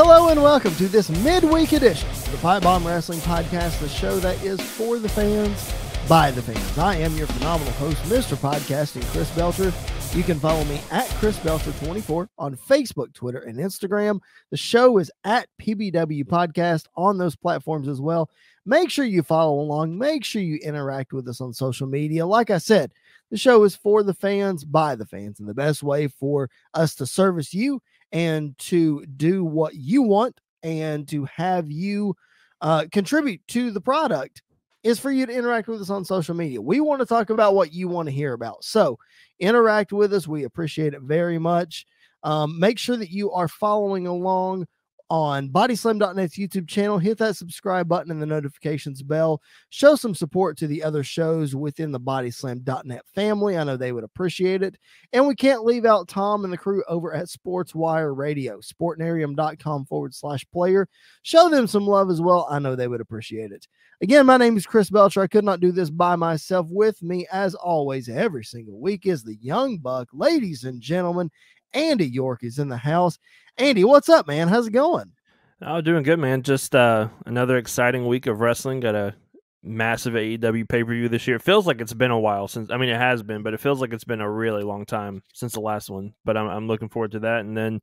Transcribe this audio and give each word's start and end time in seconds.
Hello 0.00 0.28
and 0.28 0.40
welcome 0.40 0.72
to 0.76 0.86
this 0.86 1.10
midweek 1.10 1.72
edition 1.72 2.08
of 2.08 2.30
the 2.30 2.38
Pipe 2.38 2.62
Bomb 2.62 2.86
Wrestling 2.86 3.18
Podcast, 3.18 3.80
the 3.80 3.88
show 3.88 4.20
that 4.20 4.40
is 4.44 4.60
for 4.60 5.00
the 5.00 5.08
fans, 5.08 5.74
by 6.08 6.30
the 6.30 6.40
fans. 6.40 6.78
I 6.78 6.94
am 6.94 7.16
your 7.16 7.26
phenomenal 7.26 7.72
host, 7.72 8.00
Mr. 8.04 8.36
Podcasting, 8.36 9.04
Chris 9.06 9.28
Belcher. 9.34 9.72
You 10.16 10.22
can 10.22 10.38
follow 10.38 10.62
me 10.66 10.80
at 10.92 11.08
Chris 11.18 11.36
Belcher24 11.40 12.28
on 12.38 12.56
Facebook, 12.56 13.12
Twitter, 13.12 13.40
and 13.40 13.58
Instagram. 13.58 14.20
The 14.52 14.56
show 14.56 14.98
is 14.98 15.10
at 15.24 15.48
PBW 15.60 16.26
Podcast 16.26 16.84
on 16.94 17.18
those 17.18 17.34
platforms 17.34 17.88
as 17.88 18.00
well. 18.00 18.30
Make 18.64 18.90
sure 18.90 19.04
you 19.04 19.24
follow 19.24 19.58
along. 19.58 19.98
Make 19.98 20.24
sure 20.24 20.42
you 20.42 20.60
interact 20.62 21.12
with 21.12 21.26
us 21.26 21.40
on 21.40 21.52
social 21.52 21.88
media. 21.88 22.24
Like 22.24 22.50
I 22.50 22.58
said, 22.58 22.92
the 23.32 23.36
show 23.36 23.64
is 23.64 23.74
for 23.74 24.04
the 24.04 24.14
fans, 24.14 24.64
by 24.64 24.94
the 24.94 25.06
fans, 25.06 25.40
and 25.40 25.48
the 25.48 25.54
best 25.54 25.82
way 25.82 26.06
for 26.06 26.48
us 26.72 26.94
to 26.94 27.04
service 27.06 27.52
you 27.52 27.82
and 28.12 28.56
to 28.58 29.04
do 29.06 29.44
what 29.44 29.74
you 29.74 30.02
want 30.02 30.40
and 30.62 31.06
to 31.08 31.24
have 31.26 31.70
you 31.70 32.14
uh, 32.60 32.86
contribute 32.92 33.40
to 33.48 33.70
the 33.70 33.80
product 33.80 34.42
is 34.82 34.98
for 34.98 35.10
you 35.10 35.26
to 35.26 35.32
interact 35.32 35.68
with 35.68 35.80
us 35.80 35.90
on 35.90 36.04
social 36.04 36.34
media. 36.34 36.60
We 36.60 36.80
want 36.80 37.00
to 37.00 37.06
talk 37.06 37.30
about 37.30 37.54
what 37.54 37.72
you 37.72 37.88
want 37.88 38.06
to 38.06 38.14
hear 38.14 38.32
about. 38.32 38.64
So 38.64 38.98
interact 39.38 39.92
with 39.92 40.12
us. 40.14 40.26
We 40.26 40.44
appreciate 40.44 40.94
it 40.94 41.02
very 41.02 41.38
much. 41.38 41.86
Um, 42.22 42.58
make 42.58 42.78
sure 42.78 42.96
that 42.96 43.10
you 43.10 43.30
are 43.32 43.48
following 43.48 44.06
along 44.06 44.66
on 45.10 45.48
bodyslam.net's 45.48 46.36
YouTube 46.36 46.68
channel. 46.68 46.98
Hit 46.98 47.18
that 47.18 47.36
subscribe 47.36 47.88
button 47.88 48.10
and 48.10 48.20
the 48.20 48.26
notifications 48.26 49.02
bell. 49.02 49.42
Show 49.70 49.96
some 49.96 50.14
support 50.14 50.56
to 50.58 50.66
the 50.66 50.82
other 50.82 51.02
shows 51.02 51.54
within 51.54 51.92
the 51.92 52.00
bodyslam.net 52.00 53.02
family. 53.14 53.56
I 53.56 53.64
know 53.64 53.76
they 53.76 53.92
would 53.92 54.04
appreciate 54.04 54.62
it. 54.62 54.76
And 55.12 55.26
we 55.26 55.34
can't 55.34 55.64
leave 55.64 55.84
out 55.84 56.08
Tom 56.08 56.44
and 56.44 56.52
the 56.52 56.58
crew 56.58 56.82
over 56.88 57.14
at 57.14 57.28
Sportswire 57.28 58.16
Radio, 58.16 58.60
sportnarium.com 58.60 59.86
forward 59.86 60.14
slash 60.14 60.44
player. 60.52 60.88
Show 61.22 61.48
them 61.48 61.66
some 61.66 61.86
love 61.86 62.10
as 62.10 62.20
well. 62.20 62.46
I 62.50 62.58
know 62.58 62.76
they 62.76 62.88
would 62.88 63.00
appreciate 63.00 63.52
it. 63.52 63.66
Again, 64.00 64.26
my 64.26 64.36
name 64.36 64.56
is 64.56 64.64
Chris 64.64 64.90
Belcher. 64.90 65.22
I 65.22 65.26
could 65.26 65.44
not 65.44 65.58
do 65.58 65.72
this 65.72 65.90
by 65.90 66.14
myself. 66.14 66.68
With 66.70 67.02
me, 67.02 67.26
as 67.32 67.56
always, 67.56 68.08
every 68.08 68.44
single 68.44 68.78
week 68.78 69.06
is 69.06 69.24
the 69.24 69.34
Young 69.40 69.78
Buck. 69.78 70.08
Ladies 70.12 70.62
and 70.62 70.80
gentlemen, 70.80 71.32
Andy 71.72 72.06
York 72.06 72.42
is 72.42 72.58
in 72.58 72.68
the 72.68 72.76
house. 72.76 73.18
Andy, 73.56 73.84
what's 73.84 74.08
up, 74.08 74.26
man? 74.26 74.48
How's 74.48 74.68
it 74.68 74.72
going? 74.72 75.12
Oh, 75.60 75.80
doing 75.80 76.04
good, 76.04 76.18
man. 76.18 76.42
Just 76.42 76.74
uh, 76.74 77.08
another 77.26 77.56
exciting 77.56 78.06
week 78.06 78.26
of 78.26 78.40
wrestling. 78.40 78.80
Got 78.80 78.94
a 78.94 79.14
massive 79.62 80.14
AEW 80.14 80.68
pay 80.68 80.84
per 80.84 80.92
view 80.92 81.08
this 81.08 81.26
year. 81.26 81.36
It 81.36 81.42
feels 81.42 81.66
like 81.66 81.80
it's 81.80 81.92
been 81.92 82.12
a 82.12 82.18
while 82.18 82.46
since. 82.46 82.70
I 82.70 82.76
mean, 82.76 82.88
it 82.88 82.98
has 82.98 83.22
been, 83.22 83.42
but 83.42 83.54
it 83.54 83.60
feels 83.60 83.80
like 83.80 83.92
it's 83.92 84.04
been 84.04 84.20
a 84.20 84.30
really 84.30 84.62
long 84.62 84.86
time 84.86 85.22
since 85.34 85.54
the 85.54 85.60
last 85.60 85.90
one. 85.90 86.14
But 86.24 86.36
I'm 86.36 86.48
I'm 86.48 86.68
looking 86.68 86.88
forward 86.88 87.12
to 87.12 87.20
that. 87.20 87.40
And 87.40 87.56
then, 87.56 87.80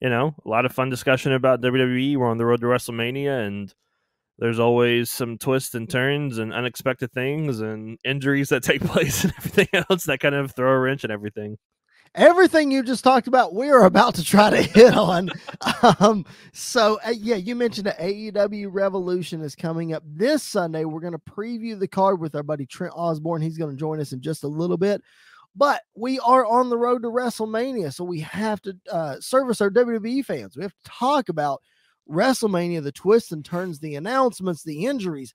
you 0.00 0.10
know, 0.10 0.34
a 0.44 0.48
lot 0.48 0.66
of 0.66 0.72
fun 0.72 0.90
discussion 0.90 1.32
about 1.32 1.62
WWE. 1.62 2.16
We're 2.16 2.28
on 2.28 2.38
the 2.38 2.46
road 2.46 2.60
to 2.60 2.66
WrestleMania, 2.66 3.46
and 3.46 3.72
there's 4.38 4.58
always 4.58 5.08
some 5.10 5.38
twists 5.38 5.76
and 5.76 5.88
turns 5.88 6.38
and 6.38 6.52
unexpected 6.52 7.12
things 7.12 7.60
and 7.60 7.98
injuries 8.04 8.48
that 8.48 8.62
take 8.64 8.82
place 8.82 9.22
and 9.22 9.32
everything 9.38 9.68
else 9.88 10.04
that 10.04 10.18
kind 10.18 10.34
of 10.34 10.52
throw 10.52 10.72
a 10.72 10.78
wrench 10.78 11.04
in 11.04 11.12
everything 11.12 11.56
everything 12.14 12.70
you 12.70 12.82
just 12.82 13.04
talked 13.04 13.26
about, 13.26 13.54
we 13.54 13.70
are 13.70 13.84
about 13.84 14.14
to 14.16 14.24
try 14.24 14.50
to 14.50 14.62
hit 14.62 14.94
on. 14.94 15.30
um, 16.00 16.24
so, 16.52 16.98
uh, 17.06 17.10
yeah, 17.10 17.36
you 17.36 17.54
mentioned 17.54 17.86
the 17.86 17.92
AEW 17.92 18.68
Revolution 18.70 19.40
is 19.40 19.54
coming 19.54 19.92
up 19.92 20.02
this 20.06 20.42
Sunday. 20.42 20.84
We're 20.84 21.00
going 21.00 21.12
to 21.12 21.18
preview 21.18 21.78
the 21.78 21.88
card 21.88 22.20
with 22.20 22.34
our 22.34 22.42
buddy 22.42 22.66
Trent 22.66 22.94
Osborne. 22.96 23.42
He's 23.42 23.58
going 23.58 23.70
to 23.70 23.76
join 23.76 24.00
us 24.00 24.12
in 24.12 24.20
just 24.20 24.44
a 24.44 24.48
little 24.48 24.78
bit. 24.78 25.02
But 25.54 25.82
we 25.94 26.18
are 26.20 26.46
on 26.46 26.70
the 26.70 26.78
road 26.78 27.02
to 27.02 27.08
WrestleMania, 27.08 27.92
so 27.92 28.04
we 28.04 28.20
have 28.20 28.62
to 28.62 28.76
uh, 28.90 29.20
service 29.20 29.60
our 29.60 29.70
WWE 29.70 30.24
fans. 30.24 30.56
We 30.56 30.62
have 30.62 30.72
to 30.72 30.90
talk 30.90 31.28
about 31.28 31.60
WrestleMania, 32.10 32.82
the 32.82 32.92
twists 32.92 33.32
and 33.32 33.44
turns, 33.44 33.78
the 33.78 33.96
announcements, 33.96 34.62
the 34.62 34.86
injuries, 34.86 35.34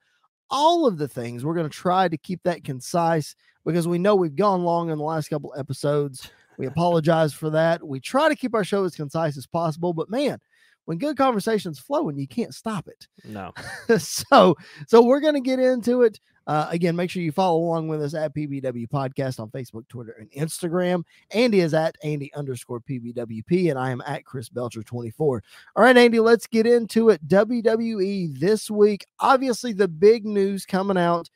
all 0.49 0.87
of 0.87 0.97
the 0.97 1.07
things. 1.07 1.45
We're 1.45 1.53
going 1.53 1.69
to 1.69 1.75
try 1.75 2.07
to 2.07 2.17
keep 2.17 2.41
that 2.43 2.63
concise 2.63 3.35
because 3.63 3.87
we 3.87 3.99
know 3.99 4.15
we've 4.15 4.35
gone 4.35 4.63
long 4.63 4.89
in 4.89 4.97
the 4.97 5.03
last 5.03 5.29
couple 5.29 5.53
episodes. 5.55 6.31
We 6.57 6.65
apologize 6.65 7.33
for 7.33 7.49
that. 7.51 7.85
We 7.85 7.99
try 7.99 8.29
to 8.29 8.35
keep 8.35 8.55
our 8.55 8.63
show 8.63 8.83
as 8.83 8.95
concise 8.95 9.37
as 9.37 9.45
possible, 9.45 9.93
but 9.93 10.09
man, 10.09 10.39
when 10.85 10.97
good 10.97 11.17
conversations 11.17 11.79
flow 11.79 12.07
and 12.09 12.19
you 12.19 12.27
can't 12.27 12.55
stop 12.55 12.87
it. 12.87 13.07
No. 13.25 13.53
so, 13.97 14.55
so 14.87 15.03
we're 15.03 15.19
going 15.19 15.33
to 15.33 15.41
get 15.41 15.59
into 15.59 16.03
it. 16.03 16.19
Uh, 16.47 16.65
again, 16.71 16.95
make 16.95 17.09
sure 17.09 17.21
you 17.21 17.33
follow 17.33 17.59
along 17.59 17.89
with 17.89 18.01
us 18.01 18.13
at 18.13 18.33
PBW 18.33 18.87
Podcast 18.87 19.37
on 19.37 19.49
Facebook, 19.49 19.85
Twitter, 19.89 20.15
and 20.17 20.31
Instagram. 20.31 21.03
Andy 21.31 21.59
is 21.59 21.73
at 21.73 21.97
Andy 22.03 22.33
underscore 22.33 22.79
PBWP, 22.79 23.69
and 23.69 23.77
I 23.77 23.91
am 23.91 24.01
at 24.07 24.23
Chris 24.23 24.47
Belcher 24.47 24.81
24. 24.81 25.43
All 25.75 25.83
right, 25.83 25.97
Andy, 25.97 26.21
let's 26.21 26.47
get 26.47 26.65
into 26.65 27.09
it. 27.09 27.27
WWE 27.27 28.39
this 28.39 28.71
week. 28.71 29.05
Obviously, 29.19 29.73
the 29.73 29.89
big 29.89 30.25
news 30.25 30.65
coming 30.65 30.97
out. 30.97 31.29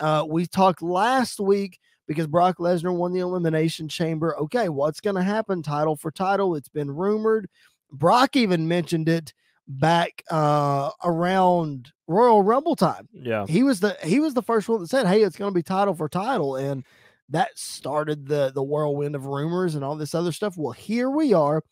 Uh, 0.00 0.26
we 0.28 0.46
talked 0.46 0.82
last 0.82 1.38
week 1.38 1.78
because 2.06 2.26
Brock 2.26 2.58
Lesnar 2.58 2.94
won 2.94 3.12
the 3.12 3.20
Elimination 3.20 3.88
Chamber. 3.88 4.36
Okay, 4.38 4.68
what's 4.68 5.00
going 5.00 5.16
to 5.16 5.22
happen 5.22 5.62
title 5.62 5.96
for 5.96 6.10
title? 6.10 6.54
It's 6.54 6.68
been 6.68 6.90
rumored. 6.90 7.48
Brock 7.92 8.36
even 8.36 8.68
mentioned 8.68 9.08
it 9.08 9.32
back 9.68 10.22
uh 10.30 10.90
around 11.04 11.92
Royal 12.06 12.42
Rumble 12.42 12.76
time. 12.76 13.08
Yeah. 13.12 13.46
He 13.48 13.62
was 13.62 13.80
the 13.80 13.96
he 14.02 14.20
was 14.20 14.34
the 14.34 14.42
first 14.42 14.68
one 14.68 14.80
that 14.80 14.88
said, 14.88 15.06
"Hey, 15.06 15.22
it's 15.22 15.36
going 15.36 15.50
to 15.50 15.54
be 15.54 15.62
title 15.62 15.94
for 15.94 16.08
title." 16.08 16.56
And 16.56 16.84
that 17.28 17.58
started 17.58 18.26
the 18.26 18.52
the 18.54 18.62
whirlwind 18.62 19.14
of 19.14 19.26
rumors 19.26 19.74
and 19.74 19.84
all 19.84 19.96
this 19.96 20.14
other 20.14 20.32
stuff. 20.32 20.56
Well, 20.56 20.72
here 20.72 21.10
we 21.10 21.34
are. 21.34 21.62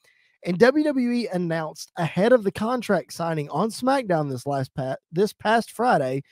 And 0.44 0.58
WWE 0.58 1.32
announced 1.32 1.90
ahead 1.96 2.32
of 2.32 2.44
the 2.44 2.52
contract 2.52 3.14
signing 3.14 3.48
on 3.48 3.70
SmackDown 3.70 4.28
this 4.28 4.46
last 4.46 4.74
pat 4.74 4.98
this 5.10 5.32
past 5.32 5.70
Friday 5.70 6.22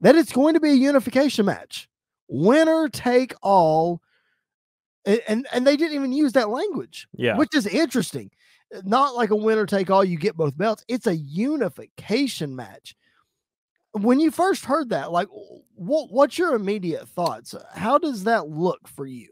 that 0.00 0.16
it's 0.16 0.32
going 0.32 0.54
to 0.54 0.60
be 0.60 0.70
a 0.70 0.74
unification 0.74 1.46
match 1.46 1.88
winner 2.30 2.88
take 2.88 3.34
all 3.42 4.00
and 5.04 5.46
and 5.52 5.66
they 5.66 5.76
didn't 5.76 5.94
even 5.94 6.12
use 6.12 6.32
that 6.32 6.48
language 6.48 7.08
yeah. 7.12 7.36
which 7.36 7.54
is 7.54 7.66
interesting. 7.66 8.30
Not 8.84 9.16
like 9.16 9.30
a 9.30 9.36
winner 9.36 9.66
take 9.66 9.90
all 9.90 10.04
you 10.04 10.16
get 10.16 10.36
both 10.36 10.56
belts 10.56 10.84
it's 10.88 11.06
a 11.06 11.16
unification 11.16 12.54
match. 12.54 12.94
When 13.92 14.20
you 14.20 14.30
first 14.30 14.64
heard 14.64 14.90
that 14.90 15.10
like 15.10 15.28
what 15.74 16.12
what's 16.12 16.38
your 16.38 16.54
immediate 16.54 17.08
thoughts? 17.08 17.54
How 17.74 17.98
does 17.98 18.24
that 18.24 18.48
look 18.48 18.86
for 18.86 19.06
you? 19.06 19.28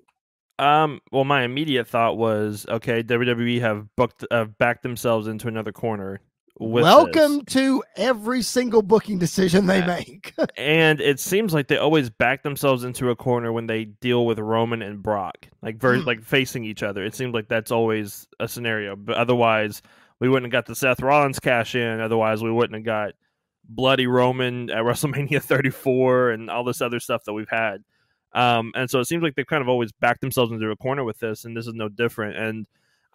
Um 0.59 1.01
well 1.13 1.25
my 1.25 1.43
immediate 1.43 1.87
thought 1.87 2.19
was 2.19 2.67
okay 2.69 3.03
WWE 3.03 3.61
have 3.61 3.87
booked 3.95 4.25
uh, 4.31 4.47
backed 4.47 4.83
themselves 4.83 5.29
into 5.29 5.47
another 5.47 5.71
corner 5.71 6.21
Welcome 6.61 7.39
this. 7.39 7.55
to 7.55 7.83
every 7.97 8.43
single 8.43 8.83
booking 8.83 9.19
decision 9.19 9.67
they 9.67 9.85
make. 9.85 10.35
and 10.57 11.01
it 11.01 11.21
seems 11.21 11.55
like 11.55 11.69
they 11.69 11.77
always 11.77 12.11
back 12.11 12.43
themselves 12.43 12.85
into 12.85 13.11
a 13.11 13.17
corner 13.17 13.53
when 13.53 13.67
they 13.67 13.85
deal 13.85 14.27
with 14.27 14.39
Roman 14.39 14.83
and 14.83 15.03
Brock, 15.03 15.49
like 15.63 15.79
ver- 15.79 15.99
mm. 15.99 16.07
like 16.07 16.23
facing 16.23 16.65
each 16.65 16.83
other. 16.83 17.05
It 17.05 17.15
seems 17.15 17.35
like 17.35 17.49
that's 17.49 17.71
always 17.71 18.27
a 18.41 18.49
scenario. 18.49 18.97
But 18.97 19.17
otherwise, 19.17 19.83
we 20.21 20.29
wouldn't 20.29 20.53
have 20.53 20.65
got 20.65 20.67
the 20.67 20.75
Seth 20.75 21.01
Rollins 21.01 21.39
cash 21.39 21.75
in. 21.75 22.01
Otherwise, 22.01 22.43
we 22.43 22.51
wouldn't 22.51 22.75
have 22.75 22.85
got 22.85 23.13
bloody 23.69 24.07
Roman 24.07 24.71
at 24.71 24.79
WrestleMania 24.85 25.43
34 25.43 26.31
and 26.31 26.51
all 26.51 26.65
this 26.65 26.81
other 26.81 27.01
stuff 27.01 27.25
that 27.25 27.33
we've 27.33 27.49
had. 27.49 27.85
Um, 28.33 28.73
and 28.75 28.91
so 28.91 29.01
it 29.01 29.07
seems 29.07 29.23
like 29.23 29.35
they've 29.35 29.47
kind 29.47 29.63
of 29.63 29.69
always 29.69 29.93
backed 29.93 30.21
themselves 30.21 30.53
into 30.53 30.71
a 30.71 30.77
corner 30.77 31.05
with 31.05 31.19
this, 31.19 31.45
and 31.45 31.57
this 31.57 31.67
is 31.67 31.75
no 31.75 31.89
different. 31.89 32.37
And 32.37 32.67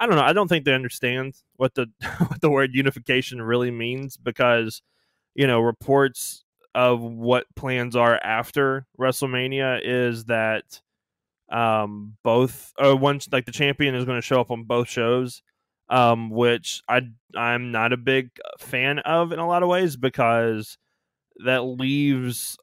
I 0.04 0.06
don't 0.06 0.18
know. 0.18 0.24
I 0.24 0.34
don't 0.34 0.50
think 0.50 0.66
they 0.66 0.74
understand 0.74 1.36
what 1.56 1.76
the 1.76 1.88
what 2.28 2.42
the 2.42 2.50
word 2.50 2.72
unification 2.74 3.42
really 3.42 3.72
means 3.72 4.18
because 4.18 4.82
you 5.34 5.48
know 5.48 5.62
reports 5.62 6.44
of 6.76 7.02
what 7.02 7.46
plans 7.56 7.96
are 7.96 8.20
after 8.22 8.86
WrestleMania 9.00 9.80
is 9.82 10.26
that 10.26 10.82
um 11.52 12.18
both 12.24 12.74
or 12.80 12.96
once 12.96 13.30
like 13.32 13.46
the 13.46 13.52
champion 13.54 13.96
is 13.96 14.06
going 14.06 14.18
to 14.18 14.26
show 14.26 14.42
up 14.42 14.52
on 14.52 14.64
both 14.64 14.90
shows 14.90 15.42
um 15.90 16.30
which 16.30 16.82
I 16.90 17.04
I'm 17.36 17.72
not 17.72 17.94
a 17.94 17.98
big 17.98 18.32
fan 18.60 19.00
of 19.00 19.32
in 19.32 19.40
a 19.40 19.48
lot 19.48 19.64
of 19.64 19.70
ways 19.70 19.98
because 19.98 20.78
that 21.46 21.62
leaves 21.62 22.58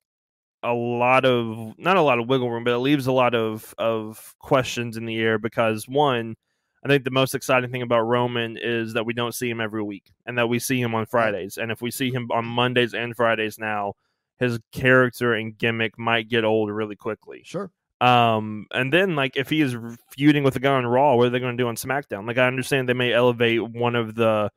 a 0.62 0.72
lot 0.74 1.24
of 1.24 1.74
not 1.78 1.96
a 1.96 2.02
lot 2.02 2.18
of 2.18 2.28
wiggle 2.28 2.50
room 2.50 2.64
but 2.64 2.74
it 2.74 2.78
leaves 2.78 3.06
a 3.06 3.12
lot 3.12 3.34
of 3.34 3.74
of 3.78 4.34
questions 4.40 4.96
in 4.96 5.06
the 5.06 5.18
air 5.18 5.38
because 5.38 5.88
one 5.88 6.36
I 6.84 6.88
think 6.88 7.04
the 7.04 7.10
most 7.10 7.34
exciting 7.34 7.70
thing 7.70 7.82
about 7.82 8.00
Roman 8.00 8.56
is 8.56 8.94
that 8.94 9.04
we 9.04 9.12
don't 9.12 9.34
see 9.34 9.50
him 9.50 9.60
every 9.60 9.82
week 9.82 10.12
and 10.24 10.38
that 10.38 10.48
we 10.48 10.58
see 10.58 10.80
him 10.80 10.94
on 10.94 11.04
Fridays. 11.06 11.58
And 11.58 11.70
if 11.70 11.82
we 11.82 11.90
see 11.90 12.10
him 12.10 12.30
on 12.32 12.46
Mondays 12.46 12.94
and 12.94 13.14
Fridays 13.14 13.58
now, 13.58 13.94
his 14.38 14.58
character 14.72 15.34
and 15.34 15.56
gimmick 15.56 15.98
might 15.98 16.28
get 16.28 16.44
old 16.44 16.70
really 16.70 16.96
quickly. 16.96 17.42
Sure. 17.44 17.70
Um, 18.00 18.66
and 18.72 18.90
then 18.90 19.14
like 19.14 19.36
if 19.36 19.50
he 19.50 19.60
is 19.60 19.76
feuding 20.10 20.42
with 20.42 20.56
a 20.56 20.60
guy 20.60 20.72
on 20.72 20.86
Raw, 20.86 21.16
what 21.16 21.26
are 21.26 21.30
they 21.30 21.38
going 21.38 21.56
to 21.56 21.62
do 21.62 21.68
on 21.68 21.76
SmackDown? 21.76 22.26
Like 22.26 22.38
I 22.38 22.46
understand 22.46 22.88
they 22.88 22.94
may 22.94 23.12
elevate 23.12 23.62
one 23.62 23.94
of 23.94 24.14
the 24.14 24.50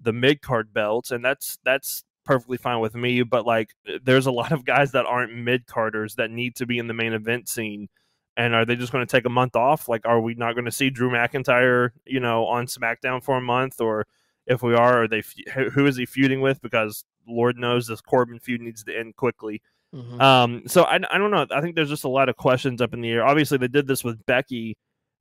the 0.00 0.12
mid 0.12 0.42
card 0.42 0.72
belts, 0.72 1.12
and 1.12 1.24
that's 1.24 1.58
that's 1.64 2.04
perfectly 2.24 2.56
fine 2.56 2.80
with 2.80 2.94
me. 2.94 3.22
But 3.22 3.46
like, 3.46 3.70
there's 4.02 4.26
a 4.26 4.32
lot 4.32 4.50
of 4.50 4.64
guys 4.64 4.92
that 4.92 5.06
aren't 5.06 5.34
mid 5.34 5.66
carders 5.66 6.16
that 6.16 6.32
need 6.32 6.56
to 6.56 6.66
be 6.66 6.78
in 6.78 6.88
the 6.88 6.94
main 6.94 7.12
event 7.12 7.48
scene 7.48 7.88
and 8.38 8.54
are 8.54 8.64
they 8.64 8.76
just 8.76 8.92
going 8.92 9.06
to 9.06 9.10
take 9.10 9.26
a 9.26 9.30
month 9.30 9.54
off? 9.56 9.88
Like, 9.88 10.06
are 10.06 10.20
we 10.20 10.34
not 10.34 10.54
going 10.54 10.64
to 10.64 10.72
see 10.72 10.88
Drew 10.88 11.10
McIntyre, 11.10 11.90
you 12.06 12.20
know, 12.20 12.46
on 12.46 12.66
SmackDown 12.66 13.22
for 13.22 13.36
a 13.36 13.40
month? 13.42 13.80
Or 13.80 14.06
If 14.46 14.62
we 14.62 14.74
are, 14.74 15.02
are 15.02 15.08
they 15.08 15.22
who 15.52 15.84
is 15.84 15.96
he 15.96 16.06
feuding 16.06 16.40
with? 16.40 16.62
Because 16.62 17.04
Lord 17.26 17.58
knows 17.58 17.86
this 17.86 18.00
Corbin 18.00 18.38
feud 18.38 18.62
needs 18.62 18.82
to 18.84 18.96
end 18.98 19.16
quickly. 19.16 19.60
Mhm. 19.94 20.20
Um, 20.20 20.62
so 20.66 20.84
I, 20.84 20.96
I 21.10 21.18
don't 21.18 21.30
know. 21.30 21.46
I 21.50 21.60
think 21.60 21.74
there's 21.76 21.88
just 21.90 22.04
a 22.04 22.08
lot 22.08 22.28
of 22.30 22.36
questions 22.36 22.80
up 22.80 22.94
in 22.94 23.00
the 23.02 23.10
air. 23.10 23.26
Obviously, 23.26 23.58
they 23.58 23.68
did 23.68 23.86
this 23.86 24.04
with 24.04 24.24
Becky 24.26 24.76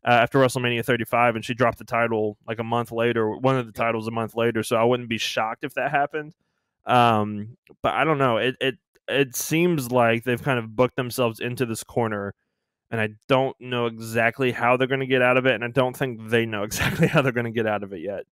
uh, 0.06 0.12
after 0.12 0.40
WrestleMania 0.40 0.86
35, 0.86 1.36
and 1.36 1.44
she 1.44 1.54
dropped 1.54 1.80
the 1.80 1.84
title 1.86 2.38
like 2.48 2.60
a 2.60 2.64
month 2.64 2.92
later, 2.92 3.30
one 3.32 3.58
of 3.58 3.66
the 3.66 3.72
titles 3.72 4.08
a 4.08 4.12
month 4.12 4.36
later. 4.36 4.64
So 4.64 4.76
I 4.76 4.84
wouldn't 4.84 5.10
be 5.10 5.18
shocked 5.18 5.64
if 5.64 5.74
that 5.74 5.92
happened. 5.92 6.34
Um, 6.86 7.58
but 7.82 7.94
I 7.94 8.04
don't 8.04 8.18
know. 8.18 8.38
It 8.38 8.56
it 8.62 8.76
it 9.08 9.36
seems 9.36 9.92
like 9.92 10.24
they've 10.24 10.42
kind 10.42 10.60
of 10.60 10.76
booked 10.76 10.96
themselves 10.98 11.40
into 11.40 11.66
this 11.66 11.84
corner, 11.84 12.34
and 12.92 13.02
I 13.02 13.10
don't 13.28 13.60
know 13.60 13.86
exactly 13.88 14.52
how 14.52 14.78
they're 14.78 14.88
going 14.88 15.00
to 15.02 15.06
get 15.08 15.22
out 15.22 15.38
of 15.38 15.46
it, 15.46 15.54
and 15.54 15.64
I 15.64 15.70
don't 15.70 15.96
think 15.96 16.30
they 16.30 16.46
know 16.46 16.64
exactly 16.72 17.08
how 17.08 17.22
they're 17.22 17.32
going 17.32 17.46
to 17.46 17.52
get 17.52 17.68
out 17.68 17.84
of 17.84 17.94
it 17.94 18.02
yet. 18.02 18.26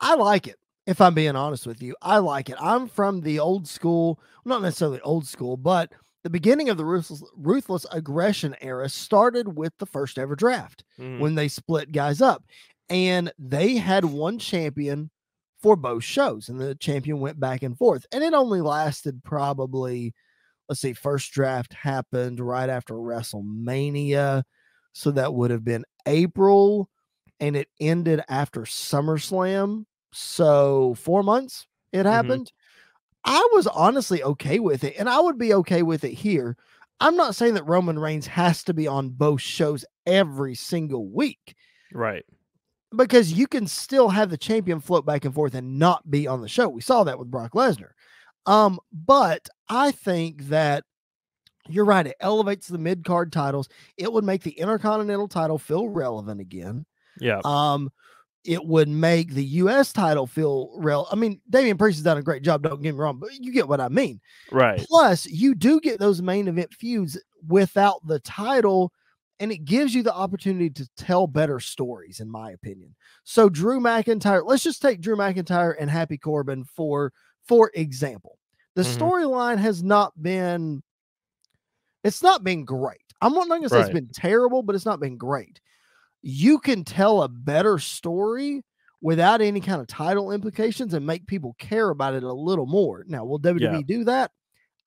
I 0.00 0.14
like 0.14 0.46
it. 0.46 0.56
If 0.86 1.00
I'm 1.00 1.14
being 1.14 1.36
honest 1.36 1.66
with 1.66 1.82
you, 1.82 1.94
I 2.02 2.18
like 2.18 2.48
it. 2.48 2.56
I'm 2.60 2.88
from 2.88 3.20
the 3.20 3.38
old 3.38 3.68
school, 3.68 4.18
not 4.44 4.62
necessarily 4.62 5.00
old 5.02 5.26
school, 5.26 5.56
but 5.56 5.92
the 6.24 6.30
beginning 6.30 6.68
of 6.68 6.76
the 6.76 6.84
ruthless, 6.84 7.22
ruthless 7.36 7.86
aggression 7.92 8.56
era 8.60 8.88
started 8.88 9.56
with 9.56 9.72
the 9.78 9.86
first 9.86 10.18
ever 10.18 10.34
draft 10.34 10.84
Mhm. 10.98 11.18
when 11.20 11.34
they 11.34 11.48
split 11.48 11.92
guys 11.92 12.20
up. 12.20 12.44
And 12.88 13.32
they 13.38 13.76
had 13.76 14.04
one 14.04 14.38
champion 14.38 15.10
for 15.62 15.76
both 15.76 16.02
shows, 16.02 16.48
and 16.48 16.58
the 16.60 16.74
champion 16.74 17.20
went 17.20 17.38
back 17.38 17.62
and 17.62 17.76
forth. 17.76 18.06
And 18.10 18.24
it 18.24 18.32
only 18.34 18.60
lasted 18.62 19.22
probably, 19.22 20.14
let's 20.70 20.80
see, 20.80 20.92
first 20.92 21.32
draft 21.32 21.74
happened 21.74 22.38
right 22.38 22.70
after 22.70 22.94
WrestleMania. 22.94 24.44
So 24.92 25.10
that 25.10 25.34
would 25.34 25.50
have 25.50 25.64
been 25.64 25.84
April, 26.06 26.88
and 27.40 27.56
it 27.56 27.68
ended 27.80 28.22
after 28.28 28.60
SummerSlam. 28.60 29.84
So 30.12 30.94
four 30.94 31.24
months 31.24 31.66
it 31.92 31.98
mm-hmm. 31.98 32.08
happened. 32.08 32.52
I 33.24 33.48
was 33.52 33.66
honestly 33.66 34.22
okay 34.22 34.60
with 34.60 34.84
it, 34.84 34.94
and 34.96 35.08
I 35.08 35.18
would 35.18 35.38
be 35.38 35.52
okay 35.54 35.82
with 35.82 36.04
it 36.04 36.12
here. 36.14 36.56
I'm 37.00 37.16
not 37.16 37.34
saying 37.34 37.54
that 37.54 37.66
Roman 37.66 37.98
Reigns 37.98 38.28
has 38.28 38.62
to 38.64 38.72
be 38.72 38.86
on 38.86 39.08
both 39.08 39.40
shows 39.40 39.84
every 40.06 40.54
single 40.54 41.08
week 41.08 41.56
right. 41.92 42.24
because 42.96 43.32
you 43.32 43.48
can 43.48 43.66
still 43.66 44.08
have 44.08 44.30
the 44.30 44.38
champion 44.38 44.78
float 44.78 45.04
back 45.04 45.24
and 45.24 45.34
forth 45.34 45.54
and 45.54 45.80
not 45.80 46.08
be 46.08 46.28
on 46.28 46.42
the 46.42 46.48
show. 46.48 46.68
We 46.68 46.80
saw 46.80 47.02
that 47.04 47.18
with 47.18 47.30
Brock 47.30 47.54
Lesnar. 47.54 47.90
Um, 48.46 48.78
but 48.92 49.48
I 49.68 49.92
think 49.92 50.44
that 50.48 50.84
you're 51.68 51.84
right. 51.84 52.06
It 52.06 52.16
elevates 52.20 52.68
the 52.68 52.78
mid 52.78 53.04
card 53.04 53.32
titles. 53.32 53.68
It 53.96 54.12
would 54.12 54.24
make 54.24 54.42
the 54.42 54.58
Intercontinental 54.58 55.28
title 55.28 55.58
feel 55.58 55.88
relevant 55.88 56.40
again. 56.40 56.86
Yeah. 57.18 57.40
Um, 57.44 57.90
it 58.44 58.64
would 58.64 58.88
make 58.88 59.32
the 59.32 59.44
U.S. 59.44 59.92
title 59.92 60.26
feel 60.26 60.70
real. 60.76 61.06
I 61.12 61.16
mean, 61.16 61.40
Damian 61.50 61.76
Priest 61.76 61.98
has 61.98 62.04
done 62.04 62.16
a 62.16 62.22
great 62.22 62.42
job. 62.42 62.62
Don't 62.62 62.82
get 62.82 62.94
me 62.94 63.00
wrong, 63.00 63.18
but 63.18 63.30
you 63.38 63.52
get 63.52 63.68
what 63.68 63.80
I 63.80 63.88
mean. 63.88 64.20
Right. 64.50 64.80
Plus, 64.88 65.26
you 65.26 65.54
do 65.54 65.78
get 65.80 66.00
those 66.00 66.22
main 66.22 66.48
event 66.48 66.72
feuds 66.72 67.20
without 67.46 68.04
the 68.06 68.18
title, 68.20 68.92
and 69.40 69.52
it 69.52 69.66
gives 69.66 69.94
you 69.94 70.02
the 70.02 70.14
opportunity 70.14 70.70
to 70.70 70.88
tell 70.96 71.26
better 71.26 71.60
stories, 71.60 72.20
in 72.20 72.30
my 72.30 72.52
opinion. 72.52 72.94
So, 73.24 73.50
Drew 73.50 73.78
McIntyre, 73.78 74.42
let's 74.44 74.62
just 74.62 74.80
take 74.80 75.02
Drew 75.02 75.16
McIntyre 75.16 75.74
and 75.78 75.90
Happy 75.90 76.16
Corbin 76.16 76.64
for 76.64 77.12
for 77.46 77.70
example. 77.74 78.38
The 78.74 78.82
Mhm. 78.82 78.96
storyline 78.98 79.58
has 79.58 79.82
not 79.82 80.20
been 80.22 80.82
it's 82.02 82.22
not 82.22 82.42
been 82.42 82.64
great. 82.64 83.02
I'm 83.20 83.34
not 83.34 83.48
going 83.48 83.62
to 83.62 83.68
say 83.68 83.80
it's 83.80 83.90
been 83.90 84.08
terrible, 84.08 84.62
but 84.62 84.74
it's 84.74 84.86
not 84.86 85.00
been 85.00 85.18
great. 85.18 85.60
You 86.22 86.58
can 86.58 86.82
tell 86.82 87.22
a 87.22 87.28
better 87.28 87.78
story 87.78 88.64
without 89.02 89.42
any 89.42 89.60
kind 89.60 89.82
of 89.82 89.86
title 89.86 90.32
implications 90.32 90.94
and 90.94 91.04
make 91.06 91.26
people 91.26 91.54
care 91.58 91.90
about 91.90 92.14
it 92.14 92.22
a 92.22 92.32
little 92.32 92.64
more. 92.66 93.04
Now, 93.06 93.24
will 93.24 93.38
WWE 93.38 93.82
do 93.82 94.04
that? 94.04 94.30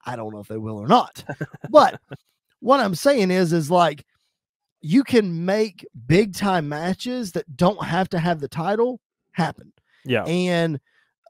I 0.06 0.16
don't 0.16 0.34
know 0.34 0.40
if 0.40 0.48
they 0.48 0.58
will 0.58 0.78
or 0.80 0.88
not. 0.88 1.24
but 1.70 2.02
what 2.62 2.80
I'm 2.80 2.96
saying 2.96 3.30
is, 3.30 3.54
is 3.54 3.70
like 3.70 4.04
you 4.82 5.04
can 5.04 5.46
make 5.46 5.86
big 6.08 6.34
time 6.36 6.68
matches 6.68 7.32
that 7.34 7.56
don't 7.56 7.84
have 7.86 8.10
to 8.10 8.20
have 8.20 8.40
the 8.40 8.48
title 8.48 9.00
happen. 9.34 9.72
Yeah. 10.04 10.24
And 10.26 10.80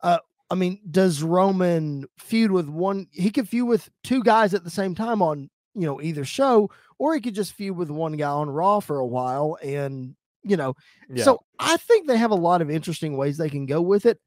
uh, 0.02 0.20
I 0.54 0.56
mean, 0.56 0.80
does 0.92 1.24
Roman 1.24 2.06
feud 2.20 2.52
with 2.52 2.70
one? 2.70 3.08
He 3.12 3.32
could 3.32 3.50
feud 3.50 3.68
with 3.68 3.90
two 4.04 4.22
guys 4.22 4.54
at 4.54 4.64
the 4.64 4.70
same 4.70 4.94
time 4.94 5.20
on 5.20 5.50
you 5.74 5.88
know 5.88 6.00
either 6.00 6.24
show, 6.24 6.70
or 7.00 7.16
he 7.16 7.22
could 7.22 7.34
just 7.34 7.54
feud 7.54 7.76
with 7.76 7.90
one 7.90 8.16
guy 8.18 8.30
on 8.30 8.52
Raw 8.52 8.80
for 8.80 9.00
a 9.00 9.08
while, 9.08 9.58
and 9.64 10.16
you 10.44 10.56
know. 10.56 10.76
Yeah. 11.10 11.24
So 11.24 11.44
I 11.58 11.78
think 11.78 12.08
they 12.08 12.18
have 12.18 12.30
a 12.30 12.36
lot 12.36 12.62
of 12.62 12.70
interesting 12.70 13.18
ways 13.18 13.36
they 13.36 13.50
can 13.50 13.66
go 13.66 13.82
with 13.82 14.06
it. 14.06 14.20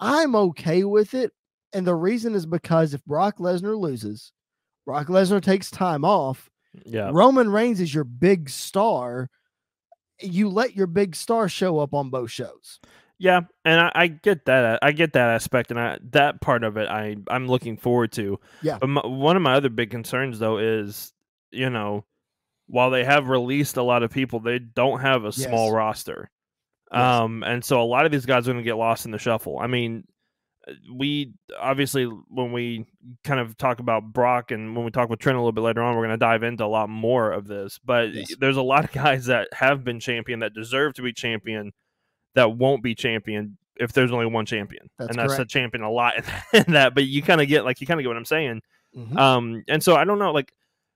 I'm 0.00 0.34
okay 0.34 0.82
with 0.84 1.12
it, 1.12 1.30
and 1.74 1.86
the 1.86 1.94
reason 1.94 2.34
is 2.34 2.46
because 2.46 2.94
if 2.94 3.04
Brock 3.04 3.36
Lesnar 3.36 3.78
loses, 3.78 4.32
Brock 4.86 5.08
Lesnar 5.08 5.42
takes 5.42 5.70
time 5.70 6.06
off. 6.06 6.48
yeah. 6.86 7.10
Roman 7.12 7.50
Reigns 7.50 7.82
is 7.82 7.94
your 7.94 8.04
big 8.04 8.48
star. 8.48 9.28
You 10.22 10.48
let 10.48 10.74
your 10.74 10.86
big 10.86 11.14
star 11.14 11.50
show 11.50 11.80
up 11.80 11.92
on 11.92 12.08
both 12.08 12.30
shows. 12.30 12.80
Yeah, 13.18 13.40
and 13.64 13.80
I, 13.80 13.92
I 13.94 14.06
get 14.08 14.44
that. 14.44 14.78
I 14.82 14.92
get 14.92 15.14
that 15.14 15.30
aspect, 15.30 15.70
and 15.70 15.80
I, 15.80 15.98
that 16.10 16.40
part 16.42 16.64
of 16.64 16.76
it, 16.76 16.88
I 16.88 17.16
I'm 17.28 17.48
looking 17.48 17.76
forward 17.78 18.12
to. 18.12 18.38
Yeah. 18.62 18.78
But 18.78 18.88
my, 18.88 19.06
one 19.06 19.36
of 19.36 19.42
my 19.42 19.54
other 19.54 19.70
big 19.70 19.90
concerns, 19.90 20.38
though, 20.38 20.58
is 20.58 21.12
you 21.50 21.70
know, 21.70 22.04
while 22.66 22.90
they 22.90 23.04
have 23.04 23.28
released 23.28 23.76
a 23.78 23.82
lot 23.82 24.02
of 24.02 24.10
people, 24.10 24.40
they 24.40 24.58
don't 24.58 25.00
have 25.00 25.24
a 25.24 25.32
small 25.32 25.66
Yes. 25.68 25.74
roster. 25.74 26.30
Yes. 26.92 27.00
Um, 27.00 27.42
and 27.42 27.64
so 27.64 27.80
a 27.80 27.84
lot 27.84 28.04
of 28.04 28.12
these 28.12 28.26
guys 28.26 28.46
are 28.46 28.52
going 28.52 28.62
to 28.62 28.68
get 28.68 28.76
lost 28.76 29.06
in 29.06 29.12
the 29.12 29.18
shuffle. 29.18 29.58
I 29.58 29.66
mean, 29.66 30.04
uh, 30.68 30.72
we 30.94 31.32
obviously 31.58 32.04
when 32.04 32.52
we 32.52 32.84
kind 33.24 33.40
of 33.40 33.56
talk 33.56 33.80
about 33.80 34.12
Brock 34.12 34.50
and 34.50 34.76
when 34.76 34.84
we 34.84 34.90
talk 34.90 35.08
with 35.08 35.20
Trent 35.20 35.36
a 35.36 35.40
little 35.40 35.52
bit 35.52 35.62
later 35.62 35.82
on, 35.82 35.94
we're 35.96 36.02
going 36.06 36.10
to 36.10 36.16
dive 36.18 36.42
into 36.42 36.64
a 36.64 36.66
lot 36.66 36.90
more 36.90 37.32
of 37.32 37.46
this. 37.46 37.80
But 37.82 38.12
Yes. 38.12 38.34
there's 38.38 38.56
a 38.58 38.62
lot 38.62 38.84
of 38.84 38.92
guys 38.92 39.26
that 39.26 39.48
have 39.54 39.84
been 39.84 40.00
champion 40.00 40.40
that 40.40 40.52
deserve 40.52 40.92
to 40.94 41.02
be 41.02 41.12
champion 41.14 41.72
that 42.36 42.52
won't 42.56 42.82
be 42.82 42.94
champion 42.94 43.56
if 43.78 43.92
there's 43.92 44.10
only 44.12 44.24
one 44.24 44.46
champion, 44.46 44.88
That's 44.98 45.10
and 45.10 45.18
that's 45.18 45.38
a 45.38 45.44
champion 45.44 45.82
a 45.84 45.90
lot 45.90 46.14
in 46.54 46.72
that. 46.72 46.94
But 46.94 47.04
you 47.04 47.20
kind 47.22 47.42
of 47.42 47.48
get 47.48 47.64
like 47.64 47.80
you 47.80 47.86
kind 47.86 48.00
of 48.00 48.04
get 48.04 48.08
what 48.08 48.16
I'm 48.16 48.24
saying. 48.24 48.62
Mhm. 48.96 49.18
Um, 49.18 49.64
and 49.68 49.82
so 49.82 49.94
I 49.96 50.04
don't 50.04 50.18
know, 50.18 50.32
like 50.32 50.52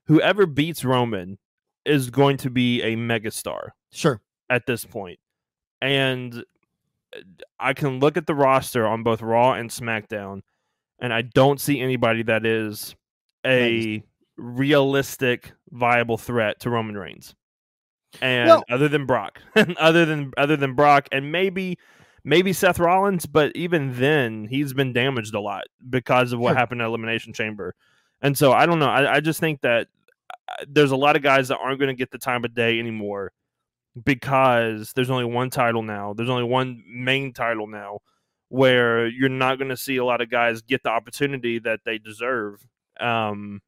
whoever 0.07 0.47
beats 0.47 0.83
Roman 0.85 1.37
is 1.85 2.09
going 2.11 2.37
to 2.39 2.49
be 2.51 2.81
a 2.83 2.97
megastar 2.97 3.71
Sure. 3.93 4.21
at 4.49 4.65
this 4.67 4.85
point. 4.87 5.19
And 5.83 6.45
uh, 7.15 7.21
I 7.59 7.75
can 7.75 7.99
look 8.01 8.17
at 8.17 8.27
the 8.27 8.35
roster 8.35 8.87
on 8.87 9.03
both 9.03 9.21
Raw 9.21 9.53
and 9.53 9.69
SmackDown, 9.69 10.41
and 10.99 11.13
I 11.13 11.21
don't 11.23 11.61
see 11.61 11.81
anybody 11.81 12.23
that 12.23 12.47
is 12.47 12.95
a 13.45 14.03
realistic, 14.37 15.53
viable 15.71 16.17
threat 16.19 16.61
to 16.61 16.71
Roman 16.71 16.97
Reigns. 16.97 17.35
And 18.21 18.49
Well- 18.49 18.65
other 18.71 18.89
than 18.89 19.07
Brock, 19.07 19.41
other 19.79 20.05
than 20.05 20.33
other 20.37 20.57
than 20.57 20.75
Brock, 20.75 21.09
and 21.13 21.31
maybe 21.33 21.79
maybe 22.25 22.53
Seth 22.53 22.79
Rollins, 22.79 23.25
but 23.27 23.51
even 23.55 23.95
then, 23.95 24.47
he's 24.51 24.73
been 24.75 24.93
damaged 24.93 25.35
a 25.35 25.41
lot 25.41 25.65
because 25.89 26.33
of 26.33 26.39
what 26.41 26.51
Sure. 26.51 26.57
happened 26.59 26.83
at 26.83 26.87
Elimination 26.87 27.33
Chamber. 27.33 27.75
And 28.21 28.37
so 28.37 28.53
I 28.53 28.67
don't 28.67 28.79
know. 28.79 28.89
I, 28.91 29.15
I 29.17 29.21
just 29.21 29.41
think 29.41 29.63
that 29.63 29.89
uh, 30.49 30.65
there's 30.69 30.91
a 30.91 30.97
lot 30.97 31.17
of 31.17 31.23
guys 31.23 31.49
that 31.49 31.59
aren't 31.59 31.79
going 31.79 31.89
to 31.89 31.95
get 31.95 32.11
the 32.11 32.19
time 32.19 32.45
of 32.45 32.55
day 32.55 32.79
anymore 32.79 33.33
because 34.05 34.93
there's 34.95 35.11
only 35.11 35.25
one 35.25 35.51
title 35.51 35.83
now. 35.83 36.13
There's 36.13 36.29
only 36.31 36.45
one 36.45 36.83
main 36.87 37.33
title 37.33 37.67
now 37.67 38.01
where 38.49 39.07
you're 39.07 39.29
not 39.29 39.59
going 39.59 39.69
to 39.71 39.77
see 39.77 39.97
a 39.97 40.05
lot 40.05 40.21
of 40.21 40.31
guys 40.31 40.63
get 40.63 40.83
the 40.83 40.91
opportunity 40.91 41.59
that 41.61 41.81
they 41.85 41.99
deserve 41.99 42.65
um, 43.01 43.61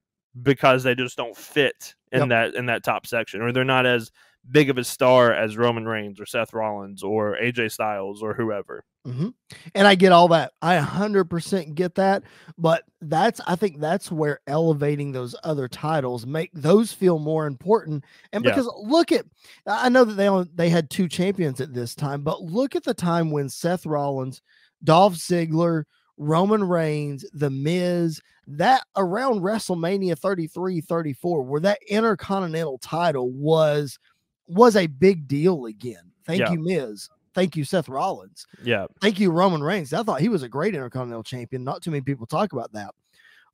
because 0.43 0.83
they 0.83 0.95
just 0.95 1.17
don't 1.17 1.37
fit 1.37 1.95
in 2.11 2.21
Yep. 2.21 2.29
that 2.29 2.55
in 2.55 2.67
that 2.67 2.85
top 2.85 3.07
section 3.07 3.41
or 3.41 3.53
they're 3.53 3.65
not 3.65 3.87
as 3.87 4.11
big 4.51 4.71
of 4.71 4.79
a 4.79 4.85
star 4.85 5.33
as 5.33 5.57
Roman 5.57 5.87
Reigns 5.87 6.21
or 6.21 6.27
Seth 6.27 6.53
Rollins 6.53 7.03
or 7.03 7.37
AJ 7.41 7.73
Styles 7.73 8.23
or 8.23 8.35
whoever. 8.35 8.85
hmm 9.05 9.29
And 9.75 9.87
I 9.87 9.95
get 9.95 10.13
all 10.13 10.29
that. 10.29 10.53
I 10.63 10.77
100% 10.77 11.75
get 11.75 11.95
that. 11.97 12.23
But 12.59 12.85
that's, 13.01 13.41
I 13.47 13.57
think 13.57 13.81
that's 13.81 14.11
where 14.13 14.41
elevating 14.47 15.13
those 15.13 15.35
other 15.45 15.69
titles 15.69 16.27
make 16.27 16.51
those 16.55 16.93
feel 16.93 17.19
more 17.19 17.47
important. 17.47 18.05
And 18.33 18.45
Yeah. 18.45 18.51
because 18.51 18.71
look 18.77 19.13
at, 19.13 19.25
I 19.67 19.89
know 19.89 20.05
that 20.05 20.15
they 20.15 20.29
only, 20.29 20.49
they 20.55 20.69
had 20.69 20.91
two 20.91 21.09
champions 21.09 21.61
at 21.61 21.75
this 21.75 21.95
time, 21.95 22.23
but 22.23 22.43
look 22.43 22.77
at 22.77 22.85
the 22.85 22.95
time 22.95 23.31
when 23.31 23.49
Seth 23.49 23.87
Rollins, 23.87 24.43
Dolph 24.85 25.15
Ziggler, 25.15 25.85
Roman 26.19 26.63
Reigns, 26.63 27.25
The 27.33 27.51
Miz, 27.51 28.21
that 28.47 28.83
around 28.97 29.41
WrestleMania 29.41 30.19
33, 30.19 30.81
34, 30.81 31.43
where 31.43 31.61
that 31.61 31.79
intercontinental 31.89 32.79
title 32.79 33.31
was 33.31 33.99
was 34.47 34.77
a 34.77 34.87
big 34.87 35.27
deal 35.29 35.67
again. 35.67 36.13
Thank 36.27 36.41
Yeah. 36.41 36.53
you, 36.53 36.61
Miz. 36.61 37.09
Thank 37.35 37.57
you, 37.57 37.65
Seth 37.65 37.89
Rollins. 37.89 38.47
Yeah. 38.63 38.87
Thank 39.01 39.19
you, 39.19 39.31
Roman 39.31 39.63
Reigns. 39.63 39.93
I 39.93 40.03
thought 40.03 40.21
he 40.21 40.29
was 40.29 40.43
a 40.43 40.49
great 40.49 40.75
Intercontinental 40.75 41.23
Champion. 41.23 41.65
Not 41.65 41.83
too 41.83 41.91
many 41.91 42.03
people 42.03 42.27
talk 42.27 42.53
about 42.53 42.73
that. 42.73 42.95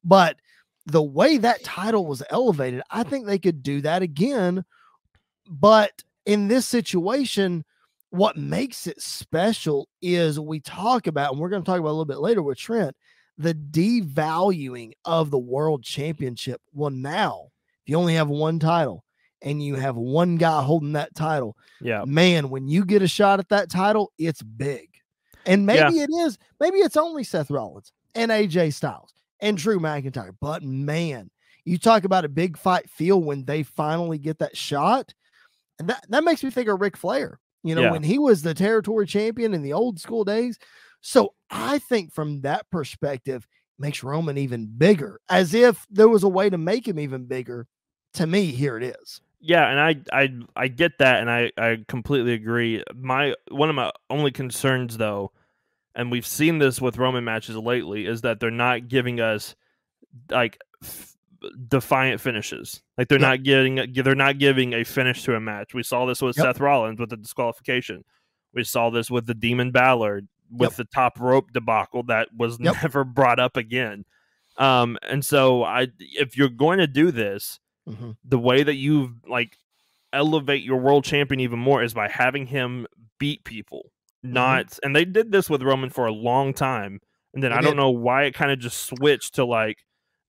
But 0.03 0.37
the 0.87 1.03
way 1.03 1.39
that 1.39 1.63
title 1.63 2.07
was 2.07 2.23
elevated, 2.31 2.83
I 2.91 3.03
think 3.05 3.27
they 3.27 3.39
could 3.39 3.63
do 3.63 3.81
that 3.83 4.03
again. 4.03 4.65
But 5.49 6.03
in 6.27 6.49
this 6.49 6.67
situation, 6.67 7.65
what 8.11 8.37
makes 8.37 8.87
it 8.87 9.01
special 9.01 9.89
is 10.01 10.41
we 10.41 10.61
talk 10.61 11.07
about, 11.07 11.33
and 11.33 11.41
we're 11.41 11.51
going 11.51 11.63
to 11.63 11.67
talk 11.67 11.79
about 11.79 11.91
a 11.91 11.93
little 11.93 12.05
bit 12.05 12.21
later 12.21 12.43
with 12.43 12.59
Trent, 12.59 12.97
the 13.37 13.55
devaluing 13.55 14.93
of 15.05 15.31
the 15.31 15.39
world 15.39 15.85
championship. 15.85 16.61
Well, 16.73 16.91
now, 16.91 17.49
if 17.85 17.91
you 17.91 17.97
only 17.97 18.15
have 18.15 18.29
one 18.29 18.59
title 18.59 19.05
and 19.43 19.63
you 19.63 19.75
have 19.77 19.97
one 19.97 20.37
guy 20.37 20.63
holding 20.63 20.93
that 20.93 21.15
title, 21.15 21.57
Yeah. 21.81 22.05
man, 22.07 22.51
when 22.51 22.69
you 22.69 22.85
get 22.85 23.03
a 23.03 23.09
shot 23.09 23.39
at 23.39 23.49
that 23.51 23.71
title, 23.71 24.13
it's 24.19 24.43
big. 24.43 24.89
And 25.47 25.65
maybe 25.65 26.01
it 26.01 26.11
is, 26.11 26.39
maybe 26.61 26.79
it's 26.79 26.97
only 26.97 27.25
Seth 27.25 27.51
Rollins 27.51 27.93
and 28.15 28.31
AJ 28.31 28.73
Styles 28.75 29.13
and 29.41 29.57
Drew 29.57 29.79
McIntyre. 29.79 30.35
But 30.41 30.63
man, 30.63 31.31
you 31.65 31.79
talk 31.79 32.05
about 32.05 32.25
a 32.25 32.29
big 32.29 32.59
fight 32.59 32.91
feel 32.91 33.21
when 33.23 33.45
they 33.45 33.63
finally 33.63 34.19
get 34.19 34.39
that 34.41 34.57
shot. 34.57 35.15
And 35.79 35.89
that, 35.89 36.05
that 36.09 36.25
makes 36.25 36.43
me 36.43 36.51
think 36.51 36.69
of 36.69 36.81
Ric 36.81 36.97
Flair, 36.97 37.39
you 37.63 37.75
know, 37.75 37.83
Yeah. 37.83 37.93
when 37.93 38.03
he 38.03 38.19
was 38.19 38.43
the 38.43 38.55
territory 38.55 39.07
champion 39.07 39.55
in 39.55 39.63
the 39.63 39.73
old 39.73 40.01
school 40.01 40.25
days. 40.25 40.59
So 41.01 41.35
I 41.51 41.79
think 41.79 42.13
from 42.13 42.41
that 42.41 42.69
perspective, 42.71 43.47
makes 43.79 44.03
Roman 44.03 44.37
even 44.37 44.67
bigger, 44.67 45.21
as 45.29 45.55
if 45.55 45.87
there 45.89 46.09
was 46.09 46.25
a 46.25 46.29
way 46.29 46.51
to 46.51 46.59
make 46.59 46.87
him 46.89 46.99
even 46.99 47.27
bigger. 47.27 47.69
To 48.15 48.27
me, 48.27 48.47
here 48.47 48.77
it 48.77 48.83
is. 48.83 49.21
Yeah, 49.41 49.69
and 49.69 49.81
I 49.81 49.97
I 50.23 50.63
I 50.65 50.69
get 50.69 50.99
that 50.99 51.21
and 51.21 51.31
I 51.31 51.53
I 51.57 51.85
completely 51.87 52.33
agree. 52.35 52.83
My 52.95 53.35
one 53.51 53.69
of 53.71 53.77
my 53.77 53.93
only 54.11 54.33
concerns 54.33 54.97
though, 54.97 55.31
and 55.95 56.11
we've 56.11 56.27
seen 56.27 56.59
this 56.59 56.81
with 56.81 56.99
Roman 56.99 57.25
matches 57.25 57.57
lately 57.57 58.07
is 58.07 58.23
that 58.23 58.41
they're 58.41 58.51
not 58.51 58.89
giving 58.89 59.21
us 59.21 59.55
like 60.31 60.59
f- 60.83 61.15
defiant 61.69 62.21
finishes. 62.21 62.83
Like 62.97 63.07
they're 63.09 63.21
Yep. 63.21 63.29
not 63.29 63.43
getting 63.45 63.93
they're 64.03 64.15
not 64.17 64.39
giving 64.39 64.73
a 64.73 64.83
finish 64.85 65.23
to 65.25 65.37
a 65.37 65.41
match. 65.41 65.73
We 65.73 65.85
saw 65.85 66.05
this 66.07 66.21
with 66.21 66.37
Yep. 66.37 66.45
Seth 66.45 66.61
Rollins 66.61 66.99
with 66.99 67.11
the 67.11 67.17
disqualification. 67.17 68.05
We 68.55 68.65
saw 68.65 68.91
this 68.91 69.09
with 69.09 69.27
the 69.27 69.35
Demon 69.35 69.71
Balor 69.71 70.23
with 70.51 70.71
Yep. 70.71 70.77
the 70.79 70.85
top 70.87 71.21
rope 71.21 71.53
debacle 71.53 72.03
that 72.05 72.29
was 72.37 72.59
Yep. 72.59 72.75
never 72.83 73.05
brought 73.05 73.39
up 73.39 73.57
again. 73.57 74.05
Um 74.57 74.99
and 75.09 75.25
so 75.25 75.63
I 75.63 75.89
if 76.01 76.37
you're 76.37 76.49
going 76.49 76.79
to 76.79 76.89
do 76.89 77.13
this, 77.13 77.61
Mhm. 77.89 78.17
the 78.25 78.39
way 78.39 78.63
that 78.63 78.75
you 78.77 79.15
like 79.27 79.57
elevate 80.13 80.63
your 80.63 80.79
world 80.79 81.05
champion 81.05 81.41
even 81.41 81.59
more 81.59 81.83
is 81.83 81.95
by 81.95 82.09
having 82.09 82.47
him 82.47 82.87
beat 83.19 83.45
people 83.45 83.93
Mm-hmm. 84.25 84.33
not 84.35 84.79
and 84.83 84.97
they 84.97 85.05
did 85.05 85.31
this 85.31 85.49
with 85.49 85.63
roman 85.63 85.91
for 85.91 86.07
a 86.07 86.13
long 86.13 86.53
time 86.53 87.01
and 87.35 87.41
then 87.43 87.53
They 87.53 87.57
i 87.57 87.61
don't 87.61 87.73
did. 87.73 87.77
know 87.77 87.91
why 87.91 88.25
it 88.25 88.35
kind 88.35 88.51
of 88.51 88.59
just 88.59 88.87
switched 88.87 89.37
to 89.37 89.45
like 89.45 89.79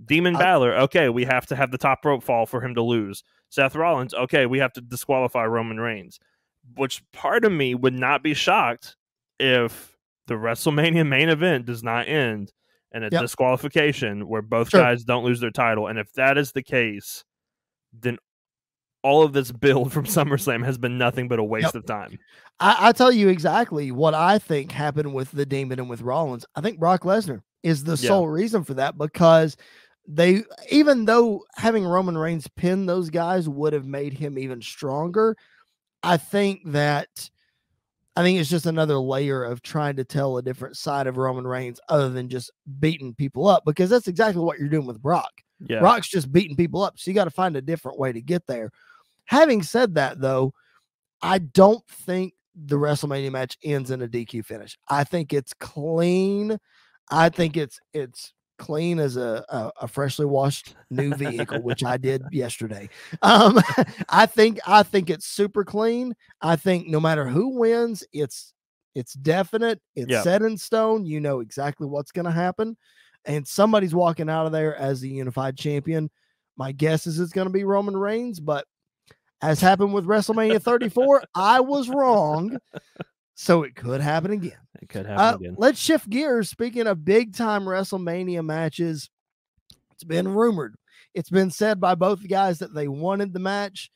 demon 0.05 0.35
I- 0.35 0.39
Balor. 0.39 0.73
okay 0.81 1.09
we 1.09 1.25
have 1.25 1.47
to 1.47 1.55
have 1.55 1.71
the 1.71 1.77
top 1.79 2.05
rope 2.05 2.21
fall 2.23 2.45
for 2.45 2.61
him 2.63 2.75
to 2.75 2.83
lose 2.83 3.23
seth 3.49 3.75
rollins 3.75 4.13
okay 4.13 4.45
we 4.45 4.59
have 4.59 4.73
to 4.73 4.81
disqualify 4.81 5.43
roman 5.45 5.79
reigns 5.79 6.19
which 6.75 7.01
part 7.13 7.43
of 7.45 7.51
me 7.51 7.73
would 7.73 7.95
not 7.97 8.21
be 8.21 8.35
shocked 8.35 8.95
if 9.39 9.97
the 10.27 10.35
wrestlemania 10.35 11.07
main 11.07 11.29
event 11.29 11.65
does 11.65 11.81
not 11.81 12.07
end 12.07 12.53
in 12.93 13.01
a 13.03 13.09
Yep. 13.11 13.21
disqualification 13.21 14.27
where 14.27 14.43
both 14.43 14.69
Sure. 14.69 14.81
guys 14.81 15.03
don't 15.03 15.23
lose 15.25 15.39
their 15.39 15.49
title 15.51 15.87
and 15.87 15.97
if 15.97 16.13
that 16.13 16.37
is 16.37 16.51
the 16.51 16.61
case 16.63 17.23
then 17.93 18.17
all 19.03 19.23
of 19.23 19.33
this 19.33 19.51
build 19.51 19.93
from 19.93 20.05
SummerSlam 20.05 20.63
has 20.65 20.77
been 20.77 20.97
nothing 20.97 21.27
but 21.27 21.39
a 21.39 21.43
waste 21.43 21.67
Yep. 21.67 21.75
of 21.75 21.85
time. 21.85 22.19
I, 22.59 22.89
I 22.89 22.91
tell 22.91 23.11
you 23.11 23.29
exactly 23.29 23.91
what 23.91 24.13
I 24.13 24.37
think 24.39 24.71
happened 24.71 25.13
with 25.13 25.31
the 25.31 25.45
Demon 25.45 25.79
and 25.79 25.89
with 25.89 26.01
Rollins. 26.01 26.45
I 26.55 26.61
think 26.61 26.79
Brock 26.79 27.03
Lesnar 27.03 27.41
is 27.63 27.83
the 27.83 27.91
Yeah. 27.93 28.09
sole 28.09 28.27
reason 28.27 28.63
for 28.63 28.73
that 28.75 28.97
because 28.97 29.55
they, 30.07 30.43
even 30.71 31.05
though 31.05 31.45
having 31.55 31.85
Roman 31.85 32.17
Reigns 32.17 32.47
pin 32.55 32.85
those 32.85 33.09
guys 33.09 33.47
would 33.47 33.73
have 33.73 33.85
made 33.85 34.13
him 34.13 34.37
even 34.37 34.61
stronger, 34.61 35.37
I 36.03 36.17
think 36.17 36.61
that. 36.65 37.29
I 38.15 38.23
think 38.23 38.37
it's 38.37 38.49
just 38.49 38.65
another 38.65 38.97
layer 38.97 39.45
of 39.45 39.61
trying 39.61 39.95
to 39.95 40.03
tell 40.03 40.35
a 40.37 40.41
different 40.41 40.75
side 40.75 41.07
of 41.07 41.15
Roman 41.15 41.47
Reigns 41.47 41.79
other 41.87 42.09
than 42.09 42.27
just 42.27 42.51
beating 42.79 43.13
people 43.13 43.47
up 43.47 43.63
because 43.65 43.89
that's 43.89 44.09
exactly 44.09 44.43
what 44.43 44.59
you're 44.59 44.67
doing 44.67 44.87
with 44.87 45.01
Brock. 45.01 45.31
Yeah. 45.59 45.79
Brock's 45.79 46.09
just 46.09 46.31
beating 46.31 46.55
people 46.55 46.81
up. 46.81 46.97
So 46.97 47.11
you 47.11 47.15
got 47.15 47.25
to 47.25 47.31
find 47.31 47.55
a 47.55 47.61
different 47.61 47.99
way 47.99 48.11
to 48.11 48.21
get 48.21 48.45
there. 48.47 48.71
Having 49.25 49.63
said 49.63 49.95
that, 49.95 50.19
though, 50.19 50.53
I 51.21 51.39
don't 51.39 51.85
think 51.87 52.33
the 52.55 52.77
WrestleMania 52.77 53.31
match 53.31 53.57
ends 53.63 53.91
in 53.91 54.01
a 54.01 54.07
DQ 54.07 54.45
finish. 54.45 54.77
I 54.87 55.03
think 55.03 55.33
it's 55.33 55.53
clean. 55.53 56.57
I 57.11 57.29
think 57.29 57.57
it's 57.57 57.79
it's 57.93 58.33
clean 58.57 58.99
as 58.99 59.17
a 59.17 59.43
a, 59.49 59.71
a 59.81 59.87
freshly 59.87 60.25
washed 60.25 60.75
new 60.89 61.13
vehicle, 61.15 61.61
which 61.61 61.83
I 61.83 61.97
did 61.97 62.23
yesterday. 62.31 62.89
Um, 63.21 63.59
I 64.09 64.25
think 64.25 64.59
I 64.67 64.83
think 64.83 65.09
it's 65.09 65.27
super 65.27 65.63
clean. 65.63 66.15
I 66.41 66.55
think 66.55 66.87
no 66.87 66.99
matter 66.99 67.27
who 67.27 67.59
wins, 67.59 68.03
it's 68.13 68.53
it's 68.95 69.13
definite. 69.13 69.79
It's 69.95 70.23
set 70.23 70.41
in 70.41 70.57
stone. 70.57 71.05
You 71.05 71.19
know 71.19 71.39
exactly 71.39 71.87
what's 71.87 72.11
going 72.11 72.25
to 72.25 72.31
happen, 72.31 72.77
and 73.29 73.47
somebody's 73.47 73.93
walking 73.93 74.27
out 74.29 74.47
of 74.47 74.51
there 74.51 74.75
as 74.75 74.99
the 75.01 75.07
unified 75.09 75.55
champion. 75.55 76.09
My 76.57 76.71
guess 76.71 77.05
is 77.07 77.19
it's 77.19 77.31
going 77.31 77.47
to 77.47 77.53
be 77.53 77.63
Roman 77.63 77.95
Reigns, 77.95 78.39
but 78.39 78.65
as 79.41 79.61
happened 79.61 79.93
with 79.93 80.05
WrestleMania 80.05 80.61
34, 80.61 81.23
I 81.35 81.59
was 81.61 81.87
wrong. 81.89 82.57
So 83.35 83.63
it 83.63 83.75
could 83.75 84.01
happen 84.01 84.31
again. 84.31 84.57
It 84.81 84.89
could 84.89 85.05
Uh, 85.05 85.09
happen 85.17 85.45
again. 85.45 85.55
let's 85.57 85.79
shift 85.79 86.09
gears. 86.09 86.49
Speaking 86.49 86.87
of 86.87 87.05
big 87.05 87.33
time 87.35 87.63
WrestleMania 87.63 88.43
matches, 88.43 89.09
it's 89.93 90.03
been 90.03 90.27
rumored, 90.27 90.75
it's 91.13 91.29
been 91.29 91.51
said 91.51 91.79
by 91.79 91.95
both 91.95 92.27
guys 92.27 92.59
that 92.59 92.73
they 92.73 92.87
wanted 92.87 93.31
the 93.31 93.39
match, 93.39 93.91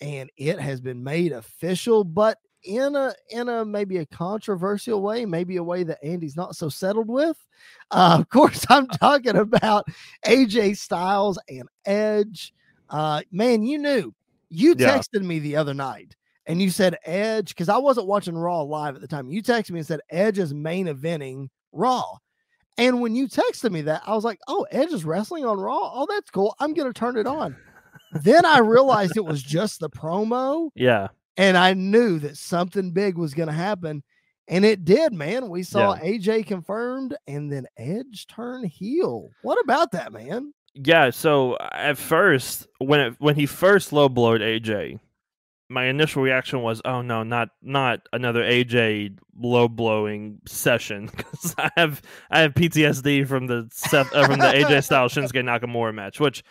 and 0.00 0.28
it 0.36 0.58
has 0.58 0.80
been 0.82 1.02
made 1.04 1.32
official, 1.32 2.02
but 2.04 2.38
in 2.64 2.96
a 2.96 3.14
in 3.30 3.48
a 3.48 3.64
maybe 3.64 3.98
a 3.98 4.06
controversial 4.06 5.02
way, 5.02 5.24
maybe 5.26 5.56
a 5.56 5.62
way 5.62 5.82
that 5.84 6.02
Andy's 6.04 6.36
not 6.36 6.56
so 6.56 6.68
settled 6.68 7.08
with. 7.08 7.36
Uh, 7.90 8.16
of 8.20 8.28
course, 8.28 8.64
I'm 8.68 8.86
talking 8.86 9.36
about 9.36 9.86
AJ 10.26 10.76
Styles 10.78 11.38
and 11.48 11.68
Edge. 11.84 12.52
Uh, 12.90 13.22
man, 13.30 13.62
you 13.62 13.78
knew 13.78 14.14
you 14.50 14.74
Yeah. 14.78 14.96
texted 14.98 15.22
me 15.22 15.38
the 15.38 15.56
other 15.56 15.74
night 15.74 16.14
and 16.46 16.60
you 16.60 16.70
said 16.70 16.96
Edge 17.04 17.48
because 17.48 17.68
I 17.68 17.76
wasn't 17.78 18.06
watching 18.06 18.36
Raw 18.36 18.62
live 18.62 18.94
at 18.94 19.00
the 19.00 19.08
time. 19.08 19.28
You 19.30 19.42
texted 19.42 19.70
me 19.72 19.80
and 19.80 19.86
said 19.86 20.00
Edge 20.10 20.38
is 20.38 20.52
main 20.54 20.86
eventing 20.86 21.48
Raw. 21.72 22.04
And 22.76 23.00
when 23.00 23.14
you 23.14 23.28
texted 23.28 23.70
me 23.70 23.82
that, 23.82 24.02
I 24.04 24.14
was 24.14 24.24
like, 24.24 24.38
oh, 24.48 24.66
Edge 24.70 24.92
is 24.92 25.04
wrestling 25.04 25.44
on 25.44 25.58
Raw. 25.60 25.92
Oh, 25.94 26.06
that's 26.10 26.30
cool. 26.30 26.54
I'm 26.58 26.74
going 26.74 26.92
to 26.92 26.98
turn 26.98 27.16
it 27.16 27.26
on. 27.26 27.56
then 28.22 28.44
I 28.44 28.58
realized 28.58 29.16
it 29.16 29.24
was 29.24 29.42
just 29.42 29.80
the 29.80 29.88
promo, 29.88 30.70
yeah. 30.74 31.08
And 31.36 31.56
I 31.56 31.74
knew 31.74 32.18
that 32.20 32.36
something 32.36 32.90
big 32.90 33.16
was 33.16 33.34
going 33.34 33.48
to 33.48 33.54
happen. 33.54 34.02
And 34.46 34.64
it 34.64 34.84
did, 34.84 35.12
man. 35.12 35.48
We 35.48 35.62
saw 35.62 35.96
AJ 35.96 36.46
confirmed 36.46 37.16
and 37.26 37.50
then 37.50 37.66
Edge 37.78 38.26
turn 38.26 38.64
heel. 38.64 39.30
What 39.42 39.58
about 39.62 39.92
that, 39.92 40.12
man? 40.12 40.52
Yeah, 40.74 41.10
so 41.10 41.56
at 41.58 41.96
first 41.96 42.66
when 42.78 43.00
it 43.00 43.14
when 43.20 43.36
he 43.36 43.46
first 43.46 43.92
low 43.92 44.08
blowed 44.08 44.40
AJ, 44.40 44.98
my 45.70 45.86
initial 45.86 46.22
reaction 46.22 46.62
was, 46.62 46.82
"Oh 46.84 47.00
no, 47.00 47.22
not 47.22 47.50
not 47.62 48.00
another 48.12 48.42
AJ 48.42 49.16
low 49.36 49.68
blowing 49.68 50.40
session." 50.46 51.10
Because 51.16 51.54
I 51.56 51.70
have 51.76 52.02
I 52.30 52.40
have 52.40 52.54
PTSD 52.54 53.26
from 53.26 53.46
the 53.46 53.68
Seth, 53.72 54.12
uh, 54.12 54.26
from 54.26 54.40
the 54.40 54.46
AJ 54.46 54.84
Styles 54.84 55.14
Shinsuke 55.14 55.44
Nakamura 55.44 55.94
match, 55.94 56.18
which 56.18 56.42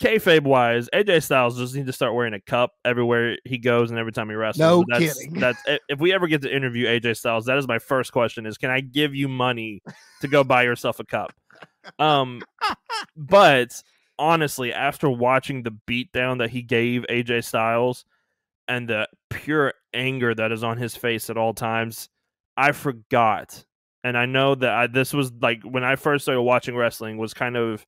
kayfabe 0.00 0.42
wise, 0.42 0.88
AJ 0.94 1.22
Styles 1.24 1.58
just 1.58 1.74
need 1.74 1.86
to 1.86 1.92
start 1.92 2.14
wearing 2.14 2.34
a 2.34 2.40
cup 2.40 2.72
everywhere 2.84 3.38
he 3.44 3.58
goes 3.58 3.90
and 3.90 3.98
every 3.98 4.12
time 4.12 4.28
he 4.28 4.34
wrestles. 4.34 4.60
No 4.60 4.84
that's, 4.88 5.14
kidding. 5.14 5.34
That's 5.40 5.62
if 5.88 5.98
we 5.98 6.12
ever 6.12 6.26
get 6.28 6.42
to 6.42 6.54
interview 6.54 6.86
AJ 6.86 7.16
Styles, 7.16 7.46
that 7.46 7.58
is 7.58 7.66
my 7.66 7.78
first 7.78 8.12
question: 8.12 8.46
is 8.46 8.58
can 8.58 8.70
I 8.70 8.80
give 8.80 9.14
you 9.14 9.28
money 9.28 9.82
to 10.20 10.28
go 10.28 10.44
buy 10.44 10.64
yourself 10.64 11.00
a 11.00 11.04
cup? 11.04 11.32
Um, 11.98 12.42
but 13.16 13.82
honestly, 14.18 14.72
after 14.72 15.08
watching 15.08 15.62
the 15.62 15.76
beatdown 15.88 16.38
that 16.38 16.50
he 16.50 16.62
gave 16.62 17.04
AJ 17.08 17.44
Styles 17.44 18.04
and 18.68 18.88
the 18.88 19.08
pure 19.30 19.72
anger 19.94 20.34
that 20.34 20.52
is 20.52 20.64
on 20.64 20.76
his 20.76 20.96
face 20.96 21.30
at 21.30 21.36
all 21.36 21.54
times, 21.54 22.08
I 22.56 22.72
forgot. 22.72 23.64
And 24.04 24.16
I 24.16 24.26
know 24.26 24.54
that 24.54 24.70
I, 24.70 24.86
this 24.86 25.12
was 25.12 25.32
like 25.40 25.62
when 25.62 25.82
I 25.82 25.96
first 25.96 26.24
started 26.24 26.42
watching 26.42 26.76
wrestling 26.76 27.16
was 27.16 27.34
kind 27.34 27.56
of 27.56 27.84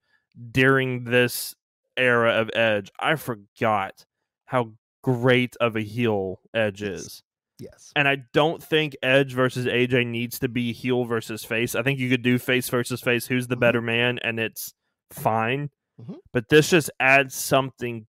during 0.50 1.04
this 1.04 1.54
era 1.98 2.32
of 2.40 2.50
Edge. 2.54 2.90
I 2.98 3.16
forgot 3.16 4.04
how 4.46 4.72
great 5.02 5.56
of 5.60 5.76
a 5.76 5.80
heel 5.82 6.40
Edge 6.54 6.82
Yes. 6.82 7.00
is. 7.00 7.22
Yes. 7.60 7.92
And 7.96 8.06
I 8.06 8.18
don't 8.32 8.62
think 8.62 8.96
Edge 9.02 9.32
versus 9.34 9.66
AJ 9.66 10.04
needs 10.06 10.38
to 10.38 10.48
be 10.48 10.72
heel 10.72 11.04
versus 11.04 11.44
face. 11.44 11.74
I 11.74 11.82
think 11.82 11.98
you 11.98 12.08
could 12.08 12.22
do 12.22 12.38
face 12.38 12.68
versus 12.68 13.00
face, 13.00 13.26
who's 13.26 13.48
the 13.48 13.56
Mhm. 13.56 13.60
better 13.60 13.82
man, 13.82 14.18
and 14.20 14.38
it's 14.38 14.72
fine. 15.10 15.70
Mhm. 16.00 16.18
But 16.32 16.48
this 16.48 16.70
just 16.70 16.90
adds 17.00 17.34
something 17.34 18.06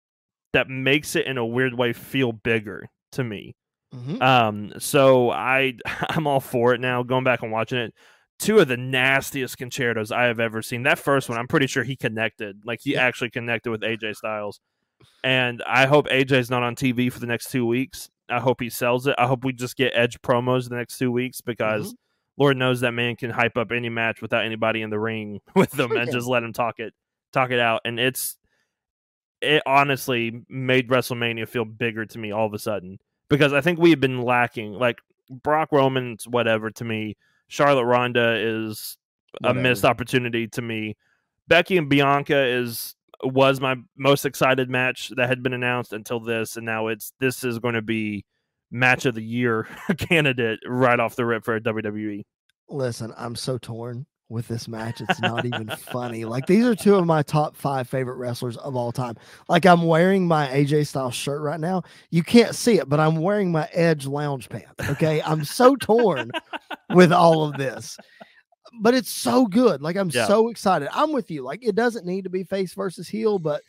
that 0.54 0.68
makes 0.70 1.16
it 1.16 1.26
in 1.28 1.38
a 1.38 1.46
weird 1.46 1.74
way 1.76 1.94
feel 1.94 2.34
bigger 2.34 2.90
to 3.14 3.24
me. 3.24 3.56
Mhm. 3.94 4.22
Um, 4.22 4.74
so 4.80 5.32
I 5.32 5.76
I'm 6.10 6.28
all 6.28 6.42
for 6.42 6.74
it 6.74 6.82
now. 6.82 7.04
Going 7.04 7.24
back 7.24 7.42
and 7.42 7.52
watching 7.52 7.78
it, 7.80 7.94
two 8.40 8.60
of 8.60 8.68
the 8.68 8.78
nastiest 8.78 9.58
conchairtos 9.58 10.12
I 10.16 10.26
have 10.26 10.40
ever 10.40 10.62
seen. 10.62 10.84
That 10.84 11.00
first 11.00 11.28
one, 11.30 11.38
I'm 11.38 11.48
pretty 11.48 11.68
sure 11.68 11.84
he 11.84 11.96
connected, 11.96 12.62
like 12.66 12.82
he 12.84 12.94
Yeah. 12.94 13.04
actually 13.06 13.32
connected 13.32 13.72
with 13.72 13.82
AJ 13.82 14.14
Styles. 14.16 14.60
And 15.24 15.64
I 15.66 15.86
hope 15.86 16.08
AJ's 16.08 16.50
not 16.50 16.64
on 16.64 16.76
TV 16.76 17.12
for 17.12 17.20
the 17.20 17.28
next 17.28 17.52
two 17.52 17.66
weeks 17.66 18.10
I 18.30 18.42
hope 18.42 18.60
he 18.60 18.70
sells 18.70 19.08
it. 19.08 19.16
I 19.18 19.26
hope 19.26 19.46
we 19.46 19.54
just 19.54 19.78
get 19.78 19.94
Edge 19.96 20.22
promos 20.22 20.68
the 20.68 20.76
next 20.76 20.98
two 20.98 21.14
weeks 21.14 21.40
because 21.40 21.94
Mhm. 21.94 21.98
Lord 22.36 22.58
knows 22.58 22.82
that 22.82 22.92
man 22.92 23.16
can 23.16 23.30
hype 23.30 23.56
up 23.58 23.72
any 23.72 23.88
match 23.88 24.22
without 24.22 24.44
anybody 24.44 24.82
in 24.82 24.90
the 24.90 25.00
ring 25.00 25.40
with 25.56 25.72
them 25.72 25.94
and 25.96 26.12
just 26.12 26.28
let 26.28 26.44
him 26.44 26.52
talk 26.52 26.78
it 26.80 26.94
talk 27.32 27.52
it 27.52 27.60
out. 27.60 27.80
And 27.86 28.00
it's 28.02 28.38
it 29.40 29.64
honestly 29.66 30.42
made 30.50 30.90
WrestleMania 30.90 31.48
feel 31.48 31.64
bigger 31.64 32.06
to 32.06 32.20
me 32.20 32.32
all 32.32 32.46
of 32.46 32.54
a 32.54 32.60
sudden 32.60 32.98
because 33.30 33.54
I 33.54 33.62
think 33.62 33.80
we 33.80 33.92
had 33.92 34.02
been 34.02 34.22
lacking 34.22 34.74
like 34.74 34.98
Brock 35.30 35.70
Roman's 35.72 36.28
whatever 36.28 36.70
to 36.72 36.84
me. 36.84 37.16
Charlotte 37.48 37.86
Ronda 37.86 38.36
is 38.38 38.98
a 39.44 39.54
missed 39.54 39.86
opportunity 39.86 40.48
to 40.48 40.62
me. 40.62 40.96
Becky 41.48 41.78
and 41.78 41.90
Bianca 41.90 42.46
is 42.46 42.96
was 43.24 43.60
my 43.60 43.76
most 43.96 44.26
excited 44.26 44.70
match 44.70 45.10
that 45.16 45.28
had 45.28 45.42
been 45.42 45.54
announced 45.54 45.94
until 45.94 46.20
this, 46.20 46.58
and 46.58 46.66
now 46.66 46.88
it's 46.88 47.14
this 47.20 47.44
is 47.44 47.60
going 47.60 47.76
to 47.76 47.82
be 47.82 48.26
match 48.70 49.06
of 49.06 49.16
the 49.16 49.24
year 49.24 49.68
candidate 49.98 50.60
right 50.66 51.00
off 51.00 51.16
the 51.16 51.26
rip 51.26 51.44
for. 51.44 51.60
WWE. 51.60 52.26
Listen, 52.70 53.14
I'm 53.18 53.36
so 53.36 53.58
torn 53.58 54.06
with 54.30 54.48
this 54.48 54.68
match. 54.68 55.00
It's 55.02 55.22
not 55.22 55.46
even 55.46 55.68
funny. 55.70 56.26
Like 56.26 56.46
these 56.48 56.66
are 56.66 56.76
two 56.76 56.96
of 56.96 57.06
my 57.06 57.22
top 57.24 57.56
five 57.56 57.88
favorite 57.88 58.16
wrestlers 58.16 58.58
of 58.58 58.76
all 58.76 58.92
time. 58.92 59.16
Like 59.48 59.66
I'm 59.66 59.84
wearing 59.84 60.28
my 60.28 60.48
AJ 60.48 60.88
Styles 60.88 61.16
shirt 61.16 61.42
right 61.42 61.60
now. 61.60 61.84
You 62.10 62.24
can't 62.24 62.54
see 62.56 62.78
it, 62.80 62.90
but 62.90 63.00
I'm 63.00 63.18
wearing 63.18 63.52
my 63.52 63.70
Edge 63.72 64.06
lounge 64.06 64.50
pants. 64.50 64.90
Okay. 64.90 65.22
I'm 65.22 65.44
so 65.46 65.76
torn 65.76 66.32
with 66.94 67.12
all 67.14 67.44
of 67.46 67.58
this. 67.58 67.98
But 68.82 68.94
it's 68.94 69.10
so 69.10 69.46
good. 69.46 69.82
Like 69.82 69.96
I'm 69.96 70.10
Yeah. 70.14 70.28
so 70.28 70.50
excited. 70.50 70.90
I'm 70.92 71.14
with 71.14 71.32
you. 71.32 71.44
Like 71.44 71.66
it 71.66 71.76
doesn't 71.76 72.06
need 72.06 72.26
to 72.26 72.30
be 72.30 72.44
face 72.44 72.74
versus 72.74 73.08
heel, 73.08 73.40
but 73.40 73.62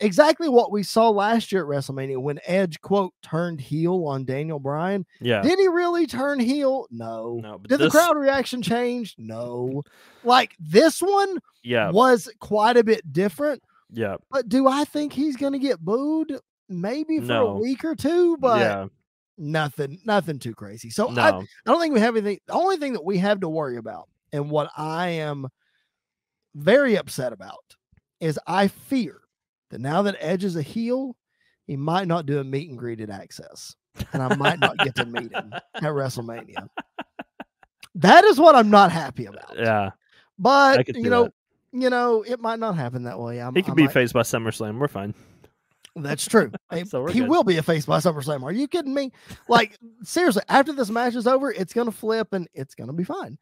exactly 0.00 0.48
what 0.48 0.70
we 0.70 0.82
saw 0.82 1.08
last 1.08 1.52
year 1.52 1.62
at 1.62 1.68
WrestleMania 1.68 2.18
when 2.18 2.38
Edge 2.44 2.80
quote 2.80 3.14
turned 3.22 3.60
heel 3.60 4.04
on 4.06 4.24
Daniel 4.24 4.58
Bryan. 4.58 5.06
Yeah, 5.20 5.42
Did 5.42 5.58
he 5.58 5.68
really 5.68 6.06
turn 6.06 6.38
heel? 6.40 6.86
No. 6.90 7.40
no, 7.42 7.58
but 7.58 7.68
Did 7.68 7.80
this, 7.80 7.92
the 7.92 7.98
crowd 7.98 8.16
reaction 8.16 8.62
change? 8.62 9.14
No. 9.18 9.82
Like 10.22 10.54
this 10.58 11.00
one 11.00 11.38
Yeah, 11.62 11.90
was 11.90 12.30
quite 12.40 12.76
a 12.76 12.84
bit 12.84 13.12
different, 13.12 13.62
yeah, 13.90 14.16
but 14.30 14.48
do 14.48 14.68
I 14.68 14.84
think 14.84 15.12
he's 15.12 15.36
going 15.36 15.52
to 15.52 15.58
get 15.58 15.80
booed? 15.80 16.38
Maybe 16.68 17.18
for 17.20 17.26
No. 17.26 17.46
a 17.48 17.58
week 17.58 17.84
or 17.84 17.94
two, 17.94 18.36
but 18.38 18.60
yeah, 18.60 18.86
nothing, 19.38 20.00
nothing 20.04 20.38
too 20.38 20.54
crazy. 20.54 20.90
So 20.90 21.08
I, 21.16 21.28
I 21.30 21.46
don't 21.64 21.80
think 21.80 21.94
we 21.94 22.00
have 22.00 22.16
anything. 22.16 22.40
The 22.46 22.52
only 22.52 22.76
thing 22.76 22.92
that 22.92 23.04
we 23.04 23.18
have 23.18 23.40
to 23.40 23.48
worry 23.48 23.78
about, 23.78 24.08
and 24.32 24.50
what 24.50 24.70
I 24.76 25.08
am 25.08 25.48
very 26.54 26.96
upset 26.96 27.32
about, 27.32 27.76
is 28.20 28.38
I 28.46 28.68
fear 28.68 29.20
that 29.70 29.80
now 29.80 30.02
that 30.02 30.16
Edge 30.20 30.44
is 30.44 30.56
a 30.56 30.62
heel, 30.62 31.16
he 31.66 31.76
might 31.76 32.08
not 32.08 32.26
do 32.26 32.38
a 32.38 32.44
meet 32.44 32.68
and 32.70 32.78
greet 32.78 33.00
at 33.00 33.10
Access, 33.10 33.74
and 34.12 34.22
I 34.22 34.34
might 34.36 34.58
not 34.60 34.78
get 34.78 34.94
to 34.96 35.04
meet 35.06 35.32
him 35.32 35.52
at 35.52 35.82
WrestleMania. 35.82 36.68
That 37.94 38.24
is 38.24 38.38
what 38.38 38.54
I'm 38.54 38.70
not 38.70 38.92
happy 38.92 39.26
about. 39.26 39.56
yeah. 39.58 39.90
But 40.38 40.94
you 40.96 41.10
know, 41.10 41.24
that. 41.24 41.32
you 41.72 41.90
know, 41.90 42.22
it 42.22 42.40
might 42.40 42.58
not 42.60 42.76
happen 42.76 43.02
that 43.04 43.18
way. 43.18 43.40
I'm, 43.40 43.54
He 43.54 43.62
could 43.62 43.74
be 43.74 43.84
might- 43.84 43.92
faced 43.92 44.14
by 44.14 44.20
SummerSlam. 44.22 44.78
We're 44.78 44.88
fine. 44.88 45.14
That's 45.96 46.26
true. 46.26 46.52
So 46.86 47.06
he 47.06 47.20
good. 47.20 47.28
will 47.28 47.42
be 47.42 47.56
a 47.56 47.62
face 47.62 47.86
by 47.86 47.98
SummerSlam. 47.98 48.44
Are 48.44 48.52
you 48.52 48.68
kidding 48.68 48.94
me? 48.94 49.10
Like 49.48 49.76
seriously, 50.04 50.42
after 50.48 50.72
this 50.72 50.90
match 50.90 51.16
is 51.16 51.26
over, 51.26 51.50
it's 51.50 51.72
gonna 51.72 51.90
flip 51.90 52.32
and 52.32 52.46
it's 52.54 52.76
gonna 52.76 52.92
be 52.92 53.02
fine. 53.04 53.36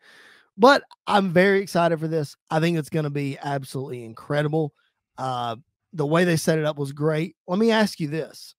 But 0.57 0.83
I'm 1.07 1.33
very 1.33 1.61
excited 1.61 2.01
for 2.01 2.09
this. 2.09 2.35
I 2.51 2.61
think 2.61 2.79
it's 2.79 2.89
gonna 2.89 3.11
be 3.11 3.37
absolutely 3.43 4.05
incredible. 4.05 4.73
Uh, 5.19 5.57
the 5.97 6.07
way 6.07 6.25
they 6.25 6.37
set 6.37 6.59
it 6.59 6.65
up 6.65 6.79
was 6.79 6.93
great. 6.93 7.37
Let 7.47 7.59
me 7.59 7.71
ask 7.71 7.99
you 7.99 8.09
this: 8.09 8.55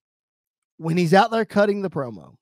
when 0.78 0.98
he's 0.98 1.14
out 1.14 1.32
there 1.32 1.46
cutting 1.46 1.82
the 1.82 1.90
promo, 1.90 2.36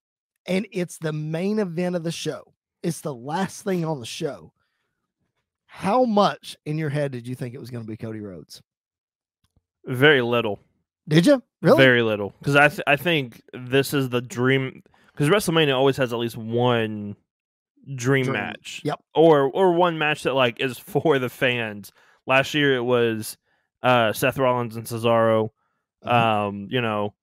and 0.46 0.68
it's 0.72 0.98
the 0.98 1.14
main 1.14 1.60
event 1.60 1.96
of 1.96 2.04
the 2.04 2.12
show, 2.12 2.54
it's 2.82 3.02
the 3.02 3.14
last 3.14 3.64
thing 3.64 3.86
on 3.86 4.00
the 4.00 4.06
show. 4.06 4.52
How 5.66 6.06
much 6.06 6.56
in 6.66 6.78
your 6.78 6.90
head 6.90 7.12
did 7.12 7.28
you 7.28 7.36
think 7.36 7.54
it 7.54 7.60
was 7.60 7.70
going 7.70 7.84
to 7.84 7.88
be 7.88 7.98
Cody 7.98 8.22
Rhodes? 8.22 8.62
Very 9.86 10.22
little. 10.22 10.60
Did 11.08 11.26
you 11.26 11.44
really? 11.62 11.78
Very 11.78 12.02
little. 12.02 12.34
Because 12.40 12.56
I 12.56 12.70
th- 12.70 12.82
I 12.88 12.96
think 12.96 13.42
this 13.54 13.94
is 13.94 14.10
the 14.10 14.22
dream. 14.22 14.82
Because 15.12 15.30
WrestleMania 15.30 15.76
always 15.76 15.98
has 15.98 16.14
at 16.14 16.20
least 16.20 16.38
one 16.38 17.16
dream, 17.94 18.24
Dream. 18.24 18.34
match. 18.34 18.82
Yep. 18.84 19.00
Or 19.14 19.44
or 19.52 19.74
one 19.74 19.98
match 19.98 20.24
that 20.24 20.34
like 20.34 20.60
is 20.60 20.78
for 20.80 21.20
the 21.20 21.30
fans. 21.30 21.92
Last 22.26 22.54
year 22.54 22.76
it 22.76 22.84
was 22.84 23.38
uh, 23.86 24.12
Seth 24.14 24.38
Rollins 24.38 24.76
and 24.76 24.86
Cesaro. 24.86 25.50
Mhm. 26.06 26.12
Um, 26.12 26.68
you 26.70 26.82
know, 26.82 27.14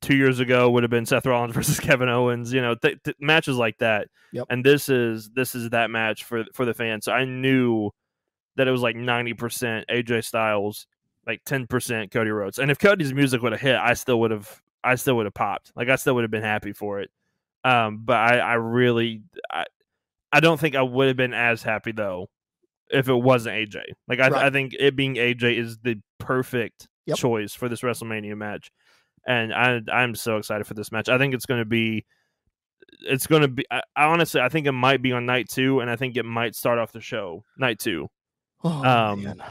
two 0.00 0.16
years 0.16 0.40
ago 0.40 0.70
would 0.70 0.82
have 0.82 0.90
been 0.90 1.06
Seth 1.06 1.26
Rollins 1.26 1.54
versus 1.54 1.78
Kevin 1.78 2.08
Owens. 2.08 2.52
You 2.52 2.60
know, 2.62 2.74
th- 2.74 2.98
th- 3.04 3.16
matches 3.20 3.56
like 3.56 3.78
that. 3.78 4.08
Yep. 4.32 4.46
And 4.50 4.64
this 4.64 4.88
is 4.88 5.30
this 5.30 5.54
is 5.54 5.70
that 5.70 5.90
match 5.90 6.24
for 6.24 6.44
for 6.54 6.64
the 6.64 6.74
fans. 6.74 7.04
So 7.04 7.12
I 7.12 7.24
knew 7.24 7.90
that 8.56 8.66
it 8.66 8.70
was 8.72 8.80
like 8.82 8.96
ninety 8.96 9.34
percent 9.34 9.86
AJ 9.90 10.24
Styles, 10.24 10.86
like 11.26 11.42
ten 11.44 11.66
percent 11.66 12.10
Cody 12.10 12.30
Rhodes. 12.30 12.58
And 12.58 12.70
if 12.70 12.78
Cody's 12.78 13.14
music 13.14 13.42
would 13.42 13.52
have 13.52 13.60
hit, 13.60 13.76
I 13.76 13.94
still 13.94 14.20
would 14.20 14.30
have 14.30 14.62
I 14.82 14.94
still 14.96 15.16
would 15.16 15.26
have 15.26 15.34
popped. 15.34 15.72
Like 15.76 15.88
I 15.88 15.96
still 15.96 16.14
would 16.14 16.24
have 16.24 16.30
been 16.30 16.42
happy 16.42 16.72
for 16.72 17.00
it. 17.00 17.10
Um, 17.64 18.00
but 18.04 18.16
I 18.16 18.38
I 18.38 18.54
really 18.54 19.22
I 19.50 19.64
I 20.32 20.40
don't 20.40 20.58
think 20.60 20.74
I 20.74 20.82
would 20.82 21.08
have 21.08 21.16
been 21.16 21.34
as 21.34 21.62
happy 21.62 21.92
though 21.92 22.28
if 22.90 23.08
it 23.08 23.14
wasn't 23.14 23.56
AJ. 23.56 23.82
Like 24.08 24.20
I 24.20 24.28
Right. 24.28 24.44
I 24.46 24.50
think 24.50 24.74
it 24.78 24.96
being 24.96 25.14
AJ 25.16 25.56
is 25.58 25.78
the 25.78 26.00
perfect 26.18 26.88
Yep. 27.06 27.16
choice 27.16 27.54
for 27.54 27.68
this 27.70 27.80
WrestleMania 27.80 28.36
match. 28.36 28.70
And 29.26 29.52
I 29.54 29.80
I'm 29.92 30.14
so 30.14 30.36
excited 30.36 30.66
for 30.66 30.74
this 30.74 30.92
match. 30.92 31.08
I 31.08 31.16
think 31.18 31.32
it's 31.34 31.46
going 31.46 31.60
to 31.60 31.64
be 31.66 32.04
it's 33.06 33.26
going 33.26 33.42
to 33.42 33.48
be 33.48 33.64
I, 33.70 33.82
I 33.96 34.04
honestly 34.06 34.40
I 34.40 34.48
think 34.48 34.66
it 34.66 34.72
might 34.72 35.02
be 35.02 35.12
on 35.12 35.26
night 35.26 35.48
2 35.48 35.80
and 35.80 35.90
I 35.90 35.96
think 35.96 36.16
it 36.16 36.24
might 36.24 36.54
start 36.54 36.78
off 36.78 36.92
the 36.92 37.00
show 37.00 37.44
night 37.58 37.78
2 37.78 38.08
Oh, 38.64 38.70
um, 38.84 39.22
man. 39.22 39.42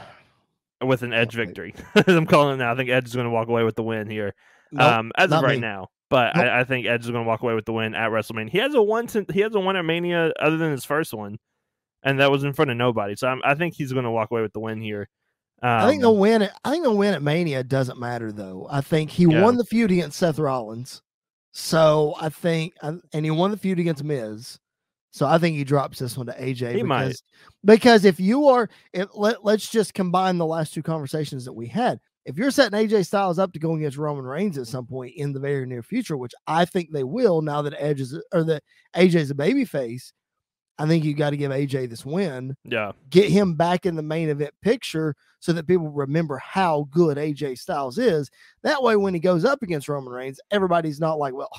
with 0.82 1.02
an 1.02 1.12
edge 1.12 1.32
victory. 1.34 1.74
I'm 2.06 2.26
calling 2.26 2.54
it 2.54 2.58
now. 2.58 2.72
I 2.72 2.76
think 2.76 2.90
Edge 2.90 3.06
is 3.06 3.14
going 3.14 3.24
to 3.26 3.30
walk 3.30 3.48
away 3.48 3.64
with 3.64 3.74
the 3.74 3.82
win 3.82 4.08
here. 4.10 4.34
Nope, 4.70 4.86
um 4.92 5.12
as 5.16 5.32
of 5.32 5.42
right 5.42 5.54
me. 5.56 5.60
now. 5.60 5.88
But 6.10 6.36
Nope. 6.36 6.44
I, 6.44 6.60
I 6.60 6.64
think 6.64 6.86
Edge 6.86 7.04
is 7.04 7.10
going 7.10 7.24
to 7.24 7.28
walk 7.28 7.42
away 7.42 7.54
with 7.54 7.64
the 7.64 7.72
win 7.72 7.94
at 7.94 8.10
WrestleMania. 8.10 8.50
He 8.50 8.58
has 8.58 8.74
a 8.74 8.82
one. 8.82 9.08
He 9.32 9.40
has 9.40 9.54
a 9.54 9.60
one 9.60 9.76
at 9.76 9.84
Mania 9.84 10.32
other 10.38 10.56
than 10.58 10.70
his 10.72 10.84
first 10.84 11.12
one, 11.14 11.38
and 12.02 12.20
that 12.20 12.30
was 12.30 12.44
in 12.44 12.52
front 12.52 12.70
of 12.70 12.76
nobody. 12.76 13.16
So 13.16 13.28
I'm, 13.28 13.40
I 13.44 13.54
think 13.54 13.74
he's 13.74 13.92
going 13.92 14.04
to 14.04 14.10
walk 14.10 14.30
away 14.30 14.42
with 14.42 14.52
the 14.52 14.60
win 14.60 14.80
here. 14.80 15.08
Um, 15.62 15.70
I 15.70 15.88
think 15.88 16.02
the 16.02 16.10
win. 16.10 16.42
At, 16.42 16.52
I 16.64 16.70
think 16.70 16.84
the 16.84 16.92
win 16.92 17.14
at 17.14 17.22
Mania 17.22 17.64
doesn't 17.64 17.98
matter 17.98 18.30
though. 18.30 18.66
I 18.70 18.80
think 18.80 19.10
he 19.10 19.24
Yeah. 19.24 19.42
won 19.42 19.56
the 19.56 19.64
feud 19.64 19.90
against 19.90 20.18
Seth 20.18 20.38
Rollins, 20.38 21.02
so 21.52 22.14
I 22.20 22.28
think, 22.28 22.74
and 22.82 23.02
he 23.24 23.30
won 23.30 23.50
the 23.50 23.56
feud 23.56 23.80
against 23.80 24.04
Miz. 24.04 24.58
So 25.10 25.26
I 25.26 25.38
think 25.38 25.56
he 25.56 25.64
drops 25.64 25.98
this 25.98 26.16
one 26.16 26.26
to 26.26 26.32
AJ 26.34 26.72
He 26.74 26.82
because 26.82 26.84
might. 26.86 27.16
because 27.64 28.04
if 28.04 28.20
you 28.20 28.46
are, 28.48 28.68
if, 28.92 29.08
let 29.14 29.44
let's 29.44 29.68
just 29.68 29.94
combine 29.94 30.38
the 30.38 30.46
last 30.46 30.74
two 30.74 30.82
conversations 30.82 31.44
that 31.44 31.52
we 31.54 31.66
had. 31.66 31.98
If 32.24 32.36
you're 32.36 32.50
setting 32.50 32.78
AJ 32.78 33.06
Styles 33.06 33.38
up 33.38 33.52
to 33.54 33.58
go 33.58 33.74
against 33.74 33.96
Roman 33.96 34.26
Reigns 34.26 34.58
at 34.58 34.66
some 34.66 34.86
point 34.86 35.14
in 35.16 35.32
the 35.32 35.40
very 35.40 35.64
near 35.64 35.82
future, 35.82 36.16
which 36.18 36.34
I 36.46 36.66
think 36.66 36.92
they 36.92 37.02
will 37.04 37.40
now 37.40 37.62
that 37.62 37.74
Edge 37.78 38.02
is 38.02 38.20
or 38.32 38.44
that 38.44 38.62
AJ 38.94 39.14
is 39.14 39.30
a 39.30 39.34
baby 39.34 39.64
face, 39.64 40.12
I 40.78 40.86
think 40.86 41.04
you 41.04 41.14
got 41.14 41.30
to 41.30 41.36
give 41.36 41.50
AJ 41.50 41.90
this 41.90 42.06
win 42.06 42.56
yeah, 42.64 42.92
get 43.10 43.30
him 43.30 43.54
back 43.54 43.84
in 43.84 43.96
the 43.96 44.02
main 44.02 44.28
event 44.28 44.54
picture 44.62 45.16
so 45.40 45.52
that 45.52 45.66
people 45.66 45.88
remember 45.90 46.38
how 46.38 46.88
good 46.90 47.16
AJ 47.16 47.58
Styles 47.58 47.98
is. 47.98 48.30
That 48.62 48.82
way, 48.82 48.96
when 48.96 49.14
he 49.14 49.20
goes 49.20 49.44
up 49.44 49.62
against 49.62 49.88
Roman 49.88 50.12
Reigns, 50.12 50.40
everybody's 50.50 51.00
not 51.00 51.18
like, 51.18 51.34
well, 51.34 51.50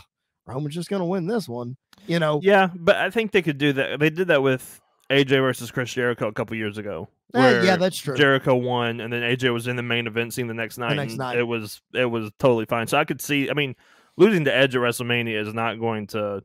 Roman's 0.45 0.75
just 0.75 0.89
going 0.89 1.01
to 1.01 1.05
win 1.05 1.27
this 1.27 1.47
one. 1.47 1.77
You 2.07 2.19
know, 2.19 2.39
yeah. 2.43 2.69
But 2.73 2.95
I 2.97 3.09
think 3.09 3.31
they 3.31 3.41
could 3.41 3.57
do 3.57 3.73
that. 3.73 3.99
They 3.99 4.09
did 4.09 4.29
that 4.29 4.41
with 4.41 4.79
AJ 5.09 5.29
versus 5.41 5.71
Chris 5.71 5.93
Jericho 5.93 6.27
a 6.27 6.33
couple 6.33 6.55
years 6.55 6.77
ago. 6.77 7.07
Eh, 7.35 7.63
yeah, 7.63 7.75
that's 7.75 7.97
true. 7.97 8.15
Jericho 8.15 8.55
won, 8.55 8.99
and 9.01 9.13
then 9.13 9.21
AJ 9.21 9.53
was 9.53 9.67
in 9.67 9.75
the 9.75 9.83
main 9.83 10.07
event 10.07 10.33
scene 10.33 10.47
the 10.47 10.53
next 10.53 10.77
night. 10.77 10.95
next 10.95 11.15
night. 11.15 11.37
it 11.37 11.43
was 11.43 11.81
it 11.93 12.05
was 12.05 12.31
totally 12.39 12.65
fine. 12.65 12.87
So 12.87 12.97
I 12.97 13.05
could 13.05 13.21
see. 13.21 13.49
I 13.49 13.53
mean, 13.53 13.75
losing 14.17 14.45
to 14.45 14.55
Edge 14.55 14.75
at 14.75 14.81
WrestleMania 14.81 15.39
is 15.39 15.53
not 15.53 15.79
going 15.79 16.07
to. 16.07 16.43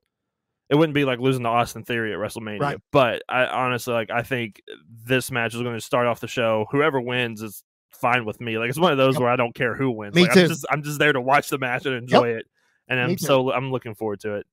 It 0.70 0.76
wouldn't 0.76 0.94
be 0.94 1.04
like 1.04 1.18
losing 1.18 1.42
to 1.42 1.48
Austin 1.48 1.84
Theory 1.84 2.12
at 2.12 2.18
WrestleMania. 2.18 2.60
Right. 2.60 2.78
But 2.90 3.22
I 3.28 3.44
honestly 3.46 3.92
like. 3.92 4.10
I 4.10 4.22
think 4.22 4.62
this 4.88 5.30
match 5.30 5.54
is 5.54 5.60
going 5.60 5.74
to 5.74 5.80
start 5.80 6.06
off 6.06 6.20
the 6.20 6.28
show. 6.28 6.66
Whoever 6.70 7.00
wins 7.00 7.42
is 7.42 7.62
fine 7.90 8.24
with 8.24 8.40
me. 8.40 8.58
Like 8.58 8.70
it's 8.70 8.78
one 8.78 8.92
of 8.92 8.98
those 8.98 9.14
Yep. 9.14 9.20
where 9.22 9.30
I 9.30 9.36
don't 9.36 9.54
care 9.54 9.74
who 9.74 9.90
wins. 9.90 10.14
Me 10.14 10.22
Like, 10.22 10.32
too. 10.32 10.40
I'm 10.40 10.48
just 10.48 10.66
I'm 10.70 10.82
just 10.82 10.98
there 10.98 11.12
to 11.12 11.20
watch 11.20 11.48
the 11.50 11.58
match 11.58 11.86
and 11.86 11.94
enjoy 11.94 12.30
it. 12.30 12.46
And 12.88 12.98
I'm 13.00 13.18
so 13.18 13.52
I'm 13.52 13.70
looking 13.70 13.94
forward 13.94 14.20
to 14.20 14.34
it. 14.36 14.46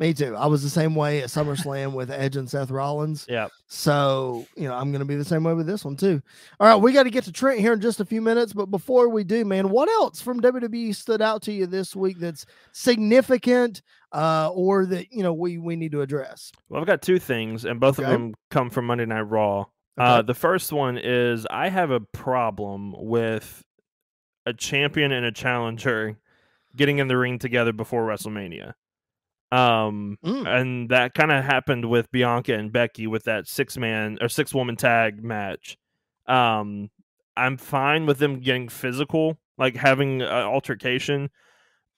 Me 0.00 0.14
too. 0.14 0.34
I 0.34 0.46
was 0.46 0.62
the 0.62 0.70
same 0.70 0.94
way 0.94 1.20
at 1.22 1.28
SummerSlam 1.28 1.92
with 1.92 2.10
Edge 2.10 2.34
and 2.36 2.48
Seth 2.48 2.70
Rollins. 2.70 3.26
Yeah. 3.28 3.48
So, 3.68 4.46
you 4.56 4.66
know, 4.66 4.74
I'm 4.74 4.90
going 4.92 5.00
to 5.00 5.04
be 5.04 5.14
the 5.14 5.24
same 5.26 5.44
way 5.44 5.52
with 5.52 5.66
this 5.66 5.84
one 5.84 5.94
too. 5.94 6.22
All 6.58 6.66
right, 6.66 6.76
we 6.82 6.94
got 6.94 7.02
to 7.02 7.10
get 7.10 7.24
to 7.24 7.32
Trent 7.32 7.60
here 7.60 7.74
in 7.74 7.82
just 7.82 8.00
a 8.00 8.06
few 8.06 8.22
minutes. 8.22 8.54
But 8.54 8.66
before 8.70 9.10
we 9.10 9.24
do, 9.24 9.44
man, 9.44 9.68
what 9.68 9.90
else 9.90 10.22
from 10.22 10.40
WWE 10.40 10.96
stood 10.96 11.20
out 11.20 11.42
to 11.42 11.52
you 11.52 11.66
this 11.66 11.94
week 11.94 12.18
that's 12.18 12.46
significant 12.72 13.82
uh, 14.12 14.50
or 14.54 14.86
that, 14.86 15.12
you 15.12 15.22
know, 15.22 15.34
we, 15.34 15.58
we 15.58 15.76
need 15.76 15.92
to 15.92 16.00
address? 16.00 16.50
Well, 16.70 16.80
I've 16.80 16.86
got 16.86 17.02
two 17.02 17.18
things, 17.18 17.66
and 17.66 17.78
both 17.78 17.98
Okay. 17.98 18.06
of 18.06 18.10
them 18.10 18.34
come 18.50 18.70
from 18.70 18.86
Monday 18.86 19.04
Night 19.06 19.20
Raw. 19.20 19.66
Uh, 19.98 20.22
the 20.22 20.32
first 20.34 20.72
one 20.72 20.96
is 20.96 21.46
I 21.50 21.68
have 21.68 21.90
a 21.90 22.00
problem 22.00 22.94
with 22.96 23.62
a 24.46 24.54
champion 24.54 25.12
and 25.12 25.26
a 25.26 25.32
challenger 25.32 26.16
getting 26.74 26.98
in 27.00 27.08
the 27.08 27.18
ring 27.18 27.38
together 27.38 27.74
before 27.74 28.06
WrestleMania. 28.06 28.72
Um, 29.52 30.16
Mm. 30.24 30.46
and 30.46 30.88
that 30.90 31.14
kind 31.14 31.32
of 31.32 31.44
happened 31.44 31.88
with 31.90 32.10
Bianca 32.12 32.54
and 32.54 32.72
Becky 32.72 33.06
with 33.08 33.24
that 33.24 33.48
six 33.48 33.76
man 33.76 34.18
or 34.20 34.28
six 34.28 34.54
woman 34.54 34.76
tag 34.76 35.22
match. 35.24 35.76
Um, 36.26 36.90
I'm 37.36 37.56
fine 37.56 38.06
with 38.06 38.18
them 38.18 38.40
getting 38.40 38.68
physical, 38.68 39.38
like 39.58 39.74
having 39.76 40.22
an 40.22 40.28
altercation. 40.28 41.30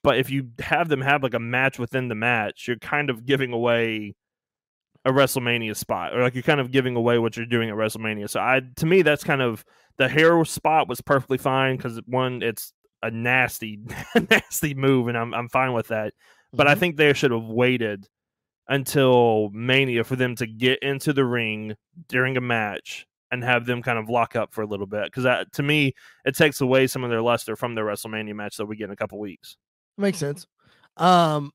But 0.03 0.17
if 0.17 0.29
you 0.29 0.49
have 0.59 0.89
them 0.89 1.01
have 1.01 1.21
like 1.23 1.33
a 1.35 1.39
match 1.39 1.77
within 1.79 2.07
the 2.07 2.15
match, 2.15 2.67
you're 2.67 2.77
kind 2.77 3.09
of 3.09 3.25
giving 3.25 3.53
away 3.53 4.15
a 5.05 5.11
WrestleMania 5.11 5.75
spot, 5.75 6.15
or 6.15 6.21
like 6.21 6.33
you're 6.33 6.43
kind 6.43 6.59
of 6.61 6.71
giving 6.71 6.95
away 6.95 7.19
what 7.19 7.35
you're 7.37 7.45
doing 7.45 7.69
at 7.69 7.75
WrestleMania. 7.75 8.29
So 8.29 8.39
I, 8.39 8.61
to 8.77 8.85
me, 8.85 9.01
that's 9.01 9.23
kind 9.23 9.41
of 9.41 9.63
the 9.97 10.07
hair 10.09 10.43
spot 10.45 10.87
was 10.87 11.01
perfectly 11.01 11.37
fine 11.37 11.77
because 11.77 11.99
one, 12.05 12.41
it's 12.41 12.73
a 13.01 13.11
nasty, 13.11 13.79
nasty 14.31 14.73
move, 14.73 15.07
and 15.07 15.17
I'm 15.17 15.33
I'm 15.33 15.49
fine 15.49 15.73
with 15.73 15.89
that. 15.89 16.13
But 16.53 16.67
I 16.67 16.75
Mhm. 16.75 16.79
think 16.79 16.97
they 16.97 17.13
should 17.13 17.31
have 17.31 17.45
waited 17.45 18.07
until 18.67 19.49
Mania 19.51 20.03
for 20.03 20.15
them 20.15 20.35
to 20.37 20.47
get 20.47 20.79
into 20.79 21.11
the 21.11 21.25
ring 21.25 21.75
during 22.07 22.37
a 22.37 22.41
match 22.41 23.05
and 23.31 23.43
have 23.43 23.65
them 23.65 23.81
kind 23.81 23.97
of 23.97 24.07
lock 24.09 24.35
up 24.35 24.53
for 24.53 24.61
a 24.61 24.65
little 24.65 24.85
bit 24.85 25.05
because 25.05 25.45
to 25.51 25.63
me 25.63 25.93
it 26.23 26.35
takes 26.35 26.61
away 26.61 26.87
some 26.87 27.03
of 27.03 27.09
their 27.09 27.21
luster 27.21 27.55
from 27.55 27.75
their 27.75 27.83
WrestleMania 27.83 28.35
match 28.35 28.57
that 28.57 28.67
we 28.67 28.75
get 28.75 28.85
in 28.85 28.91
a 28.91 28.95
couple 28.95 29.19
weeks. 29.19 29.57
Makes 29.97 30.19
sense. 30.19 30.47
Um, 30.97 31.51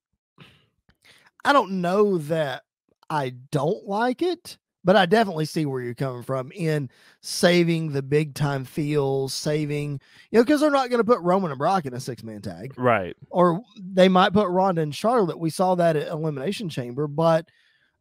I 1.44 1.52
don't 1.52 1.80
know 1.80 2.18
that 2.18 2.64
I 3.08 3.30
don't 3.52 3.86
like 3.86 4.20
it, 4.20 4.58
but 4.88 4.96
I 4.96 5.04
definitely 5.04 5.44
see 5.44 5.66
where 5.66 5.82
you're 5.82 5.92
coming 5.92 6.22
from 6.22 6.50
in 6.52 6.88
saving 7.20 7.92
the 7.92 8.00
big 8.00 8.32
time 8.32 8.64
feels, 8.64 9.34
saving, 9.34 10.00
you 10.30 10.38
know, 10.38 10.42
because 10.44 10.62
they're 10.62 10.70
not 10.70 10.88
going 10.88 10.96
to 11.00 11.04
put 11.04 11.20
Roman 11.20 11.50
and 11.50 11.58
Brock 11.58 11.84
in 11.84 11.92
a 11.92 12.00
six 12.00 12.22
man 12.24 12.40
tag, 12.40 12.72
Right. 12.78 13.14
or 13.28 13.60
they 13.78 14.08
might 14.08 14.32
put 14.32 14.48
Ronda 14.48 14.80
and 14.80 14.94
Charlotte. 14.94 15.38
We 15.38 15.50
saw 15.50 15.74
that 15.74 15.94
at 15.96 16.08
Elimination 16.08 16.70
Chamber, 16.70 17.06
but, 17.06 17.46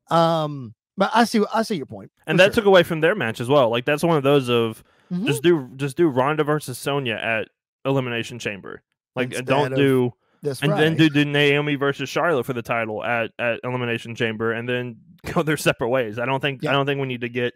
um, 0.10 0.76
but 0.95 1.12
I 1.13 1.26
see, 1.26 1.43
I 1.54 1.63
see 1.63 1.76
your 1.76 1.88
point, 1.88 2.10
And 2.26 2.39
that 2.39 2.45
sure. 2.54 2.62
took 2.62 2.65
away 2.65 2.84
from 2.84 3.02
their 3.02 3.15
match 3.15 3.41
as 3.41 3.50
well. 3.50 3.69
Like 3.69 3.84
that's 3.84 4.02
one 4.04 4.15
of 4.15 4.23
those 4.23 4.50
of 4.50 4.82
Mhm. 5.12 5.26
just 5.28 5.43
do 5.43 5.69
just 5.76 5.97
do 5.97 6.08
Ronda 6.08 6.45
versus 6.45 6.78
Sonya 6.78 7.15
at 7.15 7.50
Elimination 7.84 8.39
Chamber. 8.39 8.82
Like 9.13 9.28
Instead 9.32 9.45
don't 9.45 9.73
of 9.73 9.78
do 9.78 10.13
this 10.41 10.62
and 10.62 10.71
Friday. 10.71 10.84
then 10.84 10.97
do, 10.97 11.10
do 11.10 11.26
Naomi 11.26 11.76
versus 11.76 12.10
Charlotte 12.10 12.45
for 12.45 12.54
the 12.54 12.62
title 12.62 13.04
at, 13.04 13.32
at 13.39 13.60
Elimination 13.63 14.15
Chamber, 14.15 14.52
and 14.52 14.67
then 14.67 14.97
go 15.34 15.43
their 15.43 15.58
separate 15.58 15.89
ways. 15.89 16.19
I 16.19 16.26
don't 16.26 16.39
think 16.41 16.63
Yeah. 16.63 16.69
I 16.69 16.73
don't 16.73 16.86
think 16.86 17.00
we 17.02 17.08
need 17.08 17.21
to 17.21 17.30
get 17.30 17.54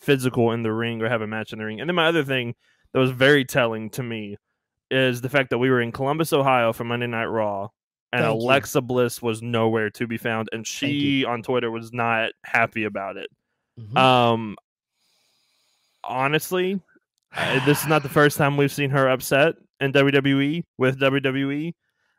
physical 0.00 0.52
in 0.52 0.62
the 0.62 0.72
ring 0.72 1.00
or 1.02 1.08
have 1.08 1.22
a 1.22 1.26
match 1.26 1.52
in 1.52 1.58
the 1.58 1.64
ring. 1.64 1.80
And 1.80 1.88
then 1.88 1.94
my 1.94 2.06
other 2.08 2.24
thing 2.24 2.54
that 2.92 2.98
was 2.98 3.10
very 3.10 3.44
telling 3.44 3.90
to 3.90 4.02
me 4.02 4.36
is 4.90 5.20
the 5.20 5.28
fact 5.28 5.50
that 5.50 5.58
we 5.58 5.70
were 5.70 5.80
in 5.80 5.92
Columbus, 5.92 6.32
Ohio 6.32 6.72
for 6.72 6.84
Monday 6.84 7.06
Night 7.06 7.26
Raw, 7.26 7.68
and 8.12 8.24
Thank 8.24 8.40
you. 8.40 8.46
Alexa 8.46 8.80
Bliss 8.82 9.22
was 9.22 9.40
nowhere 9.40 9.90
to 9.90 10.06
be 10.06 10.18
found, 10.18 10.48
and 10.52 10.66
she 10.66 11.24
on 11.24 11.42
Twitter 11.42 11.70
was 11.70 11.92
not 11.92 12.32
happy 12.44 12.84
about 12.84 13.16
it. 13.16 13.30
Mhm. 13.80 13.96
Um, 13.96 14.56
honestly, 16.04 16.80
this 17.64 17.80
is 17.82 17.86
not 17.86 18.02
the 18.02 18.08
first 18.08 18.36
time 18.36 18.56
we've 18.56 18.72
seen 18.72 18.90
her 18.90 19.08
upset 19.08 19.54
in 19.80 19.92
WWE 19.92 20.64
with 20.78 20.98
WWE. 21.00 21.72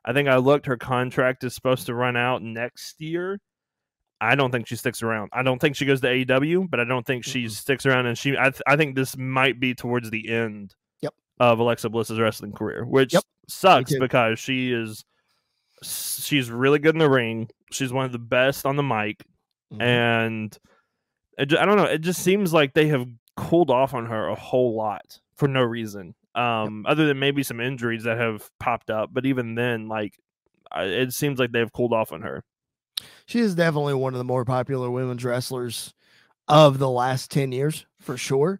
I 0.06 0.14
think 0.14 0.28
I 0.28 0.38
looked. 0.38 0.66
Her 0.66 0.78
contract 0.78 1.44
is 1.44 1.54
supposed 1.56 1.86
to 1.88 1.94
run 1.96 2.16
out 2.18 2.42
next 2.42 3.00
year. 3.00 3.40
I 4.22 4.36
don't 4.36 4.52
think 4.52 4.68
she 4.68 4.76
sticks 4.76 5.04
around. 5.04 5.30
I 5.34 5.44
don't 5.44 5.60
think 5.60 5.76
she 5.76 5.86
goes 5.86 6.00
to 6.02 6.08
AEW, 6.08 6.70
but 6.70 6.80
I 6.80 6.86
don't 6.86 7.06
think 7.06 7.26
she 7.26 7.50
sticks 7.50 7.86
around. 7.86 8.06
And 8.06 8.18
she, 8.18 8.38
I, 8.38 8.50
th- 8.52 8.62
I 8.66 8.76
think 8.78 8.96
this 8.96 9.18
might 9.18 9.60
be 9.60 9.74
towards 9.76 10.10
the 10.10 10.30
end 10.30 10.74
Yep. 11.02 11.14
of 11.40 11.60
Alexa 11.60 11.90
Bliss's 11.90 12.20
wrestling 12.20 12.54
career, 12.54 12.86
which 12.86 13.14
Yep. 13.14 13.24
sucks 13.50 13.94
because 13.98 14.40
she 14.40 14.72
is, 14.72 15.04
she's 15.82 16.50
really 16.50 16.80
good 16.80 16.96
in 16.96 17.00
the 17.00 17.10
ring. 17.10 17.50
She's 17.72 17.92
one 17.92 18.06
of 18.06 18.12
the 18.14 18.20
best 18.20 18.66
on 18.66 18.76
the 18.78 18.84
mic 18.84 19.24
Mhm. 19.74 19.82
and 19.82 20.58
it, 21.38 21.54
I 21.58 21.66
don't 21.66 21.78
know. 21.78 21.86
It 21.86 22.00
just 22.02 22.22
seems 22.24 22.54
like 22.54 22.74
they 22.74 22.88
have 22.88 23.08
cooled 23.36 23.72
off 23.72 23.94
on 23.94 24.06
her 24.06 24.28
a 24.30 24.36
whole 24.36 24.76
lot 24.76 25.20
for 25.36 25.48
no 25.48 25.64
reason, 25.64 26.14
um, 26.36 26.86
other 26.88 27.06
than 27.06 27.20
maybe 27.20 27.44
some 27.44 27.60
injuries 27.60 28.04
that 28.04 28.18
have 28.18 28.50
popped 28.60 28.90
up. 28.90 29.10
But 29.14 29.26
even 29.26 29.56
then, 29.56 29.88
like 29.88 30.14
it 30.76 31.14
seems 31.14 31.40
like 31.40 31.52
they've 31.52 31.72
cooled 31.72 31.94
off 31.94 32.12
on 32.12 32.22
her. 32.22 32.44
She 33.26 33.40
is 33.40 33.56
definitely 33.56 33.94
one 33.94 34.14
of 34.14 34.18
the 34.18 34.24
more 34.24 34.46
popular 34.46 34.90
women's 34.90 35.24
wrestlers 35.24 35.94
of 36.48 36.78
the 36.80 36.90
last 36.90 37.32
10 37.32 37.52
years 37.52 37.86
for 38.00 38.18
sure. 38.18 38.60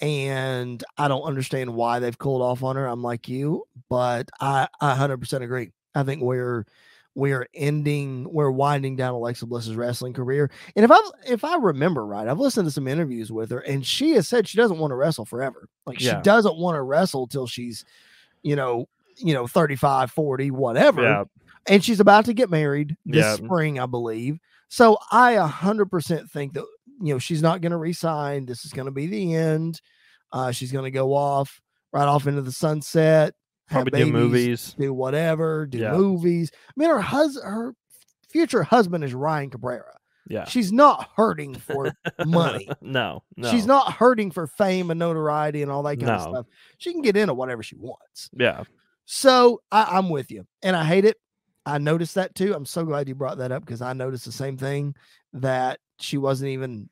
And 0.00 0.82
I 0.98 1.08
don't 1.08 1.22
understand 1.22 1.74
why 1.74 1.98
they've 1.98 2.18
cooled 2.18 2.42
off 2.42 2.62
on 2.62 2.76
her. 2.76 2.86
I'm 2.86 3.02
like 3.02 3.28
you, 3.28 3.64
but 3.88 4.28
I, 4.40 4.68
I 4.80 4.94
100% 4.96 5.42
agree. 5.42 5.70
I 5.94 6.02
think 6.02 6.22
we're 6.22 6.66
we're 7.14 7.46
ending 7.54 8.26
we're 8.32 8.50
winding 8.50 8.96
down 8.96 9.14
Alexa 9.14 9.46
Bliss's 9.46 9.76
wrestling 9.76 10.12
career. 10.12 10.50
And 10.74 10.84
if 10.84 10.90
I 10.90 11.00
if 11.26 11.44
I 11.44 11.56
remember 11.56 12.04
right, 12.04 12.26
I've 12.26 12.40
listened 12.40 12.66
to 12.66 12.70
some 12.72 12.88
interviews 12.88 13.30
with 13.30 13.50
her 13.50 13.60
and 13.60 13.86
she 13.86 14.12
has 14.12 14.26
said 14.28 14.48
she 14.48 14.56
doesn't 14.58 14.78
want 14.78 14.90
to 14.90 14.96
wrestle 14.96 15.24
forever. 15.24 15.68
Like 15.86 15.98
she 16.16 16.22
doesn't 16.22 16.56
want 16.56 16.74
to 16.76 16.82
wrestle 16.82 17.26
till 17.26 17.46
she's 17.46 17.84
you 18.42 18.56
know, 18.56 18.86
you 19.16 19.32
know 19.32 19.46
35, 19.46 20.10
40, 20.10 20.50
whatever 20.50 21.02
Yeah, 21.02 21.24
and 21.66 21.84
she's 21.84 22.00
about 22.00 22.24
to 22.26 22.34
get 22.34 22.50
married 22.50 22.96
this 23.06 23.24
Yeah. 23.24 23.36
spring, 23.36 23.78
I 23.78 23.86
believe. 23.86 24.38
So 24.68 24.98
I 25.12 25.32
a 25.32 25.46
hundred 25.46 25.86
percent 25.90 26.28
think 26.30 26.54
that 26.54 26.64
you 27.00 27.14
know 27.14 27.18
she's 27.18 27.42
not 27.42 27.60
going 27.60 27.72
to 27.72 27.78
resign. 27.78 28.44
This 28.46 28.64
is 28.64 28.72
going 28.72 28.86
to 28.86 28.92
be 28.92 29.06
the 29.06 29.34
end. 29.34 29.80
Uh, 30.32 30.50
she's 30.50 30.72
going 30.72 30.84
to 30.84 30.90
go 30.90 31.14
off 31.14 31.60
right 31.92 32.08
off 32.08 32.26
into 32.26 32.42
the 32.42 32.50
sunset. 32.52 33.34
Probably 33.74 34.04
do 34.04 34.12
movies. 34.12 34.74
do 34.78 34.92
whatever, 34.92 35.66
do 35.66 35.78
Yeah. 35.78 35.92
movies. 35.92 36.50
I 36.54 36.72
mean, 36.76 36.90
her 36.90 37.00
hus 37.00 37.38
her 37.42 37.74
future 38.28 38.62
husband 38.62 39.04
is 39.04 39.14
Ryan 39.14 39.50
Cabrera. 39.50 39.98
Yeah, 40.26 40.46
She's 40.46 40.72
not 40.72 41.10
hurting 41.16 41.54
for 41.54 41.92
money. 42.24 42.66
no, 42.80 43.22
no, 43.36 43.50
She's 43.50 43.66
not 43.66 43.92
hurting 43.92 44.30
for 44.30 44.46
fame 44.46 44.90
and 44.90 44.98
notoriety 44.98 45.60
and 45.60 45.70
all 45.70 45.82
that 45.82 45.98
kind 45.98 46.12
of 46.12 46.22
stuff. 46.22 46.46
She 46.78 46.92
can 46.92 47.02
get 47.02 47.14
into 47.16 47.34
whatever 47.34 47.62
she 47.62 47.76
wants. 47.76 48.30
Yeah, 48.32 48.64
So 49.04 49.60
I, 49.70 49.84
I'm 49.84 50.08
with 50.08 50.30
you, 50.30 50.46
and 50.62 50.74
I 50.74 50.84
hate 50.84 51.04
it. 51.04 51.18
I 51.66 51.76
noticed 51.76 52.14
that 52.14 52.34
too. 52.34 52.54
I'm 52.54 52.64
so 52.64 52.84
glad 52.84 53.06
you 53.06 53.14
brought 53.14 53.36
that 53.38 53.52
up 53.52 53.66
because 53.66 53.82
I 53.82 53.92
noticed 53.92 54.24
the 54.24 54.32
same 54.32 54.56
thing 54.56 54.94
that 55.34 55.80
she 55.98 56.16
wasn't 56.16 56.50
even 56.50 56.88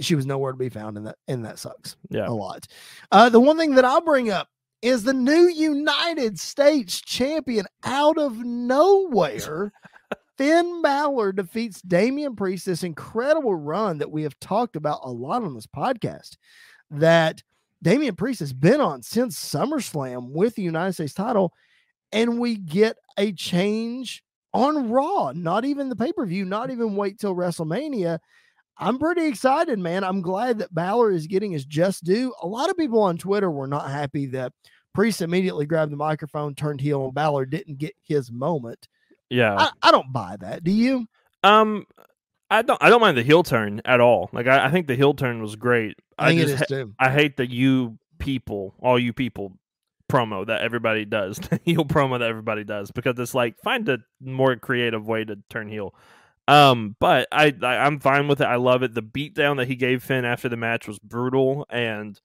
she 0.00 0.14
was 0.14 0.26
nowhere 0.26 0.52
to 0.52 0.58
be 0.58 0.68
found, 0.68 0.96
and 0.96 1.06
that 1.06 1.16
and 1.28 1.44
that 1.44 1.58
sucks 1.58 1.96
yeah. 2.10 2.26
a 2.26 2.32
lot. 2.32 2.66
Uh, 3.12 3.28
the 3.28 3.40
one 3.40 3.56
thing 3.56 3.76
that 3.76 3.84
I'll 3.84 4.00
bring 4.00 4.30
up 4.30 4.48
is 4.86 5.02
the 5.02 5.12
new 5.12 5.48
United 5.48 6.38
States 6.38 7.00
champion 7.00 7.66
out 7.82 8.16
of 8.18 8.38
nowhere. 8.38 9.72
Finn 10.38 10.80
Balor 10.80 11.32
defeats 11.32 11.82
Damian 11.82 12.36
Priest. 12.36 12.66
This 12.66 12.84
incredible 12.84 13.56
run 13.56 13.98
that 13.98 14.12
we 14.12 14.22
have 14.22 14.38
talked 14.38 14.76
about 14.76 15.00
a 15.02 15.10
lot 15.10 15.42
on 15.42 15.54
this 15.54 15.66
podcast. 15.66 16.36
That 16.88 17.42
Damian 17.82 18.14
Priest 18.14 18.38
has 18.38 18.52
been 18.52 18.80
on 18.80 19.02
since 19.02 19.36
SummerSlam 19.36 20.30
with 20.30 20.54
the 20.54 20.62
United 20.62 20.92
States 20.92 21.14
title, 21.14 21.52
and 22.12 22.38
we 22.38 22.54
get 22.54 22.96
a 23.18 23.32
change 23.32 24.22
on 24.54 24.88
Raw. 24.88 25.32
Not 25.34 25.64
even 25.64 25.88
the 25.88 25.96
pay 25.96 26.12
per 26.12 26.24
view. 26.26 26.44
Not 26.44 26.70
even 26.70 26.94
wait 26.94 27.18
till 27.18 27.34
WrestleMania. 27.34 28.20
I'm 28.78 29.00
pretty 29.00 29.26
excited, 29.26 29.80
man. 29.80 30.04
I'm 30.04 30.20
glad 30.20 30.58
that 30.58 30.72
Balor 30.72 31.10
is 31.10 31.26
getting 31.26 31.50
his 31.50 31.64
just 31.64 32.04
due. 32.04 32.32
A 32.40 32.46
lot 32.46 32.70
of 32.70 32.76
people 32.76 33.00
on 33.00 33.18
Twitter 33.18 33.50
were 33.50 33.66
not 33.66 33.90
happy 33.90 34.26
that 34.26 34.52
Priest 34.96 35.20
immediately 35.20 35.66
grabbed 35.66 35.92
the 35.92 35.96
microphone, 35.96 36.54
turned 36.54 36.80
heel, 36.80 37.04
and 37.04 37.14
Balor 37.14 37.44
didn't 37.44 37.76
get 37.76 37.94
his 38.02 38.32
moment. 38.32 38.88
yeah. 39.28 39.54
I, 39.54 39.70
I 39.82 39.90
don't 39.90 40.10
buy 40.10 40.36
that. 40.40 40.64
Do 40.64 40.70
you? 40.70 41.06
Um, 41.44 41.86
I 42.50 42.62
don't. 42.62 42.82
I 42.82 42.88
don't 42.88 43.02
mind 43.02 43.18
the 43.18 43.22
heel 43.22 43.42
turn 43.42 43.82
at 43.84 44.00
all. 44.00 44.30
Like 44.32 44.46
I, 44.46 44.64
I 44.64 44.70
think 44.70 44.86
the 44.86 44.96
heel 44.96 45.12
turn 45.12 45.42
was 45.42 45.54
great. 45.54 45.96
I 46.18 46.28
think 46.28 46.40
just 46.40 46.54
is 46.54 46.58
ha- 46.60 46.64
too. 46.66 46.94
I 46.98 47.10
hate 47.10 47.36
the 47.36 47.46
you 47.46 47.98
people, 48.18 48.74
all 48.80 48.98
you 48.98 49.12
people 49.12 49.52
promo 50.10 50.46
that 50.46 50.62
everybody 50.62 51.04
does, 51.04 51.36
the 51.50 51.60
heel 51.62 51.84
promo 51.84 52.18
that 52.18 52.30
everybody 52.30 52.64
does, 52.64 52.90
because 52.90 53.18
it's 53.18 53.34
like 53.34 53.58
find 53.62 53.86
a 53.90 53.98
more 54.18 54.56
creative 54.56 55.06
way 55.06 55.26
to 55.26 55.36
turn 55.50 55.68
heel. 55.68 55.94
Um, 56.48 56.96
but 57.00 57.28
I, 57.30 57.52
I 57.62 57.76
I'm 57.78 58.00
fine 58.00 58.28
with 58.28 58.40
it. 58.40 58.46
I 58.46 58.56
love 58.56 58.82
it. 58.82 58.94
The 58.94 59.02
beatdown 59.02 59.58
that 59.58 59.68
he 59.68 59.76
gave 59.76 60.02
Finn 60.02 60.24
after 60.24 60.48
the 60.48 60.56
match 60.56 60.88
was 60.88 60.98
brutal, 61.00 61.66
and 61.68 62.18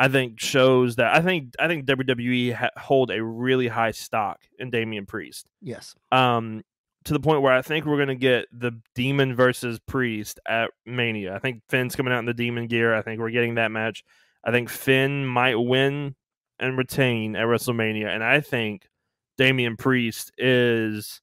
I 0.00 0.06
think 0.08 0.38
shows 0.38 0.96
that 0.96 1.12
I 1.14 1.20
think 1.20 1.54
I 1.58 1.66
think 1.66 1.84
WWE 1.86 2.54
ha- 2.54 2.70
hold 2.76 3.10
a 3.10 3.22
really 3.22 3.66
high 3.68 3.90
stock 3.90 4.40
in 4.58 4.70
Damian 4.70 5.06
Priest 5.06 5.46
Yes. 5.60 5.94
um 6.12 6.62
to 7.04 7.12
the 7.12 7.20
point 7.20 7.42
where 7.42 7.52
I 7.52 7.62
think 7.62 7.84
we're 7.84 7.98
gonna 7.98 8.14
get 8.14 8.46
the 8.52 8.72
Demon 8.94 9.34
versus 9.34 9.78
Priest 9.80 10.38
at 10.46 10.70
Mania. 10.86 11.34
I 11.34 11.38
think 11.40 11.62
Finn's 11.68 11.96
coming 11.96 12.12
out 12.12 12.20
in 12.20 12.26
the 12.26 12.34
Demon 12.34 12.66
gear. 12.68 12.94
I 12.94 13.02
think 13.02 13.20
we're 13.20 13.30
getting 13.30 13.56
that 13.56 13.70
match. 13.72 14.04
I 14.44 14.52
think 14.52 14.68
Finn 14.68 15.26
might 15.26 15.56
win 15.56 16.14
and 16.60 16.78
retain 16.78 17.34
at 17.34 17.46
WrestleMania, 17.46 18.06
and 18.08 18.22
I 18.22 18.40
think 18.40 18.88
Damian 19.36 19.76
Priest 19.76 20.32
is 20.38 21.20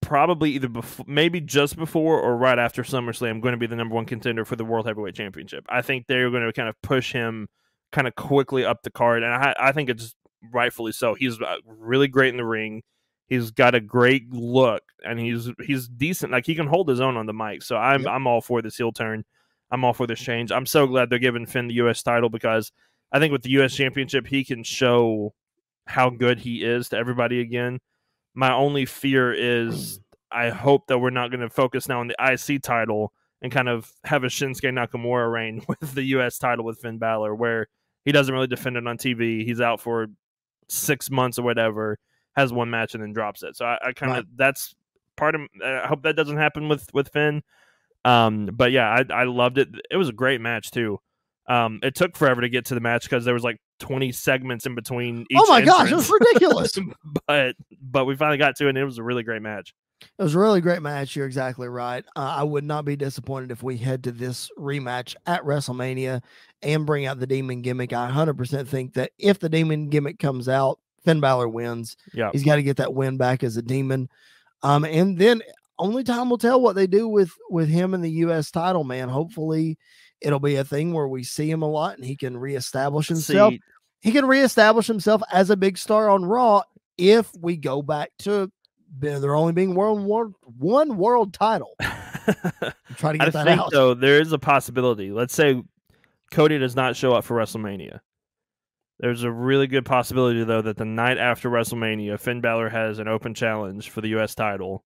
probably 0.00 0.52
either 0.52 0.68
before, 0.68 1.06
maybe 1.08 1.40
just 1.40 1.76
before 1.76 2.20
or 2.20 2.36
right 2.36 2.58
after 2.58 2.82
SummerSlam 2.82 3.40
going 3.40 3.52
to 3.52 3.58
be 3.58 3.66
the 3.66 3.76
number 3.76 3.94
one 3.94 4.04
contender 4.04 4.44
for 4.44 4.56
the 4.56 4.64
World 4.64 4.86
Heavyweight 4.86 5.14
Championship. 5.14 5.64
I 5.68 5.82
think 5.82 6.06
they're 6.06 6.30
going 6.30 6.44
to 6.44 6.52
kind 6.52 6.68
of 6.68 6.80
push 6.82 7.12
him 7.12 7.48
kind 7.92 8.06
of 8.06 8.14
quickly 8.14 8.64
up 8.64 8.82
the 8.82 8.90
card, 8.90 9.22
and 9.22 9.32
I, 9.32 9.54
I 9.58 9.72
think 9.72 9.88
it's 9.88 10.14
rightfully 10.52 10.92
so. 10.92 11.14
He's 11.14 11.40
uh, 11.40 11.56
really 11.66 12.08
great 12.08 12.30
in 12.30 12.36
the 12.36 12.44
ring. 12.44 12.82
He's 13.28 13.50
got 13.50 13.74
a 13.74 13.80
great 13.80 14.30
look, 14.32 14.82
and 15.04 15.18
he's 15.18 15.50
he's 15.64 15.88
decent. 15.88 16.32
Like 16.32 16.46
he 16.46 16.54
can 16.54 16.66
hold 16.66 16.88
his 16.88 17.00
own 17.00 17.16
on 17.16 17.26
the 17.26 17.32
mic. 17.32 17.62
So 17.62 17.76
I'm 17.76 18.02
Yep. 18.02 18.10
I'm 18.10 18.26
all 18.26 18.40
for 18.40 18.60
this 18.60 18.76
heel 18.76 18.92
turn. 18.92 19.24
I'm 19.70 19.84
all 19.84 19.94
for 19.94 20.06
this 20.06 20.20
change. 20.20 20.52
I'm 20.52 20.66
so 20.66 20.86
glad 20.86 21.08
they're 21.08 21.18
giving 21.18 21.46
Finn 21.46 21.68
the 21.68 21.74
U.S. 21.74 22.02
title 22.02 22.28
because 22.28 22.70
I 23.10 23.18
think 23.18 23.32
with 23.32 23.42
the 23.42 23.50
U.S. 23.50 23.74
Championship 23.74 24.26
he 24.26 24.44
can 24.44 24.62
show 24.62 25.34
how 25.86 26.10
good 26.10 26.38
he 26.38 26.64
is 26.64 26.90
to 26.90 26.96
everybody 26.96 27.40
again. 27.40 27.80
My 28.34 28.52
only 28.52 28.84
fear 28.84 29.32
is 29.32 30.00
I 30.30 30.50
hope 30.50 30.88
that 30.88 30.98
we're 30.98 31.10
not 31.10 31.30
going 31.30 31.40
to 31.40 31.50
focus 31.50 31.88
now 31.88 32.00
on 32.00 32.08
the 32.08 32.16
IC 32.18 32.62
title 32.62 33.12
and 33.40 33.52
kind 33.52 33.68
of 33.68 33.92
have 34.04 34.24
a 34.24 34.28
Shinsuke 34.28 34.72
Nakamura 34.72 35.30
reign 35.30 35.62
with 35.68 35.94
the 35.94 36.02
U.S. 36.04 36.38
title 36.38 36.64
with 36.64 36.80
Finn 36.80 36.98
Balor, 36.98 37.34
where 37.34 37.68
he 38.04 38.12
doesn't 38.12 38.34
really 38.34 38.46
defend 38.46 38.76
it 38.76 38.86
on 38.86 38.98
TV. 38.98 39.44
He's 39.44 39.60
out 39.60 39.80
for 39.80 40.08
six 40.68 41.10
months 41.10 41.38
or 41.38 41.42
whatever, 41.42 41.98
has 42.36 42.52
one 42.52 42.70
match 42.70 42.94
and 42.94 43.02
then 43.02 43.12
drops 43.12 43.42
it. 43.42 43.56
So 43.56 43.64
I, 43.66 43.78
I 43.88 43.92
kind 43.92 44.12
of 44.12 44.16
Right. 44.16 44.24
that's 44.36 44.74
part 45.16 45.34
of. 45.34 45.42
I 45.64 45.86
hope 45.86 46.02
that 46.02 46.16
doesn't 46.16 46.36
happen 46.36 46.68
with 46.68 46.92
with 46.92 47.08
Finn. 47.12 47.42
Um, 48.04 48.50
but 48.52 48.72
yeah, 48.72 48.88
I 48.88 49.04
I 49.12 49.24
loved 49.24 49.58
it. 49.58 49.68
It 49.90 49.96
was 49.96 50.08
a 50.08 50.12
great 50.12 50.40
match 50.40 50.70
too. 50.70 50.98
Um, 51.46 51.80
it 51.82 51.94
took 51.94 52.16
forever 52.16 52.40
to 52.40 52.48
get 52.48 52.64
to 52.66 52.74
the 52.74 52.80
match 52.80 53.04
because 53.04 53.24
there 53.24 53.34
was 53.34 53.44
like 53.44 53.60
20 53.80 54.12
segments 54.12 54.66
in 54.66 54.74
between. 54.74 55.26
Each 55.30 55.38
oh 55.40 55.46
my 55.48 55.60
gosh, 55.60 55.90
it 55.90 55.96
was 55.96 56.10
ridiculous. 56.10 56.72
but 57.26 57.56
but 57.80 58.04
we 58.04 58.16
finally 58.16 58.38
got 58.38 58.56
to 58.56 58.66
it, 58.66 58.70
and 58.70 58.78
it 58.78 58.84
was 58.84 58.98
a 58.98 59.02
really 59.02 59.22
great 59.22 59.42
match. 59.42 59.74
It 60.18 60.22
was 60.22 60.34
a 60.34 60.38
really 60.38 60.60
great 60.60 60.82
match. 60.82 61.16
You're 61.16 61.26
exactly 61.26 61.68
right. 61.68 62.04
Uh, 62.14 62.34
I 62.36 62.42
would 62.42 62.64
not 62.64 62.84
be 62.84 62.96
disappointed 62.96 63.50
if 63.50 63.62
we 63.62 63.76
head 63.76 64.04
to 64.04 64.12
this 64.12 64.50
rematch 64.58 65.14
at 65.26 65.42
WrestleMania 65.42 66.22
and 66.62 66.84
bring 66.84 67.06
out 67.06 67.20
the 67.20 67.26
demon 67.26 67.62
gimmick. 67.62 67.92
I 67.92 68.10
100% 68.10 68.68
think 68.68 68.94
that 68.94 69.12
if 69.18 69.38
the 69.38 69.48
demon 69.48 69.88
gimmick 69.88 70.18
comes 70.18 70.48
out, 70.48 70.78
Finn 71.04 71.20
Balor 71.20 71.48
wins. 71.48 71.96
Yeah, 72.12 72.30
He's 72.32 72.44
got 72.44 72.56
to 72.56 72.62
get 72.62 72.76
that 72.78 72.94
win 72.94 73.16
back 73.16 73.42
as 73.42 73.56
a 73.56 73.62
demon. 73.62 74.08
Um, 74.62 74.84
and 74.84 75.18
then 75.18 75.42
only 75.78 76.04
time 76.04 76.30
will 76.30 76.38
tell 76.38 76.60
what 76.60 76.76
they 76.76 76.86
do 76.86 77.08
with 77.08 77.30
with 77.50 77.68
him 77.68 77.94
and 77.94 78.04
the 78.04 78.10
U.S. 78.10 78.50
title. 78.50 78.84
Man, 78.84 79.08
hopefully 79.08 79.78
it'll 80.20 80.40
be 80.40 80.56
a 80.56 80.64
thing 80.64 80.92
where 80.92 81.08
we 81.08 81.22
see 81.22 81.50
him 81.50 81.62
a 81.62 81.68
lot 81.68 81.96
and 81.96 82.04
he 82.04 82.16
can 82.16 82.36
reestablish 82.36 83.08
himself. 83.08 83.52
See, 83.52 83.60
He 84.00 84.12
can 84.12 84.26
reestablish 84.26 84.86
himself 84.86 85.22
as 85.32 85.50
a 85.50 85.56
big 85.56 85.78
star 85.78 86.08
on 86.08 86.24
Raw 86.24 86.62
if 86.98 87.30
we 87.38 87.56
go 87.56 87.82
back 87.82 88.10
to 88.20 88.50
there 89.00 89.34
only 89.34 89.52
being 89.52 89.74
world 89.74 90.00
war, 90.04 90.30
one 90.58 90.96
world 90.96 91.34
title. 91.34 91.74
Try 92.96 93.12
to 93.16 93.22
I 93.22 93.24
get 93.26 93.32
that 93.32 93.44
think 93.44 93.60
out. 93.60 93.70
though 93.72 93.94
there 93.94 94.20
is 94.20 94.32
a 94.32 94.38
possibility. 94.38 95.10
Let's 95.10 95.34
say 95.34 95.62
Cody 96.30 96.58
does 96.58 96.76
not 96.76 96.96
show 96.96 97.12
up 97.12 97.24
for 97.24 97.36
WrestleMania. 97.36 98.00
There's 99.00 99.24
a 99.24 99.30
really 99.30 99.66
good 99.66 99.84
possibility 99.84 100.44
though 100.44 100.62
that 100.62 100.76
the 100.76 100.84
night 100.84 101.18
after 101.18 101.50
WrestleMania, 101.50 102.18
Finn 102.20 102.40
Balor 102.40 102.68
has 102.68 102.98
an 102.98 103.08
open 103.08 103.34
challenge 103.34 103.90
for 103.90 104.00
the 104.00 104.08
U.S. 104.10 104.34
title, 104.34 104.84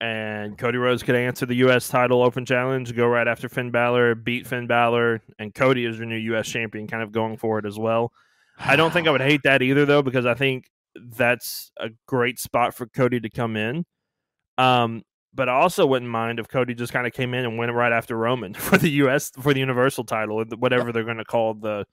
and 0.00 0.56
Cody 0.56 0.78
Rhodes 0.78 1.02
could 1.02 1.14
answer 1.14 1.44
the 1.44 1.56
U.S. 1.56 1.88
title 1.88 2.22
open 2.22 2.46
challenge, 2.46 2.94
go 2.96 3.06
right 3.06 3.28
after 3.28 3.48
Finn 3.48 3.70
Balor, 3.70 4.14
beat 4.14 4.46
Finn 4.46 4.66
Balor, 4.66 5.20
and 5.38 5.54
Cody 5.54 5.84
is 5.84 5.98
your 5.98 6.06
new 6.06 6.16
U.S. 6.16 6.48
champion, 6.48 6.86
kind 6.86 7.02
of 7.02 7.12
going 7.12 7.36
forward 7.36 7.66
as 7.66 7.78
well. 7.78 8.12
I 8.58 8.76
don't 8.76 8.92
think 8.92 9.06
I 9.06 9.10
would 9.10 9.20
hate 9.20 9.42
that 9.44 9.62
either, 9.62 9.84
though, 9.84 10.02
because 10.02 10.26
I 10.26 10.34
think 10.34 10.70
that's 10.94 11.70
a 11.78 11.90
great 12.06 12.38
spot 12.38 12.74
for 12.74 12.86
Cody 12.86 13.20
to 13.20 13.30
come 13.30 13.56
in. 13.56 13.84
Um, 14.58 15.02
but 15.34 15.48
I 15.48 15.52
also 15.52 15.86
wouldn't 15.86 16.10
mind 16.10 16.38
if 16.38 16.48
Cody 16.48 16.74
just 16.74 16.92
kind 16.92 17.06
of 17.06 17.12
came 17.12 17.34
in 17.34 17.44
and 17.44 17.56
went 17.58 17.72
right 17.72 17.92
after 17.92 18.16
Roman 18.16 18.54
for 18.54 18.78
the 18.78 18.90
U.S. 18.90 19.30
for 19.40 19.52
the 19.52 19.60
Universal 19.60 20.04
title, 20.04 20.42
whatever 20.58 20.92
they're 20.92 21.04
going 21.04 21.18
to 21.18 21.24
call 21.24 21.54
the 21.54 21.86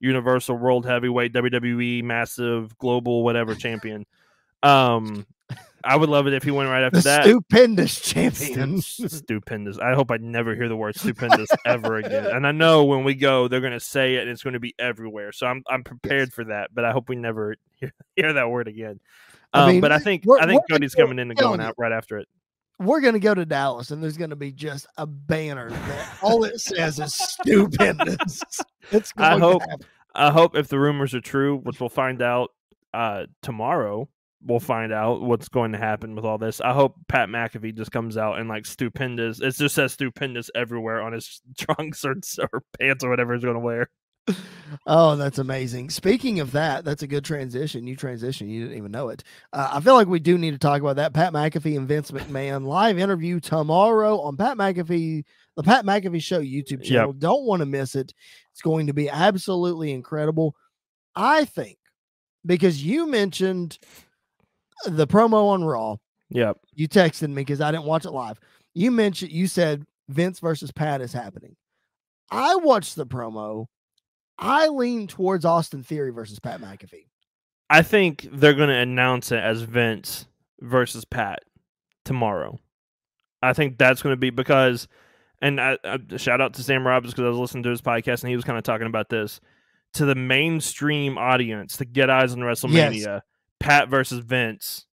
Universal 0.00 0.56
World 0.56 0.86
Heavyweight 0.86 1.32
WWE 1.32 2.02
Massive 2.02 2.76
Global 2.78 3.22
whatever 3.22 3.54
champion. 3.54 4.04
Um, 4.62 5.26
I 5.84 5.96
would 5.96 6.08
love 6.08 6.26
it 6.26 6.32
if 6.32 6.42
he 6.42 6.50
went 6.50 6.68
right 6.70 6.82
after 6.82 6.98
the 6.98 7.02
that. 7.02 7.24
stupendous 7.24 8.00
champion. 8.12 8.80
Stupendous. 8.80 9.78
I 9.78 9.94
hope 9.94 10.10
I 10.10 10.16
never 10.16 10.54
hear 10.54 10.68
the 10.68 10.76
word 10.76 10.96
stupendous 10.96 11.48
ever 11.66 11.96
again. 11.96 12.26
And 12.26 12.46
I 12.46 12.52
know 12.52 12.84
when 12.84 13.04
we 13.04 13.14
go, 13.14 13.48
they're 13.48 13.60
going 13.60 13.72
to 13.72 13.80
say 13.80 14.14
it, 14.14 14.22
and 14.22 14.30
it's 14.30 14.42
going 14.42 14.54
to 14.54 14.60
be 14.60 14.74
everywhere. 14.78 15.32
So 15.32 15.46
I'm 15.46 15.62
I'm 15.68 15.84
prepared 15.84 16.32
for 16.32 16.44
that. 16.44 16.70
But 16.74 16.84
I 16.84 16.92
hope 16.92 17.08
we 17.08 17.16
never 17.16 17.56
hear, 17.76 17.92
hear 18.16 18.32
that 18.32 18.48
word 18.48 18.68
again. 18.68 19.00
I 19.52 19.60
Um, 19.62 19.68
mean, 19.72 19.80
but 19.80 19.92
I 19.92 19.98
think 19.98 20.24
I 20.40 20.46
think 20.46 20.62
Cody's 20.70 20.94
coming 20.94 21.18
in 21.18 21.30
and 21.30 21.38
going 21.38 21.60
out 21.60 21.74
right 21.76 21.92
after 21.92 22.18
it. 22.18 22.28
We're 22.80 23.00
gonna 23.00 23.20
go 23.20 23.34
to 23.34 23.46
Dallas, 23.46 23.92
and 23.92 24.02
there's 24.02 24.16
gonna 24.16 24.34
be 24.34 24.50
just 24.50 24.86
a 24.96 25.06
banner 25.06 25.70
that 25.70 26.18
all 26.22 26.42
it 26.44 26.60
says 26.60 26.98
is 26.98 27.14
stupendous. 27.14 28.42
It's 28.90 29.12
I 29.16 29.38
going 29.38 29.40
to 29.40 29.46
hope-. 29.66 29.84
I 30.14 30.30
hope 30.30 30.56
if 30.56 30.68
the 30.68 30.78
rumors 30.78 31.14
are 31.14 31.20
true, 31.20 31.58
which 31.58 31.78
we'll 31.80 31.88
find 31.88 32.20
out 32.22 32.50
uh, 32.92 33.26
tomorrow, 33.42 34.08
we'll 34.44 34.60
find 34.60 34.92
out 34.92 35.22
what's 35.22 35.48
going 35.48 35.72
to 35.72 35.78
happen 35.78 36.14
with 36.14 36.24
all 36.24 36.38
this. 36.38 36.60
I 36.60 36.72
hope 36.72 36.96
Pat 37.08 37.28
McAfee 37.28 37.76
just 37.76 37.90
comes 37.90 38.16
out 38.16 38.38
and 38.38 38.48
like 38.48 38.66
stupendous. 38.66 39.40
It 39.40 39.54
just 39.56 39.74
says 39.74 39.92
stupendous 39.92 40.50
everywhere 40.54 41.02
on 41.02 41.12
his 41.12 41.40
trunks 41.58 42.04
or, 42.04 42.16
or 42.52 42.62
pants 42.78 43.04
or 43.04 43.10
whatever 43.10 43.34
he's 43.34 43.44
going 43.44 43.54
to 43.54 43.60
wear. 43.60 43.88
Oh, 44.86 45.16
that's 45.16 45.38
amazing. 45.38 45.90
Speaking 45.90 46.40
of 46.40 46.52
that, 46.52 46.84
that's 46.84 47.02
a 47.02 47.06
good 47.06 47.24
transition. 47.24 47.86
You 47.86 47.94
transition, 47.94 48.48
you 48.48 48.62
didn't 48.62 48.78
even 48.78 48.90
know 48.90 49.10
it. 49.10 49.22
Uh, 49.52 49.68
I 49.72 49.80
feel 49.80 49.94
like 49.94 50.08
we 50.08 50.18
do 50.18 50.38
need 50.38 50.52
to 50.52 50.58
talk 50.58 50.80
about 50.80 50.96
that. 50.96 51.12
Pat 51.12 51.32
McAfee 51.32 51.76
and 51.76 51.86
Vince 51.86 52.10
McMahon 52.10 52.66
live 52.66 52.98
interview 52.98 53.38
tomorrow 53.38 54.18
on 54.20 54.36
Pat 54.36 54.56
McAfee, 54.56 55.24
the 55.56 55.62
Pat 55.62 55.84
McAfee 55.84 56.22
Show 56.22 56.40
YouTube 56.40 56.82
channel. 56.82 57.12
Don't 57.12 57.44
want 57.44 57.60
to 57.60 57.66
miss 57.66 57.94
it. 57.94 58.14
It's 58.52 58.62
going 58.62 58.86
to 58.86 58.94
be 58.94 59.10
absolutely 59.10 59.92
incredible. 59.92 60.56
I 61.14 61.44
think 61.44 61.78
because 62.46 62.82
you 62.82 63.06
mentioned 63.06 63.78
the 64.86 65.06
promo 65.06 65.48
on 65.48 65.64
Raw, 65.64 65.96
Yep. 66.30 66.58
you 66.74 66.88
texted 66.88 67.28
me 67.28 67.36
because 67.42 67.60
I 67.60 67.70
didn't 67.70 67.84
watch 67.84 68.04
it 68.04 68.10
live. 68.10 68.38
You 68.74 68.90
mentioned 68.90 69.30
you 69.32 69.46
said 69.46 69.84
Vince 70.08 70.40
versus 70.40 70.72
Pat 70.72 71.00
is 71.00 71.12
happening. 71.12 71.56
I 72.30 72.56
watched 72.56 72.96
the 72.96 73.06
promo. 73.06 73.66
I 74.38 74.68
lean 74.68 75.06
towards 75.06 75.44
Austin 75.44 75.82
Theory 75.84 76.10
versus 76.10 76.40
Pat 76.40 76.60
McAfee. 76.60 77.06
I 77.70 77.82
think 77.82 78.26
they're 78.32 78.54
going 78.54 78.68
to 78.68 78.74
announce 78.74 79.30
it 79.32 79.38
as 79.38 79.62
Vince 79.62 80.26
versus 80.60 81.04
Pat 81.04 81.40
tomorrow. 82.04 82.58
I 83.42 83.52
think 83.52 83.78
that's 83.78 84.02
going 84.02 84.12
to 84.12 84.18
be 84.18 84.30
because, 84.30 84.88
and 85.40 85.60
I, 85.60 85.78
I, 85.84 85.98
shout 86.16 86.40
out 86.40 86.54
to 86.54 86.62
Sam 86.62 86.86
Robbins 86.86 87.12
because 87.14 87.26
I 87.26 87.28
was 87.28 87.38
listening 87.38 87.62
to 87.64 87.70
his 87.70 87.82
podcast 87.82 88.22
and 88.22 88.30
he 88.30 88.36
was 88.36 88.44
kind 88.44 88.58
of 88.58 88.64
talking 88.64 88.86
about 88.86 89.08
this 89.08 89.40
to 89.94 90.04
the 90.04 90.14
mainstream 90.14 91.16
audience 91.16 91.76
to 91.76 91.84
get 91.84 92.10
eyes 92.10 92.32
on 92.32 92.40
WrestleMania. 92.40 93.20
Pat 93.60 93.88
versus 93.88 94.20
Vince 94.20 94.86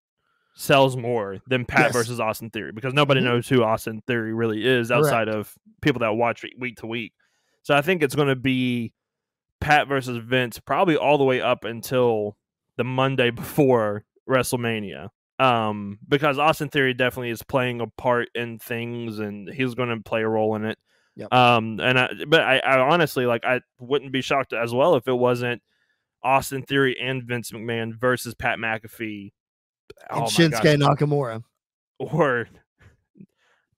sells 0.56 0.95
more 0.95 1.39
than 1.47 1.65
Pat 1.65 1.86
Yes. 1.88 1.93
versus 1.93 2.19
Austin 2.19 2.50
Theory 2.50 2.71
because 2.71 2.93
nobody 2.93 3.21
Mhm. 3.21 3.26
knows 3.26 3.50
who 3.50 3.63
Austin 3.63 4.02
Theory 4.06 4.34
really 4.34 4.65
is 4.65 4.91
outside 4.91 5.28
of 5.28 5.54
people 5.82 6.00
that 6.00 6.15
watch 6.15 6.45
week 6.60 6.78
to 6.78 6.88
week. 6.88 7.13
So 7.63 7.76
I 7.76 7.82
think 7.82 8.04
it's 8.04 8.15
going 8.15 8.28
to 8.28 8.36
be 8.36 8.93
Pat 9.60 9.88
versus 9.88 10.17
Vince 10.17 10.60
probably 10.60 10.95
all 10.97 11.17
the 11.17 11.24
way 11.24 11.41
up 11.41 11.63
until 11.63 12.38
the 12.78 12.84
Monday 12.84 13.30
before 13.32 14.06
WrestleMania. 14.30 15.10
Um, 15.39 15.97
because 16.08 16.38
Austin 16.38 16.69
Theory 16.69 16.93
definitely 16.93 17.32
is 17.32 17.41
playing 17.41 17.82
a 17.82 17.88
part 17.88 18.30
in 18.36 18.60
things 18.60 19.17
and 19.19 19.50
he's 19.50 19.74
going 19.74 19.89
to 19.89 19.97
play 20.04 20.21
a 20.21 20.28
role 20.28 20.56
in 20.56 20.65
it. 20.65 20.78
Yep. 21.15 21.34
Um, 21.34 21.80
and 21.80 21.97
I, 22.00 22.10
but 22.28 22.41
I, 22.41 22.60
I 22.60 22.80
honestly 22.80 23.26
like 23.26 23.43
I 23.43 23.62
wouldn't 23.80 24.12
be 24.12 24.21
shocked 24.21 24.54
as 24.54 24.74
well 24.74 24.95
if 24.95 25.08
it 25.08 25.13
wasn't 25.13 25.62
Austin 26.24 26.64
Theory 26.64 26.96
and 27.00 27.24
Vince 27.24 27.52
McMahon 27.52 28.00
versus 28.00 28.34
Pat 28.34 28.58
McAfee 28.60 29.32
And 30.10 30.22
Oh 30.22 30.26
Shinsuke 30.26 30.80
gosh. 30.80 31.00
Nakamura. 31.00 31.44
or 32.00 32.48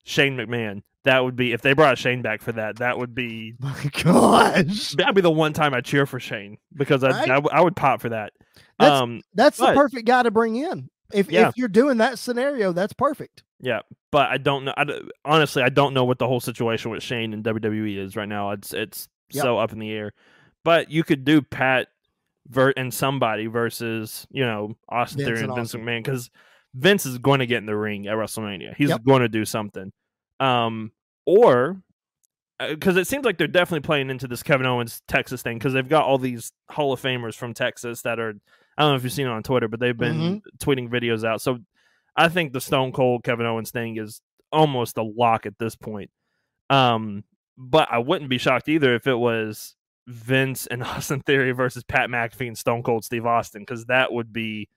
Shane 0.04 0.36
McMahon. 0.38 0.82
That 1.06 1.24
would 1.24 1.36
be 1.36 1.52
if 1.52 1.62
they 1.62 1.74
brought 1.74 1.98
Shane 1.98 2.22
back 2.22 2.42
for 2.42 2.54
that. 2.54 2.78
That 2.78 2.98
would 2.98 3.14
be 3.14 3.56
My 3.60 3.76
gosh. 4.04 4.92
that'd 4.92 5.16
be 5.16 5.22
the 5.22 5.32
one 5.32 5.52
time 5.54 5.74
I 5.74 5.82
cheer 5.82 6.06
for 6.06 6.20
Shane 6.20 6.58
because 6.76 7.04
I 7.04 7.10
Right? 7.10 7.30
I, 7.30 7.42
I 7.52 7.62
would 7.62 7.76
pop 7.76 8.02
for 8.02 8.10
that. 8.10 8.32
That's- 8.80 9.02
um, 9.02 9.22
That's 9.34 9.58
the 9.58 9.74
perfect 9.74 10.06
guy 10.06 10.24
to 10.24 10.32
bring 10.32 10.56
in. 10.56 10.90
If, 11.14 11.30
Yeah. 11.32 11.50
if 11.50 11.58
you're 11.58 11.68
doing 11.68 11.98
that 11.98 12.18
scenario, 12.20 12.72
that's 12.72 12.94
perfect. 12.94 13.44
yeah, 13.60 13.82
but 14.12 14.30
I 14.30 14.38
don't 14.38 14.66
know. 14.66 14.74
I, 14.76 14.86
honestly, 15.26 15.62
I 15.62 15.70
don't 15.70 15.94
know 15.94 16.06
what 16.06 16.18
the 16.20 16.28
whole 16.28 16.40
situation 16.40 16.90
with 16.90 17.04
Shane 17.04 17.34
and 17.34 17.44
WWE 17.44 17.98
is 17.98 18.16
right 18.16 18.28
now. 18.28 18.52
It's 18.52 18.74
it's 18.74 19.08
Yep. 19.32 19.42
so 19.44 19.58
up 19.58 19.72
in 19.74 19.80
the 19.80 19.92
air. 19.92 20.14
But 20.64 20.90
you 20.90 21.04
could 21.04 21.24
do 21.26 21.42
Pat 21.42 21.88
ver- 22.48 22.74
and 22.76 22.94
somebody 22.94 23.48
versus 23.48 24.28
you 24.32 24.46
know 24.46 24.76
Austin 24.90 25.20
Vince 25.20 25.28
Theory 25.28 25.40
and 25.40 25.48
and 25.50 25.56
Vince 25.56 25.70
Austin. 25.70 25.82
McMahon 25.86 26.04
because 26.04 26.30
Vince 26.76 27.06
is 27.06 27.18
going 27.18 27.40
to 27.40 27.46
get 27.46 27.58
in 27.58 27.66
the 27.66 27.76
ring 27.76 28.08
at 28.08 28.16
WrestleMania. 28.16 28.76
He's 28.76 28.90
Yep. 28.90 29.04
going 29.06 29.22
to 29.22 29.30
do 29.30 29.46
something. 29.46 29.92
Um, 30.40 30.92
or 31.26 31.82
because 32.70 32.98
it 32.98 33.08
seems 33.08 33.26
like 33.26 33.38
they're 33.38 33.48
definitely 33.48 33.86
playing 33.86 34.10
into 34.10 34.28
this 34.28 34.44
Kevin 34.44 34.66
Owens 34.66 35.02
Texas 35.08 35.42
thing 35.42 35.58
because 35.58 35.74
they've 35.74 35.88
got 35.88 36.06
all 36.06 36.18
these 36.18 36.52
Hall 36.70 36.94
of 36.94 37.02
Famers 37.02 37.36
from 37.36 37.54
Texas 37.54 38.02
that 38.04 38.20
are 38.20 38.34
I 38.78 38.82
don't 38.82 38.92
know 38.92 38.96
if 38.96 39.04
you've 39.04 39.14
seen 39.14 39.28
it 39.28 39.32
on 39.32 39.44
Twitter, 39.44 39.68
but 39.68 39.80
they've 39.80 39.98
been 39.98 40.42
tweeting 40.60 40.90
videos 40.90 41.24
out. 41.24 41.42
So 41.42 41.60
I 42.16 42.30
think 42.30 42.54
the 42.54 42.62
Stone 42.62 42.92
Cold 42.94 43.24
Kevin 43.24 43.46
Owens 43.46 43.72
thing 43.72 43.98
is 43.98 44.22
almost 44.52 44.98
a 44.98 45.04
lock 45.04 45.46
at 45.46 45.58
this 45.60 45.76
point. 45.76 46.10
Um, 46.70 47.24
but 47.58 47.88
I 47.92 48.00
wouldn't 48.00 48.30
be 48.30 48.38
shocked 48.40 48.70
either 48.70 48.96
if 48.96 49.06
it 49.06 49.14
was 49.16 49.76
Vince 50.08 50.68
and 50.68 50.84
Austin 50.84 51.22
Theory 51.22 51.52
versus 51.52 51.84
Pat 51.84 52.10
McAfee 52.10 52.48
and 52.48 52.58
Stone 52.58 52.84
Cold 52.84 53.06
Steve 53.06 53.26
Austin 53.26 53.62
because 53.62 53.86
that 53.86 54.12
would 54.12 54.32
be 54.34 54.68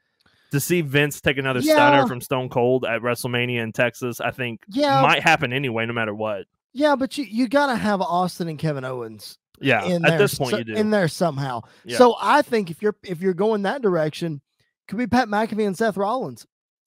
to 0.52 0.60
see 0.60 0.80
Vince 0.80 1.20
take 1.20 1.38
another 1.38 1.60
Yeah. 1.60 1.74
stunner 1.74 2.06
from 2.06 2.20
Stone 2.20 2.48
Cold 2.50 2.84
at 2.84 3.00
WrestleMania 3.02 3.62
in 3.62 3.72
Texas. 3.72 4.20
I 4.20 4.30
think 4.30 4.62
Yeah, 4.68 5.02
might 5.02 5.22
happen 5.22 5.52
anyway, 5.52 5.86
no 5.86 5.92
matter 5.92 6.14
what. 6.14 6.46
yeah, 6.72 6.94
but 6.96 7.18
you 7.18 7.24
you 7.24 7.48
got 7.48 7.66
to 7.66 7.76
have 7.76 8.00
Austin 8.00 8.48
and 8.48 8.58
Kevin 8.58 8.84
Owens 8.84 9.38
Yeah, 9.60 9.84
in 9.84 10.04
at 10.04 10.10
there 10.10 10.18
this 10.18 10.36
point 10.38 10.50
so- 10.52 10.58
you 10.58 10.64
do. 10.64 10.74
in 10.74 10.90
there 10.90 11.08
somehow. 11.08 11.62
Yeah. 11.84 11.98
So 11.98 12.14
I 12.20 12.42
think 12.42 12.70
if 12.70 12.80
you're 12.82 12.96
if 13.02 13.20
you're 13.20 13.34
going 13.34 13.62
that 13.62 13.82
direction, 13.82 14.40
could 14.86 14.98
be 14.98 15.06
Pat 15.08 15.26
McAfee 15.28 15.66
and 15.66 15.76
Seth 15.76 15.96
Rollins 15.96 16.46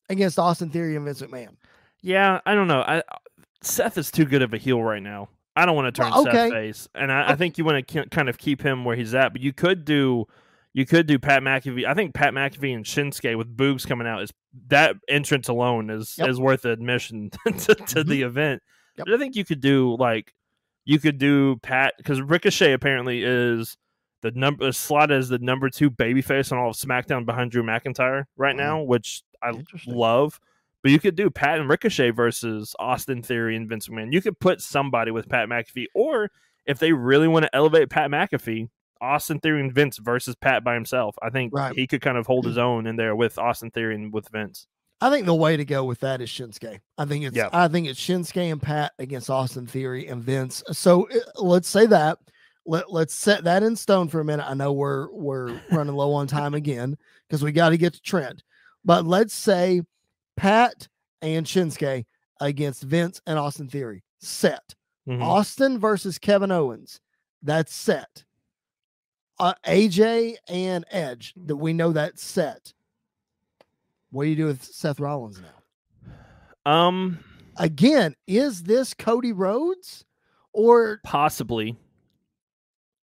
against 0.10 0.40
Austin 0.40 0.70
Theory 0.70 0.96
and 0.96 1.04
Vince 1.06 1.22
McMahon. 1.22 1.56
Yeah, 2.02 2.40
I 2.46 2.56
don't 2.56 2.68
know. 2.68 2.80
I 2.82 3.04
Seth 3.62 3.98
is 3.98 4.10
too 4.10 4.24
good 4.24 4.42
of 4.42 4.54
a 4.54 4.58
heel 4.58 4.82
right 4.82 5.04
now. 5.04 5.28
I 5.60 5.66
don't 5.66 5.76
want 5.76 5.94
to 5.94 6.02
turn 6.02 6.12
Well, 6.12 6.28
okay. 6.28 6.50
Seth 6.50 6.52
face, 6.52 6.88
and 6.96 7.12
I, 7.12 7.22
I 7.24 7.34
oh. 7.34 7.36
think 7.36 7.58
you 7.58 7.66
want 7.66 7.88
to 7.88 8.06
kind 8.08 8.30
of 8.30 8.38
keep 8.38 8.62
him 8.62 8.86
where 8.86 8.96
he's 8.96 9.14
at. 9.14 9.34
But 9.34 9.42
you 9.42 9.54
could 9.54 9.86
do, 9.86 10.26
you 10.74 10.86
could 10.86 11.08
do 11.08 11.20
Pat 11.20 11.42
McAfee. 11.42 11.86
I 11.86 11.94
think 11.94 12.14
Pat 12.14 12.34
McAfee 12.34 12.74
and 12.76 12.86
Shinsuke 12.86 13.38
with 13.38 13.56
Boogs 13.56 13.88
coming 13.88 14.08
out 14.08 14.22
is 14.24 14.32
that 14.68 14.96
entrance 15.08 15.48
alone 15.48 15.90
is 15.90 16.16
Yep. 16.18 16.30
is 16.30 16.40
worth 16.40 16.66
admission 16.66 17.30
to, 17.46 17.52
to 17.52 17.76
mm-hmm. 17.76 18.10
the 18.10 18.22
event. 18.24 18.64
Yep. 18.98 19.06
But 19.06 19.16
I 19.16 19.18
think 19.18 19.36
you 19.36 19.46
could 19.46 19.62
do 19.62 19.96
like 20.00 20.34
you 20.86 21.00
could 21.00 21.18
do 21.18 21.58
Pat 21.58 21.94
because 21.98 22.22
Ricochet 22.22 22.74
apparently 22.74 23.24
is 23.24 23.78
the 24.22 24.32
number 24.32 24.66
uh, 24.66 24.72
slot 24.72 25.12
as 25.12 25.30
the 25.30 25.40
number 25.40 25.70
two 25.70 25.90
babyface 25.90 26.52
on 26.52 26.58
all 26.58 26.72
of 26.72 26.76
SmackDown 26.76 27.26
behind 27.26 27.52
Drew 27.52 27.64
McIntyre 27.64 28.26
right 28.38 28.56
Wow. 28.56 28.64
now, 28.64 28.82
which 28.82 29.24
I 29.42 29.52
love. 29.88 30.40
But 30.82 30.92
you 30.92 31.00
could 31.00 31.16
do 31.16 31.30
Pat 31.30 31.60
and 31.60 31.70
Ricochet 31.70 32.12
versus 32.12 32.76
Austin 32.80 33.22
Theory 33.22 33.56
and 33.56 33.68
Vince 33.68 33.88
McMahon. 33.90 34.14
You 34.14 34.22
could 34.22 34.40
put 34.40 34.62
somebody 34.62 35.12
with 35.12 35.28
Pat 35.28 35.50
McAfee, 35.50 35.88
or 35.94 36.30
if 36.66 36.80
they 36.80 36.94
really 36.94 37.28
want 37.28 37.44
to 37.44 37.56
elevate 37.56 37.90
Pat 37.90 38.10
McAfee, 38.10 38.70
Austin 39.02 39.40
Theory 39.40 39.62
and 39.62 39.74
Vince 39.74 39.98
versus 39.98 40.36
Pat 40.36 40.64
by 40.64 40.74
himself. 40.74 41.16
I 41.22 41.30
think 41.30 41.54
Right. 41.54 41.74
he 41.76 41.88
could 41.88 42.02
kind 42.02 42.18
of 42.18 42.28
hold 42.28 42.46
his 42.46 42.58
own 42.58 42.86
in 42.86 42.96
there 42.96 43.16
with 43.16 43.38
Austin 43.38 43.72
Theory 43.72 43.96
and 43.96 44.14
with 44.14 44.30
Vince. 44.30 44.68
I 45.02 45.10
think 45.10 45.26
the 45.26 45.34
way 45.36 45.56
to 45.56 45.64
go 45.64 45.86
with 45.86 46.02
that 46.02 46.20
is 46.20 46.30
Shinsuke. 46.30 46.80
I 46.98 47.06
think 47.06 47.24
it's 47.26 47.36
Yeah. 47.36 47.48
I 47.54 47.70
think 47.70 47.88
it's 47.88 48.00
Shinsuke 48.00 48.52
and 48.52 48.62
Pat 48.62 48.92
against 49.00 49.30
Austin 49.30 49.66
Theory 49.66 50.08
and 50.08 50.22
Vince. 50.22 50.62
So 50.74 51.08
uh, 51.10 51.42
let's 51.42 51.70
say 51.70 51.86
that. 51.86 52.20
Let 52.66 52.92
let's 52.92 53.16
set 53.16 53.46
that 53.46 53.64
in 53.64 53.76
stone 53.78 54.10
for 54.10 54.20
a 54.20 54.26
minute. 54.26 54.46
I 54.48 54.54
know 54.54 54.74
we're 54.74 55.10
we're 55.14 55.60
running 55.72 55.96
low 55.96 56.14
on 56.14 56.28
time 56.28 56.54
again 56.54 56.98
because 57.28 57.42
we 57.42 57.54
got 57.54 57.70
to 57.70 57.78
get 57.78 57.94
to 57.94 58.02
Trent. 58.02 58.44
But 58.84 59.06
let's 59.06 59.34
say 59.34 59.82
Pat 60.40 60.88
and 61.22 61.46
Shinsuke 61.46 62.06
against 62.40 62.84
Vince 62.84 63.22
and 63.28 63.38
Austin 63.38 63.68
Theory. 63.68 64.04
Set. 64.20 64.76
Mhm. 65.08 65.22
Austin 65.22 65.80
versus 65.80 66.18
Kevin 66.18 66.52
Owens. 66.52 67.00
That's 67.42 67.74
set. 67.74 68.24
Uh, 69.40 69.54
AJ 69.66 70.38
and 70.48 70.86
Edge. 70.92 71.34
That 71.38 71.56
we 71.58 71.74
know 71.74 71.92
that's 71.92 72.24
set. 72.24 72.74
What 74.12 74.24
do 74.24 74.30
you 74.30 74.36
do 74.36 74.46
with 74.46 74.64
Seth 74.64 75.00
Rollins 75.00 75.40
now? 75.42 76.72
Um, 76.72 77.20
Again, 77.58 78.16
is 78.26 78.64
this 78.64 78.94
Cody 78.94 79.34
Rhodes 79.34 80.06
or 80.54 81.00
possibly. 81.04 81.78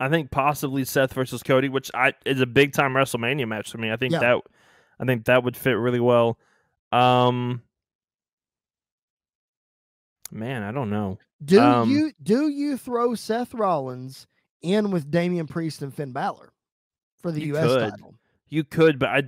I 0.01 0.09
think 0.09 0.31
possibly 0.31 0.85
Seth 0.85 1.13
versus 1.13 1.43
Cody, 1.43 1.69
which 1.69 1.91
I 1.95 2.13
is 2.25 2.41
a 2.41 2.47
big 2.47 2.73
time 2.73 2.93
WrestleMania 2.95 3.47
match 3.47 3.71
for 3.71 3.79
me. 3.79 3.91
I 3.93 3.97
think 3.97 4.13
Yeah. 4.13 4.21
that 4.21 4.39
I 4.99 5.05
think 5.05 5.27
that 5.27 5.45
would 5.45 5.57
fit 5.57 5.73
really 5.73 6.01
well. 6.01 6.39
Um 6.93 7.63
man, 10.31 10.63
I 10.63 10.73
don't 10.73 10.91
know. 10.91 11.19
do 11.45 11.61
Um, 11.61 11.91
you 11.91 12.13
do 12.23 12.49
you 12.49 12.77
throw 12.77 13.15
Seth 13.15 13.55
Rollins 13.55 14.27
in 14.63 14.91
with 14.91 15.11
Damian 15.11 15.47
Priest 15.47 15.83
and 15.83 15.93
Finn 15.95 16.13
Balor 16.13 16.53
for 17.23 17.31
the 17.31 17.43
US 17.55 17.65
could. 17.67 17.91
title? 17.91 18.15
You 18.49 18.65
could, 18.65 18.99
but 18.99 19.09
I 19.09 19.23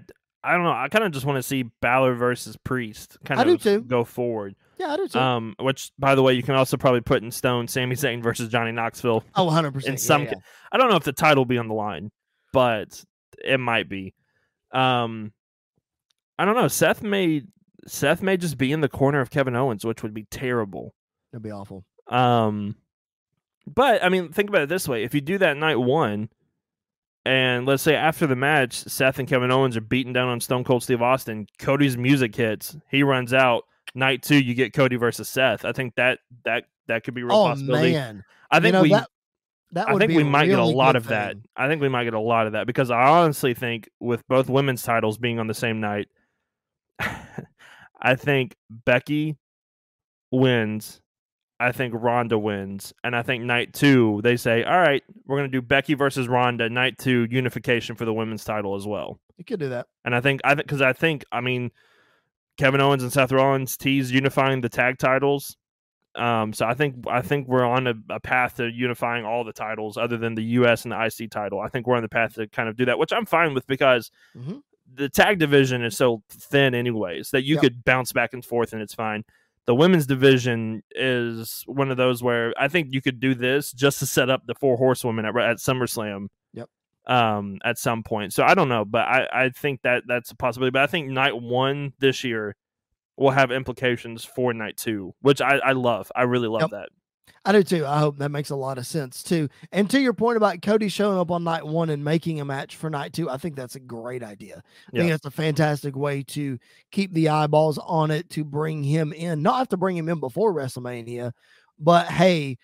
I 0.45 0.53
don't 0.53 0.63
know. 0.63 0.73
I 0.73 0.89
kind 0.89 1.05
of 1.05 1.11
just 1.13 1.27
want 1.27 1.37
to 1.37 1.43
see 1.43 1.65
Balor 1.83 2.15
versus 2.15 2.57
Priest 2.57 3.19
kind 3.25 3.41
of 3.51 3.89
go 3.89 4.05
forward. 4.05 4.55
Yeah, 4.79 4.93
I 4.93 4.97
do 4.97 5.09
too. 5.09 5.19
Um, 5.19 5.57
which 5.59 5.91
by 5.99 6.15
the 6.15 6.23
way, 6.23 6.35
you 6.35 6.43
can 6.45 6.55
also 6.55 6.77
probably 6.77 7.01
put 7.01 7.23
in 7.25 7.33
stone 7.33 7.67
Sami 7.67 7.97
Zayn 7.97 8.23
versus 8.23 8.49
Johnny 8.49 8.71
Knoxville. 8.71 9.25
oh, 9.35 9.47
100%. 9.51 9.87
in 9.87 9.97
some 9.99 10.23
yeah. 10.25 10.35
ca- 10.35 10.41
I 10.71 10.79
don't 10.79 10.89
know 10.91 10.97
if 10.97 11.03
the 11.03 11.13
title 11.13 11.41
will 11.41 11.47
be 11.47 11.59
on 11.59 11.67
the 11.67 11.75
line, 11.75 12.13
but 12.53 13.05
it 13.45 13.59
might 13.59 13.89
be. 13.89 14.15
Um, 14.73 15.33
I 16.39 16.45
don't 16.45 16.55
know. 16.55 16.69
Seth 16.69 17.03
may 17.03 17.43
Seth 17.87 18.23
may 18.23 18.37
just 18.37 18.59
be 18.59 18.73
in 18.73 18.81
the 18.81 18.89
corner 18.89 19.21
of 19.21 19.31
Kevin 19.31 19.57
Owens, 19.57 19.85
which 19.85 20.03
would 20.03 20.15
be 20.15 20.25
terrible. 20.31 20.95
That'd 21.33 21.43
be 21.43 21.51
awful. 21.51 21.85
Um, 22.07 22.77
but 23.67 24.03
I 24.03 24.09
mean, 24.09 24.33
think 24.33 24.49
about 24.49 24.63
it 24.63 24.69
this 24.69 24.89
way: 24.89 25.03
if 25.05 25.15
you 25.15 25.21
do 25.21 25.39
that 25.39 25.57
night 25.57 25.77
one, 25.77 26.29
and 27.25 27.67
let's 27.67 27.83
say 27.83 27.95
after 27.95 28.27
the 28.27 28.37
match, 28.37 28.75
Seth 28.75 29.19
and 29.19 29.29
Kevin 29.29 29.51
Owens 29.51 29.77
are 29.77 29.83
beaten 29.83 30.13
down 30.13 30.29
on 30.29 30.41
Stone 30.41 30.65
Cold 30.65 30.83
Steve 30.83 31.03
Austin, 31.03 31.47
Cody's 31.59 31.97
music 31.97 32.35
hits, 32.35 32.77
he 32.91 33.03
runs 33.03 33.33
out. 33.35 33.65
Night 33.95 34.23
two, 34.23 34.39
you 34.39 34.55
get 34.55 34.75
Cody 34.75 34.97
versus 34.97 35.29
Seth. 35.29 35.65
I 35.65 35.73
think 35.73 35.95
that 35.97 36.19
that 36.45 36.65
that 36.89 37.05
could 37.05 37.15
be 37.15 37.23
a 37.23 37.25
real 37.25 37.37
Oh 37.37 37.45
possibility. 37.47 37.93
man. 37.93 38.23
I 38.51 38.57
You 38.57 38.63
think 38.63 38.73
know, 38.75 38.83
we 38.83 38.91
that 39.73 39.89
I 39.89 39.97
think 39.99 40.13
we 40.13 40.25
might 40.25 40.47
get 40.47 40.59
a 40.59 40.65
lot 40.65 40.95
of 40.97 41.09
that. 41.09 41.37
I 41.57 41.69
think 41.69 41.83
we 41.83 41.89
might 41.89 42.05
get 42.05 42.15
a 42.15 42.21
lot 42.21 42.47
of 42.47 42.53
that 42.53 42.67
because 42.67 42.91
I 42.91 43.03
honestly 43.03 43.55
think 43.55 43.89
with 43.99 44.27
both 44.29 44.49
women's 44.49 44.83
titles 44.83 45.19
being 45.19 45.39
on 45.39 45.47
the 45.47 45.55
same 45.55 45.81
night, 45.81 46.09
I 48.01 48.15
think 48.15 48.55
Becky 48.71 49.37
wins. 50.31 51.01
I 51.61 51.73
think 51.73 51.93
Ronda 51.97 52.39
wins, 52.39 52.93
and 53.03 53.17
I 53.17 53.23
think 53.23 53.43
night 53.43 53.73
two 53.73 54.21
they 54.23 54.37
say, 54.37 54.63
"All 54.63 54.79
right, 54.79 55.03
we're 55.27 55.39
going 55.39 55.51
to 55.51 55.57
do 55.57 55.63
Becky 55.63 55.95
versus 55.95 56.29
Ronda." 56.29 56.69
Night 56.71 56.99
two 56.99 57.27
unification 57.31 57.97
for 57.97 58.05
the 58.05 58.15
women's 58.15 58.45
title 58.45 58.77
as 58.77 58.87
well. 58.87 59.19
You 59.37 59.45
could 59.45 59.59
do 59.59 59.69
that. 59.71 59.87
And 60.05 60.15
I 60.15 60.21
think 60.21 60.41
I 60.45 60.55
think 60.55 60.67
because 60.69 60.83
I 60.83 60.93
think 60.93 61.25
I 61.33 61.41
mean 61.41 61.73
Kevin 62.59 62.81
Owens 62.81 63.03
and 63.03 63.13
Seth 63.13 63.33
Rollins 63.33 63.77
tease 63.77 64.13
unifying 64.13 64.61
the 64.61 64.69
tag 64.69 64.99
titles. 64.99 65.57
Um, 66.15 66.53
so 66.53 66.65
I 66.65 66.75
think 66.75 67.05
I 67.09 67.23
think 67.23 67.49
we're 67.49 67.65
on 67.67 67.89
a, 67.89 67.95
a 68.09 68.21
path 68.21 68.57
to 68.59 68.69
unifying 68.71 69.25
all 69.25 69.43
the 69.43 69.53
titles 69.53 69.97
other 69.97 70.17
than 70.17 70.37
the 70.37 70.43
U.S. 70.45 70.85
and 70.85 70.93
the 70.93 71.05
IC 71.05 71.31
title. 71.31 71.59
I 71.61 71.69
think 71.69 71.89
we're 71.89 71.97
on 71.97 72.03
the 72.03 72.09
path 72.09 72.35
to 72.35 72.47
kind 72.47 72.69
of 72.69 72.77
do 72.77 72.85
that, 72.85 73.01
which 73.01 73.13
I'm 73.13 73.27
fine 73.27 73.53
with 73.53 73.67
because 73.67 74.13
Mhm. 74.37 74.63
The 74.93 75.09
tag 75.09 75.39
division 75.39 75.83
is 75.85 75.97
so 75.97 76.23
thin, 76.31 76.75
anyways, 76.75 77.31
that 77.31 77.45
you 77.45 77.55
Yep. 77.57 77.63
could 77.63 77.85
bounce 77.85 78.13
back 78.13 78.33
and 78.33 78.45
forth 78.45 78.73
and 78.73 78.83
it's 78.83 78.95
fine. 78.95 79.25
The 79.67 79.75
women's 79.75 80.07
division 80.07 80.83
is 80.93 81.63
one 81.67 81.91
of 81.91 81.97
those 81.99 82.23
where 82.23 82.55
I 82.59 82.69
think 82.69 82.89
you 82.91 83.03
could 83.03 83.21
do 83.21 83.35
this 83.35 83.71
just 83.73 83.99
to 83.99 84.07
set 84.07 84.31
up 84.31 84.47
the 84.47 84.55
four 84.55 84.77
horsewomen 84.79 85.27
at, 85.27 85.37
at 85.37 85.59
SummerSlam. 85.59 86.29
Yep. 86.55 86.69
Um, 87.07 87.59
at 87.65 87.79
some 87.79 88.03
point. 88.03 88.33
So 88.33 88.45
I 88.45 88.55
don't 88.55 88.69
know, 88.69 88.85
but 88.85 89.07
I, 89.07 89.29
I 89.33 89.49
think 89.51 89.83
that 89.83 90.05
that's 90.07 90.31
a 90.31 90.37
possibility. 90.37 90.73
But 90.73 90.83
I 90.83 90.87
think 90.87 91.09
night 91.09 91.41
one 91.41 91.93
this 91.99 92.25
year 92.25 92.55
will 93.17 93.31
have 93.31 93.51
implications 93.51 94.25
for 94.25 94.53
night 94.55 94.77
two, 94.79 95.15
which 95.21 95.41
I, 95.41 95.59
I 95.59 95.73
love. 95.73 96.11
I 96.17 96.23
really 96.23 96.49
love 96.49 96.63
Yep. 96.63 96.71
that. 96.71 96.89
I 97.45 97.53
do 97.53 97.63
too. 97.63 97.87
I 97.87 97.99
hope 97.99 98.19
that 98.19 98.31
makes 98.31 98.51
a 98.51 98.57
lot 98.57 98.79
of 98.79 98.87
sense 98.87 99.23
too. 99.23 99.49
And 99.73 99.89
to 99.91 100.01
your 100.01 100.13
point 100.13 100.37
about 100.37 100.61
Cody 100.63 100.89
showing 100.89 101.19
up 101.19 101.31
on 101.31 101.45
night 101.45 101.67
one 101.67 101.91
and 101.91 102.05
making 102.05 102.41
a 102.41 102.45
match 102.45 102.77
for 102.77 102.91
night 102.91 103.13
two, 103.13 103.31
I 103.31 103.37
think 103.39 103.57
that's 103.57 103.75
a 103.77 103.81
great 103.81 104.23
idea. 104.23 104.63
I 104.89 104.91
think 104.97 105.05
Yeah. 105.05 105.11
that's 105.11 105.27
a 105.27 105.31
fantastic 105.31 105.97
way 105.97 106.23
to 106.29 106.59
keep 106.91 107.13
the 107.13 107.29
eyeballs 107.29 107.79
on 107.79 108.11
it, 108.11 108.29
to 108.31 108.45
bring 108.45 108.83
him 108.83 109.13
in, 109.13 109.43
not 109.43 109.59
have 109.59 109.69
to 109.69 109.77
bring 109.77 109.97
him 109.97 110.09
in 110.09 110.21
before 110.21 110.53
WrestleMania, 110.55 111.33
but 111.79 112.07
hey, 112.07 112.59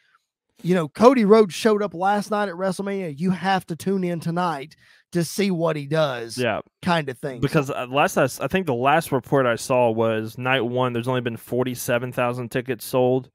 you 0.62 0.74
know, 0.74 0.88
Cody 0.88 1.24
Rhodes 1.24 1.52
showed 1.52 1.82
up 1.82 1.94
last 1.94 2.30
night 2.30 2.48
at 2.48 2.54
WrestleMania. 2.54 3.18
You 3.18 3.30
have 3.32 3.66
to 3.66 3.76
tune 3.76 4.04
in 4.04 4.20
tonight 4.20 4.76
to 5.12 5.22
see 5.24 5.50
what 5.50 5.76
he 5.76 5.86
does, 5.86 6.38
Yeah. 6.38 6.60
kind 6.82 7.08
of 7.08 7.18
thing. 7.18 7.40
Because 7.40 7.70
uh, 7.70 7.86
last 7.90 8.16
I, 8.16 8.24
I 8.44 8.48
think 8.48 8.66
the 8.66 8.74
last 8.74 9.12
report 9.12 9.46
I 9.46 9.56
saw 9.56 9.90
was 9.90 10.38
night 10.38 10.62
one. 10.64 10.92
There's 10.92 11.08
only 11.08 11.20
been 11.20 11.36
forty 11.36 11.74
seven 11.74 12.12
thousand 12.12 12.50
tickets 12.50 12.84
sold. 12.84 13.30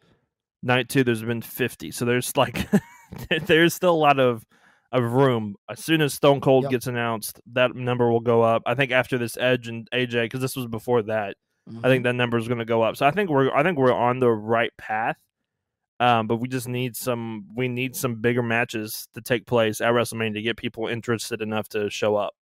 Night 0.62 0.90
two, 0.90 1.04
there's 1.04 1.24
been 1.24 1.42
fifty. 1.42 1.92
So 1.92 2.06
there's 2.06 2.36
like 2.38 2.68
there's 3.46 3.74
still 3.74 3.92
a 3.94 3.96
lot 3.96 4.20
of 4.20 4.44
of 4.92 5.04
room. 5.14 5.56
As 5.70 5.84
soon 5.84 6.02
as 6.02 6.14
Stone 6.14 6.42
Cold 6.42 6.64
Yep. 6.64 6.72
gets 6.72 6.88
announced, 6.88 7.40
that 7.54 7.76
number 7.76 8.10
will 8.12 8.20
go 8.22 8.42
up. 8.42 8.64
I 8.66 8.74
think 8.76 8.92
after 8.92 9.18
this 9.18 9.38
Edge 9.38 9.68
and 9.68 9.88
AJ, 9.94 10.24
because 10.26 10.42
this 10.42 10.56
was 10.56 10.66
before 10.66 11.04
that, 11.04 11.36
Mhm. 11.70 11.80
I 11.86 11.90
think 11.90 12.04
that 12.06 12.14
number 12.16 12.38
is 12.38 12.48
going 12.48 12.58
to 12.60 12.66
go 12.66 12.82
up. 12.82 12.98
So 12.98 13.06
I 13.06 13.12
think 13.12 13.30
we're 13.30 13.54
I 13.56 13.62
think 13.64 13.78
we're 13.78 13.94
on 13.94 14.20
the 14.20 14.30
right 14.32 14.72
path. 14.78 15.18
Um, 16.02 16.28
but 16.28 16.38
we 16.38 16.48
just 16.48 16.68
need 16.68 16.96
some 16.96 17.46
we 17.56 17.68
need 17.68 17.96
some 17.96 18.16
bigger 18.16 18.42
matches 18.42 19.08
to 19.14 19.22
take 19.22 19.46
place 19.46 19.80
at 19.82 19.92
WrestleMania 19.92 20.34
to 20.36 20.42
get 20.42 20.58
people 20.58 20.88
interested 20.88 21.42
enough 21.42 21.68
to 21.70 21.90
show 21.90 22.16
up. 22.16 22.34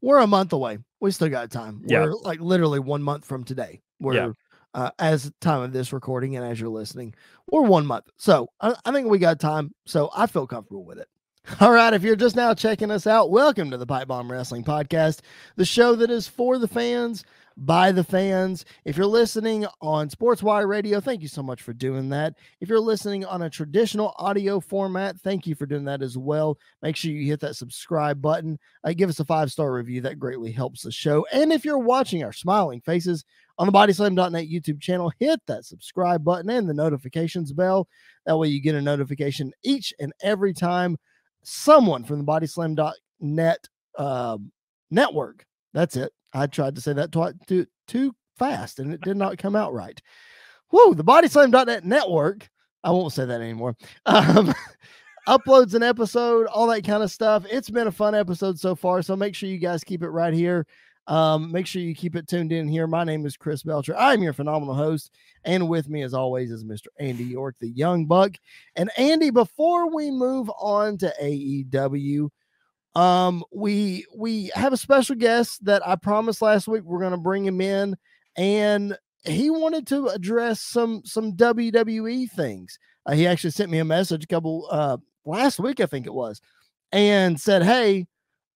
we're 0.00 0.18
a 0.18 0.26
month 0.28 0.52
away. 0.52 0.78
We 1.00 1.10
still 1.10 1.28
got 1.28 1.50
time. 1.50 1.82
Yeah. 1.86 2.02
We're 2.04 2.14
like 2.14 2.38
literally 2.40 2.78
one 2.78 3.02
month 3.02 3.24
from 3.24 3.42
today. 3.44 3.80
We're 3.98 4.14
Yeah. 4.14 4.30
Uh, 4.74 4.90
as 4.98 5.30
time 5.40 5.62
of 5.62 5.72
this 5.72 5.92
recording 5.92 6.36
and 6.36 6.44
as 6.44 6.60
you're 6.60 6.68
listening, 6.68 7.14
we're 7.50 7.62
one 7.62 7.86
month. 7.86 8.06
So 8.16 8.48
I, 8.60 8.74
I 8.84 8.92
think 8.92 9.08
we 9.08 9.18
got 9.18 9.40
time. 9.40 9.74
So 9.86 10.10
I 10.14 10.26
feel 10.26 10.46
comfortable 10.46 10.84
with 10.84 10.98
it. 10.98 11.08
All 11.60 11.72
right. 11.72 11.94
If 11.94 12.02
you're 12.02 12.16
just 12.16 12.36
now 12.36 12.52
checking 12.54 12.90
us 12.90 13.06
out, 13.06 13.30
welcome 13.30 13.70
to 13.70 13.78
the 13.78 13.86
Pipe 13.86 14.08
Bomb 14.08 14.30
Wrestling 14.30 14.64
Podcast, 14.64 15.20
the 15.56 15.64
show 15.64 15.94
that 15.96 16.10
is 16.10 16.28
for 16.28 16.58
the 16.58 16.68
fans 16.68 17.24
by 17.56 17.90
the 17.90 18.04
fans. 18.04 18.64
If 18.84 18.96
you're 18.96 19.06
listening 19.06 19.66
on 19.80 20.08
Sportswire 20.08 20.68
Radio, 20.68 21.00
thank 21.00 21.22
you 21.22 21.28
so 21.28 21.42
much 21.42 21.62
for 21.62 21.72
doing 21.72 22.10
that. 22.10 22.34
If 22.60 22.68
you're 22.68 22.80
listening 22.80 23.24
on 23.24 23.42
a 23.42 23.50
traditional 23.50 24.14
audio 24.18 24.60
format, 24.60 25.18
thank 25.20 25.46
you 25.46 25.54
for 25.54 25.66
doing 25.66 25.84
that 25.86 26.02
as 26.02 26.16
well. 26.16 26.58
Make 26.82 26.96
sure 26.96 27.10
you 27.10 27.26
hit 27.26 27.40
that 27.40 27.56
subscribe 27.56 28.22
button. 28.22 28.58
Uh, 28.84 28.92
give 28.92 29.10
us 29.10 29.20
a 29.20 29.24
five 29.24 29.50
star 29.50 29.72
review. 29.72 30.02
That 30.02 30.18
greatly 30.18 30.52
helps 30.52 30.82
the 30.82 30.92
show. 30.92 31.26
And 31.32 31.52
if 31.52 31.64
you're 31.64 31.78
watching 31.78 32.22
our 32.22 32.32
smiling 32.32 32.80
faces 32.80 33.24
on 33.58 33.66
the 33.66 33.72
bodyslam.net 33.72 34.46
YouTube 34.48 34.80
channel, 34.80 35.12
hit 35.18 35.40
that 35.46 35.64
subscribe 35.64 36.24
button 36.24 36.50
and 36.50 36.68
the 36.68 36.74
notifications 36.74 37.52
bell. 37.52 37.88
That 38.26 38.36
way 38.36 38.48
you 38.48 38.60
get 38.60 38.74
a 38.74 38.82
notification 38.82 39.52
each 39.62 39.92
and 39.98 40.12
every 40.22 40.54
time 40.54 40.96
someone 41.42 42.04
from 42.04 42.18
the 42.18 42.24
bodyslam.net 42.24 43.68
uh, 43.96 44.38
network. 44.90 45.44
That's 45.74 45.96
it 45.96 46.12
I 46.32 46.46
tried 46.46 46.74
to 46.74 46.80
say 46.80 46.92
that 46.94 47.12
too 47.46 47.66
too 47.86 48.14
fast 48.36 48.78
and 48.78 48.92
it 48.92 49.00
did 49.00 49.16
not 49.16 49.38
come 49.38 49.56
out 49.56 49.72
right. 49.72 50.00
Whoa, 50.70 50.94
the 50.94 51.04
bodyslam.net 51.04 51.84
network. 51.84 52.48
I 52.84 52.90
won't 52.90 53.12
say 53.12 53.24
that 53.24 53.40
anymore. 53.40 53.76
Um, 54.06 54.54
uploads 55.26 55.74
an 55.74 55.82
episode, 55.82 56.46
all 56.46 56.66
that 56.68 56.86
kind 56.86 57.02
of 57.02 57.10
stuff. 57.10 57.44
It's 57.50 57.68
been 57.68 57.86
a 57.86 57.92
fun 57.92 58.14
episode 58.14 58.58
so 58.58 58.74
far. 58.74 59.02
So 59.02 59.14
make 59.14 59.34
sure 59.34 59.48
you 59.48 59.58
guys 59.58 59.84
keep 59.84 60.02
it 60.02 60.08
right 60.08 60.32
here. 60.32 60.66
Um, 61.08 61.50
make 61.50 61.66
sure 61.66 61.80
you 61.80 61.94
keep 61.94 62.14
it 62.16 62.28
tuned 62.28 62.52
in 62.52 62.68
here. 62.68 62.86
My 62.86 63.02
name 63.02 63.24
is 63.24 63.36
Chris 63.36 63.62
Belcher. 63.62 63.96
I'm 63.96 64.22
your 64.22 64.34
phenomenal 64.34 64.74
host. 64.74 65.10
And 65.42 65.66
with 65.66 65.88
me, 65.88 66.02
as 66.02 66.12
always, 66.12 66.50
is 66.52 66.64
Mr. 66.64 66.88
Andy 67.00 67.24
York, 67.24 67.56
the 67.58 67.70
young 67.70 68.04
buck. 68.04 68.32
And 68.76 68.90
Andy, 68.98 69.30
before 69.30 69.92
we 69.92 70.10
move 70.10 70.50
on 70.60 70.98
to 70.98 71.12
AEW, 71.20 72.28
um, 72.94 73.42
we 73.52 74.04
we 74.14 74.50
have 74.54 74.72
a 74.74 74.76
special 74.76 75.16
guest 75.16 75.64
that 75.64 75.86
I 75.86 75.96
promised 75.96 76.42
last 76.42 76.68
week 76.68 76.82
we're 76.84 77.00
going 77.00 77.12
to 77.12 77.16
bring 77.16 77.44
him 77.44 77.60
in, 77.60 77.96
and 78.36 78.96
he 79.24 79.50
wanted 79.50 79.86
to 79.88 80.08
address 80.08 80.60
some 80.60 81.02
some 81.04 81.32
WWE 81.32 82.30
things. 82.30 82.78
Uh, 83.06 83.12
he 83.12 83.26
actually 83.26 83.50
sent 83.50 83.70
me 83.70 83.78
a 83.78 83.84
message 83.84 84.24
a 84.24 84.26
couple 84.26 84.68
uh 84.70 84.98
last 85.24 85.58
week, 85.58 85.80
I 85.80 85.86
think 85.86 86.06
it 86.06 86.14
was, 86.14 86.42
and 86.92 87.40
said, 87.40 87.62
"Hey, 87.62 88.06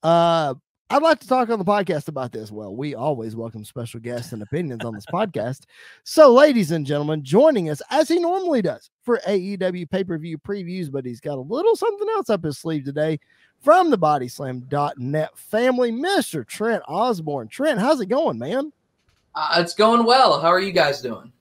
uh, 0.02 0.54
I'd 0.92 1.02
like 1.02 1.20
to 1.20 1.26
talk 1.26 1.48
on 1.48 1.58
the 1.58 1.64
podcast 1.64 2.08
about 2.08 2.32
this. 2.32 2.50
Well, 2.50 2.76
we 2.76 2.94
always 2.94 3.34
welcome 3.34 3.64
special 3.64 3.98
guests 3.98 4.32
and 4.32 4.42
opinions 4.42 4.84
on 4.84 4.92
this 4.92 5.06
podcast. 5.12 5.62
So, 6.04 6.34
ladies 6.34 6.70
and 6.70 6.84
gentlemen, 6.84 7.24
joining 7.24 7.70
us 7.70 7.80
as 7.88 8.08
he 8.08 8.18
normally 8.18 8.60
does 8.60 8.90
for 9.02 9.18
AEW 9.26 9.88
pay 9.88 10.04
per 10.04 10.18
view 10.18 10.36
previews, 10.36 10.92
but 10.92 11.06
he's 11.06 11.18
got 11.18 11.38
a 11.38 11.40
little 11.40 11.76
something 11.76 12.06
else 12.10 12.28
up 12.28 12.44
his 12.44 12.58
sleeve 12.58 12.84
today 12.84 13.18
from 13.58 13.90
the 13.90 13.96
bodyslam.net 13.96 15.38
family, 15.38 15.92
Mr. 15.92 16.46
Trent 16.46 16.82
Osborne. 16.86 17.48
Trent, 17.48 17.80
how's 17.80 18.02
it 18.02 18.10
going, 18.10 18.38
man? 18.38 18.70
Uh, 19.34 19.54
it's 19.60 19.72
going 19.72 20.04
well. 20.04 20.42
How 20.42 20.48
are 20.48 20.60
you 20.60 20.72
guys 20.72 21.00
doing? 21.00 21.32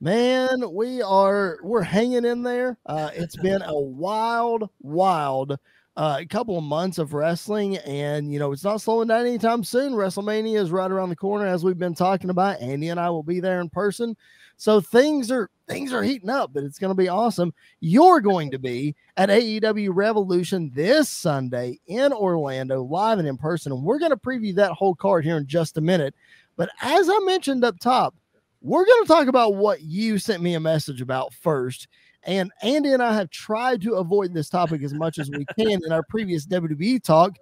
Man, 0.00 0.72
we 0.72 1.02
are 1.02 1.58
we're 1.62 1.82
hanging 1.82 2.24
in 2.24 2.42
there. 2.42 2.78
Uh, 2.86 3.10
it's 3.12 3.36
been 3.36 3.60
a 3.60 3.78
wild, 3.78 4.70
wild 4.80 5.58
uh, 5.96 6.16
a 6.20 6.26
couple 6.26 6.58
of 6.58 6.64
months 6.64 6.98
of 6.98 7.14
wrestling, 7.14 7.76
and 7.78 8.32
you 8.32 8.38
know 8.38 8.52
it's 8.52 8.64
not 8.64 8.80
slowing 8.80 9.08
down 9.08 9.26
anytime 9.26 9.62
soon. 9.62 9.92
WrestleMania 9.92 10.60
is 10.60 10.72
right 10.72 10.90
around 10.90 11.10
the 11.10 11.16
corner, 11.16 11.46
as 11.46 11.64
we've 11.64 11.78
been 11.78 11.94
talking 11.94 12.30
about. 12.30 12.60
Andy 12.60 12.88
and 12.88 12.98
I 12.98 13.10
will 13.10 13.22
be 13.22 13.38
there 13.38 13.60
in 13.60 13.68
person, 13.68 14.16
so 14.56 14.80
things 14.80 15.30
are 15.30 15.50
things 15.68 15.92
are 15.92 16.02
heating 16.02 16.30
up, 16.30 16.52
but 16.52 16.64
it's 16.64 16.78
going 16.78 16.90
to 16.90 17.00
be 17.00 17.08
awesome. 17.08 17.54
You're 17.80 18.20
going 18.20 18.50
to 18.50 18.58
be 18.58 18.96
at 19.16 19.28
AEW 19.28 19.90
Revolution 19.92 20.70
this 20.74 21.08
Sunday 21.08 21.78
in 21.86 22.12
Orlando, 22.12 22.82
live 22.82 23.20
and 23.20 23.28
in 23.28 23.36
person, 23.36 23.70
and 23.70 23.82
we're 23.82 24.00
going 24.00 24.10
to 24.10 24.16
preview 24.16 24.54
that 24.56 24.72
whole 24.72 24.96
card 24.96 25.24
here 25.24 25.36
in 25.36 25.46
just 25.46 25.78
a 25.78 25.80
minute. 25.80 26.14
But 26.56 26.70
as 26.82 27.08
I 27.08 27.18
mentioned 27.20 27.64
up 27.64 27.78
top, 27.78 28.14
we're 28.60 28.86
going 28.86 29.02
to 29.04 29.08
talk 29.08 29.28
about 29.28 29.54
what 29.54 29.82
you 29.82 30.18
sent 30.18 30.42
me 30.42 30.54
a 30.54 30.60
message 30.60 31.00
about 31.00 31.34
first 31.34 31.86
and 32.26 32.50
Andy 32.62 32.92
and 32.92 33.02
I 33.02 33.14
have 33.14 33.30
tried 33.30 33.82
to 33.82 33.94
avoid 33.94 34.32
this 34.32 34.48
topic 34.48 34.82
as 34.82 34.94
much 34.94 35.18
as 35.18 35.30
we 35.30 35.44
can 35.58 35.84
in 35.84 35.92
our 35.92 36.02
previous 36.02 36.46
WWE 36.46 37.02
talk. 37.02 37.36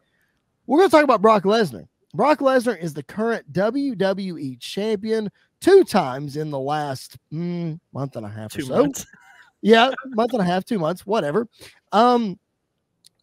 We're 0.66 0.78
going 0.78 0.90
to 0.90 0.96
talk 0.96 1.04
about 1.04 1.22
Brock 1.22 1.44
Lesnar. 1.44 1.86
Brock 2.14 2.40
Lesnar 2.40 2.80
is 2.80 2.94
the 2.94 3.02
current 3.02 3.52
WWE 3.52 4.60
champion 4.60 5.30
two 5.60 5.84
times 5.84 6.36
in 6.36 6.50
the 6.50 6.58
last 6.58 7.16
mm, 7.32 7.78
month 7.92 8.16
and 8.16 8.26
a 8.26 8.28
half 8.28 8.52
two 8.52 8.62
or 8.62 8.66
so. 8.66 8.82
Months. 8.82 9.06
Yeah, 9.64 9.92
month 10.08 10.32
and 10.32 10.42
a 10.42 10.44
half, 10.44 10.64
two 10.64 10.80
months, 10.80 11.06
whatever. 11.06 11.46
Um, 11.92 12.36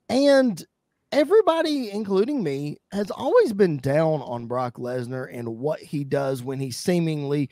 and 0.07 0.63
everybody, 1.11 1.91
including 1.91 2.41
me, 2.41 2.77
has 2.93 3.11
always 3.11 3.51
been 3.51 3.75
down 3.75 4.21
on 4.21 4.47
Brock 4.47 4.75
Lesnar 4.75 5.27
and 5.31 5.57
what 5.57 5.81
he 5.81 6.05
does 6.05 6.41
when 6.41 6.57
he 6.57 6.71
seemingly 6.71 7.49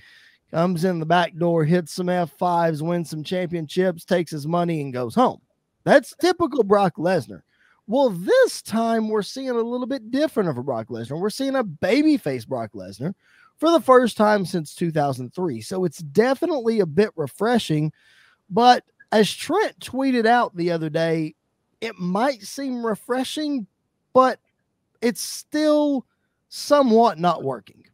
comes 0.52 0.84
in 0.84 1.00
the 1.00 1.06
back 1.06 1.36
door, 1.36 1.66
hits 1.66 1.94
some 1.94 2.08
F5s, 2.08 2.82
wins 2.82 3.10
some 3.10 3.24
championships, 3.24 4.06
takes 4.06 4.32
his 4.32 4.48
money, 4.48 4.82
and 4.82 4.94
goes 4.94 5.16
home. 5.16 5.42
That's 5.84 6.16
typical 6.20 6.64
Brock 6.64 6.96
Lesnar. 6.98 7.42
Well, 7.88 8.10
this 8.10 8.62
time 8.62 9.08
we're 9.08 9.22
seeing 9.22 9.50
a 9.50 9.54
little 9.54 9.88
bit 9.88 10.12
different 10.12 10.50
of 10.50 10.58
a 10.58 10.64
Brock 10.64 10.88
Lesnar. 10.90 11.20
We're 11.20 11.30
seeing 11.30 11.56
a 11.56 11.64
babyface 11.64 12.46
Brock 12.46 12.72
Lesnar 12.74 13.14
for 13.58 13.72
the 13.72 13.80
first 13.80 14.18
time 14.18 14.46
since 14.46 14.76
2003. 14.76 15.62
So 15.62 15.86
it's 15.86 16.00
definitely 16.00 16.82
a 16.82 16.86
bit 16.86 17.12
refreshing. 17.16 17.94
But 18.50 18.84
as 19.12 19.32
Trent 19.34 19.80
tweeted 19.80 20.26
out 20.26 20.56
the 20.56 20.72
other 20.72 20.90
day, 20.90 21.36
it 21.80 21.98
might 21.98 22.42
seem 22.42 22.86
refreshing, 22.86 23.68
but 24.14 24.40
it's 25.02 25.22
still 25.22 26.06
somewhat 26.50 27.20
not 27.20 27.44
working. 27.44 27.86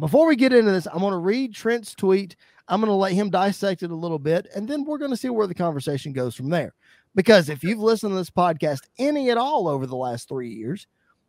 Before 0.00 0.26
we 0.26 0.34
get 0.34 0.54
into 0.54 0.70
this, 0.70 0.86
I'm 0.86 1.00
going 1.00 1.12
to 1.12 1.18
read 1.18 1.54
Trent's 1.54 1.94
tweet. 1.94 2.34
I'm 2.68 2.80
going 2.80 2.88
to 2.88 2.94
let 2.94 3.12
him 3.12 3.28
dissect 3.28 3.82
it 3.82 3.90
a 3.90 3.94
little 3.94 4.18
bit, 4.18 4.46
and 4.54 4.66
then 4.66 4.84
we're 4.84 4.96
going 4.96 5.10
to 5.10 5.16
see 5.16 5.28
where 5.28 5.46
the 5.46 5.54
conversation 5.54 6.14
goes 6.14 6.34
from 6.34 6.48
there. 6.48 6.72
Because 7.14 7.50
if 7.50 7.62
you've 7.62 7.80
listened 7.80 8.12
to 8.12 8.16
this 8.16 8.30
podcast 8.30 8.80
any 8.98 9.30
at 9.30 9.36
all 9.36 9.68
over 9.68 9.86
the 9.86 9.96
last 9.96 10.26
three 10.26 10.48
years, 10.48 10.86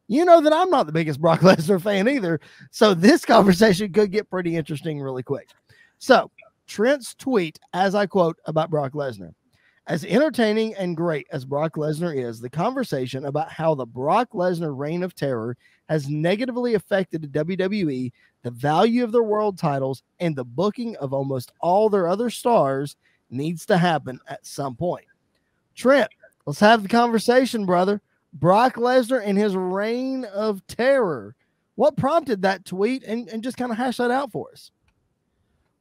you 0.08 0.24
know 0.24 0.40
that 0.40 0.54
I'm 0.54 0.70
not 0.70 0.86
the 0.86 0.94
biggest 0.94 1.20
Brock 1.22 1.42
Lesnar 1.42 1.82
fan 1.82 2.08
either. 2.08 2.40
So 2.70 2.94
this 2.94 3.26
conversation 3.26 3.92
could 3.92 4.12
get 4.12 4.30
pretty 4.30 4.56
interesting 4.56 5.02
really 5.02 5.24
quick. 5.24 5.50
So 5.98 6.32
Trent's 6.66 7.14
tweet, 7.14 7.60
as 7.74 7.94
I 7.94 8.06
quote 8.06 8.38
about 8.46 8.70
Brock 8.70 8.94
Lesnar, 8.94 9.34
as 9.88 10.06
entertaining 10.06 10.76
and 10.76 10.96
great 10.96 11.28
as 11.32 11.44
Brock 11.44 11.74
Lesnar 11.76 12.16
is, 12.16 12.40
the 12.40 12.50
conversation 12.50 13.26
about 13.26 13.52
how 13.52 13.76
the 13.76 13.86
Brock 13.86 14.30
Lesnar 14.32 14.78
reign 14.78 15.04
of 15.04 15.16
terror 15.16 15.58
has 15.90 16.08
negatively 16.08 16.76
affected 16.76 17.22
the 17.22 17.44
WWE 17.44 18.12
the 18.44 18.52
value 18.52 19.04
of 19.04 19.12
their 19.12 19.24
world 19.24 19.58
titles, 19.58 20.04
and 20.20 20.36
the 20.36 20.44
booking 20.44 20.96
of 20.98 21.14
almost 21.14 21.52
all 21.60 21.90
their 21.90 22.08
other 22.08 22.30
stars 22.30 22.96
needs 23.30 23.66
to 23.68 23.78
happen 23.78 24.20
at 24.28 24.46
some 24.46 24.76
point. 24.76 25.06
Trent, 25.76 26.10
let's 26.46 26.60
have 26.60 26.84
the 26.84 26.90
conversation, 26.90 27.66
brother. 27.66 28.02
Brock 28.34 28.76
Lesnar 28.76 29.22
and 29.24 29.38
his 29.38 29.56
reign 29.56 30.26
of 30.26 30.66
terror. 30.68 31.36
What 31.76 31.98
prompted 31.98 32.42
that 32.44 32.66
tweet? 32.66 33.04
And, 33.04 33.28
and 33.30 33.44
just 33.44 33.58
kind 33.58 33.72
of 33.72 33.78
hash 33.78 33.98
that 33.98 34.12
out 34.12 34.32
for 34.32 34.52
us. 34.52 34.72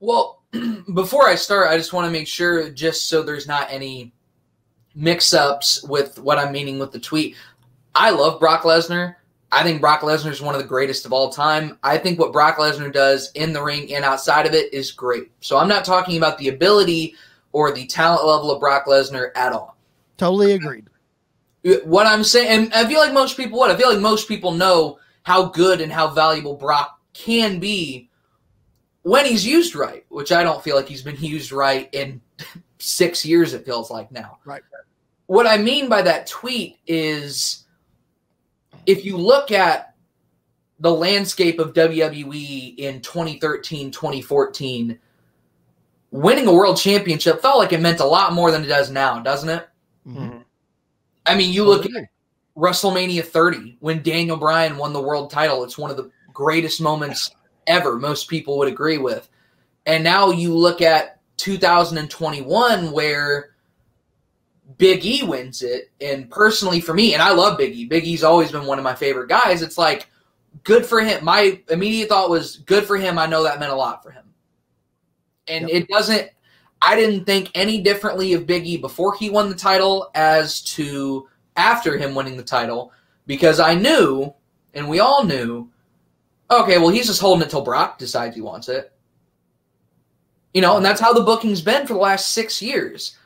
Well, 0.01 0.43
before 0.95 1.29
I 1.29 1.35
start, 1.35 1.71
I 1.71 1.77
just 1.77 1.93
want 1.93 2.07
to 2.07 2.11
make 2.11 2.27
sure, 2.27 2.71
just 2.71 3.09
so 3.09 3.23
there's 3.23 3.47
not 3.47 3.69
any 3.71 4.13
mix 4.95 5.33
ups 5.33 5.83
with 5.85 6.19
what 6.19 6.39
I'm 6.39 6.53
meaning 6.53 6.79
with 6.79 6.93
the 6.93 6.99
tweet. 6.99 7.37
I 7.95 8.11
love 8.11 8.41
Brock 8.41 8.63
Lesnar. 8.63 9.17
I 9.53 9.63
think 9.63 9.81
Brock 9.81 10.01
Lesnar 10.01 10.31
is 10.31 10.41
one 10.41 10.55
of 10.55 10.61
the 10.61 10.67
greatest 10.67 11.07
of 11.07 11.13
all 11.13 11.31
time. 11.31 11.79
I 11.83 11.99
think 11.99 12.19
what 12.19 12.33
Brock 12.33 12.57
Lesnar 12.57 12.93
does 12.93 13.33
in 13.33 13.53
the 13.53 13.63
ring 13.63 13.93
and 13.95 14.05
outside 14.05 14.47
of 14.47 14.55
it 14.55 14.73
is 14.73 14.93
great. 14.93 15.31
So 15.41 15.59
I'm 15.59 15.69
not 15.69 15.85
talking 15.85 16.17
about 16.17 16.39
the 16.39 16.49
ability 16.49 17.15
or 17.53 17.73
the 17.73 17.87
talent 17.87 18.25
level 18.25 18.51
of 18.51 18.61
Brock 18.61 18.87
Lesnar 18.87 19.31
at 19.35 19.53
all. 19.53 19.77
Totally 20.17 20.53
agreed. 20.53 20.89
What 21.85 22.07
I'm 22.07 22.25
saying, 22.25 22.49
and 22.49 22.75
I 22.75 22.87
feel 22.87 23.01
like 23.01 23.13
most 23.13 23.37
people 23.37 23.59
would. 23.59 23.71
I 23.71 23.77
feel 23.77 23.91
like 23.91 24.01
most 24.01 24.29
people 24.29 24.53
know 24.53 24.99
how 25.25 25.47
good 25.47 25.81
and 25.81 25.93
how 25.93 26.09
valuable 26.09 26.55
Brock 26.55 27.01
can 27.13 27.59
be 27.59 28.09
when 29.03 29.27
he's 29.27 29.47
used 29.47 29.75
right, 29.75 30.05
which 30.09 30.33
I 30.33 30.43
don't 30.43 30.63
feel 30.63 30.77
like 30.77 30.89
he's 30.89 31.03
been 31.03 31.17
used 31.21 31.53
right 31.53 31.89
in 31.93 32.21
six 32.79 33.25
years, 33.25 33.55
it 33.55 33.65
feels 33.65 33.91
like 33.91 34.11
now. 34.13 34.39
Right. 34.45 34.63
What 35.27 35.47
I 35.47 35.59
mean 35.59 35.89
by 35.89 36.03
that 36.03 36.27
tweet 36.27 36.79
is 36.87 37.60
if 38.87 39.05
you 39.05 39.17
look 39.17 39.53
at 39.53 39.95
the 40.79 40.93
landscape 40.93 41.59
of 41.59 41.75
WWE 41.75 42.77
in 42.79 43.01
2013, 43.01 43.91
2014, 43.91 44.99
winning 46.11 46.47
a 46.47 46.53
world 46.53 46.77
championship 46.79 47.41
felt 47.43 47.59
like 47.59 47.73
it 47.73 47.81
meant 47.81 48.01
a 48.01 48.05
lot 48.05 48.33
more 48.33 48.51
than 48.51 48.65
it 48.65 48.69
does 48.69 48.91
now, 48.91 49.21
doesn't 49.21 49.49
it? 49.49 49.69
Mm-hmm. 50.07 50.39
I 51.27 51.35
mean, 51.35 51.53
you 51.53 51.65
look 51.65 51.85
at 51.85 52.09
WrestleMania 52.57 53.25
30 53.25 53.77
when 53.81 54.03
Daniel 54.03 54.37
Bryan 54.37 54.77
won 54.77 54.93
the 54.93 55.03
world 55.03 55.31
title. 55.31 55.63
It's 55.65 55.79
one 55.79 55.91
of 55.91 55.97
the 55.97 56.11
greatest 56.33 56.81
moments 56.81 57.31
ever, 57.67 57.97
most 57.97 58.29
people 58.29 58.59
would 58.59 58.69
agree 58.69 58.99
with. 58.99 59.29
And 59.87 60.03
now 60.03 60.31
you 60.31 60.57
look 60.57 60.81
at 60.81 61.21
2021 61.37 62.91
where 62.91 63.50
Big 64.81 65.05
E 65.05 65.23
wins 65.23 65.63
it. 65.63 65.91
And 66.01 66.29
personally, 66.31 66.81
for 66.81 66.95
me, 66.95 67.13
and 67.13 67.23
I 67.23 67.31
love 67.33 67.59
Big 67.59 67.75
E, 67.77 67.85
Big 67.85 68.05
E's 68.07 68.25
always 68.25 68.51
been 68.51 68.65
one 68.65 68.79
of 68.79 68.85
my 68.85 68.95
favorite 68.95 69.29
guys. 69.29 69.61
It's 69.63 69.77
like, 69.79 70.09
good 70.65 70.85
for 70.87 71.01
him. 71.01 71.23
My 71.25 71.61
immediate 71.69 72.09
thought 72.09 72.31
was 72.31 72.57
good 72.57 72.85
for 72.85 72.97
him. 72.97 73.19
I 73.19 73.27
know 73.27 73.43
that 73.45 73.61
meant 73.61 73.73
a 73.73 73.77
lot 73.77 74.03
for 74.03 74.11
him. 74.11 74.25
And 75.47 75.69
Yep. 75.69 75.83
it 75.83 75.89
doesn't 75.89 76.31
I 76.83 76.97
didn't 76.97 77.27
think 77.27 77.51
any 77.55 77.83
differently 77.83 78.33
of 78.33 78.47
Big 78.47 78.67
E 78.67 78.79
before 78.79 79.15
he 79.15 79.29
won 79.29 79.51
the 79.51 79.55
title 79.55 80.11
as 80.15 80.63
to 80.63 81.29
after 81.57 81.99
him 81.99 82.15
winning 82.15 82.39
the 82.39 82.43
title 82.43 82.93
because 83.27 83.61
I 83.61 83.75
knew 83.75 84.33
and 84.73 84.89
we 84.89 84.99
all 85.01 85.25
knew 85.25 85.69
okay, 86.51 86.79
well 86.79 86.89
he's 86.89 87.07
just 87.07 87.21
holding 87.21 87.47
it 87.47 87.51
till 87.51 87.61
Brock 87.63 87.99
decides 87.99 88.35
he 88.35 88.41
wants 88.41 88.69
it. 88.69 88.93
You 90.55 90.63
know, 90.63 90.77
and 90.77 90.85
that's 90.85 91.01
how 91.01 91.13
the 91.13 91.23
booking's 91.23 91.61
been 91.61 91.87
for 91.87 91.93
the 91.95 92.01
last 92.01 92.31
6 92.31 92.61
years. 92.63 93.17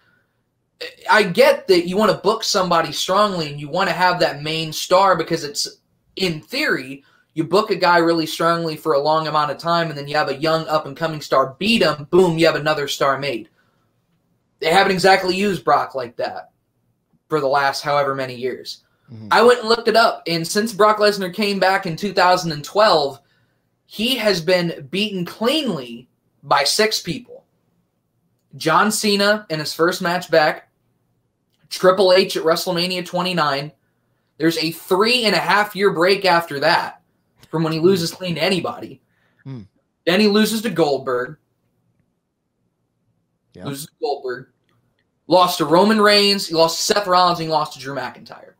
I 1.10 1.22
get 1.22 1.66
that 1.68 1.86
you 1.86 1.96
want 1.96 2.10
to 2.10 2.18
book 2.18 2.44
somebody 2.44 2.92
strongly 2.92 3.50
and 3.50 3.60
you 3.60 3.68
want 3.68 3.88
to 3.88 3.94
have 3.94 4.20
that 4.20 4.42
main 4.42 4.72
star 4.72 5.16
because 5.16 5.44
it's 5.44 5.78
in 6.16 6.40
theory 6.40 7.04
you 7.34 7.44
book 7.44 7.70
a 7.70 7.76
guy 7.76 7.98
really 7.98 8.26
strongly 8.26 8.76
for 8.76 8.92
a 8.94 9.00
long 9.00 9.26
amount 9.26 9.50
of 9.50 9.58
time 9.58 9.88
and 9.88 9.98
then 9.98 10.06
you 10.06 10.14
have 10.16 10.28
a 10.28 10.36
young 10.36 10.66
up 10.68 10.86
and 10.86 10.96
coming 10.96 11.20
star 11.20 11.56
beat 11.58 11.82
him 11.82 12.06
boom 12.10 12.38
you 12.38 12.46
have 12.46 12.54
another 12.56 12.86
star 12.88 13.18
made. 13.18 13.48
They 14.60 14.70
haven't 14.70 14.92
exactly 14.92 15.36
used 15.36 15.64
brock 15.64 15.94
like 15.94 16.16
that 16.16 16.50
for 17.28 17.40
the 17.40 17.48
last 17.48 17.82
however 17.82 18.14
many 18.14 18.34
years. 18.34 18.82
Mhm. 19.12 19.28
i 19.30 19.42
went 19.42 19.60
and 19.60 19.68
looked 19.68 19.88
it 19.88 19.96
up 19.96 20.22
and 20.26 20.46
since 20.46 20.72
brock 20.72 20.96
lesnar 20.98 21.32
came 21.32 21.58
back 21.58 21.84
in 21.84 21.94
2012 21.94 23.20
he 23.84 24.16
has 24.16 24.40
been 24.40 24.88
beaten 24.90 25.26
cleanly 25.26 26.08
by 26.42 26.64
six 26.64 27.00
people 27.00 27.33
john 28.56 28.90
cena 28.90 29.46
in 29.50 29.58
his 29.58 29.74
first 29.74 30.02
match 30.02 30.30
back 30.30 30.68
triple 31.68 32.12
h 32.12 32.36
at 32.36 32.44
wrestlemania 32.44 33.04
29 33.04 33.72
there's 34.38 34.58
a 34.58 34.72
three 34.72 35.24
and 35.24 35.34
a 35.34 35.38
half 35.38 35.76
year 35.76 35.92
break 35.92 36.24
after 36.24 36.60
that 36.60 37.02
from 37.54 37.62
when 37.62 37.72
he 37.72 37.80
loses 37.80 38.10
clean 38.10 38.34
to 38.34 38.42
anybody. 38.42 39.00
Hmm. 39.44 39.62
Then 40.06 40.20
he 40.20 40.28
loses 40.28 40.62
to 40.62 40.70
Goldberg. 40.70 41.36
Yeah. 43.54 43.66
Loses 43.66 43.86
to 43.86 43.92
Goldberg. 44.00 44.48
Lost 45.28 45.58
to 45.58 45.64
Roman 45.64 46.00
Reigns. 46.00 46.48
He 46.48 46.54
lost 46.54 46.76
to 46.76 46.94
Seth 46.94 47.06
Rollins. 47.06 47.38
And 47.38 47.48
he 47.48 47.52
lost 47.52 47.74
to 47.74 47.78
Drew 47.78 47.94
McIntyre. 47.94 48.54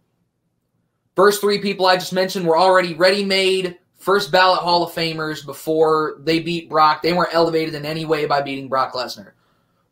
First 1.17 1.41
three 1.41 1.59
people 1.59 1.87
I 1.87 1.97
just 1.97 2.13
mentioned 2.13 2.47
were 2.47 2.57
already 2.57 2.95
ready 2.95 3.25
made 3.25 3.79
first 3.99 4.31
ballot 4.31 4.61
Hall 4.61 4.85
of 4.85 4.93
Famers 4.93 5.45
before 5.45 6.17
they 6.21 6.39
beat 6.39 6.69
Brock. 6.69 7.03
They 7.03 7.13
weren't 7.13 7.35
elevated 7.35 7.75
in 7.75 7.85
any 7.85 8.05
way 8.05 8.27
by 8.27 8.43
beating 8.43 8.69
Brock 8.69 8.93
Lesnar. 8.93 9.33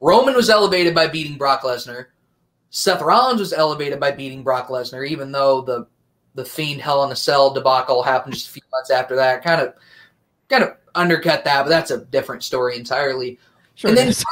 Roman 0.03 0.35
was 0.35 0.51
elevated 0.51 0.95
by 0.97 1.07
beating 1.07 1.39
Brock 1.39 1.63
Lesnar. 1.63 2.07
Seth 2.71 3.01
Rollins 3.01 3.39
was 3.39 3.53
elevated 3.53 4.01
by 4.01 4.11
beating 4.11 4.43
Brock 4.43 4.69
Lesnar, 4.69 5.09
even 5.09 5.31
though 5.31 5.63
the 5.63 5.87
the 6.35 6.45
Fiend 6.45 6.81
Hell 6.81 7.05
in 7.05 7.13
a 7.13 7.17
Cell 7.17 7.53
debacle 7.55 8.03
happened 8.03 8.35
just 8.35 8.49
a 8.49 8.53
few 8.53 8.63
months 8.73 8.91
after 8.91 9.15
that. 9.17 9.45
Kind 9.45 9.61
of, 9.61 9.75
kind 10.49 10.65
of 10.65 10.77
undercut 10.95 11.45
that, 11.45 11.63
but 11.63 11.69
that's 11.69 11.91
a 11.91 12.05
different 12.07 12.43
story 12.43 12.77
entirely. 12.77 13.39
Sure. 13.75 13.91
and 13.91 13.97
then, 13.97 14.09
is. 14.09 14.25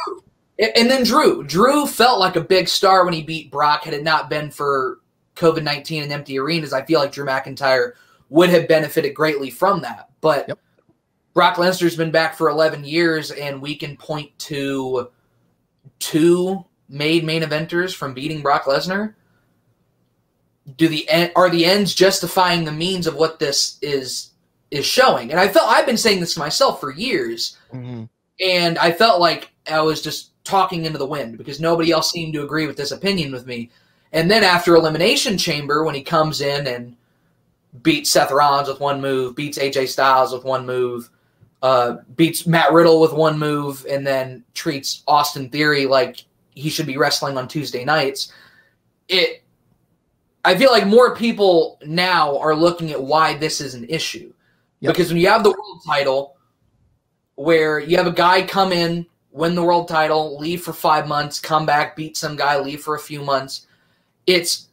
and 0.58 0.90
then 0.90 1.04
Drew. 1.04 1.44
Drew 1.44 1.86
felt 1.86 2.18
like 2.18 2.36
a 2.36 2.40
big 2.40 2.68
star 2.68 3.04
when 3.04 3.14
he 3.14 3.22
beat 3.22 3.52
Brock. 3.52 3.84
Had 3.84 3.94
it 3.94 4.02
not 4.02 4.28
been 4.28 4.50
for 4.50 4.98
COVID 5.36 5.62
nineteen 5.62 6.02
and 6.02 6.12
empty 6.12 6.36
arenas, 6.38 6.72
I 6.72 6.84
feel 6.84 6.98
like 6.98 7.12
Drew 7.12 7.26
McIntyre 7.26 7.92
would 8.28 8.48
have 8.48 8.66
benefited 8.66 9.14
greatly 9.14 9.50
from 9.50 9.82
that. 9.82 10.08
But 10.20 10.48
Yep. 10.48 10.58
Brock 11.32 11.56
Lesnar's 11.56 11.96
been 11.96 12.10
back 12.10 12.34
for 12.34 12.48
eleven 12.48 12.82
years, 12.82 13.30
and 13.30 13.62
we 13.62 13.76
can 13.76 13.96
point 13.96 14.36
to 14.40 15.10
two 15.98 16.64
made 16.88 17.24
main 17.24 17.42
eventers 17.42 17.94
from 17.94 18.14
beating 18.14 18.42
Brock 18.42 18.64
Lesnar. 18.64 19.14
Do 20.76 20.88
the 20.88 21.08
are 21.34 21.50
the 21.50 21.64
ends 21.64 21.94
justifying 21.94 22.64
the 22.64 22.72
means 22.72 23.06
of 23.06 23.14
what 23.16 23.38
this 23.38 23.78
is 23.82 24.30
is 24.70 24.86
showing? 24.86 25.30
And 25.30 25.40
I 25.40 25.48
felt 25.48 25.68
I've 25.70 25.86
been 25.86 25.96
saying 25.96 26.20
this 26.20 26.34
to 26.34 26.40
myself 26.40 26.80
for 26.80 26.92
years 26.92 27.56
Mhm. 27.72 28.08
and 28.40 28.78
I 28.78 28.92
felt 28.92 29.20
like 29.20 29.50
I 29.70 29.80
was 29.80 30.00
just 30.00 30.30
talking 30.44 30.84
into 30.84 30.98
the 30.98 31.06
wind 31.06 31.38
because 31.38 31.60
nobody 31.60 31.90
else 31.90 32.10
seemed 32.10 32.34
to 32.34 32.42
agree 32.42 32.66
with 32.66 32.76
this 32.76 32.92
opinion 32.92 33.32
with 33.32 33.46
me. 33.46 33.70
And 34.12 34.30
then 34.30 34.42
after 34.44 34.74
Elimination 34.74 35.38
Chamber, 35.38 35.84
when 35.84 35.94
he 35.94 36.02
comes 36.02 36.40
in 36.40 36.66
and 36.66 36.96
beats 37.82 38.10
Seth 38.10 38.32
Rollins 38.32 38.68
with 38.68 38.80
one 38.80 39.00
move, 39.00 39.36
beats 39.36 39.58
AJ 39.58 39.86
Styles 39.86 40.32
with 40.32 40.44
one 40.44 40.66
move, 40.66 41.10
uh, 41.62 41.96
beats 42.16 42.46
Matt 42.46 42.72
Riddle 42.72 43.00
with 43.00 43.12
one 43.12 43.38
move, 43.38 43.86
and 43.88 44.06
then 44.06 44.44
treats 44.54 45.02
Austin 45.06 45.50
Theory 45.50 45.86
like 45.86 46.24
he 46.54 46.70
should 46.70 46.86
be 46.86 46.96
wrestling 46.96 47.36
on 47.36 47.48
Tuesday 47.48 47.84
nights, 47.84 48.32
it. 49.08 49.42
I 50.42 50.56
feel 50.56 50.70
like 50.70 50.86
more 50.86 51.14
people 51.14 51.78
now 51.84 52.38
are 52.38 52.54
looking 52.54 52.90
at 52.92 53.02
why 53.02 53.36
this 53.36 53.60
is 53.60 53.74
an 53.74 53.84
issue. 53.90 54.32
Yep. 54.80 54.94
Because 54.94 55.08
when 55.08 55.20
you 55.20 55.28
have 55.28 55.44
the 55.44 55.50
world 55.50 55.82
title, 55.86 56.36
where 57.34 57.78
you 57.78 57.98
have 57.98 58.06
a 58.06 58.12
guy 58.12 58.42
come 58.42 58.72
in, 58.72 59.04
win 59.32 59.54
the 59.54 59.62
world 59.62 59.86
title, 59.86 60.38
leave 60.38 60.62
for 60.62 60.72
five 60.72 61.06
months, 61.06 61.38
come 61.38 61.66
back, 61.66 61.94
beat 61.94 62.16
some 62.16 62.36
guy, 62.36 62.58
leave 62.58 62.82
for 62.82 62.94
a 62.94 62.98
few 62.98 63.22
months. 63.22 63.66
It's 64.26 64.68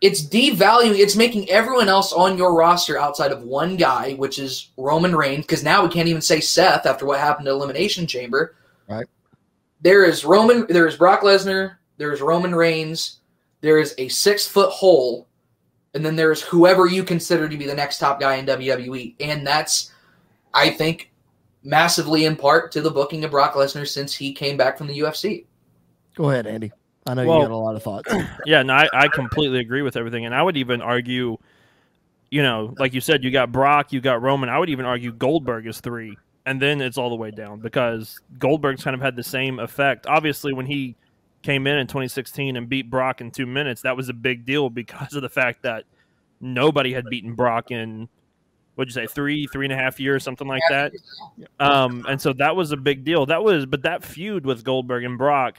it's 0.00 0.22
devaluing. 0.22 0.98
It's 0.98 1.16
making 1.16 1.50
everyone 1.50 1.88
else 1.88 2.12
on 2.12 2.38
your 2.38 2.54
roster 2.54 2.98
outside 2.98 3.32
of 3.32 3.42
one 3.42 3.76
guy, 3.76 4.14
which 4.14 4.38
is 4.38 4.70
Roman 4.76 5.14
Reigns, 5.14 5.44
because 5.44 5.64
now 5.64 5.82
we 5.82 5.88
can't 5.88 6.08
even 6.08 6.22
say 6.22 6.40
Seth 6.40 6.86
after 6.86 7.04
what 7.04 7.18
happened 7.18 7.46
to 7.46 7.52
Elimination 7.52 8.06
Chamber. 8.06 8.54
Right. 8.88 9.06
There 9.80 10.04
is 10.04 10.24
Roman. 10.24 10.66
There 10.68 10.86
is 10.86 10.96
Brock 10.96 11.22
Lesnar. 11.22 11.76
There 11.96 12.12
is 12.12 12.20
Roman 12.20 12.54
Reigns. 12.54 13.18
There 13.60 13.78
is 13.78 13.94
a 13.98 14.08
six 14.08 14.46
foot 14.46 14.70
hole, 14.70 15.26
and 15.94 16.04
then 16.06 16.14
there's 16.14 16.42
whoever 16.42 16.86
you 16.86 17.02
consider 17.02 17.48
to 17.48 17.56
be 17.56 17.66
the 17.66 17.74
next 17.74 17.98
top 17.98 18.20
guy 18.20 18.36
in 18.36 18.46
WWE, 18.46 19.16
and 19.18 19.44
that's, 19.44 19.92
I 20.54 20.70
think, 20.70 21.10
massively 21.64 22.24
in 22.24 22.36
part 22.36 22.70
to 22.72 22.80
the 22.80 22.90
booking 22.90 23.24
of 23.24 23.32
Brock 23.32 23.54
Lesnar 23.54 23.86
since 23.86 24.14
he 24.14 24.32
came 24.32 24.56
back 24.56 24.78
from 24.78 24.86
the 24.86 25.00
UFC. 25.00 25.46
Go 26.14 26.30
ahead, 26.30 26.46
Andy. 26.46 26.70
I 27.08 27.14
know 27.14 27.24
Well- 27.24 27.38
you 27.38 27.44
got 27.44 27.50
a 27.52 27.56
lot 27.56 27.76
of 27.76 27.82
thoughts. 27.82 28.12
Yeah, 28.46 28.62
no, 28.62 28.74
I, 28.74 28.88
I 28.92 29.08
completely 29.08 29.58
agree 29.58 29.82
with 29.82 29.96
everything, 29.96 30.24
and 30.24 30.34
I 30.34 30.42
would 30.42 30.56
even 30.56 30.80
argue, 30.80 31.36
you 32.30 32.42
know, 32.42 32.74
like 32.78 32.94
you 32.94 33.00
said, 33.00 33.24
you 33.24 33.30
got 33.30 33.52
Brock, 33.52 33.92
you 33.92 34.00
got 34.00 34.22
Roman. 34.22 34.48
I 34.48 34.58
would 34.58 34.70
even 34.70 34.84
argue 34.86 35.12
Goldberg 35.12 35.66
is 35.66 35.80
three, 35.80 36.16
and 36.46 36.60
then 36.60 36.80
it's 36.80 36.96
all 36.96 37.10
the 37.10 37.16
way 37.16 37.30
down 37.30 37.60
because 37.60 38.20
Goldberg's 38.38 38.84
kind 38.84 38.94
of 38.94 39.00
had 39.00 39.16
the 39.16 39.22
same 39.22 39.58
effect. 39.58 40.06
Obviously, 40.06 40.52
when 40.52 40.66
he 40.66 40.96
came 41.42 41.66
in 41.66 41.78
in 41.78 41.86
2016 41.86 42.56
and 42.56 42.68
beat 42.68 42.88
Brock 42.90 43.20
in 43.20 43.30
two 43.30 43.46
minutes, 43.46 43.82
that 43.82 43.96
was 43.96 44.08
a 44.08 44.14
big 44.14 44.44
deal 44.46 44.70
because 44.70 45.14
of 45.14 45.22
the 45.22 45.28
fact 45.28 45.62
that 45.62 45.84
nobody 46.40 46.92
had 46.92 47.04
beaten 47.10 47.34
Brock 47.34 47.70
in 47.70 48.08
what'd 48.76 48.94
you 48.94 49.02
say 49.02 49.08
three, 49.08 49.48
three 49.48 49.66
and 49.66 49.72
a 49.72 49.76
half 49.76 49.98
years, 49.98 50.22
something 50.22 50.46
like 50.46 50.62
that. 50.70 50.92
Um, 51.58 52.06
and 52.08 52.20
so 52.20 52.32
that 52.34 52.54
was 52.54 52.70
a 52.70 52.76
big 52.76 53.02
deal. 53.04 53.26
That 53.26 53.42
was, 53.42 53.66
but 53.66 53.82
that 53.82 54.04
feud 54.04 54.46
with 54.46 54.62
Goldberg 54.62 55.02
and 55.02 55.18
Brock 55.18 55.58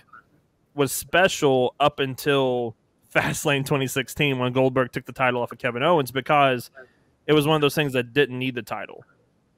was 0.75 0.91
special 0.91 1.75
up 1.79 1.99
until 1.99 2.75
Fastlane 3.13 3.65
2016 3.65 4.37
when 4.37 4.53
Goldberg 4.53 4.91
took 4.91 5.05
the 5.05 5.11
title 5.11 5.41
off 5.41 5.51
of 5.51 5.57
Kevin 5.57 5.83
Owens 5.83 6.11
because 6.11 6.69
it 7.25 7.33
was 7.33 7.47
one 7.47 7.55
of 7.55 7.61
those 7.61 7.75
things 7.75 7.93
that 7.93 8.13
didn't 8.13 8.37
need 8.37 8.55
the 8.55 8.61
title. 8.61 9.03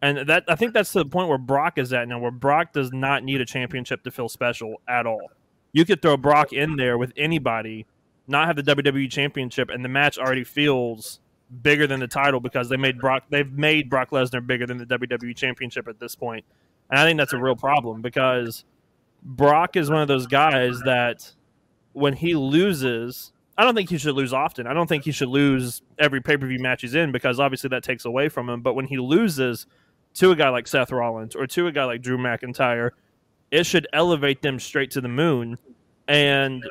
And 0.02 0.28
that 0.30 0.46
I 0.48 0.56
think 0.56 0.74
that's 0.74 0.94
the 0.94 1.06
point 1.06 1.30
where 1.30 1.38
Brock 1.38 1.78
is 1.78 1.94
at 1.94 2.08
now, 2.08 2.20
where 2.20 2.32
Brock 2.32 2.74
does 2.74 2.92
not 2.92 3.24
need 3.24 3.40
a 3.40 3.46
championship 3.46 4.04
to 4.04 4.12
feel 4.12 4.30
special 4.30 4.82
at 4.88 5.06
all. 5.06 5.32
You 5.74 5.86
could 5.86 6.02
throw 6.02 6.18
Brock 6.18 6.54
in 6.54 6.76
there 6.76 6.98
with 6.98 7.14
anybody, 7.16 7.86
not 8.28 8.48
have 8.48 8.56
the 8.56 8.64
WWE 8.64 9.10
championship, 9.12 9.70
and 9.70 9.86
the 9.86 9.90
match 9.90 10.18
already 10.18 10.44
feels 10.44 11.20
bigger 11.62 11.86
than 11.86 12.00
the 12.00 12.08
title 12.08 12.40
because 12.40 12.70
they 12.70 12.78
made 12.78 12.98
Brock 12.98 13.24
they've 13.30 13.52
made 13.52 13.90
Brock 13.90 14.10
Lesnar 14.10 14.46
bigger 14.46 14.66
than 14.66 14.78
the 14.78 14.86
WWE 14.86 15.36
championship 15.36 15.88
at 15.88 16.00
this 16.00 16.16
point. 16.16 16.46
And 16.90 17.00
I 17.00 17.06
think 17.06 17.18
that's 17.18 17.34
a 17.34 17.38
real 17.38 17.56
problem 17.56 18.02
because 18.02 18.66
Brock 19.24 19.76
is 19.76 19.90
one 19.90 20.02
of 20.02 20.08
those 20.08 20.28
guys 20.28 20.80
that 20.86 21.32
when 21.94 22.14
he 22.14 22.36
loses, 22.36 23.32
I 23.58 23.64
don't 23.64 23.76
think 23.76 23.90
he 23.90 23.98
should 23.98 24.16
lose 24.16 24.34
often. 24.34 24.66
I 24.68 24.74
don't 24.74 24.88
think 24.88 25.04
he 25.04 25.12
should 25.12 25.30
lose 25.30 25.82
every 26.00 26.22
pay 26.22 26.38
per 26.38 26.48
view 26.48 26.60
match 26.60 26.82
he's 26.82 26.96
in 26.96 27.12
because 27.12 27.40
obviously 27.40 27.70
that 27.70 27.84
takes 27.84 28.06
away 28.06 28.30
from 28.30 28.50
him. 28.50 28.62
But 28.62 28.74
when 28.74 28.86
he 28.86 28.98
loses 28.98 29.68
to 30.16 30.32
a 30.32 30.36
guy 30.36 30.50
like 30.50 30.68
Seth 30.68 30.92
Rollins 30.92 31.36
or 31.36 31.48
to 31.48 31.68
a 31.68 31.72
guy 31.72 31.84
like 31.86 32.02
Drew 32.02 32.18
McIntyre, 32.18 32.92
it 33.52 33.66
should 33.66 33.88
elevate 33.94 34.42
them 34.42 34.60
straight 34.60 34.92
to 34.92 35.02
the 35.02 35.10
moon. 35.10 35.58
And 36.08 36.64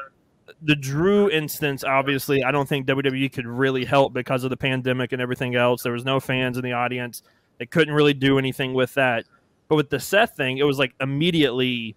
the 0.62 0.74
Drew 0.74 1.30
instance, 1.30 1.84
obviously, 1.84 2.42
I 2.42 2.50
don't 2.50 2.68
think 2.68 2.86
WWE 2.86 3.32
could 3.32 3.46
really 3.46 3.84
help 3.84 4.12
because 4.12 4.44
of 4.44 4.50
the 4.50 4.56
pandemic 4.56 5.12
and 5.12 5.22
everything 5.22 5.54
else. 5.54 5.82
There 5.82 5.92
was 5.92 6.04
no 6.04 6.20
fans 6.20 6.58
in 6.58 6.64
the 6.64 6.72
audience. 6.72 7.22
They 7.58 7.66
couldn't 7.66 7.94
really 7.94 8.14
do 8.14 8.38
anything 8.38 8.74
with 8.74 8.94
that. 8.94 9.24
But 9.68 9.76
with 9.76 9.90
the 9.90 10.00
Seth 10.00 10.36
thing, 10.36 10.58
it 10.58 10.64
was 10.64 10.78
like 10.78 10.94
immediately 11.00 11.94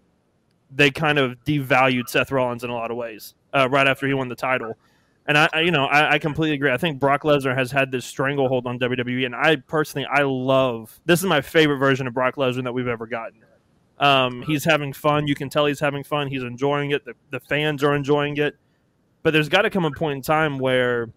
they 0.76 0.92
kind 0.92 1.20
of 1.20 1.44
devalued 1.46 2.10
Seth 2.10 2.32
Rollins 2.32 2.64
in 2.64 2.70
a 2.70 2.74
lot 2.74 2.92
of 2.92 2.98
ways 2.98 3.36
uh, 3.54 3.70
right 3.70 3.88
after 3.88 4.08
he 4.08 4.14
won 4.14 4.30
the 4.30 4.36
title. 4.36 4.78
And 5.26 5.38
I, 5.38 5.50
I 5.54 5.62
you 5.62 5.72
know, 5.72 5.86
I, 5.86 6.14
I 6.14 6.20
completely 6.20 6.56
agree. 6.56 6.72
I 6.72 6.78
think 6.78 7.00
Brock 7.00 7.24
Lesnar 7.24 7.56
has 7.56 7.72
had 7.72 7.92
this 7.92 8.06
stranglehold 8.06 8.68
on 8.68 8.80
WWE, 8.80 9.26
and 9.26 9.36
I 9.36 9.56
personally, 9.56 10.06
I 10.12 10.24
love. 10.24 11.00
This 11.06 11.20
is 11.20 11.26
my 11.26 11.42
favorite 11.42 11.78
version 11.78 12.08
of 12.08 12.14
Brock 12.14 12.36
Lesnar 12.36 12.64
that 12.64 12.74
we've 12.74 12.88
ever 12.88 13.08
gotten. 13.08 13.40
Um, 14.00 14.42
he's 14.42 14.66
having 14.66 14.92
fun. 14.92 15.28
You 15.28 15.36
can 15.36 15.50
tell 15.50 15.66
he's 15.66 15.80
having 15.80 16.04
fun. 16.04 16.28
He's 16.28 16.44
enjoying 16.44 16.92
it. 16.92 17.06
The, 17.06 17.14
the 17.30 17.40
fans 17.40 17.84
are 17.84 17.96
enjoying 17.96 18.38
it. 18.38 18.58
But 19.22 19.32
there's 19.32 19.48
got 19.48 19.62
to 19.62 19.70
come 19.70 19.86
a 19.86 19.92
point 19.92 20.18
in 20.18 20.22
time 20.22 20.60
where 20.60 21.10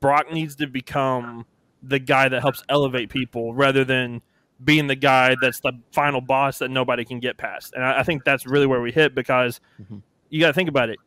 Brock 0.00 0.32
needs 0.32 0.54
to 0.56 0.68
become 0.68 1.46
the 1.82 1.98
guy 1.98 2.28
that 2.28 2.42
helps 2.42 2.62
elevate 2.68 3.10
people 3.10 3.54
rather 3.54 3.84
than 3.84 4.22
being 4.64 4.86
the 4.86 4.96
guy 4.96 5.36
that's 5.40 5.60
the 5.60 5.72
final 5.92 6.20
boss 6.20 6.58
that 6.58 6.70
nobody 6.70 7.04
can 7.04 7.20
get 7.20 7.36
past. 7.36 7.72
And 7.74 7.84
I, 7.84 8.00
I 8.00 8.02
think 8.02 8.24
that's 8.24 8.46
really 8.46 8.66
where 8.66 8.80
we 8.80 8.92
hit 8.92 9.14
because 9.14 9.60
mm-hmm. 9.80 9.98
you 10.30 10.40
got 10.40 10.48
to 10.48 10.52
think 10.52 10.68
about 10.68 10.88
it. 10.88 10.98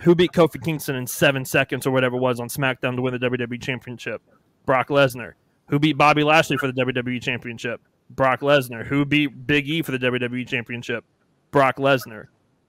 Who 0.00 0.14
beat 0.14 0.32
Kofi 0.32 0.62
Kingston 0.62 0.94
in 0.96 1.06
seven 1.06 1.44
seconds 1.44 1.86
or 1.86 1.90
whatever 1.90 2.16
it 2.16 2.20
was 2.20 2.38
on 2.38 2.48
SmackDown 2.48 2.96
to 2.96 3.02
win 3.02 3.18
the 3.18 3.30
WWE 3.30 3.62
Championship? 3.62 4.20
Brock 4.66 4.88
Lesnar. 4.88 5.32
Who 5.68 5.78
beat 5.78 5.94
Bobby 5.94 6.22
Lashley 6.22 6.58
for 6.58 6.70
the 6.70 6.84
WWE 6.84 7.22
Championship? 7.22 7.80
Brock 8.10 8.40
Lesnar. 8.40 8.86
Who 8.86 9.04
beat 9.04 9.46
Big 9.46 9.68
E 9.68 9.82
for 9.82 9.92
the 9.92 9.98
WWE 9.98 10.46
Championship? 10.46 11.04
Brock 11.50 11.76
Lesnar. 11.76 12.26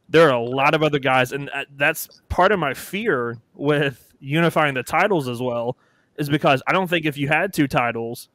There 0.09 0.29
are 0.29 0.35
a 0.35 0.41
lot 0.41 0.73
of 0.73 0.83
other 0.83 0.99
guys, 0.99 1.33
and 1.33 1.51
that's 1.75 2.21
part 2.29 2.53
of 2.53 2.59
my 2.59 2.73
fear 2.73 3.37
with 3.53 4.13
unifying 4.19 4.73
the 4.73 4.83
titles 4.83 5.27
as 5.27 5.41
well, 5.41 5.75
is 6.17 6.29
because 6.29 6.63
I 6.65 6.71
don't 6.71 6.89
think 6.89 7.05
if 7.05 7.17
you 7.17 7.27
had 7.27 7.53
two 7.53 7.67
titles, 7.67 8.29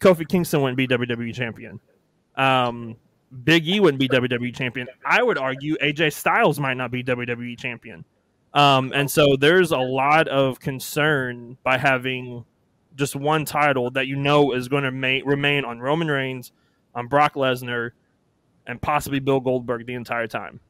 Kofi 0.00 0.28
Kingston 0.28 0.62
wouldn't 0.62 0.76
be 0.76 0.86
WWE 0.86 1.34
champion. 1.34 1.80
Um, 2.36 2.96
Big 3.44 3.66
E 3.66 3.80
wouldn't 3.80 4.00
be 4.00 4.08
WWE 4.08 4.54
champion. 4.54 4.88
I 5.04 5.22
would 5.22 5.38
argue 5.38 5.76
AJ 5.78 6.12
Styles 6.14 6.58
might 6.58 6.76
not 6.76 6.90
be 6.90 7.04
WWE 7.04 7.58
champion. 7.58 8.04
Um, 8.54 8.92
and 8.94 9.10
so 9.10 9.36
there's 9.36 9.72
a 9.72 9.78
lot 9.78 10.28
of 10.28 10.58
concern 10.58 11.58
by 11.62 11.76
having 11.76 12.44
just 12.94 13.14
one 13.14 13.44
title 13.44 13.90
that 13.92 14.06
you 14.06 14.16
know 14.16 14.52
is 14.52 14.68
going 14.68 14.84
to 14.84 14.90
ma- 14.90 15.20
remain 15.24 15.64
on 15.64 15.78
Roman 15.78 16.08
Reigns, 16.08 16.52
on 16.94 17.06
Brock 17.06 17.34
Lesnar, 17.34 17.90
and 18.66 18.80
possibly 18.80 19.20
Bill 19.20 19.40
Goldberg 19.40 19.86
the 19.86 19.94
entire 19.94 20.26
time. 20.26 20.60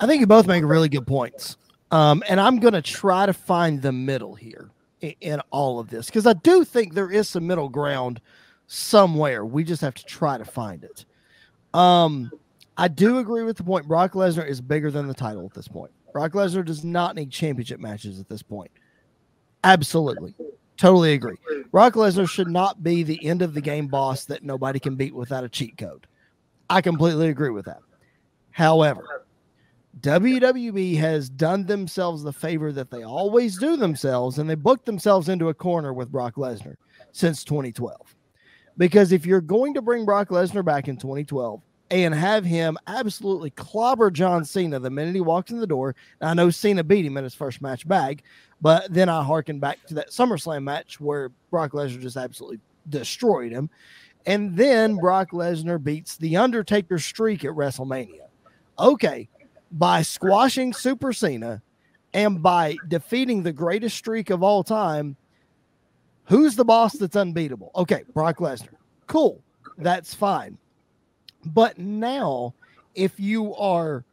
I 0.00 0.06
think 0.06 0.20
you 0.20 0.26
both 0.26 0.46
make 0.46 0.64
really 0.64 0.88
good 0.88 1.06
points. 1.06 1.56
Um, 1.90 2.22
and 2.28 2.40
I'm 2.40 2.58
going 2.58 2.74
to 2.74 2.82
try 2.82 3.26
to 3.26 3.32
find 3.32 3.82
the 3.82 3.92
middle 3.92 4.34
here 4.34 4.71
in, 5.02 5.40
all 5.50 5.78
of 5.78 5.90
this 5.90 6.06
because 6.06 6.26
I 6.26 6.32
do 6.32 6.64
think 6.64 6.94
there 6.94 7.10
is 7.10 7.28
some 7.28 7.46
middle 7.46 7.68
ground 7.68 8.20
somewhere. 8.66 9.44
We 9.44 9.64
just 9.64 9.82
have 9.82 9.94
to 9.94 10.04
try 10.04 10.38
to 10.38 10.44
find 10.44 10.84
it. 10.84 11.04
Um, 11.74 12.30
I 12.76 12.88
do 12.88 13.18
agree 13.18 13.42
with 13.42 13.56
the 13.56 13.64
point. 13.64 13.88
Brock 13.88 14.12
Lesnar 14.12 14.46
is 14.46 14.60
bigger 14.60 14.90
than 14.90 15.08
the 15.08 15.14
title 15.14 15.44
at 15.44 15.54
this 15.54 15.68
point. 15.68 15.92
Brock 16.12 16.32
Lesnar 16.32 16.64
does 16.64 16.84
not 16.84 17.16
need 17.16 17.30
championship 17.30 17.80
matches 17.80 18.20
at 18.20 18.28
this 18.28 18.42
point. 18.42 18.70
Absolutely. 19.64 20.34
Totally 20.76 21.12
agree. 21.12 21.36
Brock 21.70 21.94
Lesnar 21.94 22.28
should 22.28 22.48
not 22.48 22.82
be 22.82 23.02
the 23.02 23.24
end 23.24 23.42
of 23.42 23.54
the 23.54 23.60
game 23.60 23.88
boss 23.88 24.24
that 24.26 24.42
nobody 24.42 24.78
can 24.78 24.96
beat 24.96 25.14
without 25.14 25.44
a 25.44 25.48
cheat 25.48 25.76
code. 25.76 26.06
I 26.70 26.80
completely 26.80 27.28
agree 27.28 27.50
with 27.50 27.66
that. 27.66 27.80
However, 28.50 29.21
WWE 30.00 30.96
has 30.98 31.28
done 31.28 31.66
themselves 31.66 32.22
the 32.22 32.32
favor 32.32 32.72
that 32.72 32.90
they 32.90 33.04
always 33.04 33.58
do 33.58 33.76
themselves, 33.76 34.38
and 34.38 34.48
they 34.48 34.54
booked 34.54 34.86
themselves 34.86 35.28
into 35.28 35.50
a 35.50 35.54
corner 35.54 35.92
with 35.92 36.10
Brock 36.10 36.36
Lesnar 36.36 36.76
since 37.12 37.44
2012. 37.44 38.16
Because 38.78 39.12
if 39.12 39.26
you're 39.26 39.42
going 39.42 39.74
to 39.74 39.82
bring 39.82 40.06
Brock 40.06 40.30
Lesnar 40.30 40.64
back 40.64 40.88
in 40.88 40.96
2012 40.96 41.60
and 41.90 42.14
have 42.14 42.42
him 42.42 42.78
absolutely 42.86 43.50
clobber 43.50 44.10
John 44.10 44.46
Cena 44.46 44.78
the 44.78 44.88
minute 44.88 45.14
he 45.14 45.20
walks 45.20 45.50
in 45.50 45.60
the 45.60 45.66
door, 45.66 45.94
I 46.22 46.32
know 46.32 46.48
Cena 46.48 46.82
beat 46.82 47.04
him 47.04 47.18
in 47.18 47.24
his 47.24 47.34
first 47.34 47.60
match 47.60 47.86
back, 47.86 48.22
but 48.62 48.92
then 48.92 49.10
I 49.10 49.22
harken 49.22 49.60
back 49.60 49.84
to 49.88 49.94
that 49.94 50.08
SummerSlam 50.08 50.62
match 50.62 51.00
where 51.00 51.28
Brock 51.50 51.72
Lesnar 51.72 52.00
just 52.00 52.16
absolutely 52.16 52.60
destroyed 52.88 53.52
him. 53.52 53.68
And 54.24 54.56
then 54.56 54.96
Brock 54.96 55.32
Lesnar 55.32 55.82
beats 55.82 56.16
The 56.16 56.38
Undertaker 56.38 56.98
streak 56.98 57.44
at 57.44 57.50
WrestleMania. 57.50 58.28
Okay, 58.78 59.28
by 59.72 60.02
squashing 60.02 60.72
Super 60.72 61.12
Cena 61.12 61.62
and 62.14 62.42
by 62.42 62.76
defeating 62.88 63.42
the 63.42 63.52
greatest 63.52 63.96
streak 63.96 64.30
of 64.30 64.42
all 64.42 64.62
time, 64.62 65.16
who's 66.24 66.56
the 66.56 66.64
boss 66.64 66.94
that's 66.94 67.16
unbeatable? 67.16 67.70
Okay, 67.74 68.04
Brock 68.12 68.38
Lesnar. 68.38 68.76
Cool. 69.06 69.42
That's 69.78 70.14
fine. 70.14 70.58
But 71.46 71.78
now, 71.78 72.54
if 72.94 73.18
you 73.18 73.54
are 73.56 74.04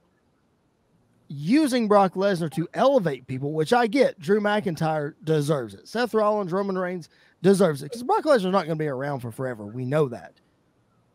using 1.30 1.88
Brock 1.88 2.16
Lesnar 2.16 2.52
to 2.52 2.68
elevate 2.74 3.26
people, 3.28 3.54
which 3.54 3.72
I 3.72 3.88
get. 3.88 4.20
Drew 4.20 4.42
McIntyre 4.42 5.14
deserves 5.24 5.76
it. 5.76 5.88
Seth 5.88 6.14
Rollins, 6.14 6.52
Roman 6.52 6.78
Reigns 6.78 7.08
deserves 7.42 7.82
it 7.82 7.86
because 7.86 8.04
Brock 8.04 8.26
Lesnar's 8.26 8.46
not 8.46 8.66
going 8.66 8.70
to 8.70 8.76
be 8.76 8.88
around 8.88 9.22
for 9.22 9.32
forever. 9.32 9.66
We 9.66 9.86
know 9.86 10.10
that. 10.10 10.34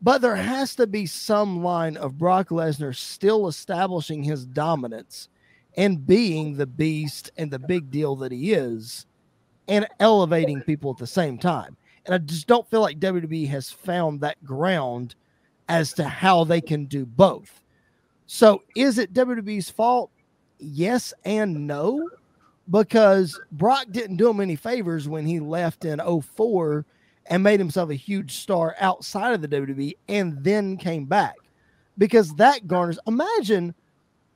But 0.05 0.21
there 0.21 0.35
has 0.35 0.75
to 0.75 0.85
be 0.85 1.07
some 1.07 1.63
line 1.63 1.97
of 1.97 2.19
Brock 2.19 2.49
Lesnar 2.49 2.95
still 2.95 3.47
establishing 3.47 4.21
his 4.21 4.45
dominance 4.45 5.29
and 5.77 6.05
being 6.05 6.55
the 6.55 6.67
beast 6.67 7.31
and 7.37 7.49
the 7.49 7.57
big 7.57 7.89
deal 7.89 8.15
that 8.17 8.31
he 8.31 8.53
is 8.53 9.07
and 9.67 9.87
elevating 9.99 10.61
people 10.61 10.91
at 10.91 10.99
the 10.99 11.07
same 11.07 11.39
time. 11.39 11.75
And 12.05 12.13
I 12.13 12.19
just 12.19 12.45
don't 12.45 12.69
feel 12.69 12.81
like 12.81 12.99
WWE 12.99 13.47
has 13.49 13.71
found 13.71 14.21
that 14.21 14.43
ground 14.45 15.15
as 15.69 15.91
to 15.93 16.03
how 16.03 16.43
they 16.43 16.61
can 16.61 16.85
do 16.85 17.07
both. 17.07 17.63
So 18.27 18.61
is 18.75 18.99
it 18.99 19.11
WWE's 19.11 19.71
fault? 19.71 20.11
Yes 20.59 21.15
and 21.25 21.65
no, 21.65 22.07
because 22.69 23.41
Brock 23.53 23.87
didn't 23.89 24.17
do 24.17 24.29
him 24.29 24.39
any 24.39 24.55
favors 24.55 25.09
when 25.09 25.25
he 25.25 25.39
left 25.39 25.83
in 25.83 25.99
04 25.99 26.85
and 27.27 27.43
made 27.43 27.59
himself 27.59 27.89
a 27.89 27.95
huge 27.95 28.37
star 28.37 28.75
outside 28.79 29.33
of 29.33 29.41
the 29.41 29.47
WWE 29.47 29.97
and 30.07 30.43
then 30.43 30.77
came 30.77 31.05
back. 31.05 31.35
Because 31.97 32.33
that 32.35 32.67
garners 32.67 32.99
imagine, 33.07 33.73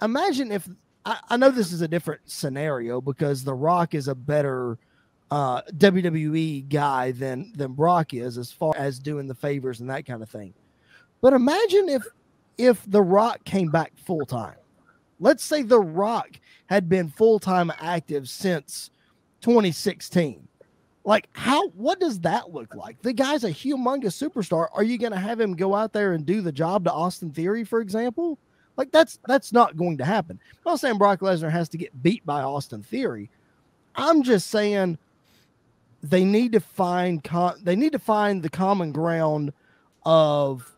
imagine 0.02 0.52
if 0.52 0.68
I, 1.06 1.20
I 1.30 1.38
know 1.38 1.50
this 1.50 1.72
is 1.72 1.82
a 1.82 1.88
different 1.88 2.22
scenario 2.26 3.02
because 3.02 3.44
The 3.44 3.54
Rock 3.54 3.94
is 3.94 4.08
a 4.08 4.16
better 4.16 4.78
uh, 5.32 5.62
WWE 5.74 6.68
guy 6.70 7.12
than 7.12 7.52
than 7.56 7.74
Brock 7.74 8.14
is 8.14 8.38
as 8.38 8.52
far 8.52 8.76
as 8.78 9.00
doing 9.00 9.28
the 9.28 9.36
favors 9.36 9.80
and 9.80 9.90
that 9.90 10.06
kind 10.06 10.24
of 10.24 10.30
thing. 10.30 10.54
But 11.22 11.34
imagine 11.34 11.90
if 11.90 12.04
if 12.58 12.84
The 12.90 13.02
Rock 13.02 13.44
came 13.46 13.70
back 13.70 13.94
full 14.06 14.26
time. 14.26 14.56
Let's 15.20 15.44
say 15.44 15.64
The 15.64 15.80
Rock 15.80 16.30
had 16.68 16.90
been 16.90 17.10
full 17.10 17.40
time 17.40 17.72
active 17.80 18.30
since 18.30 18.90
2016. 19.42 20.48
Like, 21.10 21.28
how, 21.32 21.70
what 21.70 22.00
does 22.00 22.20
that 22.20 22.54
look 22.54 22.76
like? 22.76 23.02
The 23.02 23.14
guy's 23.14 23.44
a 23.44 23.50
humongous 23.50 24.14
superstar. 24.14 24.68
Are 24.74 24.84
you 24.84 25.00
going 25.00 25.12
to 25.12 25.18
have 25.18 25.40
him 25.40 25.56
go 25.56 25.74
out 25.74 25.92
there 25.92 26.14
and 26.14 26.24
do 26.24 26.40
the 26.40 26.52
job 26.52 26.84
to 26.84 26.92
Austin 26.92 27.32
Theory, 27.32 27.64
for 27.64 27.82
example? 27.82 28.38
Like, 28.78 28.92
that's, 28.92 29.18
that's 29.28 29.52
not 29.52 29.76
going 29.76 29.98
to 29.98 30.06
happen. 30.06 30.40
I'm 30.54 30.74
not 30.74 30.80
saying 30.80 31.00
Brock 31.00 31.22
Lesnar 31.22 31.50
has 31.50 31.68
to 31.70 31.80
get 31.80 32.04
beat 32.04 32.24
by 32.28 32.44
Austin 32.44 32.84
Theory. 32.84 33.32
I'm 33.96 34.22
just 34.22 34.52
saying 34.52 35.00
they 36.04 36.24
need 36.24 36.52
to 36.52 36.60
find, 36.60 37.24
con- 37.24 37.60
they 37.64 37.76
need 37.76 37.94
to 37.94 38.00
find 38.00 38.44
the 38.44 38.50
common 38.52 38.92
ground 38.92 39.52
of 40.06 40.72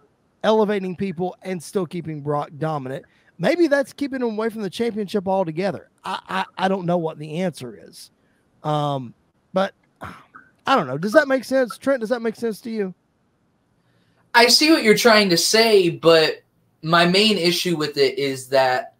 elevating 0.46 0.96
people 0.96 1.36
and 1.42 1.62
still 1.62 1.86
keeping 1.86 2.22
Brock 2.22 2.52
dominant. 2.58 3.04
Maybe 3.38 3.68
that's 3.68 3.92
keeping 3.92 4.22
him 4.22 4.30
away 4.30 4.48
from 4.48 4.62
the 4.62 4.70
championship 4.70 5.28
altogether. 5.28 5.90
I, 6.06 6.20
I, 6.30 6.46
I 6.58 6.68
don't 6.70 6.86
know 6.86 7.00
what 7.00 7.20
the 7.20 7.42
answer 7.42 7.78
is. 7.86 8.12
Um, 8.64 9.14
but 9.52 9.74
I 10.72 10.76
don't 10.78 10.88
know. 10.88 10.98
Does 10.98 11.12
that 11.12 11.28
make 11.28 11.44
sense? 11.44 11.78
Trent, 11.78 12.00
does 12.00 12.12
that 12.12 12.22
make 12.22 12.38
sense 12.38 12.62
to 12.62 12.72
you? 12.72 12.94
I 14.34 14.48
see 14.48 14.72
what 14.72 14.84
you're 14.84 14.96
trying 14.96 15.28
to 15.32 15.38
say, 15.38 15.90
but 15.90 16.44
my 16.82 17.06
main 17.06 17.38
issue 17.38 17.76
with 17.76 17.98
it 17.98 18.18
is 18.18 18.48
that 18.52 18.94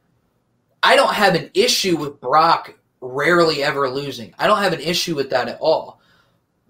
I 0.84 0.98
don't 0.98 1.14
have 1.14 1.34
an 1.34 1.50
issue 1.54 1.96
with 1.96 2.20
Brock 2.20 2.78
rarely 3.00 3.64
ever 3.64 3.90
losing. 3.90 4.34
I 4.38 4.48
don't 4.48 4.62
have 4.62 4.74
an 4.74 4.82
issue 4.82 5.16
with 5.16 5.30
that 5.30 5.48
at 5.48 5.62
all. 5.62 6.02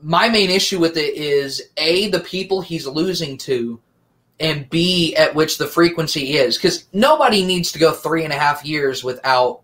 My 0.03 0.29
main 0.29 0.51
issue 0.51 0.77
with 0.77 0.95
it 0.97 1.15
is 1.15 1.63
A, 1.77 2.11
the 2.11 2.19
people 2.19 2.61
he's 2.61 2.85
losing 2.85 3.39
to 3.39 3.79
and 4.39 4.69
B 4.69 5.15
at 5.15 5.33
which 5.33 5.57
the 5.57 5.65
frequency 5.65 6.33
is. 6.33 6.57
Because 6.57 6.85
nobody 6.93 7.43
needs 7.43 7.71
to 7.71 7.79
go 7.79 7.91
three 7.91 8.23
and 8.23 8.31
a 8.31 8.37
half 8.37 8.63
years 8.63 9.03
without 9.03 9.61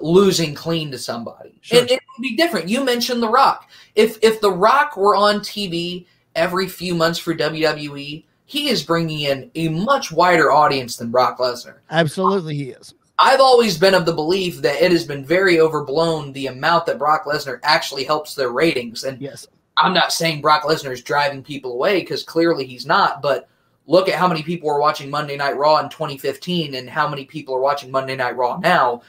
losing 0.00 0.54
clean 0.54 0.90
to 0.90 0.98
somebody. 0.98 1.54
Sure. 1.60 1.80
And 1.80 1.90
it 1.90 2.00
would 2.00 2.22
be 2.22 2.36
different. 2.36 2.68
You 2.68 2.84
mentioned 2.84 3.22
The 3.22 3.28
Rock. 3.28 3.70
If 3.94 4.18
if 4.22 4.40
The 4.40 4.52
Rock 4.52 4.96
were 4.96 5.14
on 5.14 5.40
TV 5.40 6.06
every 6.34 6.68
few 6.68 6.94
months 6.94 7.18
for 7.18 7.34
WWE, 7.34 8.24
he 8.46 8.68
is 8.68 8.82
bringing 8.82 9.20
in 9.20 9.50
a 9.54 9.68
much 9.68 10.12
wider 10.12 10.52
audience 10.52 10.96
than 10.96 11.10
Brock 11.10 11.38
Lesnar. 11.38 11.76
Absolutely, 11.90 12.54
he 12.54 12.70
is. 12.70 12.94
I've 13.18 13.40
always 13.40 13.78
been 13.78 13.94
of 13.94 14.04
the 14.04 14.12
belief 14.12 14.62
that 14.62 14.82
it 14.82 14.90
has 14.90 15.04
been 15.04 15.24
very 15.24 15.60
overblown 15.60 16.32
the 16.32 16.48
amount 16.48 16.86
that 16.86 16.98
Brock 16.98 17.24
Lesnar 17.24 17.60
actually 17.62 18.04
helps 18.04 18.34
their 18.34 18.50
ratings. 18.50 19.04
And 19.04 19.20
yes, 19.20 19.46
I'm 19.76 19.94
not 19.94 20.12
saying 20.12 20.40
Brock 20.40 20.64
Lesnar 20.64 20.92
is 20.92 21.02
driving 21.02 21.42
people 21.42 21.72
away 21.72 22.00
because 22.00 22.22
clearly 22.22 22.66
he's 22.66 22.84
not, 22.84 23.22
but 23.22 23.48
look 23.86 24.08
at 24.08 24.16
how 24.16 24.28
many 24.28 24.42
people 24.42 24.68
were 24.68 24.80
watching 24.80 25.10
Monday 25.10 25.36
Night 25.36 25.56
Raw 25.56 25.78
in 25.78 25.88
2015 25.88 26.74
and 26.74 26.90
how 26.90 27.08
many 27.08 27.24
people 27.24 27.54
are 27.54 27.60
watching 27.60 27.90
Monday 27.90 28.16
Night 28.16 28.36
Raw 28.36 28.58
now. 28.58 29.02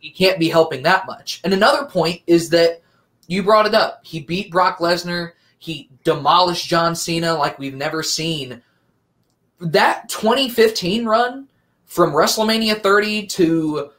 He 0.00 0.10
can't 0.10 0.38
be 0.38 0.48
helping 0.48 0.82
that 0.82 1.06
much. 1.06 1.40
And 1.44 1.52
another 1.52 1.86
point 1.86 2.22
is 2.26 2.50
that 2.50 2.82
you 3.26 3.42
brought 3.42 3.66
it 3.66 3.74
up. 3.74 4.00
He 4.04 4.20
beat 4.20 4.50
Brock 4.50 4.78
Lesnar. 4.78 5.32
He 5.58 5.90
demolished 6.04 6.68
John 6.68 6.94
Cena 6.94 7.34
like 7.34 7.58
we've 7.58 7.74
never 7.74 8.02
seen. 8.02 8.62
That 9.60 10.08
2015 10.08 11.04
run 11.04 11.48
from 11.84 12.12
WrestleMania 12.12 12.82
30 12.82 13.26
to 13.26 13.90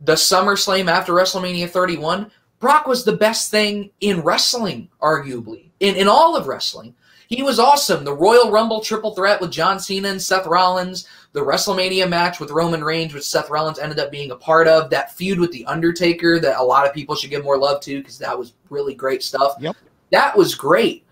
the 0.00 0.14
SummerSlam 0.14 0.88
after 0.88 1.12
WrestleMania 1.12 1.70
31 1.70 2.30
Brock 2.58 2.86
was 2.86 3.04
the 3.04 3.16
best 3.16 3.50
thing 3.50 3.90
in 4.00 4.20
wrestling, 4.22 4.88
arguably, 5.00 5.70
in, 5.80 5.94
in 5.96 6.08
all 6.08 6.36
of 6.36 6.46
wrestling. 6.46 6.94
He 7.28 7.42
was 7.42 7.58
awesome. 7.58 8.04
The 8.04 8.14
Royal 8.14 8.50
Rumble 8.50 8.80
triple 8.80 9.14
threat 9.14 9.40
with 9.40 9.50
John 9.50 9.80
Cena 9.80 10.08
and 10.08 10.22
Seth 10.22 10.46
Rollins, 10.46 11.06
the 11.36 11.42
WrestleMania 11.42 12.08
match 12.08 12.40
with 12.40 12.50
Roman 12.50 12.82
Reigns, 12.82 13.12
which 13.12 13.28
Seth 13.28 13.50
Rollins 13.50 13.78
ended 13.78 13.98
up 13.98 14.10
being 14.10 14.30
a 14.30 14.36
part 14.36 14.66
of, 14.66 14.88
that 14.88 15.12
feud 15.12 15.38
with 15.38 15.52
The 15.52 15.66
Undertaker 15.66 16.40
that 16.40 16.58
a 16.58 16.62
lot 16.62 16.86
of 16.86 16.94
people 16.94 17.14
should 17.14 17.28
give 17.28 17.44
more 17.44 17.58
love 17.58 17.82
to 17.82 17.98
because 17.98 18.16
that 18.16 18.38
was 18.38 18.54
really 18.70 18.94
great 18.94 19.22
stuff. 19.22 19.52
Yep. 19.60 19.76
That 20.12 20.34
was 20.34 20.54
great. 20.54 21.04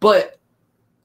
But 0.00 0.38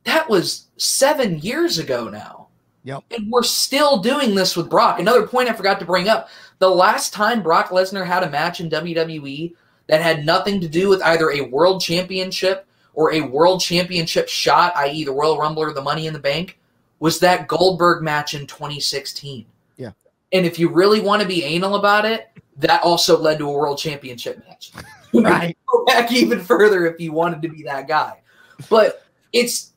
that 0.04 0.30
was 0.30 0.68
seven 0.76 1.40
years 1.40 1.80
ago 1.80 2.10
now. 2.10 2.50
Yep. 2.84 3.06
And 3.12 3.32
we're 3.32 3.44
still 3.44 4.00
doing 4.00 4.36
this 4.36 4.58
with 4.58 4.70
Brock. 4.70 5.00
Another 5.00 5.26
point 5.26 5.48
I 5.48 5.54
forgot 5.54 5.80
to 5.80 5.86
bring 5.86 6.10
up 6.10 6.28
the 6.58 6.70
last 6.70 7.14
time 7.14 7.42
Brock 7.42 7.70
Lesnar 7.70 8.06
had 8.06 8.24
a 8.24 8.30
match 8.30 8.60
in 8.60 8.70
WWE 8.70 9.56
that 9.88 10.02
had 10.02 10.26
nothing 10.26 10.60
to 10.60 10.68
do 10.68 10.90
with 10.90 11.02
either 11.04 11.32
a 11.32 11.48
world 11.48 11.80
championship 11.80 12.68
or 12.94 13.14
a 13.14 13.22
world 13.22 13.62
championship 13.62 14.28
shot, 14.28 14.76
i.e., 14.76 15.06
the 15.06 15.14
Royal 15.14 15.38
Rumble 15.38 15.64
or 15.64 15.72
the 15.72 15.82
Money 15.82 16.08
in 16.08 16.14
the 16.14 16.20
Bank, 16.20 16.59
was 17.00 17.20
that 17.20 17.48
Goldberg 17.48 18.04
match 18.04 18.34
in 18.34 18.46
2016. 18.46 19.46
Yeah. 19.78 19.92
And 20.32 20.46
if 20.46 20.60
you 20.60 20.70
really 20.70 21.00
want 21.00 21.22
to 21.22 21.28
be 21.28 21.44
anal 21.44 21.76
about 21.76 22.06
it, 22.06 22.30
that 22.58 22.84
also 22.84 23.18
led 23.18 23.40
to 23.40 23.50
a 23.50 23.52
world 23.52 23.78
championship 23.78 24.44
match. 24.48 24.72
Right. 25.12 25.58
Go 25.68 25.86
back 25.86 26.12
even 26.12 26.40
further 26.40 26.86
if 26.86 27.00
you 27.00 27.14
wanted 27.14 27.42
to 27.42 27.50
be 27.50 27.64
that 27.64 27.88
guy. 27.88 28.22
But 28.70 29.04
it's 29.34 29.74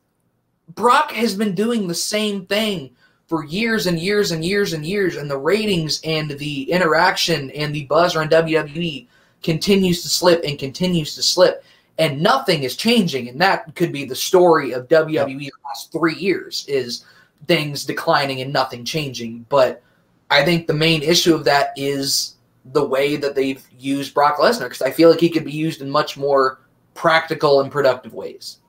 Brock 0.75 1.11
has 1.11 1.33
been 1.33 1.55
doing 1.55 1.87
the 1.87 1.95
same 1.95 2.45
thing 2.45 2.95
for 3.27 3.43
years 3.45 3.87
and 3.87 3.97
years 3.97 4.31
and 4.31 4.45
years 4.45 4.73
and 4.73 4.85
years, 4.85 5.15
and 5.15 5.29
the 5.29 5.37
ratings 5.37 6.01
and 6.03 6.29
the 6.29 6.71
interaction 6.71 7.49
and 7.51 7.73
the 7.73 7.85
buzz 7.85 8.15
around 8.15 8.29
WWE 8.29 9.07
continues 9.41 10.03
to 10.03 10.09
slip 10.09 10.43
and 10.43 10.59
continues 10.59 11.15
to 11.15 11.23
slip, 11.23 11.63
and 11.97 12.21
nothing 12.21 12.61
is 12.61 12.75
changing. 12.75 13.29
And 13.29 13.41
that 13.41 13.73
could 13.75 13.91
be 13.91 14.05
the 14.05 14.15
story 14.15 14.71
of 14.73 14.87
WWE 14.87 15.39
the 15.39 15.51
last 15.65 15.91
three 15.91 16.15
years 16.15 16.63
is 16.67 17.05
things 17.47 17.85
declining 17.85 18.41
and 18.41 18.53
nothing 18.53 18.85
changing. 18.85 19.45
But 19.49 19.81
I 20.29 20.43
think 20.43 20.67
the 20.67 20.73
main 20.73 21.03
issue 21.03 21.35
of 21.35 21.43
that 21.45 21.73
is 21.75 22.35
the 22.65 22.83
way 22.83 23.15
that 23.17 23.35
they've 23.35 23.63
used 23.77 24.13
Brock 24.13 24.37
Lesnar 24.37 24.63
because 24.63 24.81
I 24.81 24.91
feel 24.91 25.09
like 25.09 25.19
he 25.19 25.29
could 25.29 25.45
be 25.45 25.51
used 25.51 25.81
in 25.81 25.89
much 25.89 26.17
more 26.17 26.59
practical 26.93 27.61
and 27.61 27.71
productive 27.71 28.13
ways. 28.13 28.59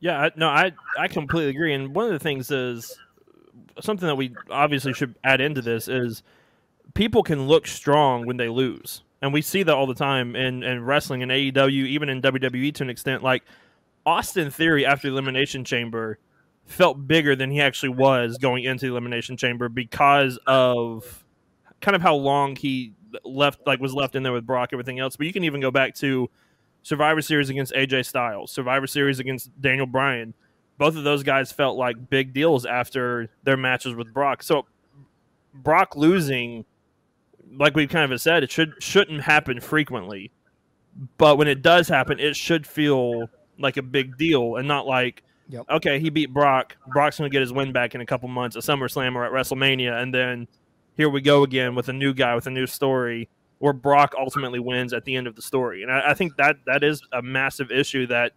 Yeah, 0.00 0.28
no, 0.36 0.48
I 0.48 0.72
I 0.98 1.08
completely 1.08 1.50
agree. 1.50 1.74
And 1.74 1.94
one 1.94 2.06
of 2.06 2.12
the 2.12 2.18
things 2.18 2.50
is 2.50 2.96
something 3.80 4.06
that 4.06 4.14
we 4.14 4.34
obviously 4.50 4.92
should 4.92 5.14
add 5.24 5.40
into 5.40 5.60
this 5.60 5.88
is 5.88 6.22
people 6.94 7.22
can 7.22 7.48
look 7.48 7.66
strong 7.66 8.24
when 8.24 8.36
they 8.36 8.48
lose, 8.48 9.02
and 9.22 9.32
we 9.32 9.42
see 9.42 9.64
that 9.64 9.74
all 9.74 9.86
the 9.86 9.94
time 9.94 10.36
in 10.36 10.62
in 10.62 10.84
wrestling 10.84 11.22
and 11.22 11.32
AEW, 11.32 11.86
even 11.86 12.08
in 12.08 12.22
WWE 12.22 12.72
to 12.74 12.82
an 12.84 12.90
extent. 12.90 13.24
Like 13.24 13.42
Austin 14.06 14.50
Theory 14.50 14.86
after 14.86 15.08
Elimination 15.08 15.64
Chamber 15.64 16.18
felt 16.68 17.08
bigger 17.08 17.34
than 17.34 17.50
he 17.50 17.60
actually 17.60 17.88
was 17.88 18.38
going 18.38 18.64
into 18.64 18.86
the 18.86 18.92
Elimination 18.92 19.36
Chamber 19.36 19.68
because 19.68 20.38
of 20.46 21.24
kind 21.80 21.96
of 21.96 22.02
how 22.02 22.14
long 22.14 22.54
he 22.56 22.92
left, 23.24 23.60
like 23.66 23.80
was 23.80 23.94
left 23.94 24.14
in 24.14 24.22
there 24.22 24.32
with 24.32 24.46
Brock, 24.46 24.70
everything 24.72 24.98
else. 24.98 25.16
But 25.16 25.26
you 25.26 25.32
can 25.32 25.44
even 25.44 25.60
go 25.60 25.70
back 25.70 25.94
to 25.96 26.30
Survivor 26.82 27.22
Series 27.22 27.48
against 27.48 27.72
AJ 27.72 28.06
Styles, 28.06 28.52
Survivor 28.52 28.86
Series 28.86 29.18
against 29.18 29.50
Daniel 29.60 29.86
Bryan. 29.86 30.34
Both 30.76 30.96
of 30.96 31.04
those 31.04 31.22
guys 31.22 31.50
felt 31.50 31.76
like 31.76 32.10
big 32.10 32.32
deals 32.32 32.64
after 32.64 33.30
their 33.42 33.56
matches 33.56 33.94
with 33.94 34.12
Brock. 34.12 34.42
So 34.42 34.66
Brock 35.54 35.96
losing, 35.96 36.66
like 37.56 37.74
we 37.74 37.86
kind 37.86 38.12
of 38.12 38.20
said, 38.20 38.42
it 38.42 38.50
should 38.50 38.74
shouldn't 38.78 39.22
happen 39.22 39.60
frequently. 39.60 40.30
But 41.16 41.38
when 41.38 41.48
it 41.48 41.62
does 41.62 41.88
happen, 41.88 42.20
it 42.20 42.36
should 42.36 42.66
feel 42.66 43.28
like 43.58 43.76
a 43.76 43.82
big 43.82 44.16
deal 44.18 44.56
and 44.56 44.68
not 44.68 44.86
like 44.86 45.22
Yep. 45.50 45.64
okay, 45.70 45.98
he 45.98 46.10
beat 46.10 46.32
Brock. 46.32 46.76
Brock's 46.86 47.18
going 47.18 47.30
to 47.30 47.32
get 47.32 47.40
his 47.40 47.52
win 47.52 47.72
back 47.72 47.94
in 47.94 48.00
a 48.00 48.06
couple 48.06 48.28
months 48.28 48.54
at 48.56 48.62
SummerSlam 48.62 49.14
or 49.14 49.24
at 49.24 49.32
WrestleMania, 49.32 50.02
and 50.02 50.12
then 50.12 50.46
here 50.96 51.08
we 51.08 51.20
go 51.20 51.42
again 51.42 51.74
with 51.74 51.88
a 51.88 51.92
new 51.92 52.12
guy 52.12 52.34
with 52.34 52.46
a 52.46 52.50
new 52.50 52.66
story 52.66 53.28
where 53.58 53.72
Brock 53.72 54.14
ultimately 54.18 54.58
wins 54.58 54.92
at 54.92 55.04
the 55.04 55.16
end 55.16 55.26
of 55.26 55.36
the 55.36 55.42
story. 55.42 55.82
And 55.82 55.90
I, 55.90 56.10
I 56.10 56.14
think 56.14 56.36
that 56.36 56.56
that 56.66 56.84
is 56.84 57.02
a 57.12 57.22
massive 57.22 57.70
issue 57.70 58.06
that, 58.08 58.32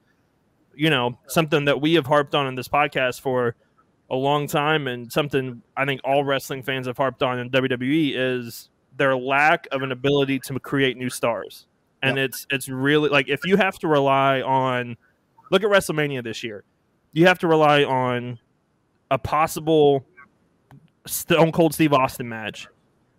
you 0.76 0.90
know, 0.90 1.18
something 1.28 1.66
that 1.66 1.82
we 1.82 1.96
have 1.96 2.06
harped 2.06 2.36
on 2.36 2.48
in 2.48 2.56
this 2.56 2.68
podcast 2.68 3.22
for 3.22 3.56
a 4.10 4.16
long 4.16 4.48
time 4.48 4.88
and 4.88 5.12
something 5.12 5.62
I 5.78 5.86
think 5.86 6.02
all 6.04 6.24
wrestling 6.24 6.64
fans 6.64 6.88
have 6.88 6.98
harped 6.98 7.24
on 7.24 7.40
in 7.40 7.50
WWE 7.50 8.14
is 8.16 8.70
their 8.98 9.16
lack 9.16 9.68
of 9.72 9.82
an 9.84 9.92
ability 9.92 10.40
to 10.40 10.60
create 10.60 10.98
new 10.98 11.10
stars. 11.10 11.68
And 12.04 12.18
it's 12.18 12.48
it's 12.50 12.68
really 12.68 13.10
like 13.10 13.30
if 13.30 13.46
you 13.46 13.58
have 13.58 13.78
to 13.80 13.88
rely 13.88 14.42
on 14.42 14.98
look 15.52 15.64
at 15.64 15.70
WrestleMania 15.70 16.24
this 16.24 16.44
year. 16.44 16.64
You 17.14 17.28
have 17.28 17.40
to 17.40 17.48
rely 17.48 17.84
on 17.84 18.40
a 19.10 19.18
possible 19.18 20.06
Stone 21.06 21.52
Cold 21.52 21.74
Steve 21.74 21.94
Austin 21.94 22.30
match, 22.30 22.68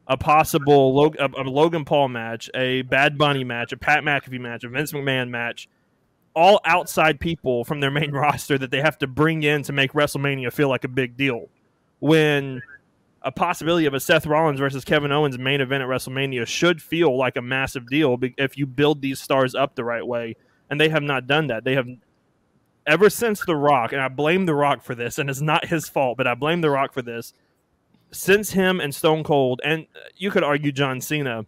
a 0.07 0.16
possible 0.16 0.95
Log- 0.95 1.16
a, 1.16 1.26
a 1.26 1.43
Logan 1.43 1.84
Paul 1.84 2.09
match, 2.09 2.51
a 2.55 2.82
Bad 2.82 3.18
Bunny 3.18 3.45
match, 3.45 3.72
a 3.72 3.76
Pat 3.76 4.03
McAfee 4.03 4.40
match, 4.40 4.64
a 4.64 4.68
Vince 4.68 4.93
McMahon 4.93 5.28
match, 5.28 5.68
all 6.34 6.61
outside 6.64 7.20
people 7.20 7.64
from 7.64 7.80
their 7.80 7.90
main 7.90 8.12
roster 8.12 8.57
that 8.59 8.70
they 8.70 8.80
have 8.80 8.99
to 8.99 9.07
bring 9.07 9.43
in 9.43 9.62
to 9.64 9.72
make 9.72 9.93
WrestleMania 9.93 10.53
feel 10.53 10.68
like 10.68 10.84
a 10.84 10.88
big 10.88 11.16
deal. 11.16 11.49
When 12.01 12.62
a 13.22 13.30
possibility 13.30 13.86
of 13.86 13.95
a 13.95 14.01
Seth 14.01 14.26
Rollins 14.26 14.59
versus 14.59 14.84
Kevin 14.84 15.12
Owens 15.12 15.38
main 15.38 15.61
event 15.61 15.82
at 15.82 15.88
WrestleMania 15.88 16.47
should 16.47 16.82
feel 16.82 17.16
like 17.16 17.36
a 17.36 17.43
massive 17.43 17.88
deal 17.88 18.18
if 18.38 18.57
you 18.57 18.66
build 18.66 19.01
these 19.01 19.20
stars 19.20 19.55
up 19.55 19.74
the 19.74 19.84
right 19.84 20.07
way, 20.07 20.34
and 20.70 20.80
they 20.80 20.88
have 20.88 21.03
not 21.03 21.26
done 21.26 21.49
that. 21.49 21.64
They 21.64 21.74
have 21.74 21.86
ever 22.87 23.11
since 23.11 23.45
The 23.45 23.57
Rock, 23.57 23.93
and 23.93 24.01
I 24.01 24.09
blame 24.09 24.47
The 24.47 24.55
Rock 24.55 24.83
for 24.83 24.95
this, 24.95 25.18
and 25.18 25.30
it's 25.30 25.41
not 25.41 25.66
his 25.66 25.89
fault, 25.89 26.16
but 26.16 26.26
I 26.26 26.35
blame 26.35 26.61
The 26.61 26.70
Rock 26.70 26.93
for 26.93 27.03
this. 27.03 27.33
Since 28.11 28.51
him 28.51 28.80
and 28.80 28.95
Stone 28.95 29.24
Cold, 29.24 29.61
and 29.64 29.87
uh, 29.97 30.01
you 30.16 30.30
could 30.30 30.45
argue 30.45 30.70
John 30.70 31.01
Cena, 31.01 31.47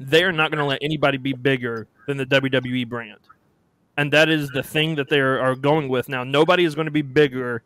they 0.00 0.24
are 0.24 0.32
not 0.32 0.50
going 0.50 0.58
to 0.58 0.64
let 0.64 0.80
anybody 0.82 1.18
be 1.18 1.32
bigger 1.32 1.86
than 2.06 2.16
the 2.16 2.26
WWE 2.26 2.88
brand. 2.88 3.20
And 3.96 4.12
that 4.12 4.28
is 4.28 4.48
the 4.48 4.62
thing 4.62 4.96
that 4.96 5.08
they 5.08 5.20
are 5.20 5.54
going 5.54 5.88
with 5.88 6.08
now. 6.08 6.24
Nobody 6.24 6.64
is 6.64 6.74
going 6.74 6.86
to 6.86 6.90
be 6.90 7.02
bigger 7.02 7.62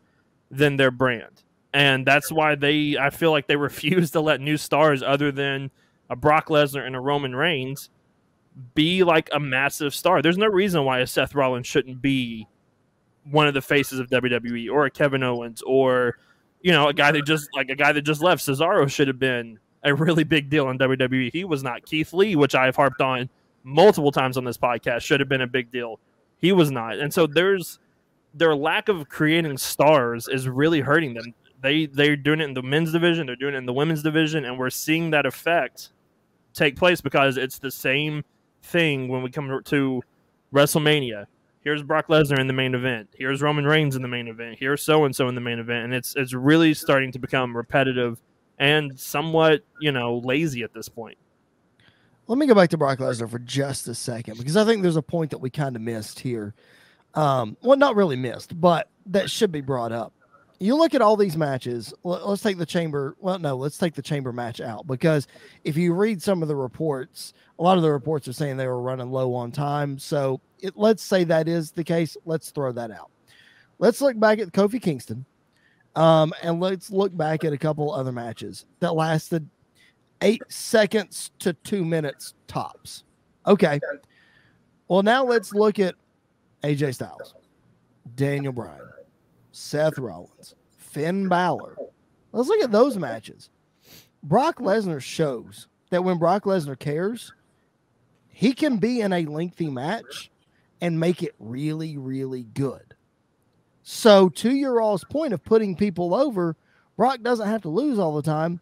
than 0.51 0.77
their 0.77 0.91
brand. 0.91 1.41
And 1.73 2.05
that's 2.05 2.31
why 2.31 2.55
they, 2.55 2.97
I 2.97 3.09
feel 3.09 3.31
like 3.31 3.47
they 3.47 3.55
refuse 3.55 4.11
to 4.11 4.21
let 4.21 4.41
new 4.41 4.57
stars 4.57 5.01
other 5.01 5.31
than 5.31 5.71
a 6.09 6.15
Brock 6.15 6.47
Lesnar 6.47 6.85
and 6.85 6.95
a 6.95 6.99
Roman 6.99 7.35
Reigns 7.35 7.89
be 8.75 9.03
like 9.03 9.29
a 9.31 9.39
massive 9.39 9.93
star. 9.93 10.21
There's 10.21 10.37
no 10.37 10.47
reason 10.47 10.83
why 10.83 10.99
a 10.99 11.07
Seth 11.07 11.33
Rollins 11.33 11.67
shouldn't 11.67 12.01
be 12.01 12.47
one 13.23 13.47
of 13.47 13.53
the 13.53 13.61
faces 13.61 13.99
of 13.99 14.09
WWE 14.09 14.71
or 14.71 14.85
a 14.85 14.91
Kevin 14.91 15.23
Owens 15.23 15.61
or 15.61 16.17
you 16.61 16.71
know 16.71 16.87
a 16.87 16.93
guy 16.93 17.11
that 17.11 17.25
just 17.25 17.49
like 17.53 17.69
a 17.69 17.75
guy 17.75 17.91
that 17.91 18.01
just 18.01 18.21
left 18.21 18.45
Cesaro 18.45 18.89
should 18.89 19.07
have 19.07 19.19
been 19.19 19.59
a 19.83 19.93
really 19.93 20.23
big 20.23 20.49
deal 20.49 20.69
in 20.69 20.77
WWE. 20.77 21.31
He 21.31 21.43
was 21.43 21.63
not 21.63 21.85
Keith 21.85 22.13
Lee, 22.13 22.35
which 22.35 22.55
I've 22.55 22.75
harped 22.75 23.01
on 23.01 23.29
multiple 23.63 24.11
times 24.11 24.37
on 24.37 24.43
this 24.43 24.57
podcast, 24.57 25.01
should 25.01 25.19
have 25.19 25.29
been 25.29 25.41
a 25.41 25.47
big 25.47 25.71
deal. 25.71 25.99
He 26.37 26.51
was 26.51 26.71
not. 26.71 26.99
And 26.99 27.13
so 27.13 27.27
there's 27.27 27.79
their 28.33 28.55
lack 28.55 28.89
of 28.89 29.09
creating 29.09 29.57
stars 29.57 30.27
is 30.27 30.47
really 30.47 30.81
hurting 30.81 31.13
them. 31.13 31.33
They 31.61 31.87
they're 31.87 32.15
doing 32.15 32.41
it 32.41 32.45
in 32.45 32.53
the 32.53 32.63
men's 32.63 32.91
division, 32.91 33.27
they're 33.27 33.35
doing 33.35 33.53
it 33.53 33.57
in 33.57 33.65
the 33.65 33.73
women's 33.73 34.03
division, 34.03 34.45
and 34.45 34.57
we're 34.57 34.69
seeing 34.69 35.11
that 35.11 35.25
effect 35.25 35.89
take 36.53 36.75
place 36.75 37.01
because 37.01 37.37
it's 37.37 37.59
the 37.59 37.71
same 37.71 38.23
thing 38.63 39.07
when 39.07 39.21
we 39.23 39.29
come 39.29 39.61
to 39.65 40.03
WrestleMania. 40.53 41.25
Here's 41.69 41.83
Brock 41.83 42.07
Lesnar 42.07 42.39
in 42.39 42.47
the 42.47 42.53
main 42.53 42.73
event. 42.73 43.09
Here's 43.15 43.43
Roman 43.43 43.63
Reigns 43.63 43.95
in 43.95 44.01
the 44.01 44.07
main 44.07 44.27
event. 44.27 44.57
Here's 44.59 44.81
so 44.81 45.05
and 45.05 45.15
so 45.15 45.27
in 45.29 45.35
the 45.35 45.41
main 45.41 45.59
event, 45.59 45.83
and 45.83 45.93
it's 45.93 46.15
it's 46.15 46.33
really 46.33 46.73
starting 46.73 47.11
to 47.11 47.19
become 47.19 47.55
repetitive 47.55 48.19
and 48.57 48.99
somewhat 48.99 49.61
you 49.79 49.91
know 49.91 50.17
lazy 50.17 50.63
at 50.63 50.73
this 50.73 50.89
point. 50.89 51.19
Let 52.25 52.39
me 52.39 52.47
go 52.47 52.55
back 52.55 52.71
to 52.71 52.77
Brock 52.79 52.97
Lesnar 52.97 53.29
for 53.29 53.37
just 53.37 53.87
a 53.87 53.93
second 53.93 54.39
because 54.39 54.57
I 54.57 54.65
think 54.65 54.81
there's 54.81 54.95
a 54.95 55.03
point 55.03 55.29
that 55.29 55.37
we 55.37 55.51
kind 55.51 55.75
of 55.75 55.83
missed 55.83 56.21
here. 56.21 56.55
Um, 57.13 57.55
well, 57.61 57.77
not 57.77 57.95
really 57.95 58.15
missed, 58.15 58.59
but 58.59 58.89
that 59.05 59.29
should 59.29 59.51
be 59.51 59.61
brought 59.61 59.91
up. 59.91 60.11
You 60.59 60.75
look 60.75 60.95
at 60.95 61.03
all 61.03 61.17
these 61.17 61.37
matches. 61.37 61.93
Let's 62.03 62.41
take 62.41 62.57
the 62.57 62.65
chamber. 62.65 63.15
Well, 63.19 63.37
no, 63.37 63.55
let's 63.55 63.77
take 63.77 63.93
the 63.93 64.01
chamber 64.01 64.33
match 64.33 64.59
out 64.59 64.87
because 64.87 65.27
if 65.63 65.77
you 65.77 65.93
read 65.93 66.19
some 66.19 66.41
of 66.41 66.47
the 66.47 66.55
reports, 66.55 67.33
a 67.59 67.61
lot 67.61 67.77
of 67.77 67.83
the 67.83 67.91
reports 67.91 68.27
are 68.27 68.33
saying 68.33 68.57
they 68.57 68.65
were 68.65 68.81
running 68.81 69.11
low 69.11 69.35
on 69.35 69.51
time. 69.51 69.99
So 69.99 70.41
it, 70.61 70.73
let's 70.75 71.03
say 71.03 71.23
that 71.25 71.47
is 71.47 71.71
the 71.71 71.83
case. 71.83 72.17
Let's 72.25 72.51
throw 72.51 72.71
that 72.73 72.91
out. 72.91 73.11
Let's 73.77 74.01
look 74.01 74.19
back 74.19 74.39
at 74.39 74.51
Kofi 74.51 74.81
Kingston, 74.81 75.25
um, 75.95 76.33
and 76.43 76.59
let's 76.59 76.91
look 76.91 77.15
back 77.15 77.43
at 77.43 77.53
a 77.53 77.57
couple 77.57 77.93
other 77.93 78.11
matches 78.11 78.65
that 78.79 78.93
lasted 78.93 79.49
eight 80.21 80.41
seconds 80.49 81.31
to 81.39 81.53
two 81.53 81.85
minutes 81.85 82.33
tops. 82.47 83.03
Okay. 83.47 83.79
Well, 84.87 85.03
now 85.03 85.23
let's 85.23 85.53
look 85.53 85.79
at 85.79 85.95
AJ 86.63 86.95
Styles, 86.95 87.35
Daniel 88.15 88.51
Bryan, 88.51 88.81
Seth 89.51 89.97
Rollins, 89.97 90.55
Finn 90.77 91.29
Balor. 91.29 91.77
Let's 92.31 92.49
look 92.49 92.63
at 92.63 92.71
those 92.71 92.97
matches. 92.97 93.49
Brock 94.23 94.59
Lesnar 94.59 95.01
shows 95.01 95.67
that 95.89 96.03
when 96.03 96.17
Brock 96.17 96.43
Lesnar 96.43 96.77
cares, 96.77 97.33
he 98.27 98.53
can 98.53 98.77
be 98.77 99.01
in 99.01 99.13
a 99.13 99.25
lengthy 99.25 99.69
match 99.69 100.31
and 100.81 100.99
make 100.99 101.23
it 101.23 101.35
really, 101.39 101.97
really 101.97 102.43
good. 102.43 102.95
So, 103.83 104.29
to 104.29 104.51
your 104.51 104.81
all's 104.81 105.03
point 105.03 105.33
of 105.33 105.43
putting 105.43 105.75
people 105.75 106.13
over, 106.13 106.55
Brock 106.95 107.21
doesn't 107.21 107.47
have 107.47 107.63
to 107.63 107.69
lose 107.69 107.97
all 107.97 108.15
the 108.15 108.21
time. 108.21 108.59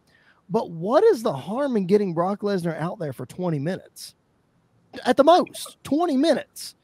But 0.49 0.71
what 0.71 1.03
is 1.03 1.23
the 1.23 1.33
harm 1.33 1.75
in 1.75 1.85
getting 1.85 2.13
Brock 2.13 2.41
Lesnar 2.41 2.79
out 2.79 2.99
there 2.99 3.13
for 3.13 3.25
20 3.25 3.59
minutes? 3.59 4.15
At 5.05 5.17
the 5.17 5.23
most, 5.23 5.77
20 5.83 6.15
minutes 6.15 6.75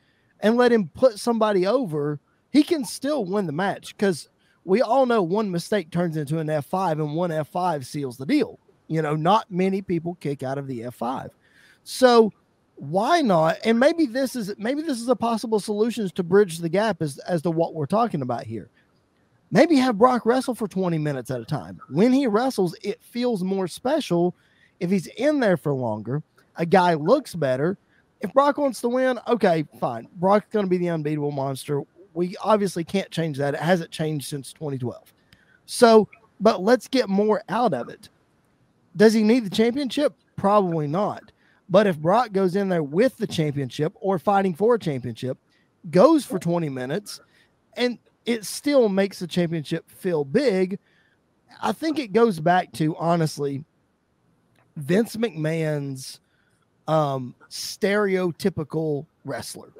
and 0.44 0.58
let 0.58 0.72
him 0.72 0.90
put 0.90 1.18
somebody 1.18 1.66
over. 1.66 2.20
He 2.52 2.62
can 2.62 2.86
still 2.86 3.26
win 3.26 3.48
the 3.48 3.54
match 3.54 3.96
because 3.96 4.30
we 4.66 4.82
all 4.82 5.06
know 5.06 5.24
one 5.24 5.50
mistake 5.50 5.90
turns 5.90 6.18
into 6.18 6.38
an 6.38 6.48
F5 6.48 6.94
and 6.94 7.16
one 7.16 7.32
F5 7.32 7.86
seals 7.86 8.18
the 8.18 8.26
deal. 8.26 8.60
You 8.88 9.02
know, 9.02 9.16
not 9.16 9.50
many 9.50 9.82
people 9.82 10.16
kick 10.16 10.44
out 10.44 10.58
of 10.58 10.68
the 10.68 10.82
F5. 10.82 11.30
So, 11.84 12.32
why 12.76 13.22
not? 13.22 13.58
And 13.64 13.80
maybe 13.80 14.06
this 14.06 14.36
is 14.36 14.54
maybe 14.58 14.82
this 14.82 15.00
is 15.00 15.08
a 15.08 15.16
possible 15.16 15.60
solution 15.60 16.10
to 16.10 16.24
bridge 16.24 16.60
the 16.60 16.70
gap 16.70 17.02
as, 17.02 17.18
as 17.20 17.42
to 17.44 17.52
what 17.52 17.74
we're 17.74 17.86
talking 17.86 18.22
about 18.22 18.44
here. 18.44 18.70
Maybe 19.52 19.76
have 19.78 20.00
Brock 20.00 20.26
wrestle 20.26 20.56
for 20.56 20.68
20 20.68 20.98
minutes 20.98 21.30
at 21.30 21.40
a 21.40 21.46
time. 21.46 21.80
When 21.90 22.12
he 22.12 22.26
wrestles, 22.26 22.76
it 22.82 23.02
feels 23.04 23.44
more 23.44 23.68
special 23.68 24.36
if 24.80 24.90
he's 24.90 25.06
in 25.06 25.40
there 25.40 25.58
for 25.58 25.74
longer. 25.74 26.24
A 26.56 26.66
guy 26.66 26.96
looks 26.96 27.36
better. 27.36 27.78
If 28.20 28.34
Brock 28.34 28.58
wants 28.58 28.82
to 28.82 28.90
win, 28.90 29.20
okay, 29.28 29.66
fine. 29.80 30.08
Brock's 30.16 30.48
going 30.52 30.66
to 30.66 30.70
be 30.70 30.78
the 30.78 30.90
unbeatable 30.90 31.32
monster. 31.32 31.84
We 32.16 32.36
obviously 32.42 32.84
can't 32.84 33.12
change 33.12 33.38
that. 33.38 33.54
It 33.54 33.60
hasn't 33.60 33.92
changed 33.92 34.28
since 34.28 34.54
2012. 34.54 35.14
So, 35.66 36.08
but 36.40 36.62
let's 36.62 36.88
get 36.88 37.08
more 37.08 37.44
out 37.50 37.74
of 37.74 37.90
it. 37.90 38.10
Does 38.96 39.14
he 39.14 39.24
need 39.24 39.46
the 39.46 39.50
championship? 39.50 40.16
Probably 40.36 40.88
not. 40.88 41.32
But 41.70 41.88
if 41.88 42.00
Brock 42.00 42.32
goes 42.32 42.56
in 42.56 42.70
there 42.70 42.84
with 42.84 43.18
the 43.18 43.28
championship 43.28 43.94
or 44.00 44.20
fighting 44.20 44.54
for 44.54 44.76
a 44.76 44.80
championship, 44.80 45.38
goes 45.90 46.26
for 46.26 46.40
20 46.40 46.70
minutes, 46.70 47.20
and 47.76 47.98
it 48.26 48.46
still 48.46 48.90
makes 48.90 49.20
the 49.20 49.28
championship 49.28 49.90
feel 49.90 50.24
big. 50.24 50.80
I 51.62 51.72
think 51.72 52.00
it 52.00 52.14
goes 52.14 52.40
back 52.40 52.72
to 52.74 52.96
honestly 52.98 53.64
Vince 54.76 55.16
McMahon's 55.16 56.20
um, 56.88 57.36
stereotypical 57.50 59.06
wrestler. 59.26 59.72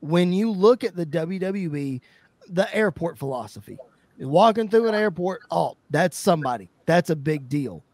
When 0.00 0.32
you 0.32 0.50
look 0.50 0.84
at 0.84 0.96
the 0.96 1.06
WWE, 1.06 2.00
the 2.48 2.74
airport 2.74 3.18
philosophy, 3.18 3.78
walking 4.18 4.68
through 4.68 4.88
an 4.88 4.94
airport, 4.94 5.42
oh, 5.50 5.76
that's 5.90 6.16
somebody. 6.16 6.68
That's 6.86 7.10
a 7.10 7.16
big 7.16 7.48
deal. 7.48 7.84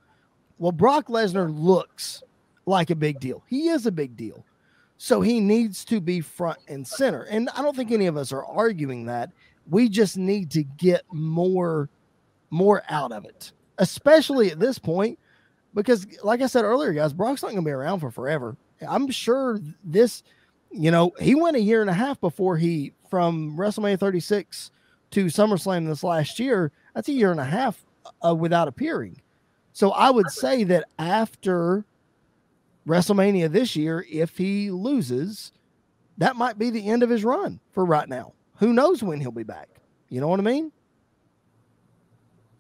Well, 0.58 0.72
Brock 0.72 1.08
Lesnar 1.08 1.54
looks 1.54 2.22
like 2.68 2.90
a 2.90 2.96
big 2.96 3.18
deal. 3.18 3.42
He 3.48 3.68
is 3.68 3.86
a 3.86 3.92
big 3.92 4.16
deal. 4.16 4.44
So 4.98 5.20
he 5.20 5.40
needs 5.40 5.84
to 5.86 6.00
be 6.00 6.20
front 6.20 6.58
and 6.68 6.86
center. 6.86 7.22
And 7.22 7.48
I 7.56 7.62
don't 7.62 7.74
think 7.74 7.90
any 7.90 8.06
of 8.06 8.16
us 8.16 8.32
are 8.32 8.44
arguing 8.44 9.06
that. 9.06 9.30
We 9.70 9.88
just 9.88 10.16
need 10.16 10.50
to 10.52 10.62
get 10.62 11.02
more 11.12 11.88
more 12.50 12.82
out 12.88 13.12
of 13.12 13.26
it, 13.26 13.52
especially 13.78 14.50
at 14.50 14.58
this 14.58 14.78
point 14.78 15.18
because 15.74 16.06
like 16.22 16.40
I 16.40 16.46
said 16.46 16.64
earlier, 16.64 16.92
guys, 16.92 17.12
Brock's 17.12 17.42
not 17.42 17.48
going 17.48 17.62
to 17.62 17.68
be 17.68 17.70
around 17.70 18.00
for 18.00 18.10
forever. 18.10 18.56
I'm 18.86 19.10
sure 19.10 19.60
this, 19.84 20.22
you 20.70 20.90
know, 20.90 21.12
he 21.20 21.34
went 21.34 21.56
a 21.56 21.60
year 21.60 21.80
and 21.80 21.90
a 21.90 21.94
half 21.94 22.20
before 22.20 22.56
he 22.56 22.92
from 23.10 23.56
WrestleMania 23.56 23.98
36 23.98 24.70
to 25.10 25.26
SummerSlam 25.26 25.86
this 25.86 26.02
last 26.02 26.38
year. 26.38 26.72
That's 26.94 27.08
a 27.08 27.12
year 27.12 27.30
and 27.30 27.40
a 27.40 27.44
half 27.44 27.84
uh, 28.26 28.34
without 28.34 28.68
appearing. 28.68 29.20
So 29.72 29.92
I 29.92 30.10
would 30.10 30.30
say 30.30 30.64
that 30.64 30.86
after 30.98 31.84
WrestleMania 32.88 33.50
this 33.50 33.76
year, 33.76 34.04
if 34.10 34.36
he 34.36 34.70
loses, 34.70 35.52
that 36.16 36.36
might 36.36 36.58
be 36.58 36.70
the 36.70 36.88
end 36.88 37.02
of 37.02 37.10
his 37.10 37.24
run 37.24 37.60
for 37.72 37.84
right 37.84 38.08
now. 38.08 38.32
Who 38.56 38.72
knows 38.72 39.02
when 39.02 39.20
he'll 39.20 39.30
be 39.30 39.44
back? 39.44 39.68
You 40.08 40.20
know 40.20 40.28
what 40.28 40.40
I 40.40 40.42
mean? 40.42 40.72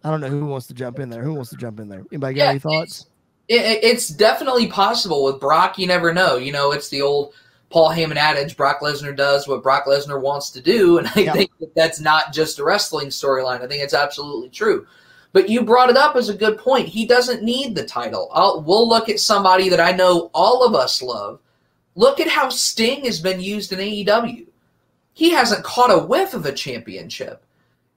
I 0.04 0.10
don't 0.10 0.20
know 0.20 0.28
who 0.28 0.46
wants 0.46 0.66
to 0.68 0.74
jump 0.74 1.00
in 1.00 1.08
there. 1.08 1.22
Who 1.22 1.34
wants 1.34 1.50
to 1.50 1.56
jump 1.56 1.80
in 1.80 1.88
there? 1.88 2.04
Anybody 2.12 2.34
got 2.34 2.44
Yeah, 2.44 2.50
any 2.50 2.58
thoughts? 2.60 3.06
It, 3.48 3.82
it's 3.82 4.08
definitely 4.08 4.68
possible 4.68 5.24
with 5.24 5.40
Brock. 5.40 5.78
You 5.78 5.86
never 5.86 6.12
know. 6.12 6.36
You 6.36 6.52
know, 6.52 6.70
it's 6.72 6.88
the 6.88 7.02
old 7.02 7.34
Paul 7.70 7.90
Heyman 7.90 8.16
adage: 8.16 8.56
Brock 8.56 8.80
Lesnar 8.80 9.16
does 9.16 9.48
what 9.48 9.62
Brock 9.62 9.86
Lesnar 9.86 10.20
wants 10.20 10.50
to 10.50 10.60
do, 10.60 10.98
and 10.98 11.08
I 11.16 11.20
Yeah. 11.22 11.32
think 11.32 11.50
that 11.60 11.74
that's 11.74 12.00
not 12.00 12.32
just 12.32 12.58
a 12.58 12.64
wrestling 12.64 13.08
storyline. 13.08 13.62
I 13.62 13.66
think 13.66 13.82
it's 13.82 13.94
absolutely 13.94 14.50
true. 14.50 14.86
But 15.32 15.48
you 15.48 15.62
brought 15.62 15.90
it 15.90 15.96
up 15.96 16.16
as 16.16 16.28
a 16.28 16.34
good 16.34 16.58
point. 16.58 16.88
He 16.88 17.06
doesn't 17.06 17.42
need 17.42 17.74
the 17.74 17.84
title. 17.84 18.30
I'll, 18.32 18.62
we'll 18.62 18.88
look 18.88 19.08
at 19.08 19.20
somebody 19.20 19.68
that 19.68 19.80
I 19.80 19.92
know 19.92 20.30
all 20.32 20.64
of 20.64 20.74
us 20.74 21.02
love. 21.02 21.40
Look 21.94 22.20
at 22.20 22.28
how 22.28 22.48
Sting 22.48 23.04
has 23.04 23.20
been 23.20 23.40
used 23.40 23.72
in 23.72 23.78
AEW. 23.78 24.46
He 25.12 25.30
hasn't 25.30 25.64
caught 25.64 25.90
a 25.90 26.06
whiff 26.06 26.32
of 26.32 26.46
a 26.46 26.52
championship, 26.52 27.44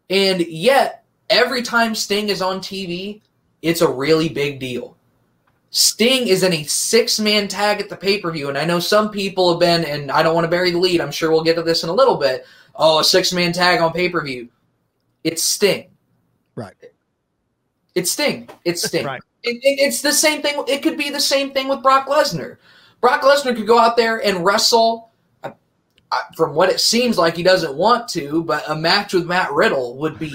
and 0.10 0.42
yet 0.42 1.04
every 1.30 1.62
time 1.62 1.94
Sting 1.94 2.30
is 2.30 2.42
on 2.42 2.60
TV, 2.60 3.22
it's 3.62 3.82
a 3.82 3.88
really 3.88 4.28
big 4.28 4.60
deal. 4.60 4.98
Sting 5.70 6.28
is 6.28 6.44
in 6.44 6.52
a 6.52 6.64
six 6.64 7.20
man 7.20 7.48
tag 7.48 7.80
at 7.80 7.90
the 7.90 7.96
pay 7.96 8.20
per 8.20 8.32
view, 8.32 8.50
and 8.50 8.58
I 8.58 8.66
know 8.66 8.80
some 8.80 9.10
people 9.10 9.52
have 9.52 9.60
been, 9.60 9.86
and 9.86 10.12
I 10.12 10.22
don't 10.22 10.36
want 10.36 10.46
to 10.46 10.50
bury 10.50 10.72
the 10.72 10.80
lead. 10.80 11.00
I'm 11.00 11.12
sure 11.12 11.32
we'll 11.32 11.44
get 11.44 11.56
to 11.56 11.64
this 11.64 11.84
in 11.84 11.90
a 11.90 11.94
little 11.94 12.18
bit. 12.18 12.46
Oh, 12.76 13.00
a 13.00 13.04
six 13.04 13.32
man 13.32 13.54
tag 13.54 13.80
on 13.80 13.94
pay 13.94 14.10
per 14.10 14.24
view. 14.24 14.50
It's 15.24 15.44
Sting. 15.44 15.90
Right. 16.56 16.74
It's 17.96 18.12
Sting. 18.12 18.50
It's 18.66 18.84
Sting. 18.88 19.06
Right. 19.06 19.22
It, 19.44 19.58
it- 19.64 19.80
it's 19.80 20.02
the 20.02 20.12
same 20.12 20.42
thing. 20.42 20.64
It 20.68 20.82
could 20.84 20.98
be 20.98 21.10
the 21.10 21.20
same 21.20 21.52
thing 21.52 21.68
with 21.68 21.82
Brock 21.84 22.08
Lesnar. 22.08 22.58
Brock 23.02 23.22
Lesnar 23.22 23.56
could 23.56 23.68
go 23.68 23.80
out 23.80 23.98
there 23.98 24.24
and 24.24 24.46
wrestle. 24.46 25.10
uh, 25.44 25.52
uh, 26.12 26.18
From 26.36 26.54
what 26.56 26.70
it 26.70 26.80
seems 26.80 27.18
like, 27.18 27.36
he 27.36 27.44
doesn't 27.44 27.74
want 27.76 28.08
to, 28.10 28.44
but 28.44 28.64
a 28.70 28.76
match 28.76 29.14
with 29.14 29.26
Matt 29.26 29.52
Riddle 29.52 29.98
would 29.98 30.20
be 30.20 30.32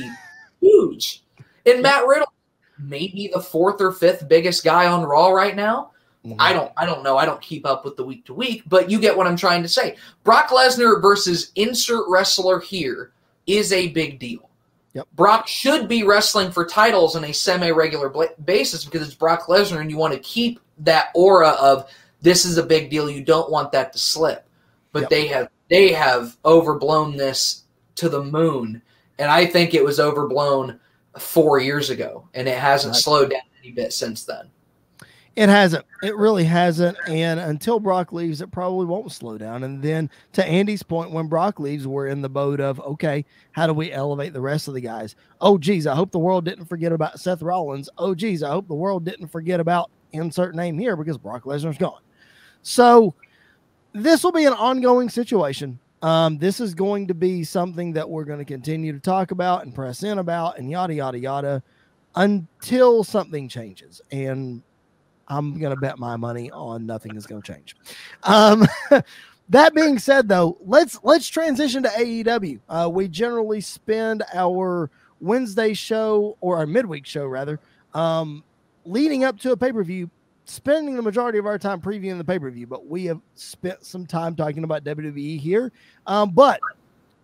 huge. 0.61 1.23
And 1.65 1.83
Matt 1.83 2.07
Riddle, 2.07 2.33
maybe 2.79 3.31
the 3.33 3.41
fourth 3.41 3.81
or 3.81 3.93
fifth 3.93 4.29
biggest 4.29 4.65
guy 4.65 4.87
on 4.87 5.05
Raw 5.05 5.29
right 5.31 5.55
now. 5.57 5.93
Mm-hmm. 6.25 6.41
I 6.41 6.53
don't 6.53 6.73
I 6.77 6.85
don't 6.87 7.05
know. 7.05 7.17
I 7.17 7.25
don't 7.25 7.41
keep 7.41 7.65
up 7.65 7.85
with 7.85 7.97
the 7.97 8.05
week 8.05 8.25
to 8.27 8.35
week, 8.35 8.65
but 8.67 8.91
you 8.91 8.99
get 8.99 9.17
what 9.17 9.29
I'm 9.29 9.37
trying 9.37 9.63
to 9.63 9.69
say. 9.69 9.97
Brock 10.25 10.49
Lesnar 10.49 11.01
versus 11.01 11.53
insert 11.55 12.05
wrestler 12.09 12.59
here 12.59 13.13
is 13.47 13.73
a 13.73 13.89
big 13.91 14.19
deal. 14.19 14.51
Yep. 14.97 15.09
Brock 15.15 15.47
should 15.47 15.89
be 15.89 16.03
wrestling 16.05 16.51
for 16.51 16.65
titles 16.65 17.17
on 17.17 17.25
a 17.25 17.33
semi-regular 17.33 18.09
bla- 18.09 18.29
basis 18.45 18.85
because 18.85 19.07
it's 19.07 19.15
Brock 19.15 19.47
Lesnar 19.47 19.81
and 19.83 19.91
you 19.91 19.99
want 19.99 20.15
to 20.15 20.19
keep 20.21 20.59
that 20.79 21.09
aura 21.15 21.51
of 21.51 21.91
this 22.23 22.47
is 22.47 22.57
a 22.57 22.63
big 22.63 22.89
deal. 22.91 23.11
You 23.11 23.23
don't 23.23 23.51
want 23.51 23.73
that 23.73 23.93
to 23.93 23.99
slip. 23.99 24.49
But 24.93 25.03
Yep. 25.03 25.11
they 25.11 25.27
have 25.27 25.49
they 25.69 25.93
have 25.93 26.37
overblown 26.45 27.17
this 27.19 27.65
to 27.97 28.09
the 28.09 28.23
moon 28.25 28.81
and 29.19 29.31
I 29.31 29.45
think 29.45 29.75
it 29.75 29.85
was 29.85 30.01
overblown 30.01 30.81
4 31.19 31.59
years 31.61 31.91
ago 31.91 32.27
and 32.35 32.49
it 32.49 32.57
hasn't 32.59 32.95
Right. 32.95 33.03
slowed 33.03 33.31
down 33.31 33.41
any 33.63 33.73
bit 33.73 33.93
since 33.93 34.25
then. 34.25 34.51
It 35.37 35.51
hasn't. 35.51 35.85
It 36.03 36.17
really 36.17 36.45
hasn't. 36.45 36.97
And 37.07 37.39
until 37.39 37.79
Brock 37.79 38.11
leaves, 38.11 38.41
it 38.41 38.51
probably 38.51 38.87
won't 38.87 39.13
slow 39.13 39.37
down. 39.37 39.65
And 39.65 39.83
then 39.83 40.09
to 40.33 40.45
Andy's 40.45 40.83
point, 40.83 41.11
when 41.11 41.27
Brock 41.27 41.61
leaves, 41.61 41.87
we're 41.87 42.07
in 42.07 42.23
the 42.23 42.29
boat 42.29 42.59
of 42.59 42.81
okay, 42.81 43.25
how 43.53 43.67
do 43.67 43.75
we 43.75 43.93
elevate 43.93 44.33
the 44.33 44.41
rest 44.41 44.67
of 44.67 44.73
the 44.73 44.81
guys? 44.81 45.15
Oh, 45.43 45.59
geez, 45.59 45.87
I 45.87 45.95
hope 45.95 46.11
the 46.11 46.19
world 46.19 46.47
didn't 46.47 46.65
forget 46.65 46.91
about 46.91 47.21
Seth 47.21 47.43
Rollins. 47.43 47.91
Oh, 47.99 48.15
geez, 48.15 48.43
I 48.43 48.49
hope 48.49 48.67
the 48.67 48.75
world 48.75 49.05
didn't 49.05 49.29
forget 49.29 49.61
about 49.61 49.91
insert 50.13 50.55
name 50.55 50.79
here 50.79 50.97
because 50.97 51.19
Brock 51.19 51.45
Lesnar's 51.45 51.77
gone. 51.77 52.01
So 52.63 53.15
this 53.93 54.25
will 54.25 54.33
be 54.33 54.47
an 54.47 54.55
ongoing 54.55 55.11
situation. 55.11 55.79
Um, 56.01 56.39
this 56.39 56.61
is 56.61 56.75
going 56.75 57.09
to 57.09 57.15
be 57.15 57.45
something 57.45 57.93
that 57.93 58.09
we're 58.09 58.25
going 58.25 58.39
to 58.39 58.45
continue 58.45 58.93
to 58.95 59.01
talk 59.01 59.33
about 59.33 59.65
and 59.65 59.75
press 59.75 60.03
in 60.03 60.19
about 60.19 60.59
and 60.59 60.71
yada 60.71 60.95
yada 60.95 61.19
yada 61.19 61.63
until 62.15 63.05
something 63.05 63.49
changes. 63.49 64.01
And 64.11 64.63
I'm 65.29 65.59
going 65.59 65.75
to 65.75 65.81
bet 65.81 65.99
my 65.99 66.17
money 66.17 66.51
on 66.51 66.87
nothing 66.87 67.17
is 67.17 67.27
going 67.27 67.43
to 67.43 67.53
change. 67.53 67.77
Um, 68.23 68.67
that 69.49 69.75
being 69.75 69.99
said, 69.99 70.29
though, 70.29 70.57
let's 70.61 70.99
let's 71.03 71.29
transition 71.29 71.83
to 71.83 71.89
AEW. 71.89 72.61
Uh, 72.69 72.89
we 72.93 73.09
generally 73.09 73.61
spend 73.61 74.23
our 74.35 74.91
Wednesday 75.21 75.75
show 75.75 76.37
or 76.41 76.57
our 76.59 76.67
midweek 76.67 77.07
show 77.07 77.27
rather, 77.27 77.61
um, 77.95 78.45
leading 78.85 79.25
up 79.25 79.39
to 79.41 79.53
a 79.53 79.57
pay 79.57 79.73
per 79.73 79.83
view, 79.83 80.11
spending 80.45 80.97
the 80.97 81.03
majority 81.03 81.39
of 81.39 81.47
our 81.47 81.59
time 81.59 81.81
previewing 81.81 82.19
the 82.19 82.25
pay 82.25 82.39
per 82.39 82.51
view. 82.51 82.67
But 82.67 82.87
we 82.87 83.07
have 83.07 83.21
spent 83.35 83.85
some 83.85 84.07
time 84.07 84.35
talking 84.37 84.65
about 84.65 84.85
WWE 84.85 85.39
here. 85.39 85.73
Um, 86.07 86.31
but 86.31 86.61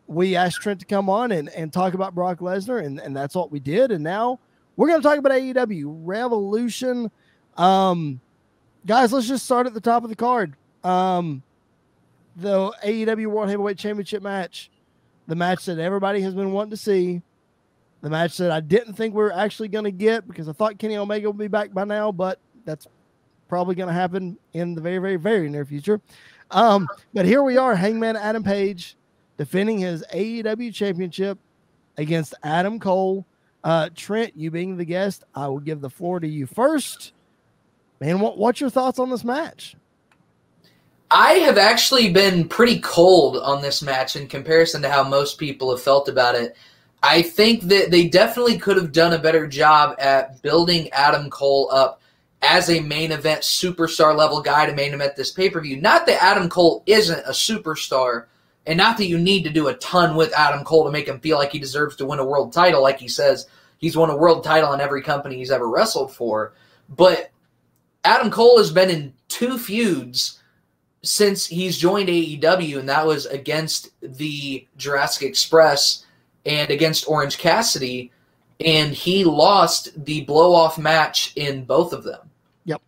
we 0.06 0.36
asked 0.36 0.60
Trent 0.60 0.80
to 0.80 0.86
come 0.86 1.08
on 1.08 1.32
and, 1.32 1.48
and 1.50 1.72
talk 1.72 1.94
about 1.94 2.14
Brock 2.14 2.38
Lesnar, 2.38 2.84
and, 2.84 3.00
and 3.00 3.16
that's 3.16 3.34
what 3.34 3.50
we 3.50 3.60
did. 3.60 3.90
And 3.90 4.02
now 4.02 4.38
we're 4.76 4.88
going 4.88 5.00
to 5.00 5.08
talk 5.08 5.18
about 5.18 5.32
AEW 5.32 5.84
Revolution. 6.04 7.10
Um, 7.56 8.20
guys, 8.86 9.12
let's 9.12 9.28
just 9.28 9.44
start 9.44 9.66
at 9.66 9.74
the 9.74 9.80
top 9.80 10.04
of 10.04 10.10
the 10.10 10.16
card. 10.16 10.54
Um, 10.84 11.42
the 12.36 12.72
AEW 12.84 13.26
World 13.26 13.50
Heavyweight 13.50 13.78
Championship 13.78 14.22
match, 14.22 14.70
the 15.26 15.34
match 15.34 15.66
that 15.66 15.78
everybody 15.78 16.20
has 16.22 16.34
been 16.34 16.52
wanting 16.52 16.70
to 16.70 16.76
see, 16.76 17.22
the 18.00 18.10
match 18.10 18.36
that 18.38 18.50
I 18.50 18.60
didn't 18.60 18.94
think 18.94 19.14
we 19.14 19.22
were 19.22 19.32
actually 19.32 19.68
going 19.68 19.84
to 19.84 19.92
get 19.92 20.26
because 20.26 20.48
I 20.48 20.52
thought 20.52 20.78
Kenny 20.78 20.96
Omega 20.96 21.28
would 21.30 21.38
be 21.38 21.48
back 21.48 21.72
by 21.72 21.84
now, 21.84 22.10
but 22.10 22.38
that's 22.64 22.88
probably 23.48 23.74
going 23.74 23.88
to 23.88 23.94
happen 23.94 24.38
in 24.54 24.74
the 24.74 24.80
very, 24.80 24.98
very, 24.98 25.16
very 25.16 25.48
near 25.48 25.64
future. 25.64 26.00
Um, 26.50 26.88
but 27.14 27.24
here 27.24 27.42
we 27.42 27.56
are, 27.56 27.74
Hangman 27.74 28.16
Adam 28.16 28.42
Page 28.42 28.96
defending 29.36 29.78
his 29.78 30.04
AEW 30.12 30.74
championship 30.74 31.38
against 31.96 32.34
Adam 32.42 32.78
Cole. 32.78 33.24
Uh, 33.64 33.88
Trent, 33.94 34.36
you 34.36 34.50
being 34.50 34.76
the 34.76 34.84
guest, 34.84 35.24
I 35.34 35.46
will 35.48 35.60
give 35.60 35.80
the 35.80 35.90
floor 35.90 36.20
to 36.20 36.28
you 36.28 36.46
first. 36.46 37.12
Man, 38.02 38.18
what, 38.18 38.36
what's 38.36 38.60
your 38.60 38.68
thoughts 38.68 38.98
on 38.98 39.10
this 39.10 39.22
match? 39.22 39.76
I 41.08 41.34
have 41.34 41.56
actually 41.56 42.12
been 42.12 42.48
pretty 42.48 42.80
cold 42.80 43.36
on 43.36 43.62
this 43.62 43.80
match 43.80 44.16
in 44.16 44.26
comparison 44.26 44.82
to 44.82 44.90
how 44.90 45.04
most 45.04 45.38
people 45.38 45.70
have 45.70 45.80
felt 45.80 46.08
about 46.08 46.34
it. 46.34 46.56
I 47.04 47.22
think 47.22 47.62
that 47.68 47.92
they 47.92 48.08
definitely 48.08 48.58
could 48.58 48.76
have 48.76 48.90
done 48.90 49.12
a 49.12 49.20
better 49.20 49.46
job 49.46 49.94
at 50.00 50.42
building 50.42 50.90
Adam 50.90 51.30
Cole 51.30 51.70
up 51.70 52.02
as 52.42 52.70
a 52.70 52.80
main 52.80 53.12
event 53.12 53.42
superstar 53.42 54.16
level 54.16 54.42
guy 54.42 54.66
to 54.66 54.74
main 54.74 54.94
event 54.94 55.14
this 55.14 55.30
pay 55.30 55.48
per 55.48 55.60
view. 55.60 55.80
Not 55.80 56.04
that 56.06 56.20
Adam 56.20 56.48
Cole 56.48 56.82
isn't 56.86 57.24
a 57.24 57.30
superstar, 57.30 58.24
and 58.66 58.78
not 58.78 58.96
that 58.96 59.06
you 59.06 59.16
need 59.16 59.44
to 59.44 59.50
do 59.50 59.68
a 59.68 59.74
ton 59.74 60.16
with 60.16 60.36
Adam 60.36 60.64
Cole 60.64 60.84
to 60.86 60.90
make 60.90 61.06
him 61.06 61.20
feel 61.20 61.38
like 61.38 61.52
he 61.52 61.60
deserves 61.60 61.94
to 61.96 62.06
win 62.06 62.18
a 62.18 62.26
world 62.26 62.52
title, 62.52 62.82
like 62.82 62.98
he 62.98 63.06
says 63.06 63.46
he's 63.78 63.96
won 63.96 64.10
a 64.10 64.16
world 64.16 64.42
title 64.42 64.72
in 64.72 64.80
every 64.80 65.02
company 65.02 65.36
he's 65.36 65.52
ever 65.52 65.68
wrestled 65.68 66.12
for. 66.12 66.52
But 66.88 67.28
Adam 68.04 68.30
Cole 68.30 68.58
has 68.58 68.70
been 68.70 68.90
in 68.90 69.12
two 69.28 69.58
feuds 69.58 70.40
since 71.02 71.46
he's 71.46 71.78
joined 71.78 72.08
AEW, 72.08 72.78
and 72.78 72.88
that 72.88 73.06
was 73.06 73.26
against 73.26 73.90
the 74.00 74.66
Jurassic 74.76 75.28
Express 75.28 76.04
and 76.46 76.70
against 76.70 77.08
Orange 77.08 77.38
Cassidy, 77.38 78.10
and 78.64 78.92
he 78.92 79.24
lost 79.24 80.04
the 80.04 80.22
blow 80.22 80.54
off 80.54 80.78
match 80.78 81.32
in 81.36 81.64
both 81.64 81.92
of 81.92 82.04
them. 82.04 82.30
Yep. 82.64 82.80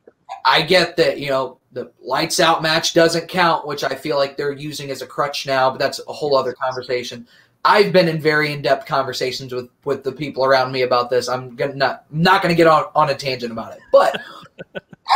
I 0.45 0.63
get 0.63 0.97
that, 0.97 1.19
you 1.19 1.29
know, 1.29 1.59
the 1.73 1.91
lights 2.01 2.39
out 2.39 2.63
match 2.63 2.95
doesn't 2.95 3.29
count, 3.29 3.67
which 3.67 3.83
I 3.83 3.95
feel 3.95 4.17
like 4.17 4.37
they're 4.37 4.53
using 4.53 4.91
as 4.91 5.03
a 5.03 5.07
crutch 5.07 5.47
now, 5.47 5.71
but 5.71 5.81
that's 5.81 6.01
a 6.07 6.13
whole 6.13 6.37
other 6.37 6.53
conversation. 6.53 7.27
I've 7.65 7.93
been 7.93 8.09
in 8.09 8.21
very 8.21 8.53
in-depth 8.53 8.87
conversations 8.87 9.53
with 9.53 9.71
with 9.85 10.05
the 10.05 10.13
people 10.13 10.45
around 10.45 10.71
me 10.71 10.83
about 10.83 11.09
this. 11.09 11.29
I'm 11.29 11.57
gonna 11.57 11.75
not 11.75 12.05
not 12.11 12.43
gonna 12.43 12.55
get 12.55 12.67
on, 12.67 12.85
on 12.95 13.11
a 13.11 13.15
tangent 13.15 13.51
about 13.53 13.73
it. 13.73 13.81
But 13.91 14.21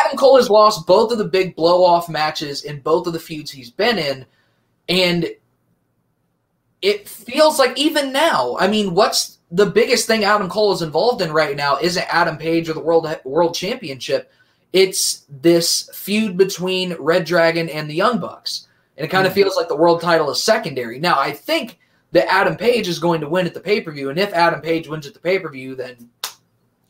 Adam 0.05 0.19
Cole 0.19 0.37
has 0.37 0.51
lost 0.51 0.87
both 0.87 1.13
of 1.13 1.19
the 1.19 1.25
big 1.25 1.57
blow 1.57 1.85
off 1.85 2.09
matches 2.09 2.65
in 2.65 2.81
both 2.81 3.07
of 3.07 3.13
the 3.13 3.21
feuds 3.21 3.51
he's 3.51 3.71
been 3.71 3.99
in, 3.99 4.27
and 4.89 5.29
it 6.83 7.09
feels 7.09 7.59
like 7.59 7.77
even 7.79 8.13
now, 8.13 8.57
I 8.59 8.69
mean, 8.69 8.95
what's 8.95 9.39
the 9.51 9.67
biggest 9.67 10.07
thing 10.07 10.25
Adam 10.25 10.49
Cole 10.49 10.73
is 10.73 10.83
involved 10.83 11.23
in 11.23 11.33
right 11.33 11.57
now 11.57 11.79
isn't 11.79 12.15
Adam 12.15 12.37
Page 12.37 12.69
or 12.69 12.75
the 12.75 12.81
World 12.81 13.09
World 13.25 13.55
Championship. 13.55 14.31
It's 14.73 15.25
this 15.29 15.89
feud 15.95 16.37
between 16.37 16.95
Red 16.99 17.25
Dragon 17.25 17.69
and 17.71 17.89
the 17.89 17.95
Young 17.95 18.19
Bucks. 18.19 18.69
And 18.97 19.07
it 19.07 19.11
kind 19.11 19.27
of 19.27 19.33
mm-hmm. 19.33 19.43
feels 19.43 19.57
like 19.57 19.69
the 19.69 19.77
world 19.77 20.03
title 20.03 20.31
is 20.31 20.43
secondary. 20.43 20.99
Now, 20.99 21.19
I 21.19 21.33
think 21.33 21.79
that 22.13 22.31
Adam 22.31 22.57
Page 22.57 22.89
is 22.89 22.99
going 22.99 23.21
to 23.21 23.29
win 23.29 23.47
at 23.47 23.55
the 23.55 23.61
pay 23.61 23.81
per 23.81 23.93
view. 23.93 24.11
And 24.11 24.19
if 24.19 24.33
Adam 24.35 24.61
Page 24.61 24.89
wins 24.89 25.07
at 25.07 25.15
the 25.15 25.21
pay 25.21 25.39
per 25.39 25.49
view, 25.49 25.75
then 25.75 26.11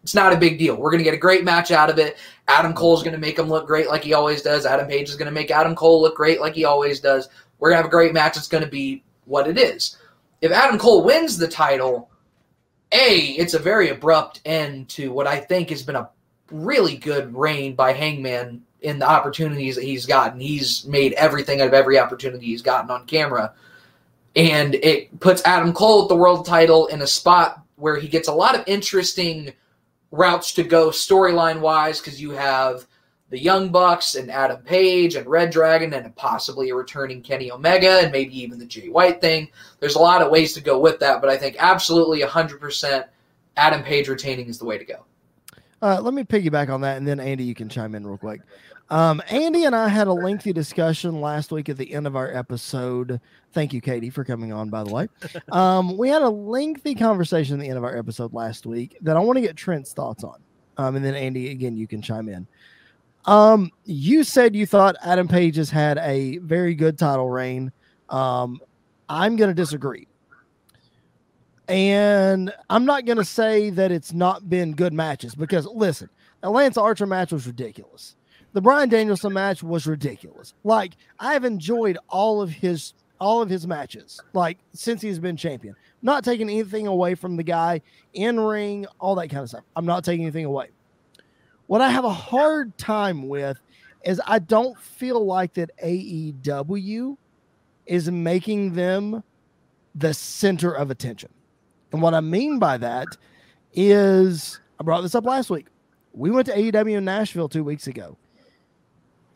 it's 0.09 0.15
not 0.15 0.33
a 0.33 0.39
big 0.39 0.59
deal. 0.59 0.75
We're 0.75 0.91
going 0.91 1.01
to 1.01 1.05
get 1.05 1.13
a 1.13 1.19
great 1.19 1.45
match 1.45 1.71
out 1.71 1.91
of 1.91 1.99
it. 1.99 2.17
Adam 2.49 2.73
Cole's 2.73 3.03
going 3.03 3.13
to 3.13 3.21
make 3.21 3.39
him 3.39 3.47
look 3.47 3.67
great 3.67 3.89
like 3.89 4.03
he 4.03 4.15
always 4.15 4.41
does. 4.41 4.65
Adam 4.65 4.89
Page 4.89 5.11
is 5.11 5.17
going 5.17 5.27
to 5.27 5.33
make 5.33 5.51
Adam 5.51 5.75
Cole 5.75 6.01
look 6.01 6.17
great 6.17 6.41
like 6.41 6.55
he 6.55 6.65
always 6.65 6.99
does. 6.99 7.29
We're 7.59 7.69
going 7.69 7.77
to 7.77 7.83
have 7.83 7.91
a 7.91 7.95
great 7.95 8.15
match. 8.15 8.39
It's 8.39 8.49
going 8.49 8.65
to 8.65 8.71
be 8.71 9.05
what 9.27 9.47
it 9.47 9.59
is. 9.59 9.99
If 10.41 10.51
Adam 10.51 10.79
Cole 10.79 11.05
wins 11.05 11.37
the 11.37 11.47
title, 11.47 12.09
A, 12.93 13.33
it's 13.33 13.53
a 13.53 13.59
very 13.59 13.91
abrupt 13.91 14.41
end 14.47 14.89
to 14.91 15.13
what 15.13 15.27
I 15.27 15.41
think 15.41 15.69
has 15.69 15.83
been 15.83 15.95
a 15.95 16.09
really 16.51 16.97
good 16.97 17.37
reign 17.37 17.75
by 17.75 17.93
Hangman 17.93 18.63
in 18.81 18.99
the 18.99 19.11
opportunities 19.11 19.75
that 19.75 19.85
he's 19.85 20.07
gotten. 20.07 20.41
He's 20.41 20.87
made 20.87 21.13
everything 21.15 21.61
out 21.61 21.69
of 21.69 21.75
every 21.75 21.99
opportunity 21.99 22.47
he's 22.47 22.63
gotten 22.63 22.91
on 22.91 23.05
camera. 23.05 23.53
And 24.35 24.75
it 24.77 25.21
puts 25.21 25.45
Adam 25.45 25.75
Cole 25.75 26.05
at 26.05 26.09
the 26.09 26.17
world 26.17 26.47
title 26.47 26.87
in 26.87 27.03
a 27.03 27.07
spot 27.07 27.63
where 27.77 27.99
he 27.99 28.09
gets 28.09 28.29
a 28.29 28.33
lot 28.33 28.59
of 28.59 28.65
interesting 28.67 29.53
routes 30.11 30.53
to 30.53 30.63
go 30.63 30.89
storyline 30.89 31.61
wise 31.61 32.01
because 32.01 32.21
you 32.21 32.31
have 32.31 32.87
the 33.31 33.39
Young 33.39 33.69
Bucks 33.69 34.15
and 34.15 34.31
Adam 34.31 34.63
Page 34.63 35.15
and 35.15 35.27
Red 35.27 35.51
Dragon 35.51 35.93
and 35.93 36.15
possibly 36.17 36.71
a 36.71 36.75
returning 36.75 37.21
Kenny 37.23 37.51
Omega 37.51 38.01
and 38.03 38.11
maybe 38.11 38.39
even 38.41 38.59
the 38.59 38.65
Jay 38.65 38.89
White 38.89 39.21
thing. 39.21 39.49
There's 39.81 39.97
a 39.97 40.01
lot 40.01 40.23
of 40.23 40.31
ways 40.31 40.55
to 40.55 40.63
go 40.63 40.79
with 40.79 40.99
that, 41.01 41.21
but 41.21 41.29
I 41.29 41.37
think 41.37 41.57
absolutely 41.59 42.21
100% 42.21 43.05
Adam 43.57 43.83
Page 43.83 44.09
retaining 44.09 44.49
is 44.49 44.59
the 44.59 44.65
way 44.65 44.79
to 44.79 44.85
go. 44.85 45.05
Uh, 45.81 46.01
let 46.01 46.15
me 46.15 46.25
piggyback 46.25 46.71
on 46.71 46.81
that, 46.81 46.97
and 46.97 47.07
then 47.07 47.21
Andy, 47.21 47.45
you 47.45 47.55
can 47.55 47.69
chime 47.69 47.95
in 47.95 48.05
real 48.05 48.19
quick. 48.19 48.41
Um, 48.91 49.23
Andy 49.29 49.65
and 49.65 49.77
I 49.77 49.89
had 49.89 50.07
a 50.07 50.13
lengthy 50.13 50.53
discussion 50.53 51.21
last 51.21 51.53
week 51.53 51.69
at 51.69 51.77
the 51.77 51.93
end 51.93 52.07
of 52.07 52.17
our 52.17 52.35
episode. 52.35 53.21
Thank 53.53 53.75
you, 53.75 53.81
Katie, 53.83 54.09
for 54.09 54.25
coming 54.25 54.53
on, 54.53 54.71
by 54.71 54.85
the 54.85 54.93
way. 54.93 55.09
Um, 55.53 55.97
we 55.97 56.09
had 56.09 56.23
a 56.23 56.29
lengthy 56.29 56.95
conversation 56.95 57.55
at 57.55 57.61
the 57.61 57.69
end 57.69 57.79
of 57.79 57.85
our 57.85 57.97
episode 57.97 58.33
last 58.33 58.67
week 58.67 58.97
that 59.01 59.17
I 59.17 59.21
want 59.21 59.37
to 59.37 59.41
get 59.41 59.57
Trent's 59.57 59.93
thoughts 59.93 60.23
on. 60.23 60.41
Um, 60.77 60.97
and 60.97 61.05
then, 61.05 61.15
Andy, 61.15 61.51
again, 61.51 61.77
you 61.77 61.87
can 61.87 62.01
chime 62.03 62.29
in. 62.29 62.47
Um, 63.25 63.71
you 63.85 64.25
said 64.25 64.55
you 64.55 64.67
thought 64.67 64.97
Adam 65.03 65.27
Page 65.27 65.57
has 65.57 65.71
had 65.71 65.99
a 65.99 66.39
very 66.39 66.75
good 66.75 66.99
title 66.99 67.29
reign. 67.29 67.73
Um, 68.09 68.61
I'm 69.09 69.37
going 69.37 69.49
to 69.49 69.55
disagree. 69.55 70.07
And 71.67 72.53
I'm 72.71 72.85
not 72.85 73.05
going 73.05 73.19
to 73.19 73.25
say 73.25 73.71
that 73.71 73.91
it's 73.91 74.13
not 74.13 74.49
been 74.49 74.75
good 74.75 74.93
matches 74.93 75.35
because, 75.35 75.67
listen, 75.67 76.09
the 76.43 76.51
Lance 76.51 76.77
Archer 76.77 77.07
match 77.07 77.33
was 77.33 77.47
ridiculous 77.47 78.17
the 78.59 78.63
Bryan 78.63 78.89
Danielson 78.89 79.33
match 79.33 79.63
was 79.63 79.87
ridiculous. 79.87 80.53
Like 80.65 80.95
I've 81.21 81.45
enjoyed 81.45 81.97
all 82.09 82.43
of 82.43 82.51
his 82.51 82.93
all 83.21 83.41
of 83.41 83.49
his 83.49 83.69
matches, 83.69 84.21
like 84.33 84.59
since 84.73 85.01
he's 85.01 85.21
been 85.21 85.37
champion. 85.37 85.77
Not 86.03 86.25
taking 86.25 86.51
anything 86.51 86.89
away 86.89 87.15
from 87.15 87.37
the 87.37 87.45
guy 87.45 87.83
in 88.15 88.41
ring, 88.41 88.85
all 88.99 89.15
that 89.15 89.29
kind 89.29 89.45
of 89.45 89.49
stuff. 89.49 89.63
I'm 89.77 89.87
not 89.87 90.03
taking 90.03 90.25
anything 90.25 90.45
away. 90.45 90.71
What 91.69 91.81
I 91.81 91.89
have 91.91 92.05
a 92.05 92.13
hard 92.13 92.77
time 92.79 93.29
with 93.29 93.61
is 94.05 94.21
I 94.27 94.41
don't 94.41 94.77
feel 94.77 95.25
like 95.25 95.55
that 95.55 95.71
AEW 95.81 97.17
is 97.87 98.11
making 98.11 98.75
them 98.75 99.23
the 99.95 100.13
center 100.13 100.73
of 100.73 100.91
attention. 100.91 101.31
And 101.93 102.03
what 102.03 102.13
I 102.13 102.21
mean 102.21 102.59
by 102.59 102.77
that 102.79 103.07
is 103.73 104.59
I 104.81 104.83
brought 104.83 105.03
this 105.03 105.15
up 105.15 105.27
last 105.27 105.49
week. 105.49 105.67
We 106.13 106.33
went 106.33 106.47
to 106.47 106.57
AEW 106.57 106.99
in 106.99 107.05
Nashville 107.05 107.49
two 107.49 107.63
weeks 107.63 107.87
ago. 107.87 108.17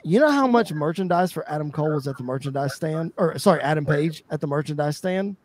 You 0.05 0.21
know 0.21 0.31
how 0.31 0.47
much 0.47 0.73
merchandise 0.73 1.31
for 1.33 1.49
Adam 1.49 1.71
Cole 1.71 1.95
was 1.95 2.09
at 2.09 2.17
the 2.17 2.25
merchandise 2.25 2.75
stand, 2.75 3.13
or 3.17 3.39
sorry, 3.39 3.61
Adam 3.61 3.87
Page 3.87 4.25
at 4.31 4.41
the 4.41 4.47
merchandise 4.47 4.97
stand? 4.97 5.37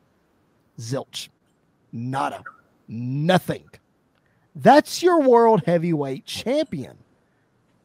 Zilch, 0.79 1.29
nada, 1.91 2.43
nothing. 2.87 3.63
That's 4.55 5.03
your 5.03 5.21
world 5.21 5.63
heavyweight 5.65 6.25
champion. 6.25 6.97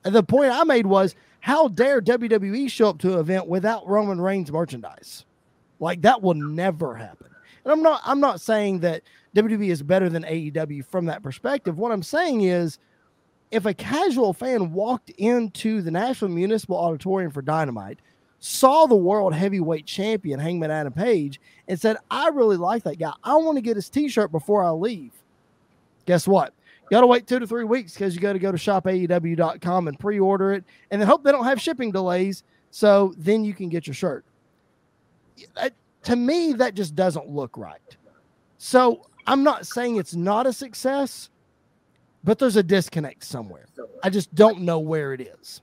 And 0.05 0.15
the 0.15 0.23
point 0.23 0.51
I 0.53 0.65
made 0.65 0.87
was, 0.87 1.15
how 1.41 1.69
dare 1.69 2.01
WWE 2.01 2.71
show 2.71 2.89
up 2.89 2.99
to 3.01 3.15
an 3.15 3.19
event 3.19 3.47
without 3.47 3.87
Roman 3.87 4.21
Reigns 4.21 4.51
merchandise? 4.51 5.25
Like 5.81 6.03
that 6.03 6.23
will 6.23 6.35
never 6.35 6.95
happen. 6.95 7.27
And 7.65 7.73
I'm 7.73 7.83
not 7.83 8.01
I'm 8.05 8.21
not 8.21 8.41
saying 8.41 8.81
that 8.81 9.03
WWE 9.35 9.69
is 9.69 9.83
better 9.83 10.09
than 10.09 10.23
AEW 10.23 10.87
from 10.87 11.07
that 11.07 11.23
perspective. 11.23 11.79
What 11.79 11.93
I'm 11.93 12.03
saying 12.03 12.43
is 12.43 12.79
if 13.53 13.67
a 13.67 13.75
casual 13.75 14.33
fan 14.33 14.73
walked 14.73 15.11
into 15.11 15.83
the 15.83 15.91
Nashville 15.91 16.31
Municipal 16.31 16.77
Auditorium 16.77 17.31
for 17.31 17.43
Dynamite, 17.43 18.01
saw 18.41 18.87
the 18.87 18.97
world 18.97 19.35
heavyweight 19.35 19.87
champion 19.87 20.41
Hangman 20.41 20.71
Adam 20.71 20.93
Page, 20.93 21.39
and 21.69 21.79
said, 21.79 21.99
I 22.11 22.29
really 22.29 22.57
like 22.57 22.83
that 22.85 22.99
guy. 22.99 23.13
I 23.23 23.37
want 23.37 23.57
to 23.57 23.63
get 23.63 23.77
his 23.77 23.91
t 23.91 24.09
shirt 24.09 24.33
before 24.33 24.65
I 24.65 24.71
leave. 24.71 25.13
Guess 26.07 26.27
what? 26.27 26.55
You 26.85 26.97
got 26.97 27.03
to 27.03 27.07
wait 27.07 27.27
two 27.27 27.39
to 27.39 27.47
three 27.47 27.65
weeks 27.65 27.93
because 27.93 28.15
you 28.15 28.21
got 28.21 28.33
to 28.33 28.39
go 28.39 28.51
to 28.51 28.59
shopaew.com 28.59 29.89
and 29.89 29.99
pre 29.99 30.19
order 30.19 30.55
it 30.55 30.65
and 30.91 31.01
then 31.01 31.07
hope 31.07 31.23
they 31.23 31.31
don't 31.31 31.45
have 31.45 31.61
shipping 31.61 31.93
delays. 31.93 32.43
So 32.71 33.15
then 33.19 33.45
you 33.45 33.55
can 33.55 33.69
get 33.69 33.87
your 33.87 33.95
shirt. 33.95 34.25
That, 35.55 35.75
to 36.05 36.17
me, 36.17 36.55
that 36.55 36.75
just 36.75 36.97
doesn't 36.97 37.29
look 37.29 37.57
right. 37.57 37.97
So 38.57 39.07
I'm 39.27 39.43
not 39.43 39.67
saying 39.67 39.97
it's 39.97 40.15
not 40.15 40.47
a 40.47 40.53
success 40.53 41.29
but 42.25 42.39
there's 42.39 42.57
a 42.57 42.63
disconnect 42.63 43.25
somewhere. 43.25 43.67
I 44.03 44.11
just 44.11 44.35
don't 44.35 44.61
know 44.61 44.79
where 44.79 45.13
it 45.13 45.21
is. 45.21 45.61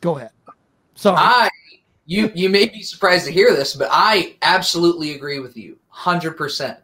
Go 0.00 0.16
ahead. 0.16 0.30
Sorry. 0.94 1.16
I 1.18 1.50
you 2.06 2.30
you 2.34 2.48
may 2.48 2.66
be 2.68 2.82
surprised 2.82 3.26
to 3.26 3.32
hear 3.32 3.52
this, 3.54 3.74
but 3.74 3.88
I 3.90 4.36
absolutely 4.42 5.14
agree 5.14 5.40
with 5.40 5.56
you, 5.56 5.78
hundred 5.88 6.36
percent. 6.36 6.78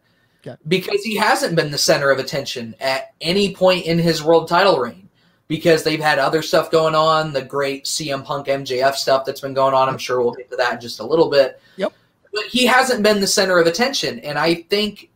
Because 0.67 1.05
he 1.05 1.17
hasn't 1.17 1.55
been 1.55 1.71
the 1.71 1.79
center 1.79 2.11
of 2.11 2.19
attention 2.19 2.75
at 2.81 3.15
any 3.21 3.55
point 3.55 3.87
in 3.87 3.97
his 3.99 4.25
world 4.25 4.49
title 4.49 4.79
reign. 4.79 5.09
Because 5.47 5.85
they've 5.85 6.01
had 6.01 6.19
other 6.19 6.43
stuff 6.43 6.71
going 6.71 6.95
on, 6.95 7.33
the 7.33 7.43
great 7.43 7.85
CM 7.85 8.25
Punk 8.25 8.47
MJF 8.47 8.95
stuff 8.95 9.25
that's 9.25 9.41
been 9.41 9.55
going 9.55 9.75
on. 9.75 9.89
I'm 9.89 9.99
sure 9.99 10.21
we'll 10.21 10.33
get 10.33 10.51
to 10.51 10.57
that 10.57 10.75
in 10.75 10.81
just 10.81 10.99
a 10.99 11.07
little 11.07 11.31
bit. 11.31 11.61
Yep. 11.77 11.93
But 12.33 12.45
he 12.45 12.65
hasn't 12.65 13.03
been 13.03 13.21
the 13.21 13.27
center 13.27 13.59
of 13.59 13.67
attention, 13.67 14.19
and 14.21 14.39
I 14.39 14.55
think 14.55 15.12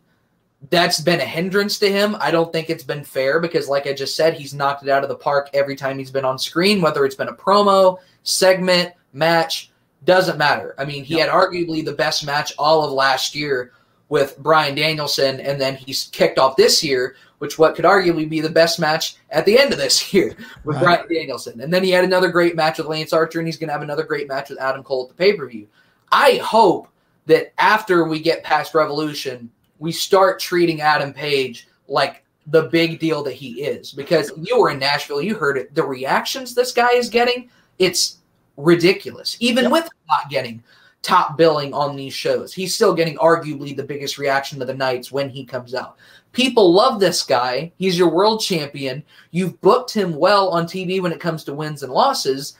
that's 0.70 1.00
been 1.00 1.20
a 1.20 1.24
hindrance 1.24 1.78
to 1.78 1.90
him. 1.90 2.16
I 2.20 2.30
don't 2.30 2.52
think 2.52 2.70
it's 2.70 2.84
been 2.84 3.04
fair 3.04 3.40
because, 3.40 3.68
like 3.68 3.86
I 3.86 3.92
just 3.92 4.16
said, 4.16 4.34
he's 4.34 4.54
knocked 4.54 4.82
it 4.82 4.88
out 4.88 5.02
of 5.02 5.08
the 5.08 5.16
park 5.16 5.50
every 5.54 5.76
time 5.76 5.98
he's 5.98 6.10
been 6.10 6.24
on 6.24 6.38
screen, 6.38 6.80
whether 6.80 7.04
it's 7.04 7.14
been 7.14 7.28
a 7.28 7.34
promo, 7.34 7.98
segment, 8.22 8.92
match, 9.12 9.70
doesn't 10.04 10.38
matter. 10.38 10.74
I 10.78 10.84
mean, 10.84 11.04
he 11.04 11.16
yep. 11.16 11.28
had 11.28 11.34
arguably 11.34 11.84
the 11.84 11.92
best 11.92 12.24
match 12.24 12.52
all 12.58 12.84
of 12.84 12.92
last 12.92 13.34
year 13.34 13.72
with 14.08 14.38
Bryan 14.38 14.74
Danielson, 14.74 15.40
and 15.40 15.60
then 15.60 15.74
he's 15.74 16.04
kicked 16.12 16.38
off 16.38 16.56
this 16.56 16.82
year, 16.82 17.16
which 17.38 17.58
what 17.58 17.74
could 17.74 17.84
arguably 17.84 18.28
be 18.28 18.40
the 18.40 18.48
best 18.48 18.78
match 18.78 19.16
at 19.30 19.44
the 19.44 19.58
end 19.58 19.72
of 19.72 19.78
this 19.78 20.12
year 20.14 20.36
with 20.64 20.76
right. 20.76 21.06
Bryan 21.06 21.08
Danielson. 21.12 21.60
And 21.60 21.72
then 21.72 21.84
he 21.84 21.90
had 21.90 22.04
another 22.04 22.28
great 22.28 22.56
match 22.56 22.78
with 22.78 22.86
Lance 22.86 23.12
Archer, 23.12 23.40
and 23.40 23.48
he's 23.48 23.56
going 23.56 23.68
to 23.68 23.72
have 23.72 23.82
another 23.82 24.04
great 24.04 24.28
match 24.28 24.50
with 24.50 24.60
Adam 24.60 24.82
Cole 24.82 25.04
at 25.04 25.08
the 25.08 25.14
pay 25.14 25.36
per 25.36 25.46
view. 25.46 25.66
I 26.12 26.36
hope 26.36 26.88
that 27.26 27.52
after 27.58 28.04
we 28.04 28.20
get 28.20 28.44
past 28.44 28.74
Revolution, 28.74 29.50
we 29.78 29.92
start 29.92 30.40
treating 30.40 30.80
Adam 30.80 31.12
Page 31.12 31.68
like 31.88 32.24
the 32.46 32.62
big 32.64 32.98
deal 32.98 33.22
that 33.24 33.34
he 33.34 33.62
is. 33.62 33.92
Because 33.92 34.30
you 34.40 34.58
were 34.58 34.70
in 34.70 34.78
Nashville, 34.78 35.20
you 35.22 35.34
heard 35.34 35.58
it. 35.58 35.74
The 35.74 35.82
reactions 35.82 36.54
this 36.54 36.72
guy 36.72 36.92
is 36.92 37.08
getting, 37.08 37.50
it's 37.78 38.18
ridiculous. 38.56 39.36
Even 39.40 39.64
yep. 39.64 39.72
with 39.72 39.88
not 40.08 40.30
getting 40.30 40.62
top 41.02 41.36
billing 41.36 41.72
on 41.72 41.96
these 41.96 42.14
shows, 42.14 42.52
he's 42.52 42.74
still 42.74 42.94
getting 42.94 43.16
arguably 43.18 43.76
the 43.76 43.82
biggest 43.82 44.18
reaction 44.18 44.60
of 44.60 44.68
the 44.68 44.74
nights 44.74 45.12
when 45.12 45.28
he 45.28 45.44
comes 45.44 45.74
out. 45.74 45.96
People 46.32 46.72
love 46.72 47.00
this 47.00 47.22
guy. 47.22 47.72
He's 47.78 47.98
your 47.98 48.10
world 48.10 48.40
champion. 48.40 49.02
You've 49.30 49.60
booked 49.60 49.92
him 49.92 50.14
well 50.14 50.50
on 50.50 50.66
TV 50.66 51.00
when 51.00 51.12
it 51.12 51.20
comes 51.20 51.44
to 51.44 51.54
wins 51.54 51.82
and 51.82 51.92
losses. 51.92 52.56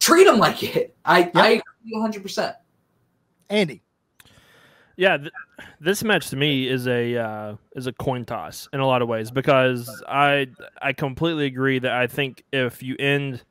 Treat 0.00 0.26
him 0.26 0.38
like 0.38 0.62
it. 0.62 0.94
I, 1.04 1.20
yep. 1.20 1.36
I 1.36 1.48
agree 1.50 1.94
100%. 1.94 2.54
Andy. 3.48 3.82
Yeah, 5.00 5.16
th- 5.16 5.32
this 5.80 6.04
match 6.04 6.28
to 6.28 6.36
me 6.36 6.68
is 6.68 6.86
a 6.86 7.16
uh, 7.16 7.56
is 7.74 7.86
a 7.86 7.92
coin 7.94 8.26
toss 8.26 8.68
in 8.70 8.80
a 8.80 8.86
lot 8.86 9.00
of 9.00 9.08
ways 9.08 9.30
because 9.30 9.88
I 10.06 10.48
I 10.82 10.92
completely 10.92 11.46
agree 11.46 11.78
that 11.78 11.90
I 11.90 12.06
think 12.06 12.44
if 12.52 12.82
you 12.82 12.96
end 12.98 13.42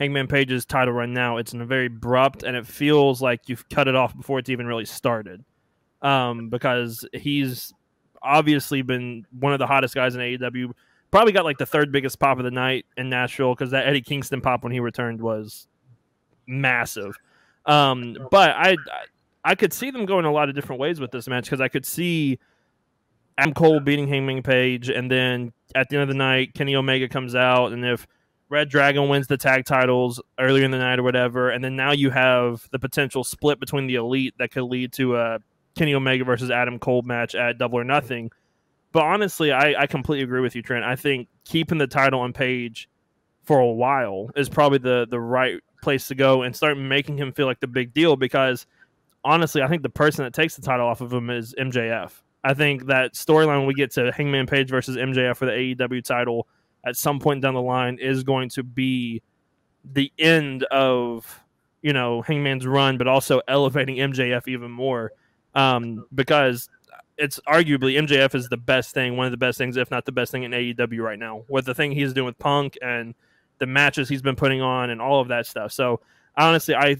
Hangman 0.00 0.26
Page's 0.26 0.66
title 0.66 0.94
run 0.94 1.14
now, 1.14 1.36
it's 1.36 1.54
in 1.54 1.60
a 1.60 1.64
very 1.64 1.86
abrupt 1.86 2.42
and 2.42 2.56
it 2.56 2.66
feels 2.66 3.22
like 3.22 3.42
you've 3.48 3.68
cut 3.68 3.86
it 3.86 3.94
off 3.94 4.16
before 4.16 4.40
it's 4.40 4.50
even 4.50 4.66
really 4.66 4.84
started. 4.84 5.44
Um, 6.02 6.48
because 6.48 7.06
he's 7.12 7.72
obviously 8.20 8.82
been 8.82 9.26
one 9.38 9.52
of 9.52 9.60
the 9.60 9.66
hottest 9.68 9.94
guys 9.94 10.16
in 10.16 10.20
AEW. 10.20 10.72
Probably 11.12 11.32
got 11.32 11.44
like 11.44 11.58
the 11.58 11.66
third 11.66 11.92
biggest 11.92 12.18
pop 12.18 12.38
of 12.38 12.44
the 12.44 12.50
night 12.50 12.84
in 12.96 13.10
Nashville 13.10 13.54
because 13.54 13.70
that 13.70 13.86
Eddie 13.86 14.02
Kingston 14.02 14.40
pop 14.40 14.64
when 14.64 14.72
he 14.72 14.80
returned 14.80 15.20
was 15.20 15.68
massive. 16.48 17.16
Um, 17.64 18.16
but 18.32 18.56
I 18.56 18.70
I 18.72 19.04
could 19.54 19.72
see 19.72 19.90
them 19.90 20.06
going 20.06 20.24
a 20.24 20.32
lot 20.32 20.48
of 20.48 20.54
different 20.54 20.80
ways 20.80 21.00
with 21.00 21.10
this 21.10 21.28
match 21.28 21.44
because 21.44 21.60
I 21.60 21.68
could 21.68 21.86
see 21.86 22.38
Adam 23.38 23.54
Cole 23.54 23.80
beating 23.80 24.08
Hangman 24.08 24.42
Page, 24.42 24.88
and 24.88 25.10
then 25.10 25.52
at 25.74 25.88
the 25.88 25.96
end 25.96 26.02
of 26.02 26.08
the 26.08 26.14
night, 26.14 26.54
Kenny 26.54 26.74
Omega 26.74 27.08
comes 27.08 27.34
out, 27.34 27.72
and 27.72 27.84
if 27.84 28.06
Red 28.48 28.68
Dragon 28.68 29.08
wins 29.08 29.26
the 29.26 29.36
tag 29.36 29.64
titles 29.64 30.22
earlier 30.38 30.64
in 30.64 30.70
the 30.70 30.78
night 30.78 30.98
or 30.98 31.02
whatever, 31.02 31.50
and 31.50 31.62
then 31.62 31.76
now 31.76 31.92
you 31.92 32.10
have 32.10 32.66
the 32.70 32.78
potential 32.78 33.24
split 33.24 33.60
between 33.60 33.86
the 33.86 33.96
elite 33.96 34.34
that 34.38 34.52
could 34.52 34.64
lead 34.64 34.92
to 34.94 35.16
a 35.16 35.38
Kenny 35.76 35.94
Omega 35.94 36.24
versus 36.24 36.50
Adam 36.50 36.78
Cole 36.78 37.02
match 37.02 37.34
at 37.34 37.58
Double 37.58 37.78
or 37.78 37.84
Nothing. 37.84 38.30
But 38.92 39.02
honestly, 39.02 39.52
I, 39.52 39.82
I 39.82 39.86
completely 39.86 40.24
agree 40.24 40.40
with 40.40 40.56
you, 40.56 40.62
Trent. 40.62 40.84
I 40.84 40.96
think 40.96 41.28
keeping 41.44 41.78
the 41.78 41.86
title 41.86 42.20
on 42.20 42.32
Page 42.32 42.88
for 43.42 43.58
a 43.58 43.66
while 43.66 44.30
is 44.34 44.48
probably 44.48 44.78
the 44.78 45.06
the 45.08 45.20
right 45.20 45.60
place 45.82 46.08
to 46.08 46.14
go 46.14 46.42
and 46.42 46.56
start 46.56 46.78
making 46.78 47.16
him 47.16 47.32
feel 47.32 47.46
like 47.46 47.60
the 47.60 47.66
big 47.66 47.92
deal 47.92 48.16
because 48.16 48.66
honestly, 49.26 49.60
I 49.60 49.68
think 49.68 49.82
the 49.82 49.90
person 49.90 50.24
that 50.24 50.32
takes 50.32 50.56
the 50.56 50.62
title 50.62 50.86
off 50.86 51.00
of 51.00 51.12
him 51.12 51.28
is 51.30 51.54
MJF. 51.58 52.12
I 52.44 52.54
think 52.54 52.86
that 52.86 53.14
storyline 53.14 53.58
when 53.58 53.66
we 53.66 53.74
get 53.74 53.90
to 53.92 54.12
Hangman 54.12 54.46
Page 54.46 54.70
versus 54.70 54.96
MJF 54.96 55.36
for 55.36 55.46
the 55.46 55.52
AEW 55.52 56.04
title 56.04 56.46
at 56.86 56.96
some 56.96 57.18
point 57.18 57.42
down 57.42 57.54
the 57.54 57.60
line 57.60 57.98
is 58.00 58.22
going 58.22 58.48
to 58.50 58.62
be 58.62 59.20
the 59.92 60.12
end 60.18 60.62
of 60.64 61.42
you 61.82 61.92
know 61.92 62.22
Hangman's 62.22 62.66
run, 62.66 62.98
but 62.98 63.08
also 63.08 63.40
elevating 63.48 63.96
MJF 63.96 64.46
even 64.46 64.70
more 64.70 65.12
um, 65.56 66.06
because 66.14 66.68
it's 67.18 67.40
arguably 67.48 67.98
MJF 67.98 68.34
is 68.34 68.48
the 68.48 68.56
best 68.56 68.94
thing, 68.94 69.16
one 69.16 69.26
of 69.26 69.32
the 69.32 69.38
best 69.38 69.58
things, 69.58 69.76
if 69.76 69.90
not 69.90 70.04
the 70.04 70.12
best 70.12 70.30
thing 70.30 70.44
in 70.44 70.52
AEW 70.52 71.00
right 71.00 71.18
now. 71.18 71.44
With 71.48 71.64
the 71.64 71.74
thing 71.74 71.92
he's 71.92 72.12
doing 72.12 72.26
with 72.26 72.38
Punk 72.38 72.78
and 72.80 73.14
the 73.58 73.66
matches 73.66 74.08
he's 74.08 74.22
been 74.22 74.36
putting 74.36 74.60
on 74.60 74.90
and 74.90 75.00
all 75.00 75.20
of 75.20 75.28
that 75.28 75.46
stuff. 75.46 75.72
So 75.72 76.00
honestly, 76.36 76.74
I 76.74 76.96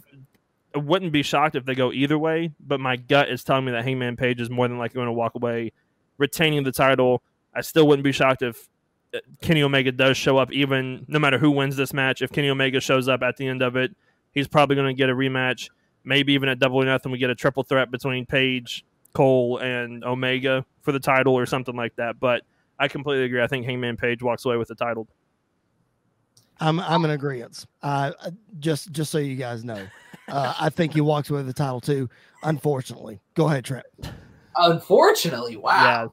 I 0.77 0.79
wouldn't 0.79 1.11
be 1.11 1.22
shocked 1.22 1.57
if 1.57 1.64
they 1.64 1.74
go 1.74 1.91
either 1.91 2.18
way, 2.18 2.53
but 2.61 2.81
my 2.81 2.97
gut 2.97 3.31
is 3.31 3.43
telling 3.43 3.64
me 3.64 3.72
that 3.72 3.83
Hangman 3.83 4.16
Page 4.16 4.43
is 4.43 4.51
more 4.51 4.68
than 4.68 4.77
likely 4.79 4.97
going 4.97 5.07
to 5.07 5.12
walk 5.12 5.35
away 5.35 5.72
retaining 6.18 6.64
the 6.64 6.72
title. 6.72 7.22
I 7.55 7.62
still 7.62 7.89
wouldn't 7.89 8.05
be 8.05 8.12
shocked 8.12 8.43
if 8.43 8.68
uh, 9.14 9.20
Kenny 9.41 9.62
Omega 9.62 9.91
does 9.91 10.18
show 10.18 10.37
up, 10.37 10.53
even 10.53 11.07
no 11.09 11.18
matter 11.18 11.39
who 11.39 11.51
wins 11.51 11.77
this 11.77 11.95
match. 11.95 12.20
If 12.20 12.31
Kenny 12.31 12.51
Omega 12.51 12.79
shows 12.81 13.09
up 13.09 13.22
at 13.22 13.39
the 13.39 13.49
end 13.49 13.62
of 13.62 13.77
it, 13.77 13.97
he's 14.33 14.47
probably 14.47 14.77
going 14.77 14.89
to 14.89 14.95
get 14.95 15.09
a 15.09 15.14
rematch. 15.14 15.70
Maybe 16.05 16.35
even 16.35 16.51
at 16.51 16.59
Double 16.59 16.77
or 16.77 16.85
Nothing, 16.85 17.11
we 17.11 17.16
get 17.16 17.31
a 17.31 17.35
triple 17.35 17.62
threat 17.62 17.91
between 17.91 18.27
Page, 18.27 18.85
Cole, 19.14 19.57
and 19.57 20.05
Omega 20.05 20.66
for 20.83 20.93
the 20.93 21.01
title 21.01 21.33
or 21.33 21.47
something 21.47 21.74
like 21.74 21.97
that. 21.97 22.20
But 22.20 22.43
I 22.79 22.89
completely 22.89 23.24
agree. 23.24 23.43
I 23.43 23.47
think 23.47 23.64
Hangman 23.64 23.97
Page 23.97 24.22
walks 24.22 24.45
away 24.45 24.59
with 24.59 24.68
the 24.68 24.74
title. 24.74 25.09
I'm 26.61 26.81
I'm 26.81 27.05
in 27.05 27.11
agreement. 27.11 27.66
Uh, 27.83 28.12
just 28.59 28.93
just 28.93 29.11
so 29.11 29.18
you 29.18 29.37
guys 29.37 29.64
know, 29.64 29.87
uh, 30.29 30.55
I 30.59 30.70
think 30.70 30.95
he 30.95 31.01
walks 31.01 31.31
away 31.31 31.39
with 31.39 31.47
the 31.47 31.53
title 31.53 31.81
too. 31.81 32.09
Unfortunately, 32.43 33.20
go 33.35 33.47
ahead, 33.47 33.64
Trent. 33.64 33.87
Unfortunately, 34.57 35.57
wow. 35.57 35.85
Yeah. 35.85 36.09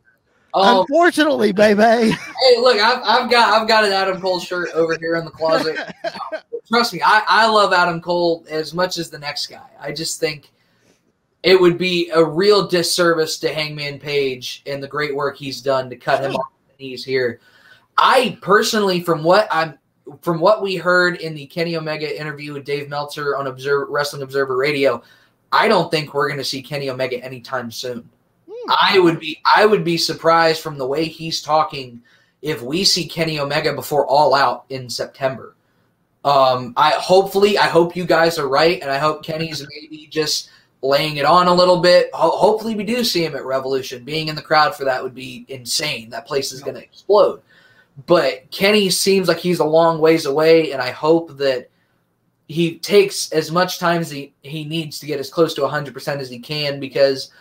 Um, 0.56 0.82
Unfortunately, 0.82 1.52
baby. 1.52 2.16
Hey, 2.44 2.60
look, 2.60 2.78
I've, 2.78 3.02
I've 3.06 3.32
got 3.32 3.62
I've 3.62 3.68
got 3.70 3.86
an 3.86 3.94
Adam 3.94 4.20
Cole 4.20 4.40
shirt 4.40 4.70
over 4.74 4.98
here 5.00 5.16
in 5.16 5.24
the 5.24 5.32
closet. 5.32 5.78
Trust 6.68 6.94
me, 6.94 7.02
I, 7.02 7.24
I 7.26 7.48
love 7.48 7.72
Adam 7.72 8.02
Cole 8.02 8.46
as 8.50 8.74
much 8.74 8.98
as 8.98 9.10
the 9.10 9.18
next 9.18 9.48
guy. 9.48 9.70
I 9.80 9.94
just 9.94 10.20
think 10.20 10.52
it 11.44 11.60
would 11.60 11.78
be 11.78 12.10
a 12.14 12.24
real 12.24 12.68
disservice 12.68 13.38
to 13.40 13.54
Hangman 13.54 13.98
Page 13.98 14.62
and 14.66 14.84
the 14.84 14.88
great 14.88 15.16
work 15.16 15.38
he's 15.38 15.62
done 15.62 15.90
to 15.90 15.96
cut 15.96 16.22
him 16.22 16.36
off 16.36 16.52
the 16.78 16.84
knees 16.84 17.06
here. 17.06 17.40
I 17.98 18.38
personally, 18.42 19.00
from 19.00 19.24
what 19.24 19.48
I'm 19.52 19.78
from 20.22 20.40
what 20.40 20.62
we 20.62 20.76
heard 20.76 21.18
in 21.18 21.34
the 21.34 21.46
Kenny 21.46 21.76
Omega 21.76 22.20
interview 22.20 22.54
with 22.54 22.66
Dave 22.66 22.90
Meltzer 22.90 23.38
on 23.38 23.48
Observer, 23.48 23.92
Wrestling 23.92 24.22
Observer 24.22 24.58
Radio, 24.58 25.02
I 25.52 25.68
don't 25.68 25.92
think 25.92 26.14
we're 26.14 26.28
going 26.28 26.40
to 26.40 26.44
see 26.44 26.62
Kenny 26.62 26.90
Omega 26.90 27.24
anytime 27.24 27.72
soon. 27.72 28.10
Hmm. 28.50 28.72
I 28.82 29.00
would 29.00 29.20
be 29.20 29.40
I 29.56 29.66
would 29.66 29.84
be 29.84 29.98
surprised 29.98 30.62
from 30.62 30.78
the 30.78 30.88
way 30.88 31.06
he's 31.06 31.42
talking 31.42 32.02
if 32.42 32.62
we 32.62 32.84
see 32.84 33.08
Kenny 33.08 33.40
Omega 33.40 33.74
before 33.74 34.06
All 34.08 34.36
Out 34.36 34.66
in 34.70 34.90
September. 34.90 35.56
Um, 36.26 36.74
I 36.78 36.92
hopefully 36.92 37.58
I 37.58 37.68
hope 37.68 37.96
you 37.96 38.06
guys 38.06 38.40
are 38.40 38.48
right, 38.48 38.82
and 38.82 38.92
I 38.92 38.98
hope 38.98 39.24
Kenny's 39.24 39.66
maybe 39.82 40.08
just 40.08 40.50
laying 40.82 41.18
it 41.18 41.26
on 41.26 41.48
a 41.48 41.54
little 41.54 41.80
bit. 41.80 42.10
Ho- 42.14 42.38
hopefully, 42.38 42.76
we 42.76 42.84
do 42.84 43.04
see 43.04 43.26
him 43.26 43.36
at 43.36 43.46
Revolution. 43.46 44.04
Being 44.04 44.28
in 44.28 44.36
the 44.36 44.42
crowd 44.42 44.76
for 44.76 44.86
that 44.86 45.02
would 45.04 45.16
be 45.16 45.46
insane. 45.48 46.10
That 46.10 46.28
place 46.28 46.52
is 46.52 46.62
going 46.62 46.76
to 46.76 46.84
explode. 46.84 47.42
But 48.06 48.50
Kenny 48.52 48.90
seems 48.90 49.28
like 49.28 49.38
he's 49.38 49.60
a 49.60 49.66
long 49.66 50.00
ways 50.00 50.26
away, 50.26 50.72
and 50.72 50.82
I 50.82 50.92
hope 50.92 51.38
that 51.38 51.70
he 52.48 52.78
takes 52.80 53.32
as 53.32 53.52
much 53.52 53.80
time 53.80 54.02
as 54.02 54.10
he, 54.10 54.34
he 54.42 54.66
needs 54.66 55.00
to 55.00 55.06
get 55.06 55.20
as 55.20 55.30
close 55.30 55.54
to 55.56 55.62
100% 55.62 56.18
as 56.18 56.30
he 56.30 56.40
can 56.40 56.80
because 56.80 57.32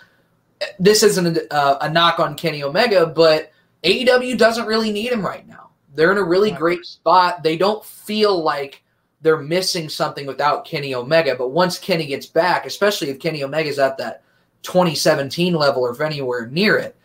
this 0.79 1.03
isn't 1.03 1.37
a, 1.37 1.55
uh, 1.55 1.79
a 1.81 1.91
knock 1.91 2.21
on 2.21 2.37
Kenny 2.37 2.63
Omega, 2.63 3.07
but 3.07 3.51
AEW 3.83 4.39
doesn't 4.39 4.67
really 4.67 4.93
need 4.93 5.13
him 5.13 5.25
right 5.25 5.47
now. 5.47 5.71
They're 5.95 6.13
in 6.13 6.19
a 6.19 6.25
really 6.25 6.51
great 6.51 6.85
spot. 6.85 7.43
They 7.43 7.57
don't 7.57 7.85
feel 7.85 8.43
like 8.43 8.83
they're 9.21 9.39
missing 9.39 9.89
something 9.89 10.27
without 10.27 10.65
Kenny 10.65 10.95
Omega. 10.95 11.35
But 11.37 11.51
once 11.51 11.79
Kenny 11.79 12.07
gets 12.07 12.27
back, 12.27 12.67
especially 12.67 13.11
if 13.11 13.19
Kenny 13.19 13.43
Omega's 13.43 13.79
at 13.79 13.99
that 13.99 14.23
2017 14.63 15.55
level 15.55 15.83
or 15.83 15.93
if 15.93 16.01
anywhere 16.01 16.47
near 16.47 16.79
it, 16.79 16.97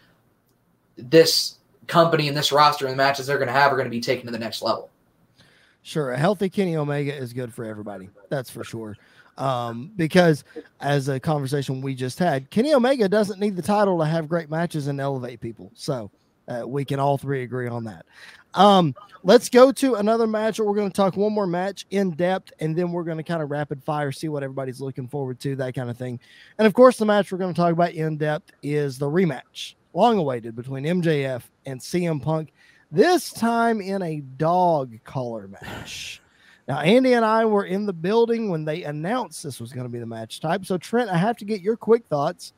this 0.97 1.56
company 1.87 2.27
and 2.27 2.37
this 2.37 2.51
roster 2.51 2.85
and 2.85 2.93
the 2.93 2.97
matches 2.97 3.27
they're 3.27 3.37
going 3.37 3.47
to 3.47 3.53
have 3.53 3.71
are 3.71 3.75
going 3.75 3.87
to 3.87 3.91
be 3.91 4.01
taken 4.01 4.25
to 4.25 4.31
the 4.31 4.39
next 4.39 4.61
level. 4.61 4.89
Sure, 5.81 6.11
a 6.11 6.17
healthy 6.17 6.49
Kenny 6.49 6.75
Omega 6.75 7.15
is 7.15 7.31
good 7.33 7.53
for 7.53 7.63
everybody. 7.63 8.09
That's 8.29 8.49
for 8.49 8.63
sure. 8.63 8.97
Um, 9.37 9.91
because 9.95 10.43
as 10.81 11.07
a 11.09 11.19
conversation 11.19 11.79
we 11.79 11.95
just 11.95 12.19
had, 12.19 12.49
Kenny 12.49 12.73
Omega 12.73 13.07
doesn't 13.07 13.39
need 13.39 13.55
the 13.55 13.61
title 13.61 13.99
to 13.99 14.05
have 14.05 14.27
great 14.27 14.49
matches 14.49 14.87
and 14.87 14.99
elevate 14.99 15.39
people. 15.39 15.71
So 15.75 16.11
uh, 16.47 16.67
we 16.67 16.83
can 16.83 16.99
all 16.99 17.17
three 17.17 17.43
agree 17.43 17.67
on 17.67 17.83
that. 17.85 18.05
Um, 18.53 18.95
let's 19.23 19.49
go 19.49 19.71
to 19.71 19.95
another 19.95 20.25
match. 20.25 20.59
Where 20.59 20.67
we're 20.67 20.75
going 20.75 20.89
to 20.89 20.95
talk 20.95 21.15
one 21.15 21.33
more 21.33 21.45
match 21.45 21.85
in 21.91 22.11
depth, 22.11 22.51
and 22.59 22.75
then 22.75 22.91
we're 22.91 23.03
going 23.03 23.17
to 23.17 23.23
kind 23.23 23.43
of 23.43 23.51
rapid 23.51 23.83
fire, 23.83 24.11
see 24.11 24.29
what 24.29 24.43
everybody's 24.43 24.81
looking 24.81 25.07
forward 25.07 25.39
to, 25.41 25.55
that 25.57 25.75
kind 25.75 25.89
of 25.89 25.97
thing. 25.97 26.19
And 26.57 26.65
of 26.65 26.73
course, 26.73 26.97
the 26.97 27.05
match 27.05 27.31
we're 27.31 27.37
going 27.37 27.53
to 27.53 27.59
talk 27.59 27.71
about 27.71 27.91
in 27.91 28.17
depth 28.17 28.51
is 28.63 28.97
the 28.97 29.05
rematch 29.05 29.75
long 29.97 30.19
awaited 30.19 30.55
between 30.55 30.83
MJF 30.83 31.41
and 31.65 31.81
CM 31.81 32.21
Punk, 32.21 32.53
this 32.91 33.33
time 33.33 33.81
in 33.81 34.03
a 34.03 34.21
dog 34.21 34.93
collar 35.03 35.47
match. 35.47 36.21
Now, 36.67 36.81
Andy 36.81 37.13
and 37.13 37.25
I 37.25 37.45
were 37.45 37.65
in 37.65 37.87
the 37.87 37.93
building 37.93 38.51
when 38.51 38.63
they 38.63 38.83
announced 38.83 39.41
this 39.41 39.59
was 39.59 39.73
going 39.73 39.85
to 39.85 39.91
be 39.91 39.97
the 39.97 40.05
match 40.05 40.39
type. 40.39 40.65
So, 40.65 40.77
Trent, 40.77 41.09
I 41.09 41.17
have 41.17 41.37
to 41.37 41.45
get 41.45 41.61
your 41.61 41.75
quick 41.75 42.05
thoughts. 42.05 42.53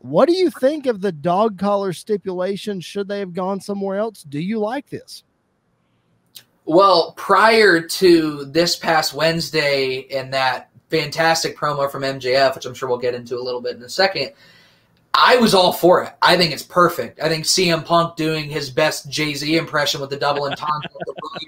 What 0.00 0.28
do 0.28 0.34
you 0.34 0.50
think 0.50 0.84
of 0.84 1.00
the 1.00 1.10
dog 1.10 1.58
collar 1.58 1.94
stipulation? 1.94 2.82
Should 2.82 3.08
they 3.08 3.20
have 3.20 3.32
gone 3.32 3.60
somewhere 3.60 3.96
else? 3.96 4.22
Do 4.22 4.38
you 4.38 4.58
like 4.58 4.90
this? 4.90 5.24
Well, 6.66 7.14
prior 7.16 7.80
to 7.80 8.44
this 8.44 8.76
past 8.76 9.14
Wednesday 9.14 10.06
and 10.10 10.34
that 10.34 10.68
fantastic 10.90 11.56
promo 11.56 11.90
from 11.90 12.02
MJF, 12.02 12.54
which 12.54 12.66
I'm 12.66 12.74
sure 12.74 12.90
we'll 12.90 12.98
get 12.98 13.14
into 13.14 13.38
a 13.38 13.40
little 13.42 13.62
bit 13.62 13.76
in 13.76 13.82
a 13.82 13.88
second, 13.88 14.32
I 15.20 15.36
was 15.36 15.52
all 15.52 15.72
for 15.72 16.04
it. 16.04 16.12
I 16.22 16.36
think 16.36 16.52
it's 16.52 16.62
perfect. 16.62 17.20
I 17.20 17.28
think 17.28 17.44
CM 17.44 17.84
Punk 17.84 18.14
doing 18.14 18.48
his 18.48 18.70
best 18.70 19.10
Jay 19.10 19.34
Z 19.34 19.56
impression 19.56 20.00
with 20.00 20.10
the 20.10 20.16
double 20.16 20.44
entendre, 20.44 20.88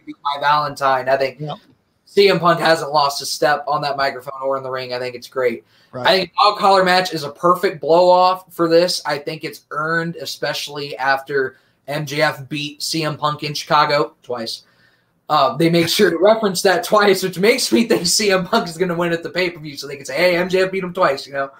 be 0.04 0.14
my 0.24 0.40
Valentine. 0.40 1.08
I 1.08 1.16
think 1.16 1.38
yep. 1.38 1.56
CM 2.04 2.40
Punk 2.40 2.58
hasn't 2.58 2.90
lost 2.90 3.22
a 3.22 3.26
step 3.26 3.64
on 3.68 3.80
that 3.82 3.96
microphone 3.96 4.42
or 4.42 4.56
in 4.56 4.64
the 4.64 4.70
ring. 4.70 4.92
I 4.92 4.98
think 4.98 5.14
it's 5.14 5.28
great. 5.28 5.64
Right. 5.92 6.06
I 6.06 6.16
think 6.16 6.32
dog 6.34 6.58
collar 6.58 6.82
match 6.82 7.14
is 7.14 7.22
a 7.22 7.30
perfect 7.30 7.80
blow 7.80 8.10
off 8.10 8.52
for 8.52 8.68
this. 8.68 9.00
I 9.06 9.18
think 9.18 9.44
it's 9.44 9.64
earned, 9.70 10.16
especially 10.16 10.96
after 10.96 11.56
MJF 11.88 12.48
beat 12.48 12.80
CM 12.80 13.16
Punk 13.16 13.44
in 13.44 13.54
Chicago 13.54 14.14
twice. 14.24 14.64
Uh, 15.28 15.56
they 15.56 15.70
make 15.70 15.88
sure 15.88 16.10
to 16.10 16.18
reference 16.18 16.60
that 16.62 16.82
twice, 16.82 17.22
which 17.22 17.38
makes 17.38 17.70
me 17.70 17.86
think 17.86 18.02
CM 18.02 18.44
Punk 18.44 18.68
is 18.68 18.76
going 18.76 18.88
to 18.88 18.96
win 18.96 19.12
at 19.12 19.22
the 19.22 19.30
pay 19.30 19.48
per 19.48 19.60
view, 19.60 19.76
so 19.76 19.86
they 19.86 19.94
can 19.94 20.04
say, 20.04 20.16
"Hey, 20.16 20.34
MJF 20.34 20.72
beat 20.72 20.82
him 20.82 20.92
twice," 20.92 21.24
you 21.24 21.32
know. 21.32 21.52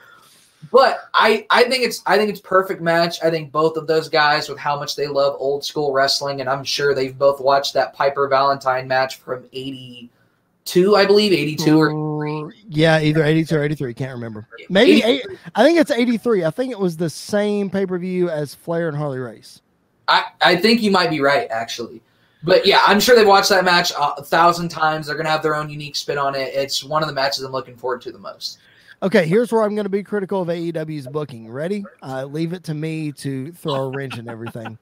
But 0.70 1.08
I, 1.14 1.46
I 1.50 1.64
think 1.64 1.84
it's 1.84 2.02
I 2.06 2.18
think 2.18 2.30
it's 2.30 2.40
perfect 2.40 2.82
match. 2.82 3.22
I 3.22 3.30
think 3.30 3.50
both 3.50 3.76
of 3.76 3.86
those 3.86 4.08
guys 4.08 4.48
with 4.48 4.58
how 4.58 4.78
much 4.78 4.94
they 4.94 5.06
love 5.06 5.36
old 5.38 5.64
school 5.64 5.92
wrestling, 5.92 6.40
and 6.40 6.50
I'm 6.50 6.64
sure 6.64 6.94
they've 6.94 7.16
both 7.16 7.40
watched 7.40 7.72
that 7.74 7.94
Piper 7.94 8.28
Valentine 8.28 8.86
match 8.86 9.16
from 9.16 9.44
'82, 9.52 10.96
I 10.96 11.06
believe, 11.06 11.32
'82 11.32 11.80
or 11.80 12.52
yeah, 12.68 13.00
either 13.00 13.24
'82 13.24 13.56
or 13.56 13.64
'83. 13.64 13.94
Can't 13.94 14.12
remember. 14.12 14.46
Maybe 14.68 15.02
eight, 15.02 15.24
I 15.54 15.64
think 15.64 15.78
it's 15.78 15.90
'83. 15.90 16.44
I 16.44 16.50
think 16.50 16.72
it 16.72 16.78
was 16.78 16.96
the 16.96 17.10
same 17.10 17.70
pay 17.70 17.86
per 17.86 17.98
view 17.98 18.28
as 18.28 18.54
Flair 18.54 18.88
and 18.88 18.96
Harley 18.96 19.18
Race. 19.18 19.62
I 20.08 20.24
I 20.42 20.56
think 20.56 20.82
you 20.82 20.90
might 20.90 21.08
be 21.08 21.20
right 21.20 21.48
actually. 21.50 22.02
But 22.42 22.66
yeah, 22.66 22.82
I'm 22.86 23.00
sure 23.00 23.16
they've 23.16 23.26
watched 23.26 23.50
that 23.50 23.64
match 23.64 23.92
a 23.98 24.22
thousand 24.22 24.68
times. 24.68 25.06
They're 25.06 25.16
gonna 25.16 25.30
have 25.30 25.42
their 25.42 25.56
own 25.56 25.70
unique 25.70 25.96
spin 25.96 26.18
on 26.18 26.34
it. 26.34 26.54
It's 26.54 26.84
one 26.84 27.02
of 27.02 27.08
the 27.08 27.14
matches 27.14 27.44
I'm 27.44 27.52
looking 27.52 27.76
forward 27.76 28.02
to 28.02 28.12
the 28.12 28.18
most. 28.18 28.58
Okay, 29.02 29.27
here's 29.27 29.51
where 29.51 29.62
I'm 29.62 29.74
going 29.74 29.86
to 29.86 29.90
be 29.90 30.02
critical 30.02 30.43
of 30.43 30.48
AEW's 30.48 31.06
booking. 31.06 31.51
Ready? 31.51 31.85
Uh, 32.02 32.27
leave 32.27 32.52
it 32.52 32.62
to 32.64 32.74
me 32.74 33.12
to 33.12 33.51
throw 33.52 33.86
a 33.86 33.89
wrench 33.89 34.18
in 34.18 34.28
everything. 34.28 34.77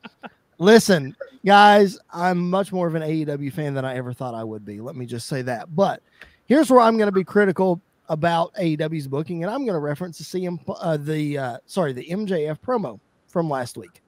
Listen, 0.59 1.15
guys, 1.47 2.01
I'm 2.13 2.51
much 2.51 2.73
more 2.73 2.89
of 2.89 2.97
an 2.97 3.03
AEW 3.03 3.53
fan 3.53 3.75
than 3.75 3.85
I 3.85 3.95
ever 3.95 4.13
thought 4.13 4.35
I 4.35 4.43
would 4.43 4.65
be. 4.65 4.81
Let 4.81 4.97
me 4.97 5.07
just 5.07 5.29
say 5.29 5.43
that. 5.43 5.75
But 5.75 6.03
here's 6.47 6.69
where 6.69 6.81
I'm 6.81 6.97
going 6.97 7.07
to 7.07 7.13
be 7.13 7.23
critical 7.23 7.81
about 8.09 8.53
AEW's 8.55 9.07
booking, 9.07 9.45
and 9.45 9.53
I'm 9.53 9.61
going 9.61 9.75
to 9.75 9.79
reference 9.79 10.19
the 10.19 10.25
CM, 10.25 10.59
uh, 10.67 10.97
the 10.97 11.39
uh, 11.39 11.59
sorry, 11.67 11.93
the 11.93 12.07
MJF 12.07 12.59
promo 12.59 12.99
from 13.29 13.49
last 13.49 13.77
week. 13.77 14.03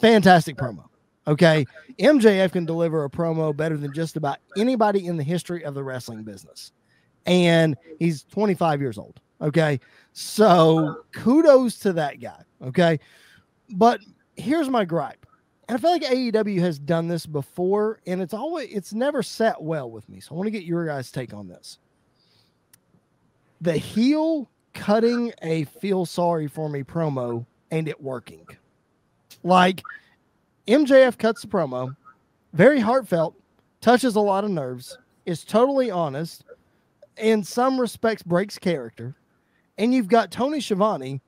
Fantastic 0.00 0.56
promo. 0.56 0.86
Okay, 1.28 1.64
MJF 2.00 2.50
can 2.50 2.64
deliver 2.64 3.04
a 3.04 3.08
promo 3.08 3.56
better 3.56 3.76
than 3.76 3.92
just 3.92 4.16
about 4.16 4.38
anybody 4.56 5.06
in 5.06 5.16
the 5.16 5.22
history 5.22 5.64
of 5.64 5.74
the 5.74 5.84
wrestling 5.84 6.24
business 6.24 6.72
and 7.26 7.76
he's 7.98 8.24
25 8.24 8.80
years 8.80 8.98
old. 8.98 9.20
Okay. 9.40 9.80
So 10.12 11.04
kudos 11.12 11.78
to 11.80 11.92
that 11.94 12.20
guy. 12.20 12.42
Okay. 12.62 13.00
But 13.70 14.00
here's 14.36 14.68
my 14.68 14.84
gripe. 14.84 15.26
And 15.68 15.78
I 15.78 15.80
feel 15.80 15.90
like 15.90 16.02
AEW 16.02 16.60
has 16.60 16.78
done 16.78 17.08
this 17.08 17.24
before, 17.24 18.00
and 18.06 18.20
it's 18.20 18.34
always 18.34 18.68
it's 18.70 18.92
never 18.92 19.22
sat 19.22 19.62
well 19.62 19.90
with 19.90 20.08
me. 20.08 20.20
So 20.20 20.34
I 20.34 20.34
want 20.34 20.48
to 20.48 20.50
get 20.50 20.64
your 20.64 20.86
guys' 20.86 21.10
take 21.10 21.32
on 21.32 21.48
this. 21.48 21.78
The 23.60 23.74
heel 23.74 24.50
cutting 24.74 25.32
a 25.42 25.64
feel 25.64 26.04
sorry 26.04 26.48
for 26.48 26.68
me 26.68 26.82
promo 26.82 27.46
and 27.70 27.88
it 27.88 28.02
working. 28.02 28.46
Like 29.44 29.82
MJF 30.66 31.16
cuts 31.18 31.42
the 31.42 31.48
promo, 31.48 31.96
very 32.52 32.80
heartfelt, 32.80 33.34
touches 33.80 34.16
a 34.16 34.20
lot 34.20 34.44
of 34.44 34.50
nerves, 34.50 34.98
is 35.26 35.44
totally 35.44 35.90
honest, 35.90 36.44
in 37.16 37.44
some 37.44 37.80
respects 37.80 38.22
breaks 38.22 38.58
character. 38.58 39.16
And 39.78 39.94
you've 39.94 40.08
got 40.08 40.30
Tony 40.30 40.60
Schiavone, 40.60 41.20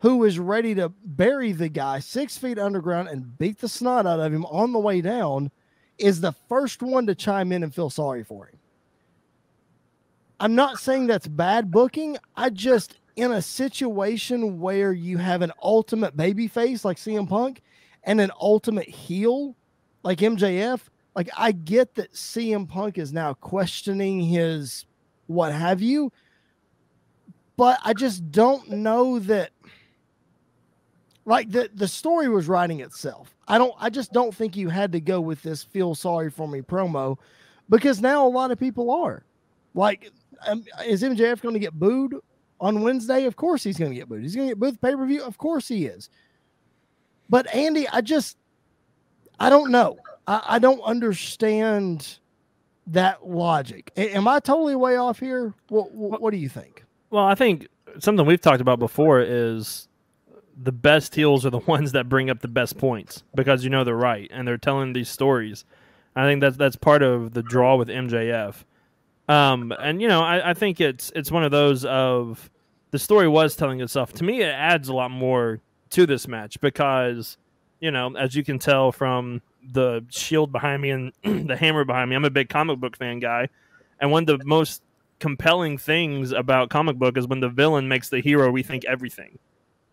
who 0.00 0.24
is 0.24 0.38
ready 0.38 0.74
to 0.74 0.88
bury 1.04 1.52
the 1.52 1.68
guy 1.68 2.00
six 2.00 2.36
feet 2.36 2.58
underground 2.58 3.08
and 3.08 3.38
beat 3.38 3.58
the 3.58 3.68
snot 3.68 4.06
out 4.06 4.20
of 4.20 4.32
him 4.32 4.44
on 4.46 4.72
the 4.72 4.78
way 4.78 5.00
down, 5.00 5.50
is 5.98 6.20
the 6.20 6.32
first 6.48 6.82
one 6.82 7.06
to 7.06 7.14
chime 7.14 7.52
in 7.52 7.62
and 7.62 7.74
feel 7.74 7.90
sorry 7.90 8.24
for 8.24 8.46
him. 8.46 8.58
I'm 10.40 10.56
not 10.56 10.78
saying 10.78 11.06
that's 11.06 11.28
bad 11.28 11.70
booking. 11.70 12.16
I 12.36 12.50
just, 12.50 12.98
in 13.14 13.30
a 13.30 13.40
situation 13.40 14.58
where 14.58 14.92
you 14.92 15.18
have 15.18 15.42
an 15.42 15.52
ultimate 15.62 16.16
baby 16.16 16.48
face 16.48 16.84
like 16.84 16.96
CM 16.96 17.28
Punk 17.28 17.62
and 18.02 18.20
an 18.20 18.32
ultimate 18.40 18.88
heel 18.88 19.54
like 20.02 20.18
MJF, 20.18 20.80
like 21.14 21.30
I 21.36 21.52
get 21.52 21.94
that 21.94 22.12
CM 22.12 22.68
Punk 22.68 22.98
is 22.98 23.12
now 23.12 23.34
questioning 23.34 24.20
his 24.20 24.86
what 25.32 25.52
have 25.52 25.80
you. 25.80 26.12
But 27.56 27.78
I 27.84 27.92
just 27.92 28.30
don't 28.30 28.68
know 28.70 29.18
that 29.20 29.50
like 31.24 31.50
the 31.50 31.70
the 31.74 31.88
story 31.88 32.28
was 32.28 32.48
writing 32.48 32.80
itself. 32.80 33.34
I 33.46 33.58
don't 33.58 33.74
I 33.78 33.90
just 33.90 34.12
don't 34.12 34.34
think 34.34 34.56
you 34.56 34.68
had 34.68 34.92
to 34.92 35.00
go 35.00 35.20
with 35.20 35.42
this 35.42 35.62
feel 35.62 35.94
sorry 35.94 36.30
for 36.30 36.48
me 36.48 36.60
promo 36.60 37.18
because 37.68 38.00
now 38.00 38.26
a 38.26 38.28
lot 38.28 38.50
of 38.50 38.58
people 38.58 38.90
are. 38.90 39.24
Like 39.74 40.10
um, 40.46 40.64
is 40.86 41.02
MJF 41.02 41.40
going 41.40 41.54
to 41.54 41.60
get 41.60 41.78
booed 41.78 42.16
on 42.60 42.82
Wednesday? 42.82 43.26
Of 43.26 43.36
course 43.36 43.62
he's 43.62 43.78
going 43.78 43.92
to 43.92 43.96
get 43.96 44.08
booed. 44.08 44.22
He's 44.22 44.34
going 44.34 44.48
to 44.48 44.54
get 44.54 44.60
booed 44.60 44.80
pay-per-view? 44.80 45.22
Of 45.22 45.38
course 45.38 45.68
he 45.68 45.86
is. 45.86 46.10
But 47.28 47.52
Andy, 47.54 47.88
I 47.88 48.00
just 48.00 48.36
I 49.38 49.50
don't 49.50 49.70
know. 49.70 49.98
I, 50.26 50.42
I 50.46 50.58
don't 50.58 50.80
understand 50.82 52.18
that 52.88 53.28
logic. 53.28 53.92
Am 53.96 54.26
I 54.26 54.40
totally 54.40 54.76
way 54.76 54.96
off 54.96 55.20
here? 55.20 55.54
What, 55.68 55.92
what, 55.92 56.20
what 56.20 56.30
do 56.32 56.36
you 56.38 56.48
think? 56.48 56.84
Well, 57.10 57.24
I 57.24 57.34
think 57.34 57.68
something 57.98 58.24
we've 58.26 58.40
talked 58.40 58.60
about 58.60 58.78
before 58.78 59.20
is 59.20 59.88
the 60.60 60.72
best 60.72 61.14
heels 61.14 61.46
are 61.46 61.50
the 61.50 61.58
ones 61.66 61.92
that 61.92 62.08
bring 62.08 62.30
up 62.30 62.40
the 62.40 62.48
best 62.48 62.78
points 62.78 63.22
because 63.34 63.64
you 63.64 63.70
know 63.70 63.84
they're 63.84 63.94
right 63.94 64.30
and 64.32 64.46
they're 64.46 64.58
telling 64.58 64.92
these 64.92 65.08
stories. 65.08 65.64
I 66.14 66.26
think 66.26 66.40
that's 66.40 66.56
that's 66.56 66.76
part 66.76 67.02
of 67.02 67.32
the 67.32 67.42
draw 67.42 67.76
with 67.76 67.88
MJF. 67.88 68.64
Um, 69.28 69.72
and 69.78 70.02
you 70.02 70.08
know, 70.08 70.22
I, 70.22 70.50
I 70.50 70.54
think 70.54 70.80
it's 70.80 71.10
it's 71.14 71.30
one 71.30 71.44
of 71.44 71.50
those 71.50 71.84
of 71.84 72.50
the 72.90 72.98
story 72.98 73.28
was 73.28 73.56
telling 73.56 73.80
itself. 73.80 74.12
To 74.14 74.24
me, 74.24 74.42
it 74.42 74.50
adds 74.50 74.88
a 74.88 74.94
lot 74.94 75.10
more 75.10 75.60
to 75.90 76.06
this 76.06 76.28
match 76.28 76.60
because 76.60 77.38
you 77.80 77.90
know, 77.90 78.14
as 78.16 78.34
you 78.34 78.44
can 78.44 78.58
tell 78.58 78.92
from 78.92 79.42
the 79.70 80.04
shield 80.10 80.52
behind 80.52 80.82
me 80.82 80.90
and 80.90 81.12
the 81.48 81.56
hammer 81.56 81.84
behind 81.84 82.10
me. 82.10 82.16
I'm 82.16 82.24
a 82.24 82.30
big 82.30 82.48
comic 82.48 82.78
book 82.78 82.96
fan 82.96 83.18
guy, 83.18 83.48
and 84.00 84.10
one 84.10 84.28
of 84.28 84.38
the 84.38 84.44
most 84.44 84.82
compelling 85.18 85.78
things 85.78 86.32
about 86.32 86.70
comic 86.70 86.96
book 86.96 87.16
is 87.16 87.26
when 87.26 87.40
the 87.40 87.48
villain 87.48 87.86
makes 87.88 88.08
the 88.08 88.20
hero 88.20 88.50
rethink 88.50 88.84
everything. 88.84 89.38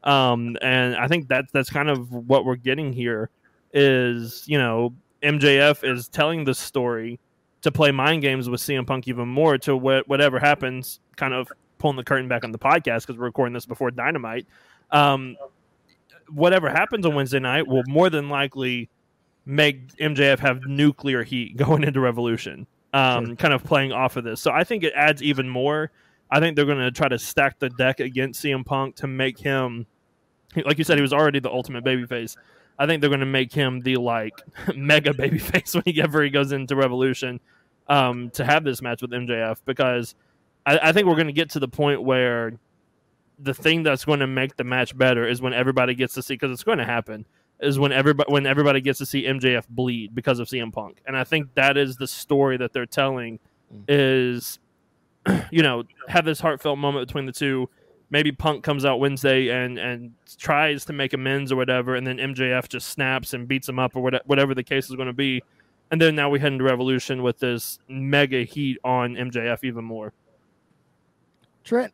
Um, 0.03 0.57
and 0.61 0.95
I 0.95 1.07
think 1.07 1.27
that 1.27 1.45
that's 1.51 1.69
kind 1.69 1.89
of 1.89 2.11
what 2.11 2.45
we're 2.45 2.55
getting 2.55 2.93
here. 2.93 3.29
Is 3.71 4.43
you 4.47 4.57
know 4.57 4.93
MJF 5.21 5.83
is 5.83 6.07
telling 6.07 6.45
the 6.45 6.55
story 6.55 7.19
to 7.61 7.71
play 7.71 7.91
mind 7.91 8.21
games 8.21 8.49
with 8.49 8.61
CM 8.61 8.87
Punk 8.87 9.07
even 9.07 9.27
more 9.27 9.57
to 9.59 9.77
wh- 9.77 10.07
whatever 10.07 10.39
happens, 10.39 10.99
kind 11.17 11.33
of 11.33 11.51
pulling 11.77 11.97
the 11.97 12.03
curtain 12.03 12.27
back 12.27 12.43
on 12.43 12.51
the 12.51 12.59
podcast 12.59 13.01
because 13.01 13.17
we're 13.17 13.25
recording 13.25 13.53
this 13.53 13.65
before 13.65 13.91
Dynamite. 13.91 14.47
Um, 14.91 15.35
whatever 16.29 16.69
happens 16.69 17.05
on 17.05 17.15
Wednesday 17.15 17.39
night 17.39 17.67
will 17.67 17.83
more 17.87 18.09
than 18.09 18.29
likely 18.29 18.89
make 19.49 19.95
MJF 19.97 20.37
have 20.39 20.65
nuclear 20.67 21.23
heat 21.23 21.57
going 21.57 21.83
into 21.83 21.99
Revolution, 21.99 22.67
um, 22.93 23.25
sure. 23.25 23.35
kind 23.35 23.53
of 23.53 23.63
playing 23.63 23.91
off 23.91 24.15
of 24.15 24.23
this. 24.23 24.39
So 24.39 24.51
I 24.51 24.63
think 24.63 24.83
it 24.83 24.93
adds 24.95 25.23
even 25.23 25.49
more. 25.49 25.91
I 26.31 26.39
think 26.39 26.55
they're 26.55 26.65
going 26.65 26.77
to 26.77 26.91
try 26.91 27.07
to 27.07 27.17
stack 27.17 27.57
the 27.57 27.69
deck 27.71 27.99
against 27.99 28.43
CM 28.43 28.63
Punk 28.63 28.95
to 28.97 29.07
make 29.07 29.39
him, 29.39 29.87
like 30.63 30.77
you 30.77 30.83
said, 30.83 30.97
he 30.97 31.01
was 31.01 31.11
already 31.11 31.39
the 31.39 31.49
ultimate 31.49 31.83
babyface. 31.83 32.37
I 32.77 32.85
think 32.85 33.01
they're 33.01 33.09
going 33.09 33.19
to 33.21 33.25
make 33.25 33.51
him 33.51 33.81
the 33.81 33.95
like 33.95 34.35
mega 34.75 35.09
babyface 35.13 35.83
whenever 35.83 36.23
he 36.23 36.29
goes 36.29 36.51
into 36.51 36.75
Revolution 36.75 37.39
um, 37.87 38.29
to 38.31 38.45
have 38.45 38.63
this 38.63 38.81
match 38.83 39.01
with 39.01 39.09
MJF 39.09 39.61
because 39.65 40.13
I, 40.67 40.77
I 40.89 40.91
think 40.91 41.07
we're 41.07 41.15
going 41.15 41.27
to 41.27 41.33
get 41.33 41.49
to 41.51 41.59
the 41.59 41.67
point 41.67 42.03
where 42.03 42.53
the 43.39 43.55
thing 43.55 43.81
that's 43.81 44.05
going 44.05 44.19
to 44.19 44.27
make 44.27 44.57
the 44.57 44.63
match 44.63 44.95
better 44.95 45.27
is 45.27 45.41
when 45.41 45.53
everybody 45.53 45.95
gets 45.95 46.13
to 46.13 46.21
see 46.21 46.35
because 46.35 46.51
it's 46.51 46.63
going 46.63 46.77
to 46.77 46.85
happen 46.85 47.25
is 47.59 47.77
when 47.77 47.91
everybody 47.91 48.31
when 48.31 48.45
everybody 48.45 48.81
gets 48.81 48.99
to 48.99 49.05
see 49.05 49.23
MJF 49.23 49.67
bleed 49.69 50.15
because 50.15 50.39
of 50.39 50.47
CM 50.47 50.71
Punk, 50.71 51.01
and 51.05 51.17
I 51.17 51.23
think 51.23 51.53
that 51.55 51.77
is 51.77 51.95
the 51.95 52.07
story 52.07 52.57
that 52.57 52.73
they're 52.73 52.85
telling. 52.85 53.39
Mm. 53.73 53.83
Is 53.87 54.59
you 55.51 55.61
know 55.61 55.83
have 56.07 56.25
this 56.25 56.39
heartfelt 56.39 56.77
moment 56.77 57.07
between 57.07 57.25
the 57.25 57.31
two. 57.31 57.69
Maybe 58.11 58.31
Punk 58.31 58.63
comes 58.63 58.85
out 58.85 58.99
Wednesday 58.99 59.49
and 59.49 59.77
and 59.77 60.13
tries 60.37 60.85
to 60.85 60.93
make 60.93 61.13
amends 61.13 61.51
or 61.51 61.57
whatever, 61.57 61.95
and 61.95 62.07
then 62.07 62.17
MJF 62.17 62.67
just 62.67 62.89
snaps 62.89 63.33
and 63.33 63.47
beats 63.47 63.69
him 63.69 63.77
up 63.77 63.95
or 63.95 64.01
whatever 64.25 64.55
the 64.55 64.63
case 64.63 64.89
is 64.89 64.95
going 64.95 65.07
to 65.07 65.13
be, 65.13 65.43
and 65.91 66.01
then 66.01 66.15
now 66.15 66.29
we 66.29 66.39
head 66.39 66.53
into 66.53 66.63
Revolution 66.63 67.21
with 67.21 67.39
this 67.39 67.79
mega 67.87 68.43
heat 68.43 68.77
on 68.83 69.15
MJF 69.15 69.63
even 69.63 69.83
more. 69.83 70.13
Trent, 71.63 71.93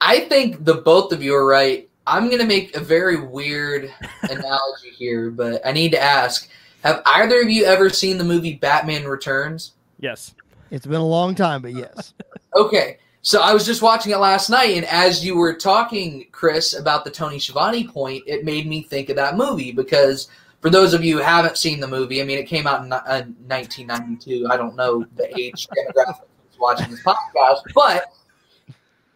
I 0.00 0.20
think 0.20 0.64
the 0.64 0.76
both 0.76 1.12
of 1.12 1.22
you 1.22 1.34
are 1.34 1.44
right 1.44 1.90
I'm 2.06 2.26
going 2.26 2.40
to 2.40 2.46
make 2.46 2.76
a 2.76 2.80
very 2.80 3.20
weird 3.20 3.92
analogy 4.22 4.90
here, 4.96 5.30
but 5.30 5.66
I 5.66 5.72
need 5.72 5.92
to 5.92 6.00
ask 6.00 6.48
Have 6.82 7.02
either 7.06 7.40
of 7.40 7.50
you 7.50 7.64
ever 7.64 7.90
seen 7.90 8.18
the 8.18 8.24
movie 8.24 8.54
Batman 8.54 9.04
Returns? 9.04 9.72
Yes. 9.98 10.34
It's 10.70 10.86
been 10.86 11.00
a 11.00 11.06
long 11.06 11.34
time, 11.34 11.62
but 11.62 11.74
yes. 11.74 12.14
Okay. 12.54 12.98
So 13.20 13.42
I 13.42 13.52
was 13.52 13.66
just 13.66 13.82
watching 13.82 14.12
it 14.12 14.18
last 14.18 14.48
night, 14.48 14.76
and 14.76 14.86
as 14.86 15.22
you 15.22 15.36
were 15.36 15.52
talking, 15.52 16.26
Chris, 16.32 16.72
about 16.72 17.04
the 17.04 17.10
Tony 17.10 17.38
Schiavone 17.38 17.86
point, 17.86 18.22
it 18.26 18.44
made 18.44 18.66
me 18.66 18.82
think 18.82 19.10
of 19.10 19.16
that 19.16 19.36
movie 19.36 19.72
because 19.72 20.28
for 20.60 20.70
those 20.70 20.94
of 20.94 21.04
you 21.04 21.18
who 21.18 21.22
haven't 21.22 21.58
seen 21.58 21.80
the 21.80 21.88
movie, 21.88 22.22
I 22.22 22.24
mean, 22.24 22.38
it 22.38 22.46
came 22.46 22.66
out 22.66 22.84
in 22.84 22.92
uh, 22.92 23.26
1992. 23.46 24.46
I 24.48 24.56
don't 24.56 24.76
know 24.76 25.04
the 25.16 25.38
age 25.38 25.66
demographic 25.68 26.20
watching 26.58 26.90
this 26.90 27.02
podcast, 27.02 27.62
but 27.74 28.12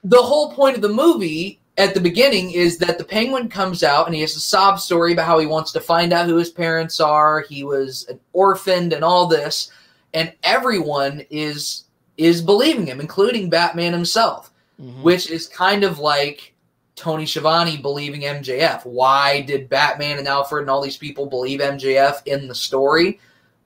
the 0.04 0.20
whole 0.20 0.52
point 0.52 0.76
of 0.76 0.82
the 0.82 0.88
movie 0.88 1.60
at 1.81 1.94
the 1.94 2.01
beginning 2.01 2.51
is 2.51 2.77
that 2.78 2.98
the 2.98 3.05
penguin 3.05 3.48
comes 3.48 3.82
out 3.82 4.07
and 4.07 4.15
he 4.15 4.20
has 4.20 4.36
a 4.36 4.40
sob 4.40 4.78
story 4.78 5.15
about 5.15 5.27
how 5.27 5.39
he 5.39 5.47
wants 5.47 5.73
to 5.73 5.81
find 5.81 6.12
out 6.12 6.27
who 6.27 6.36
his 6.36 6.51
parents 6.51 7.01
are. 7.01 7.40
He 7.40 7.65
was 7.65 8.07
an 8.09 8.20
orphaned 8.35 8.93
and 8.93 9.02
all 9.02 9.27
this, 9.27 9.73
and 10.15 10.32
everyone 10.43 11.24
is 11.31 11.85
is 12.19 12.43
believing 12.43 12.85
him, 12.86 13.01
including 13.01 13.48
Batman 13.48 13.94
himself, 13.94 14.52
Mhm. 14.78 15.01
which 15.02 15.31
is 15.31 15.47
kind 15.47 15.85
of 15.85 15.98
like 15.98 16.52
Tony 16.97 17.24
Schiavone 17.24 17.78
believing 17.78 18.27
MJF. 18.27 18.85
Why 18.85 19.40
did 19.40 19.70
Batman 19.70 20.19
and 20.19 20.28
Alfred 20.28 20.62
and 20.62 20.70
all 20.70 20.82
these 20.82 20.98
people 20.98 21.24
believe 21.24 21.61
MJF 21.62 22.20
in 22.27 22.47
the 22.47 22.55
story? 22.55 23.19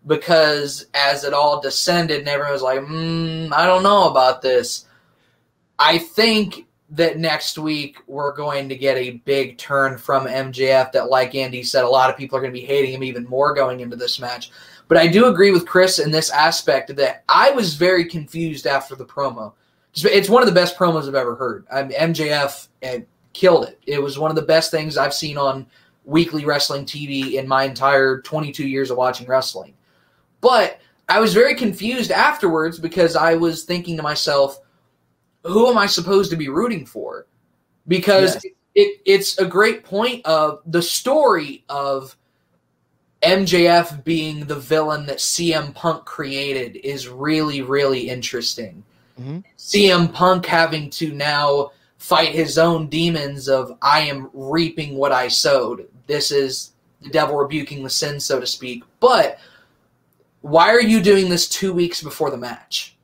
Because 0.07 0.87
as 0.95 1.25
it 1.25 1.33
all 1.33 1.61
descended 1.61 2.21
and 2.21 2.29
everyone 2.29 2.53
was 2.53 2.63
like, 2.63 2.79
mm, 2.81 3.53
I 3.53 3.67
don't 3.67 3.83
know 3.83 4.09
about 4.09 4.41
this. 4.41 4.85
I 5.81 5.99
think 5.99 6.67
that 6.95 7.19
next 7.19 7.59
week 7.59 7.99
we're 8.07 8.33
going 8.33 8.69
to 8.69 8.77
get 8.77 8.97
a 8.97 9.13
big 9.25 9.59
turn 9.59 9.99
from 9.99 10.27
MJF 10.27 10.93
that, 10.93 11.11
like 11.11 11.35
Andy 11.35 11.63
said, 11.63 11.85
a 11.85 11.89
lot 11.89 12.09
of 12.09 12.17
people 12.17 12.39
are 12.39 12.41
going 12.41 12.53
to 12.53 12.61
be 12.61 12.67
hating 12.67 12.93
him 12.93 13.03
even 13.03 13.25
more 13.25 13.55
going 13.55 13.81
into 13.81 13.97
this 13.97 14.21
match. 14.21 14.51
But 14.87 14.99
I 14.99 15.07
do 15.07 15.27
agree 15.27 15.51
with 15.51 15.67
Chris 15.67 15.99
in 15.99 16.11
this 16.11 16.31
aspect 16.31 16.95
that 16.97 17.25
I 17.29 17.51
was 17.51 17.75
very 17.75 18.05
confused 18.05 18.67
after 18.67 18.95
the 18.95 19.05
promo. 19.05 19.53
It's 19.95 20.29
one 20.29 20.43
of 20.43 20.49
the 20.49 20.55
best 20.55 20.77
promos 20.77 21.09
I've 21.09 21.15
ever 21.15 21.35
heard. 21.35 21.67
I 21.73 21.83
mean, 21.83 21.99
MJF 21.99 22.69
uh, 22.83 22.99
killed 23.33 23.67
it. 23.67 23.81
It 23.87 24.03
was 24.03 24.19
one 24.19 24.31
of 24.31 24.37
the 24.37 24.43
best 24.43 24.71
things 24.71 24.97
I've 24.97 25.15
seen 25.15 25.39
on 25.39 25.67
weekly 26.05 26.45
wrestling 26.45 26.85
TV 26.85 27.35
in 27.35 27.49
my 27.49 27.65
entire 27.65 28.21
22 28.21 28.67
years 28.67 28.91
of 28.91 28.99
watching 28.99 29.27
wrestling. 29.27 29.75
But 30.41 30.81
I 31.09 31.21
was 31.21 31.33
very 31.33 31.55
confused 31.55 32.11
afterwards 32.11 32.79
because 32.79 33.17
I 33.17 33.35
was 33.35 33.65
thinking 33.65 33.97
to 33.97 34.03
myself, 34.03 34.61
who 35.45 35.69
am 35.69 35.79
I 35.79 35.87
supposed 35.87 36.31
to 36.31 36.37
be 36.37 36.49
rooting 36.49 36.85
for? 36.87 37.27
Because 37.87 38.35
Yes. 38.35 38.47
it, 38.75 39.01
it's 39.05 39.39
a 39.39 39.45
great 39.45 39.85
point 39.85 40.25
of 40.27 40.61
the 40.67 40.83
story 40.83 41.65
of 41.69 42.17
MJF 43.23 44.05
being 44.05 44.45
the 44.47 44.55
villain 44.57 45.07
that 45.07 45.19
CM 45.19 45.75
Punk 45.75 46.05
created 46.05 46.77
is 46.77 47.09
really, 47.09 47.63
really 47.63 48.09
interesting. 48.09 48.83
Mhm. 49.21 49.45
CM 49.57 50.09
Punk 50.13 50.45
having 50.47 50.91
to 50.91 51.13
now 51.13 51.71
fight 51.99 52.35
his 52.35 52.59
own 52.59 52.89
demons 52.89 53.49
of 53.49 53.79
I 53.81 54.01
am 54.01 54.29
reaping 54.35 54.97
what 54.97 55.13
I 55.13 55.29
sowed. 55.29 55.89
This 56.07 56.31
is 56.31 56.73
the 57.01 57.09
devil 57.11 57.37
rebuking 57.37 57.83
the 57.83 57.89
sin, 57.91 58.21
so 58.21 58.41
to 58.41 58.47
speak. 58.47 58.83
But 59.01 59.39
why 60.43 60.69
are 60.71 60.83
you 60.83 61.01
doing 61.01 61.31
this 61.31 61.49
two 61.49 61.73
weeks 61.73 62.03
before 62.03 62.31
the 62.31 62.37
match? 62.37 62.97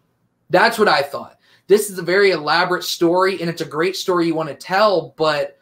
That's 0.51 0.79
what 0.79 0.89
I 0.89 1.01
thought. 1.01 1.39
This 1.71 1.89
is 1.89 2.01
a 2.01 2.03
very 2.03 2.33
elaborate 2.33 2.83
story, 2.83 3.41
and 3.41 3.49
it's 3.49 3.61
a 3.61 3.65
great 3.65 3.95
story 3.95 4.27
you 4.27 4.35
want 4.35 4.49
to 4.49 4.57
tell, 4.57 5.15
but 5.17 5.57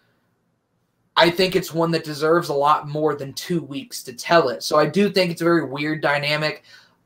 I 1.14 1.28
think 1.28 1.55
it's 1.55 1.74
one 1.74 1.90
that 1.90 2.02
deserves 2.02 2.48
a 2.48 2.55
lot 2.55 2.89
more 2.89 3.14
than 3.14 3.35
two 3.35 3.60
weeks 3.60 4.02
to 4.05 4.14
tell 4.14 4.48
it. 4.48 4.62
So 4.62 4.78
I 4.78 4.86
do 4.86 5.10
think 5.10 5.30
it's 5.30 5.43
a 5.43 5.44
very 5.44 5.66
weird 5.66 6.01
dynamic. 6.01 6.62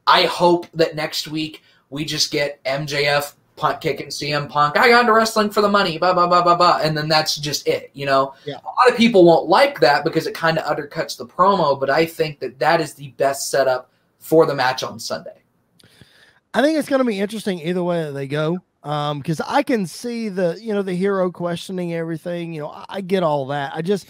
I 0.07 0.27
hope 0.27 0.69
that 0.75 0.95
next 0.95 1.27
week 1.27 1.65
we 1.91 2.05
just 2.05 2.31
get 2.31 2.63
MJF 2.63 3.33
punt 3.57 3.81
kicking 3.81 4.07
CM 4.07 4.49
Punk. 4.49 4.79
I 4.79 4.89
got 4.91 5.01
into 5.01 5.15
wrestling 5.15 5.51
for 5.51 5.63
the 5.63 5.69
money, 5.69 5.99
blah 5.99 6.15
blah 6.15 6.29
blah 6.29 6.45
blah 6.45 6.55
blah, 6.55 6.79
and 6.81 6.97
then 6.97 7.09
that's 7.09 7.35
just 7.35 7.67
it. 7.67 7.91
You 7.95 8.07
know, 8.07 8.35
Yeah. 8.45 8.59
a 8.59 8.71
lot 8.85 8.89
of 8.89 8.97
people 8.97 9.25
won't 9.25 9.49
like 9.49 9.81
that 9.81 10.05
because 10.05 10.29
it 10.29 10.35
kind 10.35 10.61
of 10.61 10.77
undercuts 10.77 11.17
the 11.17 11.27
promo. 11.27 11.79
But 11.81 11.91
I 11.91 12.07
think 12.07 12.39
that 12.39 12.61
that 12.61 12.81
is 12.81 12.95
the 12.95 13.09
best 13.17 13.51
setup 13.51 13.91
for 14.21 14.47
the 14.47 14.55
match 14.55 14.85
on 14.85 15.01
Sunday. 15.01 15.43
I 16.55 16.63
think 16.63 16.79
it's 16.79 16.89
going 16.89 17.01
to 17.01 17.05
be 17.05 17.19
interesting 17.19 17.59
either 17.59 17.83
way 17.83 18.05
that 18.05 18.13
they 18.13 18.29
go. 18.29 18.61
Um, 18.85 19.19
because 19.19 19.41
I 19.41 19.63
can 19.63 19.87
see 19.87 20.29
the 20.29 20.59
you 20.61 20.75
know 20.75 20.83
the 20.83 20.95
hero 20.95 21.31
questioning 21.31 21.95
everything. 21.95 22.53
You 22.53 22.63
know, 22.63 22.69
I, 22.71 22.85
I 22.89 23.01
get 23.01 23.23
all 23.23 23.47
that. 23.47 23.73
I 23.75 23.81
just, 23.81 24.09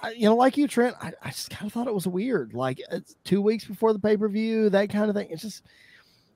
I, 0.00 0.12
you 0.12 0.24
know, 0.24 0.36
like 0.36 0.56
you, 0.56 0.66
Trent. 0.66 0.96
I, 1.00 1.12
I 1.22 1.28
just 1.28 1.50
kind 1.50 1.66
of 1.66 1.72
thought 1.72 1.86
it 1.86 1.94
was 1.94 2.06
weird. 2.06 2.54
Like 2.54 2.80
it's 2.90 3.16
two 3.24 3.42
weeks 3.42 3.66
before 3.66 3.92
the 3.92 3.98
pay 3.98 4.16
per 4.16 4.28
view, 4.28 4.70
that 4.70 4.88
kind 4.88 5.10
of 5.10 5.16
thing. 5.16 5.28
It's 5.30 5.42
just, 5.42 5.62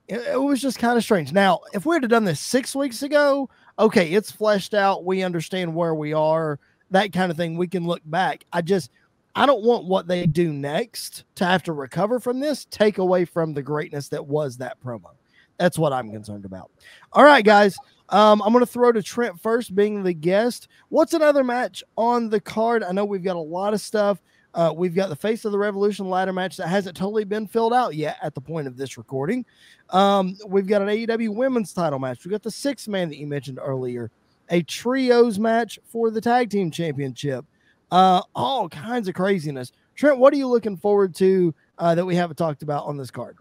it, 0.07 0.19
it 0.33 0.39
was 0.39 0.61
just 0.61 0.77
kind 0.77 0.97
of 0.97 1.03
strange. 1.03 1.33
Now, 1.33 1.61
if 1.73 1.83
we 1.85 1.95
had 1.95 2.07
done 2.07 2.25
this 2.25 2.39
six 2.39 2.75
weeks 2.75 3.01
ago, 3.01 3.49
okay, 3.79 4.13
it's 4.13 4.31
fleshed 4.31 4.75
out. 4.75 5.03
We 5.03 5.23
understand 5.23 5.73
where 5.73 5.95
we 5.95 6.13
are. 6.13 6.59
That 6.91 7.11
kind 7.11 7.31
of 7.31 7.37
thing. 7.37 7.57
We 7.57 7.67
can 7.67 7.87
look 7.87 8.01
back. 8.05 8.45
I 8.53 8.61
just. 8.61 8.91
I 9.37 9.45
don't 9.45 9.65
want 9.65 9.83
what 9.83 10.07
they 10.07 10.27
do 10.27 10.53
next 10.53 11.25
to 11.35 11.45
have 11.45 11.61
to 11.63 11.73
recover 11.73 12.21
from 12.21 12.39
this, 12.39 12.63
take 12.63 12.99
away 12.99 13.25
from 13.25 13.53
the 13.53 13.61
greatness 13.61 14.07
that 14.09 14.25
was 14.25 14.55
that 14.57 14.79
promo. 14.79 15.14
That's 15.57 15.77
what 15.77 15.93
I'm 15.93 16.11
concerned 16.11 16.45
about. 16.45 16.71
All 17.13 17.23
right, 17.23 17.45
guys. 17.45 17.77
Um, 18.09 18.41
I'm 18.43 18.53
going 18.53 18.65
to 18.65 18.71
throw 18.71 18.91
to 18.91 19.01
Trent 19.01 19.39
first, 19.39 19.73
being 19.73 20.03
the 20.03 20.13
guest. 20.13 20.67
What's 20.89 21.13
another 21.13 21.43
match 21.43 21.83
on 21.97 22.29
the 22.29 22.39
card? 22.39 22.83
I 22.83 22.91
know 22.91 23.05
we've 23.05 23.23
got 23.23 23.35
a 23.35 23.39
lot 23.39 23.73
of 23.73 23.81
stuff. 23.81 24.21
Uh, 24.53 24.71
we've 24.73 24.95
got 24.95 25.09
the 25.09 25.15
Face 25.15 25.43
of 25.43 25.51
the 25.51 25.57
Revolution 25.57 26.09
ladder 26.09 26.31
match 26.31 26.55
that 26.57 26.67
hasn't 26.67 26.95
totally 26.95 27.25
been 27.25 27.45
filled 27.45 27.73
out 27.73 27.93
yet 27.93 28.17
at 28.21 28.33
the 28.33 28.41
point 28.41 28.67
of 28.67 28.77
this 28.77 28.97
recording. 28.97 29.45
Um, 29.89 30.37
we've 30.47 30.67
got 30.67 30.81
an 30.81 30.87
AEW 30.87 31.35
women's 31.35 31.73
title 31.73 31.99
match. 31.99 32.23
We've 32.23 32.31
got 32.31 32.43
the 32.43 32.51
six 32.51 32.87
man 32.87 33.09
that 33.09 33.17
you 33.17 33.27
mentioned 33.27 33.59
earlier, 33.61 34.11
a 34.49 34.61
trios 34.63 35.39
match 35.39 35.77
for 35.83 36.09
the 36.09 36.21
tag 36.21 36.51
team 36.51 36.71
championship. 36.71 37.43
Uh, 37.91 38.21
all 38.33 38.69
kinds 38.69 39.07
of 39.09 39.15
craziness. 39.15 39.73
Trent, 39.95 40.19
what 40.19 40.33
are 40.33 40.37
you 40.37 40.47
looking 40.47 40.77
forward 40.77 41.15
to 41.15 41.53
uh, 41.77 41.95
that 41.95 42.05
we 42.05 42.15
haven't 42.15 42.37
talked 42.37 42.63
about 42.63 42.85
on 42.85 42.97
this 42.97 43.11
card? 43.11 43.37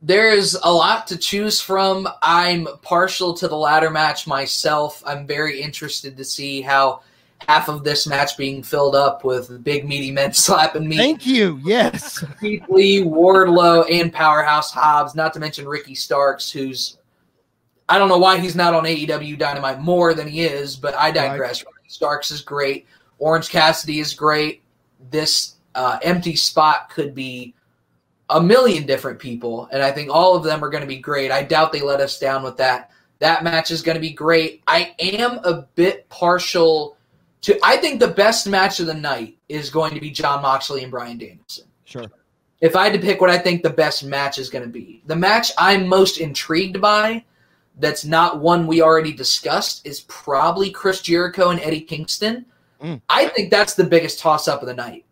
There's 0.00 0.54
a 0.54 0.72
lot 0.72 1.06
to 1.08 1.16
choose 1.16 1.60
from. 1.60 2.08
I'm 2.22 2.68
partial 2.82 3.34
to 3.34 3.48
the 3.48 3.56
ladder 3.56 3.90
match 3.90 4.26
myself. 4.26 5.02
I'm 5.04 5.26
very 5.26 5.60
interested 5.60 6.16
to 6.16 6.24
see 6.24 6.60
how 6.60 7.02
half 7.46 7.68
of 7.68 7.84
this 7.84 8.06
match 8.06 8.36
being 8.36 8.62
filled 8.62 8.94
up 8.94 9.24
with 9.24 9.62
big 9.64 9.88
meaty 9.88 10.10
men 10.10 10.32
slapping 10.34 10.88
me. 10.88 10.96
Thank 10.96 11.26
you. 11.26 11.60
Yes. 11.64 12.24
Keith 12.40 12.64
Lee, 12.68 13.02
Wardlow, 13.02 13.90
and 13.90 14.12
Powerhouse 14.12 14.70
Hobbs, 14.70 15.14
not 15.14 15.32
to 15.34 15.40
mention 15.40 15.66
Ricky 15.66 15.94
Starks, 15.94 16.50
who's 16.50 16.98
I 17.88 17.98
don't 17.98 18.10
know 18.10 18.18
why 18.18 18.38
he's 18.38 18.54
not 18.54 18.74
on 18.74 18.84
AEW 18.84 19.38
Dynamite 19.38 19.80
more 19.80 20.12
than 20.12 20.28
he 20.28 20.42
is, 20.42 20.76
but 20.76 20.94
I 20.94 21.10
digress. 21.10 21.64
Ricky 21.64 21.88
Starks 21.88 22.30
is 22.30 22.42
great. 22.42 22.86
Orange 23.18 23.48
Cassidy 23.48 23.98
is 23.98 24.12
great. 24.12 24.62
This 25.10 25.54
uh, 25.74 25.98
empty 26.02 26.36
spot 26.36 26.90
could 26.90 27.14
be 27.14 27.54
a 28.30 28.42
million 28.42 28.86
different 28.86 29.18
people, 29.18 29.68
and 29.72 29.82
I 29.82 29.90
think 29.90 30.10
all 30.10 30.36
of 30.36 30.44
them 30.44 30.62
are 30.62 30.70
going 30.70 30.82
to 30.82 30.88
be 30.88 30.98
great. 30.98 31.30
I 31.30 31.42
doubt 31.42 31.72
they 31.72 31.80
let 31.80 32.00
us 32.00 32.18
down 32.18 32.42
with 32.42 32.56
that. 32.58 32.90
That 33.20 33.42
match 33.42 33.70
is 33.70 33.82
going 33.82 33.96
to 33.96 34.00
be 34.00 34.12
great. 34.12 34.62
I 34.66 34.94
am 34.98 35.38
a 35.44 35.62
bit 35.74 36.08
partial 36.08 36.96
to. 37.42 37.58
I 37.64 37.76
think 37.78 38.00
the 38.00 38.08
best 38.08 38.46
match 38.46 38.80
of 38.80 38.86
the 38.86 38.94
night 38.94 39.36
is 39.48 39.70
going 39.70 39.94
to 39.94 40.00
be 40.00 40.10
Jon 40.10 40.42
Moxley 40.42 40.82
and 40.82 40.90
Bryan 40.90 41.18
Danielson 41.18 41.66
Sure. 41.84 42.04
if 42.60 42.76
I 42.76 42.84
had 42.84 42.92
to 42.92 42.98
pick 42.98 43.20
what 43.20 43.30
I 43.30 43.38
think 43.38 43.62
the 43.62 43.70
best 43.70 44.04
match 44.04 44.38
is 44.38 44.50
going 44.50 44.64
to 44.64 44.70
be, 44.70 45.02
the 45.06 45.16
match 45.16 45.50
I'm 45.56 45.88
most 45.88 46.18
intrigued 46.18 46.80
by, 46.80 47.24
that's 47.78 48.04
not 48.04 48.40
one 48.40 48.66
we 48.66 48.82
already 48.82 49.12
discussed, 49.12 49.86
is 49.86 50.00
probably 50.00 50.70
Chris 50.70 51.00
Jericho 51.00 51.50
and 51.50 51.60
Eddie 51.60 51.80
Kingston. 51.80 52.44
Mm. 52.82 53.00
I 53.08 53.28
think 53.28 53.50
that's 53.50 53.74
the 53.74 53.84
biggest 53.84 54.18
toss 54.18 54.48
up 54.48 54.60
of 54.60 54.68
the 54.68 54.74
night 54.74 55.04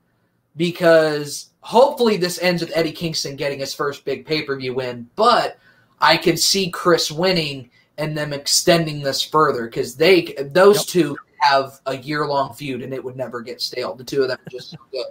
because 0.56 1.51
hopefully 1.66 2.16
this 2.16 2.40
ends 2.40 2.62
with 2.62 2.70
Eddie 2.76 2.93
Kingston 2.93 3.34
getting 3.34 3.59
his 3.59 3.74
first 3.74 4.05
big 4.05 4.24
pay 4.24 4.43
per 4.43 4.56
view 4.56 4.72
win, 4.74 5.09
but 5.16 5.59
I 6.01 6.16
can 6.16 6.36
see 6.36 6.70
Chris 6.70 7.10
winning 7.10 7.68
and 7.98 8.16
them 8.16 8.32
extending 8.32 9.01
this 9.02 9.20
further 9.20 9.64
because 9.64 9.97
they 9.97 10.34
those 10.52 10.76
Yep. 10.76 10.86
two 10.86 11.16
have 11.40 11.80
a 11.86 11.97
year 11.97 12.24
long 12.26 12.52
feud 12.55 12.82
and 12.82 12.94
it 12.94 13.02
would 13.02 13.16
never 13.16 13.40
get 13.40 13.60
stale. 13.60 13.94
The 13.94 14.05
two 14.05 14.22
of 14.22 14.28
them 14.28 14.38
are 14.47 14.51
just 14.51 14.70
so 14.70 14.76
good. 14.93 15.06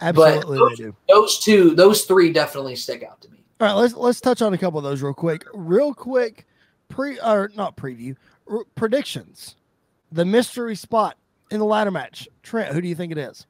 Absolutely, 0.00 0.58
But- 0.58 0.68
they 0.70 0.74
do. 0.76 0.96
Those 1.08 1.38
two, 1.40 1.74
those 1.74 2.04
three 2.04 2.32
definitely 2.32 2.76
stick 2.76 3.02
out 3.02 3.20
to 3.22 3.30
me. 3.30 3.38
All 3.60 3.66
right, 3.66 3.72
let's 3.74 3.94
let's 3.94 4.20
touch 4.20 4.40
on 4.40 4.54
a 4.54 4.58
couple 4.58 4.78
of 4.78 4.84
those 4.84 5.02
real 5.02 5.12
quick. 5.14 5.44
Real 5.52 5.92
quick, 5.92 6.46
pre 6.88 7.18
or 7.18 7.50
not 7.56 7.76
preview 7.76 8.14
r- 8.48 8.62
predictions. 8.76 9.56
The 10.12 10.24
mystery 10.24 10.76
spot 10.76 11.16
in 11.50 11.58
the 11.58 11.64
ladder 11.64 11.90
match. 11.90 12.28
Trent, 12.44 12.72
who 12.72 12.80
do 12.80 12.86
you 12.86 12.94
think 12.94 13.10
it 13.10 13.18
is? 13.18 13.46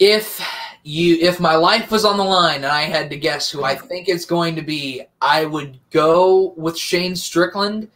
If 0.00 0.44
you, 0.82 1.16
if 1.20 1.38
my 1.38 1.54
life 1.54 1.90
was 1.90 2.04
on 2.04 2.16
the 2.16 2.24
line 2.24 2.56
and 2.64 2.66
I 2.66 2.82
had 2.82 3.10
to 3.10 3.16
guess 3.16 3.50
who 3.50 3.64
I 3.64 3.74
think 3.76 4.08
it's 4.08 4.24
going 4.24 4.56
to 4.56 4.62
be, 4.62 5.02
I 5.20 5.44
would 5.44 5.78
go 5.90 6.54
with 6.56 6.76
Shane 6.76 7.14
Strickland, 7.14 7.88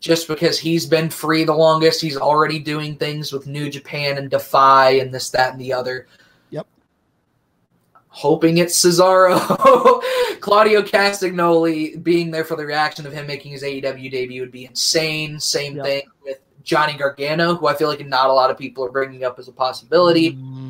just 0.00 0.28
because 0.28 0.58
he's 0.58 0.84
been 0.84 1.08
free 1.08 1.44
the 1.44 1.54
longest. 1.54 2.02
He's 2.02 2.16
already 2.18 2.58
doing 2.58 2.96
things 2.96 3.32
with 3.32 3.46
New 3.46 3.70
Japan 3.70 4.18
and 4.18 4.28
Defy 4.30 4.90
and 4.96 5.14
this, 5.14 5.30
that, 5.30 5.52
and 5.52 5.60
the 5.60 5.72
other. 5.72 6.08
Yep. 6.50 6.66
Hoping 8.08 8.58
it's 8.58 8.84
Cesaro. 8.84 9.38
Claudio 10.40 10.82
Castagnoli 10.82 12.02
being 12.02 12.30
there 12.30 12.44
for 12.44 12.56
the 12.56 12.66
reaction 12.66 13.06
of 13.06 13.14
him 13.14 13.26
making 13.26 13.52
his 13.52 13.62
AEW 13.62 14.10
debut 14.10 14.42
would 14.42 14.52
be 14.52 14.66
insane. 14.66 15.40
Same 15.40 15.76
Yep. 15.76 15.84
thing 15.86 16.02
with 16.22 16.40
Johnny 16.64 16.94
Gargano, 16.98 17.54
who 17.54 17.66
I 17.66 17.74
feel 17.74 17.88
like 17.88 18.04
not 18.06 18.28
a 18.28 18.32
lot 18.32 18.50
of 18.50 18.58
people 18.58 18.84
are 18.84 18.90
bringing 18.90 19.24
up 19.24 19.38
as 19.38 19.48
a 19.48 19.52
possibility. 19.52 20.34
Mm, 20.34 20.63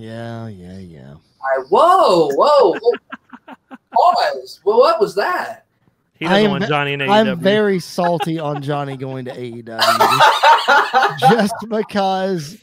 yeah, 0.00 0.48
yeah, 0.48 0.78
yeah. 0.78 1.14
I, 1.42 1.60
whoa, 1.68 2.30
whoa, 2.34 2.74
whoa. 2.74 2.92
pause. 3.92 4.60
Well, 4.64 4.78
what 4.78 5.00
was 5.00 5.14
that? 5.16 5.66
He 6.14 6.26
I 6.26 6.30
doesn't 6.30 6.44
am 6.44 6.50
want 6.50 6.64
Johnny 6.66 6.92
in 6.92 7.00
AEW. 7.00 7.10
I'm 7.10 7.40
very 7.40 7.80
salty 7.80 8.38
on 8.38 8.62
Johnny 8.62 8.96
going 8.96 9.24
to 9.24 9.32
AEW 9.32 11.18
just 11.30 11.54
because 11.68 12.58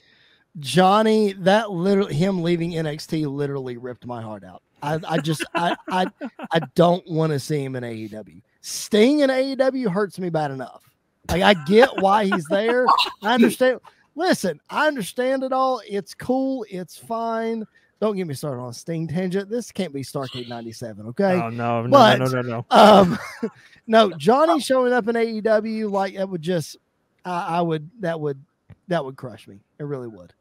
Johnny, 0.59 1.34
that 1.34 1.72
literally 1.72 2.14
him 2.14 2.43
leaving 2.43 2.72
NXT 2.72 3.26
literally 3.27 3.77
ripped 3.77 4.05
my 4.05 4.22
heart 4.22 4.43
out. 4.43 4.61
I, 4.84 4.99
I 5.07 5.18
just 5.18 5.43
I 5.55 5.76
I 5.89 6.05
I 6.51 6.59
don't 6.76 7.05
want 7.07 7.31
to 7.31 7.39
see 7.39 7.64
him 7.64 7.76
in 7.76 7.84
AEW. 7.84 8.41
Sting 8.61 9.22
in 9.22 9.31
AEW 9.31 9.91
hurts 9.91 10.19
me 10.19 10.30
bad 10.30 10.51
enough. 10.51 10.84
Like 11.30 11.41
I 11.41 11.55
get 11.65 11.89
why 11.97 12.26
he's 12.26 12.45
there. 12.45 12.85
I 13.23 13.34
understand. 13.34 13.80
Listen, 14.18 14.60
I 14.68 14.88
understand 14.88 15.44
it 15.44 15.53
all. 15.53 15.80
It's 15.88 16.15
cool. 16.15 16.65
It's 16.72 16.98
fine. 16.98 17.65
Don't 18.02 18.15
get 18.15 18.26
me 18.26 18.34
started 18.34 18.60
on 18.60 18.69
a 18.69 18.73
Sting 18.73 19.07
tangent. 19.07 19.48
This 19.48 19.72
can't 19.72 19.94
be 19.94 20.02
Starcade 20.02 20.48
97, 20.49 21.06
okay? 21.10 21.34
Oh 21.39 21.49
no, 21.49 21.84
no, 21.84 21.89
But- 21.89 22.18
no, 22.19 22.26
no, 22.26 22.41
no, 22.41 22.41
no. 22.41 22.65
Um, 22.72 23.19
no, 23.88 24.11
Johnny 24.18 24.60
showing 24.60 24.91
up 24.91 25.07
in 25.07 25.15
AEW 25.15 25.91
like 25.91 26.15
that 26.15 26.27
would 26.27 26.41
just, 26.41 26.77
I, 27.26 27.60
I 27.60 27.61
would 27.61 27.89
that 27.99 28.19
would 28.19 28.44
that 28.88 29.06
would 29.06 29.18
crush 29.18 29.48
me. 29.48 29.60
It 29.80 29.84
really 29.84 30.07
would. 30.07 30.34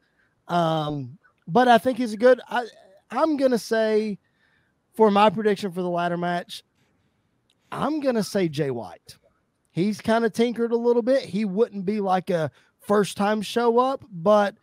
Um, 0.48 1.19
but 1.47 1.69
I 1.69 1.77
think 1.77 1.98
he's 1.98 2.15
a 2.15 2.16
good. 2.16 2.40
I 2.48 2.65
I'm 3.11 3.36
gonna 3.36 3.59
say 3.59 4.19
for 4.94 5.11
my 5.11 5.28
prediction 5.28 5.70
for 5.70 5.82
the 5.82 5.90
ladder 5.90 6.16
match, 6.16 6.62
I'm 7.70 8.01
gonna 8.01 8.24
say 8.24 8.48
Jay 8.48 8.70
White. 8.70 9.16
He's 9.73 10.01
kind 10.01 10.24
of 10.24 10.32
tinkered 10.32 10.73
a 10.73 10.77
little 10.77 11.03
bit. 11.03 11.23
He 11.23 11.44
wouldn't 11.44 11.85
be 11.85 12.01
like 12.01 12.31
a 12.31 12.51
first 12.86 13.16
time 13.16 13.42
show 13.42 13.78
up, 13.78 14.04
but 14.10 14.54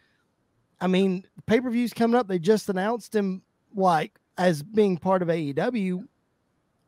I 0.81 0.87
mean, 0.87 1.25
pay 1.45 1.61
per 1.61 1.69
views 1.69 1.93
coming 1.93 2.15
up. 2.15 2.27
They 2.27 2.39
just 2.39 2.69
announced 2.69 3.15
him 3.15 3.41
like 3.75 4.19
as 4.37 4.63
being 4.63 4.97
part 4.97 5.21
of 5.21 5.27
AEW 5.27 6.05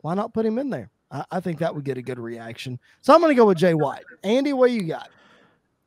why 0.06 0.14
not 0.14 0.36
put 0.36 0.46
him 0.46 0.60
in 0.60 0.70
there? 0.70 0.92
I, 1.10 1.26
I 1.32 1.40
think 1.40 1.58
that 1.58 1.74
would 1.74 1.84
get 1.84 1.98
a 1.98 2.02
good 2.04 2.20
reaction. 2.20 2.80
So 3.02 3.12
I'm 3.12 3.22
going 3.22 3.32
to 3.32 3.36
go 3.36 3.48
with 3.48 3.58
Jay 3.58 3.74
White. 3.74 4.04
Andy, 4.24 4.54
what 4.54 4.70
you 4.70 4.84
got? 4.84 5.10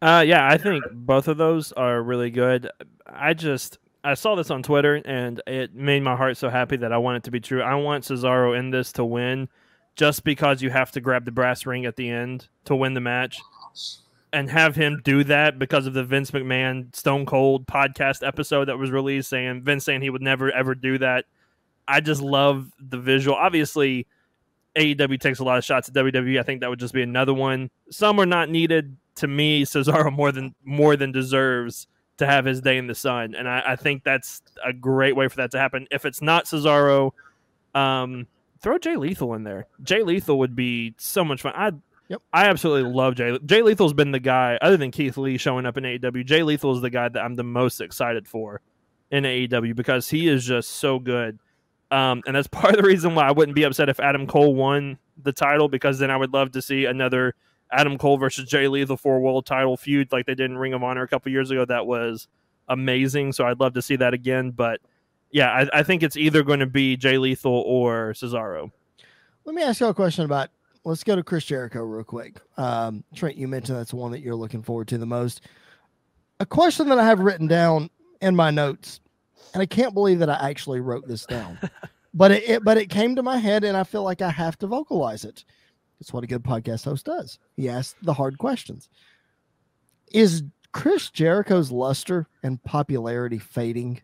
Uh, 0.02 0.24
yeah, 0.26 0.44
I 0.44 0.58
think 0.58 0.82
both 0.92 1.28
of 1.28 1.36
those 1.36 1.70
are 1.70 2.02
really 2.02 2.30
good. 2.32 2.68
I 3.06 3.32
just 3.34 3.78
I 4.02 4.14
saw 4.14 4.34
this 4.34 4.50
on 4.50 4.64
Twitter 4.64 5.00
and 5.04 5.40
it 5.46 5.72
made 5.72 6.02
my 6.02 6.16
heart 6.16 6.36
so 6.36 6.48
happy 6.48 6.76
that 6.78 6.92
I 6.92 6.98
want 6.98 7.18
it 7.18 7.22
to 7.24 7.30
be 7.30 7.38
true. 7.38 7.62
I 7.62 7.76
want 7.76 8.02
Cesaro 8.02 8.58
in 8.58 8.70
this 8.70 8.90
to 8.94 9.04
win, 9.04 9.48
just 9.94 10.24
because 10.24 10.62
you 10.62 10.70
have 10.70 10.90
to 10.92 11.00
grab 11.00 11.24
the 11.24 11.30
brass 11.30 11.64
ring 11.64 11.86
at 11.86 11.94
the 11.94 12.10
end 12.10 12.48
to 12.64 12.74
win 12.74 12.94
the 12.94 13.00
match, 13.00 13.40
and 14.32 14.50
have 14.50 14.76
him 14.76 15.00
do 15.02 15.24
that 15.24 15.59
because 15.59 15.86
of 15.86 15.94
the 15.94 16.05
Vince 16.05 16.30
McMahon 16.30 16.94
Stone 16.94 17.26
Cold 17.26 17.66
podcast 17.66 18.26
episode 18.26 18.66
that 18.66 18.78
was 18.78 18.90
released, 18.90 19.30
saying 19.30 19.62
Vince 19.62 19.84
saying 19.84 20.02
he 20.02 20.10
would 20.10 20.22
never 20.22 20.50
ever 20.50 20.74
do 20.74 20.98
that. 20.98 21.24
I 21.86 22.00
just 22.00 22.20
love 22.20 22.70
the 22.78 22.98
visual. 22.98 23.36
Obviously, 23.36 24.06
AEW 24.76 25.18
takes 25.18 25.38
a 25.38 25.44
lot 25.44 25.59
of 25.59 25.64
shots 25.64 25.88
at 25.88 25.94
WWE. 25.94 26.38
I 26.38 26.42
think 26.42 26.60
that 26.60 26.70
would 26.70 26.78
just 26.78 26.94
be 26.94 27.02
another 27.02 27.34
one. 27.34 27.70
Some 27.90 28.20
are 28.20 28.26
not 28.26 28.50
needed. 28.50 28.96
To 29.16 29.26
me, 29.26 29.64
Cesaro 29.64 30.12
more 30.12 30.30
than 30.30 30.55
more 30.64 30.96
than 30.96 31.10
deserves 31.10 31.86
to 32.18 32.26
have 32.26 32.44
his 32.44 32.60
day 32.60 32.78
in 32.78 32.86
the 32.86 32.94
sun, 32.94 33.34
and 33.34 33.48
I, 33.48 33.62
I 33.68 33.76
think 33.76 34.05
that's 34.05 34.42
a 34.64 34.72
great 34.72 35.16
way 35.16 35.28
for 35.28 35.36
that 35.36 35.50
to 35.52 35.59
happen. 35.59 35.86
If 35.90 36.05
it's 36.05 36.20
not 36.20 36.44
Cesaro, 36.44 37.12
um, 37.74 38.26
throw 38.60 38.78
Jay 38.78 38.96
Lethal 38.96 39.34
in 39.34 39.44
there. 39.44 39.66
Jay 39.82 40.02
Lethal 40.02 40.38
would 40.38 40.55
be 40.55 40.94
so 40.98 41.24
much 41.24 41.42
fun. 41.42 41.52
I 41.56 41.72
Yep. 42.09 42.22
I 42.32 42.47
absolutely 42.47 42.90
love 42.90 43.16
Jay. 43.16 43.39
Jay 43.44 43.62
Lethal's 43.62 43.93
been 43.93 44.12
the 44.12 44.20
guy, 44.20 44.59
other 44.62 44.78
than 44.78 44.90
Keith 44.90 45.16
Lee 45.18 45.36
showing 45.36 45.66
up 45.66 45.76
in 45.76 45.85
AEW. 45.85 46.24
Jay 46.24 46.43
Lethal 46.43 46.74
is 46.74 46.80
the 46.80 46.90
guy 46.90 47.09
that 47.09 47.22
I'm 47.22 47.36
the 47.36 47.44
most 47.44 47.80
excited 47.80 48.26
for 48.26 48.62
in 49.10 49.24
AEW 49.24 49.76
because 49.76 50.09
he 50.09 50.28
is 50.28 50.44
just 50.47 50.70
so 50.70 50.98
good. 50.98 51.39
Um, 51.90 52.22
and 52.26 52.35
that's 52.35 52.48
part 52.52 52.74
of 52.74 52.82
the 52.82 52.89
reason 52.89 53.14
why 53.14 53.28
I 53.28 53.32
wouldn't 53.32 53.55
be 53.55 53.64
upset 53.64 53.89
if 53.89 54.01
Adam 54.01 54.26
Cole 54.26 54.55
won 54.55 54.98
the 55.22 55.32
title 55.32 55.68
because 55.68 55.98
then 55.98 56.10
I 56.10 56.16
would 56.16 56.32
love 56.32 56.52
to 56.52 56.62
see 56.62 56.86
another 56.86 57.35
Adam 57.70 57.98
Cole 57.98 58.16
versus 58.16 58.48
Jay 58.48 58.68
Lethal 58.68 58.97
for 58.97 59.20
world 59.20 59.44
title 59.44 59.76
feud 59.76 60.10
like 60.10 60.24
they 60.26 60.35
did 60.35 60.51
in 60.51 60.56
Ring 60.56 60.72
of 60.72 60.82
Honor 60.82 61.02
a 61.02 61.09
couple 61.09 61.30
years 61.30 61.51
ago. 61.51 61.64
That 61.64 61.86
was 61.86 62.28
amazing. 62.68 63.32
So 63.32 63.47
I'd 63.47 63.60
love 63.60 63.74
to 63.74 63.82
see 63.82 63.97
that 63.97 64.14
again. 64.14 64.51
But 64.51 64.80
yeah, 65.30 65.51
I, 65.51 65.80
I 65.80 65.82
think 65.82 66.02
it's 66.02 66.16
either 66.16 66.43
going 66.43 66.60
to 66.60 66.66
be 66.66 66.97
Jay 66.97 67.18
Lethal 67.18 67.62
or 67.66 68.14
Cesaro. 68.14 68.70
Let 69.44 69.55
me 69.55 69.62
ask 69.62 69.80
you 69.80 69.86
a 69.86 69.94
question 69.94 70.24
about. 70.24 70.48
Let's 70.89 71.05
go 71.05 71.15
to 71.15 71.23
Chris 71.23 71.44
Jericho 71.44 71.82
real 71.82 72.02
quick. 72.02 72.40
Um, 72.56 73.05
Trent, 73.15 73.36
you 73.36 73.47
mentioned 73.47 73.77
that's 73.77 73.93
one 73.93 74.10
that 74.12 74.20
you're 74.20 74.35
looking 74.35 74.62
forward 74.62 74.89
to 74.89 74.97
the 74.97 75.05
most. 75.05 75.43
A 76.40 76.47
question 76.47 76.89
that 76.89 76.98
I 76.98 77.05
have 77.05 77.20
written 77.20 77.47
down 77.47 77.90
in 78.23 78.35
my 78.35 78.51
notes, 78.51 79.01
and 79.52 79.60
I 79.60 79.66
can't 79.66 79.93
believe 79.93 80.19
that 80.20 80.31
I 80.31 80.48
actually 80.48 80.81
wrote 80.81 81.06
this 81.06 81.27
down, 81.27 81.59
but 82.15 82.31
it, 82.31 82.48
it 82.48 82.65
but 82.65 82.78
it 82.78 82.89
came 82.89 83.16
to 83.16 83.23
my 83.23 83.36
head, 83.36 83.65
and 83.65 83.77
I 83.77 83.85
feel 83.85 84.02
like 84.02 84.23
I 84.23 84.31
have 84.31 84.56
to 84.60 84.66
vocalize 84.66 85.27
it. 85.27 85.44
It's 86.01 86.10
what 86.10 86.24
a 86.24 86.27
good 86.27 86.43
podcast 86.43 86.86
host 86.86 87.05
does. 87.05 87.39
He 87.55 87.69
asks 87.69 87.94
the 88.01 88.15
hard 88.15 88.39
questions. 88.39 88.89
Is 90.10 90.43
Chris 90.73 91.10
Jericho's 91.10 91.70
luster 91.70 92.28
and 92.43 92.65
popularity 92.65 93.39
fading? 93.39 94.01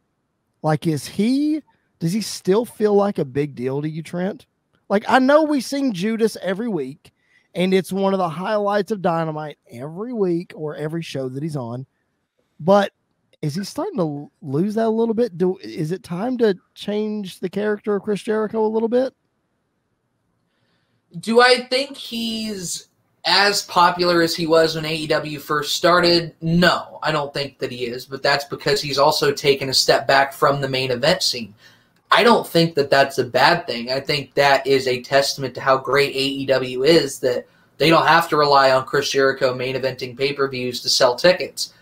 Like, 0.62 0.86
is 0.86 1.06
he? 1.06 1.62
Does 1.98 2.12
he 2.12 2.20
still 2.20 2.66
feel 2.66 2.92
like 2.92 3.18
a 3.18 3.24
big 3.24 3.54
deal 3.54 3.80
to 3.80 3.88
you, 3.88 4.02
Trent? 4.02 4.44
Like, 4.88 5.04
I 5.08 5.18
know 5.18 5.42
we 5.42 5.60
sing 5.60 5.92
Judas 5.92 6.36
every 6.42 6.68
week, 6.68 7.12
and 7.54 7.72
it's 7.72 7.92
one 7.92 8.12
of 8.12 8.18
the 8.18 8.28
highlights 8.28 8.90
of 8.90 9.02
Dynamite 9.02 9.58
every 9.70 10.12
week 10.12 10.52
or 10.54 10.76
every 10.76 11.02
show 11.02 11.28
that 11.28 11.42
he's 11.42 11.56
on. 11.56 11.86
But 12.60 12.92
is 13.42 13.54
he 13.54 13.64
starting 13.64 13.98
to 13.98 14.30
lose 14.42 14.74
that 14.74 14.86
a 14.86 14.88
little 14.88 15.14
bit? 15.14 15.36
Do 15.36 15.58
is 15.58 15.92
it 15.92 16.02
time 16.02 16.38
to 16.38 16.56
change 16.74 17.40
the 17.40 17.48
character 17.48 17.96
of 17.96 18.02
Chris 18.02 18.22
Jericho 18.22 18.64
a 18.64 18.68
little 18.68 18.88
bit? 18.88 19.14
Do 21.20 21.40
I 21.40 21.66
think 21.70 21.96
he's 21.96 22.88
as 23.26 23.62
popular 23.62 24.22
as 24.22 24.34
he 24.34 24.46
was 24.46 24.74
when 24.74 24.84
AEW 24.84 25.40
first 25.40 25.76
started? 25.76 26.34
No, 26.40 26.98
I 27.02 27.12
don't 27.12 27.32
think 27.32 27.58
that 27.58 27.70
he 27.70 27.84
is, 27.84 28.04
but 28.04 28.22
that's 28.22 28.44
because 28.44 28.80
he's 28.80 28.98
also 28.98 29.32
taken 29.32 29.68
a 29.68 29.74
step 29.74 30.06
back 30.06 30.32
from 30.32 30.60
the 30.60 30.68
main 30.68 30.90
event 30.90 31.22
scene. 31.22 31.54
I 32.14 32.22
don't 32.22 32.46
think 32.46 32.74
that 32.76 32.90
that's 32.90 33.18
a 33.18 33.24
bad 33.24 33.66
thing. 33.66 33.90
I 33.90 33.98
think 34.00 34.34
that 34.34 34.66
is 34.66 34.86
a 34.86 35.02
testament 35.02 35.54
to 35.54 35.60
how 35.60 35.78
great 35.78 36.14
AEW 36.14 36.86
is 36.86 37.18
that 37.20 37.46
they 37.78 37.90
don't 37.90 38.06
have 38.06 38.28
to 38.28 38.36
rely 38.36 38.70
on 38.70 38.84
Chris 38.86 39.10
Jericho 39.10 39.52
main 39.52 39.74
eventing 39.74 40.16
pay 40.16 40.32
per 40.32 40.48
views 40.48 40.80
to 40.82 40.88
sell 40.88 41.16
tickets. 41.16 41.74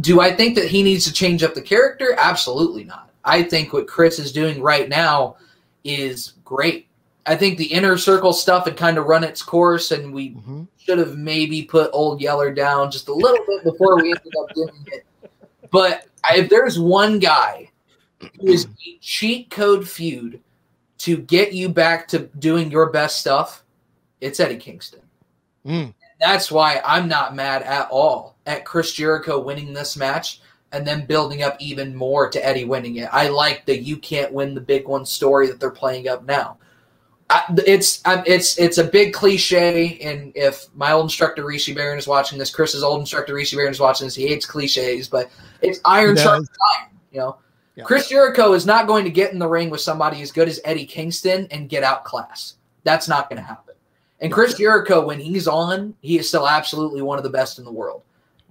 Do 0.00 0.20
I 0.20 0.34
think 0.34 0.54
that 0.56 0.68
he 0.68 0.82
needs 0.82 1.04
to 1.04 1.12
change 1.12 1.42
up 1.42 1.54
the 1.54 1.60
character? 1.62 2.14
Absolutely 2.18 2.84
not. 2.84 3.10
I 3.24 3.42
think 3.42 3.72
what 3.72 3.86
Chris 3.86 4.18
is 4.18 4.32
doing 4.32 4.62
right 4.62 4.88
now 4.88 5.36
is 5.84 6.34
great. 6.44 6.86
I 7.26 7.34
think 7.36 7.58
the 7.58 7.64
inner 7.72 7.98
circle 7.98 8.32
stuff 8.32 8.64
had 8.66 8.76
kind 8.76 8.98
of 8.98 9.06
run 9.06 9.24
its 9.24 9.42
course, 9.42 9.90
and 9.90 10.14
we 10.14 10.30
Mm-hmm. 10.30 10.62
should 10.78 10.98
have 10.98 11.16
maybe 11.16 11.62
put 11.62 11.90
Old 11.92 12.20
Yeller 12.20 12.52
down 12.54 12.90
just 12.90 13.08
a 13.08 13.12
little 13.12 13.44
bit 13.46 13.64
before 13.64 13.96
we 13.96 14.10
ended 14.10 14.32
up 14.40 14.54
doing 14.54 14.86
it. 14.92 15.04
But 15.70 16.06
if 16.30 16.48
there's 16.48 16.78
one 16.78 17.18
guy 17.18 17.70
is 18.42 18.66
a 18.66 18.98
cheat 19.00 19.50
code 19.50 19.88
feud 19.88 20.40
to 20.98 21.18
get 21.18 21.52
you 21.52 21.68
back 21.68 22.08
to 22.08 22.30
doing 22.38 22.70
your 22.70 22.90
best 22.90 23.20
stuff, 23.20 23.64
it's 24.20 24.40
Eddie 24.40 24.56
Kingston. 24.56 25.00
Mm. 25.64 25.94
That's 26.20 26.50
why 26.50 26.80
I'm 26.84 27.08
not 27.08 27.34
mad 27.34 27.62
at 27.62 27.88
all 27.90 28.36
at 28.46 28.64
Chris 28.64 28.92
Jericho 28.92 29.38
winning 29.38 29.72
this 29.72 29.96
match 29.96 30.40
and 30.72 30.86
then 30.86 31.06
building 31.06 31.42
up 31.42 31.56
even 31.60 31.94
more 31.94 32.28
to 32.30 32.44
Eddie 32.44 32.64
winning 32.64 32.96
it. 32.96 33.08
I 33.12 33.28
like 33.28 33.66
the 33.66 33.78
you 33.78 33.96
can't 33.98 34.32
win 34.32 34.54
the 34.54 34.60
big 34.60 34.88
one 34.88 35.04
story 35.04 35.46
that 35.48 35.60
they're 35.60 35.70
playing 35.70 36.08
up 36.08 36.24
now. 36.24 36.58
I, 37.28 37.42
it's 37.66 38.00
I, 38.04 38.22
it's 38.24 38.56
it's 38.58 38.78
a 38.78 38.84
big 38.84 39.12
cliche, 39.12 39.98
and 39.98 40.32
if 40.36 40.66
my 40.74 40.92
old 40.92 41.06
instructor 41.06 41.44
Rishi 41.44 41.74
Barron 41.74 41.98
is 41.98 42.06
watching 42.06 42.38
this, 42.38 42.54
Chris's 42.54 42.84
old 42.84 43.00
instructor 43.00 43.34
Rishi 43.34 43.56
Barron 43.56 43.72
is 43.72 43.80
watching 43.80 44.06
this. 44.06 44.14
He 44.14 44.28
hates 44.28 44.46
cliches, 44.46 45.08
but 45.08 45.28
it's 45.60 45.80
iron 45.84 46.16
sharpens 46.16 46.48
iron. 46.76 46.90
You 47.10 47.18
know, 47.18 47.38
Yeah. 47.76 47.84
Chris 47.84 48.08
Jericho 48.08 48.54
is 48.54 48.64
not 48.64 48.86
going 48.86 49.04
to 49.04 49.10
get 49.10 49.32
in 49.32 49.38
the 49.38 49.48
ring 49.48 49.68
with 49.68 49.82
somebody 49.82 50.22
as 50.22 50.32
good 50.32 50.48
as 50.48 50.60
Eddie 50.64 50.86
Kingston 50.86 51.46
and 51.50 51.68
get 51.68 51.84
outclassed. 51.84 52.56
That's 52.84 53.06
not 53.06 53.28
going 53.28 53.40
to 53.40 53.46
happen. 53.46 53.74
And 54.20 54.32
Chris 54.32 54.54
Jericho, 54.54 55.04
when 55.06 55.20
he's 55.20 55.46
on, 55.46 55.94
he 56.00 56.18
is 56.18 56.26
still 56.26 56.48
absolutely 56.48 57.02
one 57.02 57.18
of 57.18 57.24
the 57.24 57.30
best 57.30 57.58
in 57.58 57.64
the 57.64 57.72
world. 57.72 58.02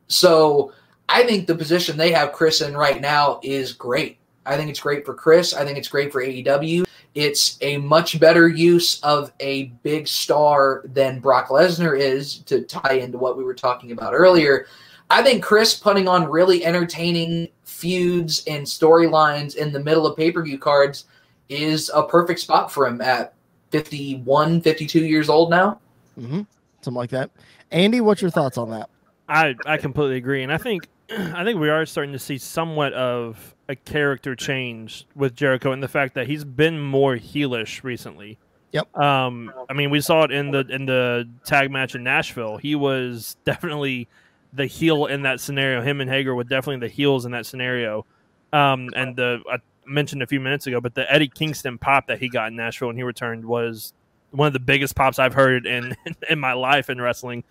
So 0.07 0.71
I 1.09 1.23
think 1.23 1.47
the 1.47 1.55
position 1.55 1.97
they 1.97 2.11
have 2.11 2.33
Chris 2.33 2.61
in 2.61 2.77
right 2.77 3.01
now 3.01 3.39
is 3.41 3.73
great. 3.73 4.19
I 4.45 4.57
think 4.57 4.69
it's 4.69 4.79
great 4.79 5.05
for 5.05 5.15
Chris. 5.15 5.55
I 5.55 5.65
think 5.65 5.79
it's 5.79 5.87
great 5.87 6.11
for 6.11 6.23
AEW. 6.23 6.85
It's 7.15 7.57
a 7.61 7.77
much 7.77 8.19
better 8.19 8.47
use 8.47 9.01
of 9.01 9.31
a 9.39 9.65
big 9.81 10.07
star 10.07 10.83
than 10.85 11.19
Brock 11.19 11.47
Lesnar 11.47 11.97
is 11.99 12.39
to 12.39 12.61
tie 12.61 12.93
into 12.93 13.17
what 13.17 13.37
we 13.37 13.43
were 13.43 13.55
talking 13.55 13.91
about 13.91 14.13
earlier. 14.13 14.67
I 15.09 15.23
think 15.23 15.43
Chris 15.43 15.73
putting 15.73 16.07
on 16.07 16.29
really 16.29 16.65
entertaining 16.65 17.47
feuds 17.75 18.43
and 18.47 18.65
storylines 18.65 19.55
in 19.55 19.73
the 19.73 19.79
middle 19.79 20.07
of 20.07 20.15
pay 20.15 20.31
per 20.31 20.41
view 20.41 20.57
cards 20.57 21.05
is 21.49 21.91
a 21.93 22.03
perfect 22.03 22.39
spot 22.39 22.71
for 22.71 22.87
him 22.87 23.01
at 23.01 23.33
51, 23.71 24.61
52 24.61 25.05
years 25.05 25.29
old 25.29 25.49
now. 25.49 25.79
Mm-hmm. 26.17 26.41
Something 26.81 26.97
like 26.97 27.09
that. 27.09 27.31
Andy, 27.71 27.99
what's 27.99 28.21
your 28.21 28.31
thoughts 28.31 28.57
on 28.57 28.69
that? 28.71 28.89
I, 29.27 29.55
I 29.65 29.77
completely 29.77 30.17
agree. 30.17 30.43
And 30.43 30.53
I 30.53 30.57
think 30.57 30.87
I 31.09 31.43
think 31.43 31.59
we 31.59 31.69
are 31.69 31.85
starting 31.85 32.13
to 32.13 32.19
see 32.19 32.37
somewhat 32.37 32.93
of 32.93 33.53
a 33.67 33.75
character 33.75 34.35
change 34.35 35.05
with 35.15 35.35
Jericho 35.35 35.71
and 35.71 35.83
the 35.83 35.87
fact 35.87 36.13
that 36.13 36.27
he's 36.27 36.43
been 36.43 36.79
more 36.79 37.15
heelish 37.15 37.83
recently. 37.83 38.37
Yep. 38.71 38.95
Um, 38.97 39.51
I 39.69 39.73
mean, 39.73 39.89
we 39.89 40.01
saw 40.01 40.23
it 40.23 40.31
in 40.31 40.51
the 40.51 40.65
in 40.69 40.85
the 40.85 41.27
tag 41.45 41.71
match 41.71 41.95
in 41.95 42.03
Nashville. 42.03 42.57
He 42.57 42.75
was 42.75 43.35
definitely 43.45 44.07
the 44.55 44.65
heel 44.65 45.05
in 45.05 45.23
that 45.23 45.39
scenario. 45.39 45.81
Him 45.81 46.01
and 46.01 46.09
Hager 46.09 46.33
were 46.33 46.43
definitely 46.43 46.87
the 46.87 46.93
heels 46.93 47.25
in 47.25 47.31
that 47.33 47.45
scenario. 47.45 48.05
Um, 48.53 48.89
and 48.95 49.15
the 49.15 49.41
I 49.51 49.57
mentioned 49.85 50.23
a 50.23 50.27
few 50.27 50.39
minutes 50.39 50.67
ago, 50.67 50.79
but 50.81 50.95
the 50.95 51.11
Eddie 51.11 51.27
Kingston 51.27 51.77
pop 51.77 52.07
that 52.07 52.19
he 52.19 52.29
got 52.29 52.47
in 52.47 52.55
Nashville 52.55 52.87
when 52.87 52.97
he 52.97 53.03
returned 53.03 53.45
was 53.45 53.93
one 54.31 54.47
of 54.47 54.53
the 54.53 54.59
biggest 54.59 54.95
pops 54.95 55.19
I've 55.19 55.33
heard 55.33 55.65
in 55.65 55.95
in 56.29 56.39
my 56.39 56.53
life 56.53 56.89
in 56.89 57.01
wrestling. 57.01 57.43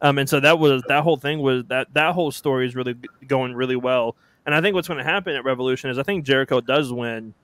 Um, 0.00 0.18
and 0.18 0.28
so 0.28 0.40
that 0.40 0.58
was 0.58 0.82
that 0.88 1.02
whole 1.02 1.16
thing 1.16 1.40
was 1.40 1.64
that 1.66 1.88
that 1.94 2.14
whole 2.14 2.30
story 2.30 2.66
is 2.66 2.74
really 2.74 2.96
going 3.26 3.54
really 3.54 3.76
well. 3.76 4.16
And 4.44 4.54
I 4.54 4.60
think 4.60 4.74
what's 4.74 4.88
going 4.88 4.98
to 4.98 5.04
happen 5.04 5.36
at 5.36 5.44
Revolution 5.44 5.90
is 5.90 5.98
I 5.98 6.02
think 6.02 6.24
Jericho 6.24 6.60
does 6.60 6.92
win, 6.92 7.34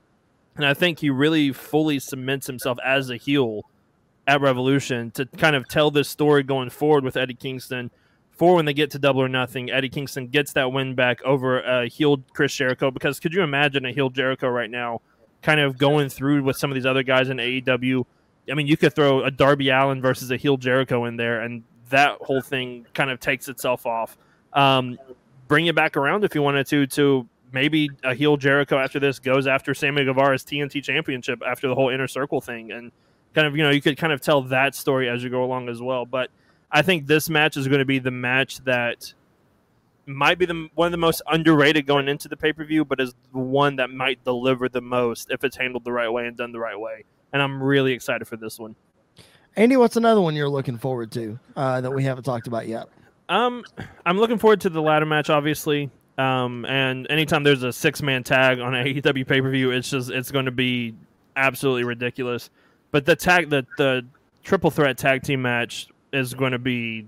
and 0.55 0.65
I 0.65 0.73
think 0.73 0.99
he 0.99 1.09
really 1.09 1.53
fully 1.53 1.99
cements 1.99 2.47
himself 2.47 2.77
as 2.85 3.09
a 3.09 3.15
heel 3.15 3.63
at 4.27 4.41
Revolution 4.41 5.09
to 5.11 5.25
kind 5.25 5.55
of 5.55 5.67
tell 5.67 5.89
this 5.89 6.09
story 6.09 6.43
going 6.43 6.69
forward 6.69 7.03
with 7.03 7.15
Eddie 7.15 7.33
Kingston. 7.33 7.89
For 8.39 8.55
when 8.55 8.63
they 8.63 8.73
get 8.73 8.91
to 8.91 8.99
Double 8.99 9.21
or 9.21 9.27
Nothing, 9.27 9.69
Eddie 9.69 9.89
Kingston 9.89 10.27
gets 10.27 10.53
that 10.53 10.71
win 10.71 10.95
back 10.95 11.21
over 11.23 11.59
a 11.59 11.89
healed 11.89 12.23
Chris 12.33 12.55
Jericho. 12.55 12.89
Because 12.89 13.19
could 13.19 13.33
you 13.33 13.41
imagine 13.43 13.85
a 13.85 13.91
healed 13.91 14.15
Jericho 14.15 14.47
right 14.47 14.71
now, 14.71 15.01
kind 15.41 15.59
of 15.59 15.77
going 15.77 16.07
through 16.07 16.43
with 16.43 16.55
some 16.55 16.71
of 16.71 16.75
these 16.75 16.85
other 16.85 17.03
guys 17.03 17.27
in 17.27 17.35
AEW? 17.35 18.05
I 18.49 18.53
mean, 18.53 18.65
you 18.65 18.77
could 18.77 18.95
throw 18.95 19.25
a 19.25 19.29
Darby 19.29 19.67
Allin 19.67 20.01
versus 20.01 20.31
a 20.31 20.37
heel 20.37 20.55
Jericho 20.55 21.03
in 21.03 21.17
there, 21.17 21.41
and 21.41 21.63
that 21.89 22.17
whole 22.21 22.39
thing 22.39 22.85
kind 22.93 23.11
of 23.11 23.19
takes 23.19 23.49
itself 23.49 23.85
off. 23.85 24.17
Um, 24.53 24.97
bring 25.49 25.65
it 25.65 25.75
back 25.75 25.97
around 25.97 26.23
if 26.23 26.33
you 26.33 26.41
wanted 26.41 26.65
to 26.67 26.87
to 26.87 27.27
maybe 27.51 27.89
a 28.05 28.13
heel 28.13 28.37
Jericho 28.37 28.77
after 28.77 29.01
this 29.01 29.19
goes 29.19 29.47
after 29.47 29.73
Sammy 29.73 30.05
Guevara's 30.05 30.45
TNT 30.45 30.81
Championship 30.81 31.41
after 31.45 31.67
the 31.67 31.75
whole 31.75 31.89
Inner 31.89 32.07
Circle 32.07 32.39
thing, 32.39 32.71
and 32.71 32.93
kind 33.35 33.47
of 33.47 33.57
you 33.57 33.63
know 33.63 33.69
you 33.69 33.81
could 33.81 33.97
kind 33.97 34.13
of 34.13 34.21
tell 34.21 34.43
that 34.43 34.75
story 34.75 35.09
as 35.09 35.21
you 35.25 35.29
go 35.29 35.43
along 35.43 35.67
as 35.67 35.81
well. 35.81 36.05
But 36.05 36.29
I 36.71 36.81
think 36.81 37.07
this 37.07 37.29
match 37.29 37.57
is 37.57 37.67
going 37.67 37.79
to 37.79 37.85
be 37.85 37.99
the 37.99 38.11
match 38.11 38.59
that 38.65 39.13
might 40.05 40.39
be 40.39 40.45
the 40.45 40.69
one 40.75 40.87
of 40.87 40.91
the 40.91 40.97
most 40.97 41.21
underrated 41.27 41.85
going 41.85 42.07
into 42.07 42.27
the 42.27 42.37
pay 42.37 42.53
per 42.53 42.63
view, 42.63 42.83
but 42.83 42.99
is 42.99 43.13
the 43.31 43.39
one 43.39 43.77
that 43.77 43.89
might 43.89 44.23
deliver 44.23 44.67
the 44.69 44.81
most 44.81 45.31
if 45.31 45.43
it's 45.43 45.55
handled 45.55 45.83
the 45.83 45.91
right 45.91 46.09
way 46.09 46.27
and 46.27 46.35
done 46.37 46.51
the 46.51 46.59
right 46.59 46.79
way. 46.79 47.05
And 47.31 47.41
I'm 47.41 47.61
really 47.61 47.93
excited 47.93 48.27
for 48.27 48.37
this 48.37 48.59
one. 48.59 48.75
Andy, 49.55 49.77
what's 49.77 49.97
another 49.97 50.21
one 50.21 50.35
you're 50.35 50.49
looking 50.49 50.77
forward 50.77 51.11
to 51.13 51.39
uh, 51.55 51.81
that 51.81 51.91
we 51.91 52.03
haven't 52.03 52.23
talked 52.23 52.47
about 52.47 52.67
yet? 52.67 52.87
Um, 53.27 53.63
I'm 54.05 54.17
looking 54.17 54.37
forward 54.37 54.61
to 54.61 54.69
the 54.69 54.81
ladder 54.81 55.05
match, 55.05 55.29
obviously. 55.29 55.91
Um, 56.17 56.65
and 56.65 57.07
anytime 57.09 57.43
there's 57.43 57.63
a 57.63 57.71
six 57.71 58.01
man 58.01 58.23
tag 58.23 58.59
on 58.59 58.75
an 58.75 58.85
AEW 58.85 59.27
pay 59.27 59.41
per 59.41 59.49
view, 59.49 59.71
it's 59.71 59.89
just 59.89 60.09
it's 60.09 60.31
going 60.31 60.45
to 60.45 60.51
be 60.51 60.95
absolutely 61.35 61.83
ridiculous. 61.83 62.49
But 62.91 63.05
the 63.05 63.15
tag, 63.15 63.49
the 63.49 63.65
the 63.77 64.05
triple 64.43 64.71
threat 64.71 64.97
tag 64.97 65.23
team 65.23 65.41
match 65.41 65.87
is 66.11 66.33
going 66.33 66.51
to 66.51 66.59
be 66.59 67.07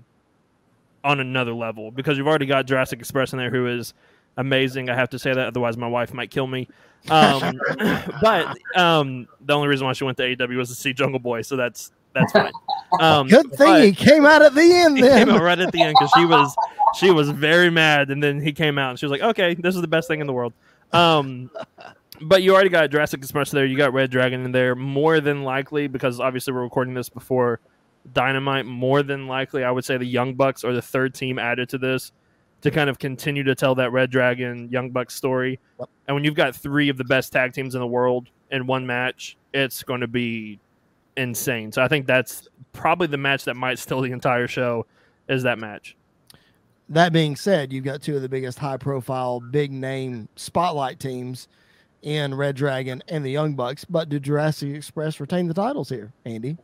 on 1.04 1.20
another 1.20 1.52
level 1.52 1.90
because 1.90 2.16
you've 2.16 2.28
already 2.28 2.46
got 2.46 2.66
Jurassic 2.66 2.98
Express 3.00 3.32
in 3.32 3.38
there, 3.38 3.50
who 3.50 3.66
is 3.66 3.94
amazing. 4.36 4.88
I 4.88 4.94
have 4.94 5.10
to 5.10 5.18
say 5.18 5.32
that, 5.34 5.46
otherwise 5.48 5.76
my 5.76 5.88
wife 5.88 6.14
might 6.14 6.30
kill 6.30 6.46
me. 6.46 6.68
Um, 7.10 7.60
but 8.22 8.56
um, 8.76 9.26
the 9.40 9.54
only 9.54 9.68
reason 9.68 9.86
why 9.86 9.92
she 9.92 10.04
went 10.04 10.16
to 10.18 10.36
AEW 10.36 10.56
was 10.56 10.68
to 10.68 10.74
see 10.74 10.92
Jungle 10.92 11.18
Boy, 11.18 11.42
so 11.42 11.56
that's 11.56 11.92
that's 12.14 12.32
fine. 12.32 12.52
Um, 13.00 13.26
Good 13.26 13.52
thing 13.52 13.82
he 13.84 13.92
came 13.92 14.26
out 14.26 14.42
at 14.42 14.54
the 14.54 14.60
end. 14.60 14.98
he 14.98 15.02
came 15.02 15.30
out 15.30 15.42
right 15.42 15.58
at 15.58 15.72
the 15.72 15.82
end 15.82 15.96
because 15.98 16.12
she 16.16 16.26
was 16.26 16.54
she 16.94 17.10
was 17.10 17.30
very 17.30 17.70
mad, 17.70 18.10
and 18.10 18.22
then 18.22 18.40
he 18.40 18.52
came 18.52 18.78
out 18.78 18.90
and 18.90 18.98
she 18.98 19.06
was 19.06 19.10
like, 19.10 19.22
"Okay, 19.22 19.54
this 19.54 19.74
is 19.74 19.80
the 19.80 19.88
best 19.88 20.08
thing 20.08 20.20
in 20.20 20.26
the 20.26 20.32
world." 20.32 20.52
Um, 20.92 21.50
but 22.20 22.42
you 22.42 22.54
already 22.54 22.68
got 22.68 22.90
Jurassic 22.90 23.20
Express 23.20 23.50
there. 23.50 23.64
You 23.64 23.76
got 23.76 23.92
Red 23.92 24.10
Dragon 24.10 24.44
in 24.44 24.52
there. 24.52 24.74
More 24.74 25.20
than 25.20 25.42
likely, 25.42 25.88
because 25.88 26.20
obviously 26.20 26.52
we're 26.52 26.62
recording 26.62 26.94
this 26.94 27.08
before 27.08 27.60
Dynamite. 28.12 28.66
More 28.66 29.02
than 29.02 29.26
likely, 29.26 29.64
I 29.64 29.70
would 29.70 29.84
say 29.84 29.96
the 29.96 30.04
Young 30.04 30.34
Bucks 30.34 30.64
are 30.64 30.72
the 30.72 30.82
third 30.82 31.14
team 31.14 31.38
added 31.38 31.68
to 31.70 31.78
this 31.78 32.12
to 32.62 32.70
kind 32.70 32.88
of 32.88 32.98
continue 32.98 33.42
to 33.42 33.54
tell 33.54 33.74
that 33.74 33.92
Red 33.92 34.10
Dragon 34.10 34.68
Young 34.70 34.90
Bucks 34.90 35.14
story. 35.14 35.58
Yep. 35.78 35.88
And 36.06 36.14
when 36.14 36.24
you've 36.24 36.34
got 36.34 36.54
three 36.54 36.88
of 36.88 36.96
the 36.96 37.04
best 37.04 37.32
tag 37.32 37.52
teams 37.52 37.74
in 37.74 37.80
the 37.80 37.86
world 37.86 38.28
in 38.50 38.66
one 38.66 38.86
match, 38.86 39.36
it's 39.52 39.82
going 39.82 40.00
to 40.00 40.06
be 40.06 40.60
insane. 41.16 41.72
So 41.72 41.82
I 41.82 41.88
think 41.88 42.06
that's 42.06 42.48
probably 42.72 43.08
the 43.08 43.18
match 43.18 43.44
that 43.44 43.54
might 43.54 43.78
steal 43.78 44.00
the 44.00 44.12
entire 44.12 44.46
show. 44.46 44.86
Is 45.28 45.42
that 45.42 45.58
match? 45.58 45.96
that 46.92 47.12
being 47.12 47.36
said, 47.36 47.72
you've 47.72 47.84
got 47.84 48.02
two 48.02 48.16
of 48.16 48.22
the 48.22 48.28
biggest 48.28 48.58
high 48.58 48.76
profile, 48.76 49.40
big 49.40 49.72
name 49.72 50.28
spotlight 50.36 51.00
teams 51.00 51.48
in 52.02 52.34
Red 52.34 52.54
Dragon 52.54 53.02
and 53.08 53.24
the 53.24 53.30
Young 53.30 53.54
Bucks. 53.54 53.84
But 53.84 54.10
did 54.10 54.22
Jurassic 54.22 54.74
Express 54.74 55.18
retain 55.18 55.48
the 55.48 55.54
titles 55.54 55.88
here, 55.88 56.12
Andy? 56.26 56.58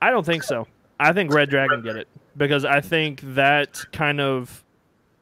I 0.00 0.10
don't 0.10 0.24
think 0.26 0.42
so. 0.42 0.66
I 1.00 1.12
think 1.12 1.32
Red 1.32 1.50
Dragon 1.50 1.82
get 1.82 1.96
it 1.96 2.08
because 2.36 2.64
I 2.64 2.80
think 2.80 3.20
that 3.34 3.80
kind 3.92 4.20
of 4.20 4.64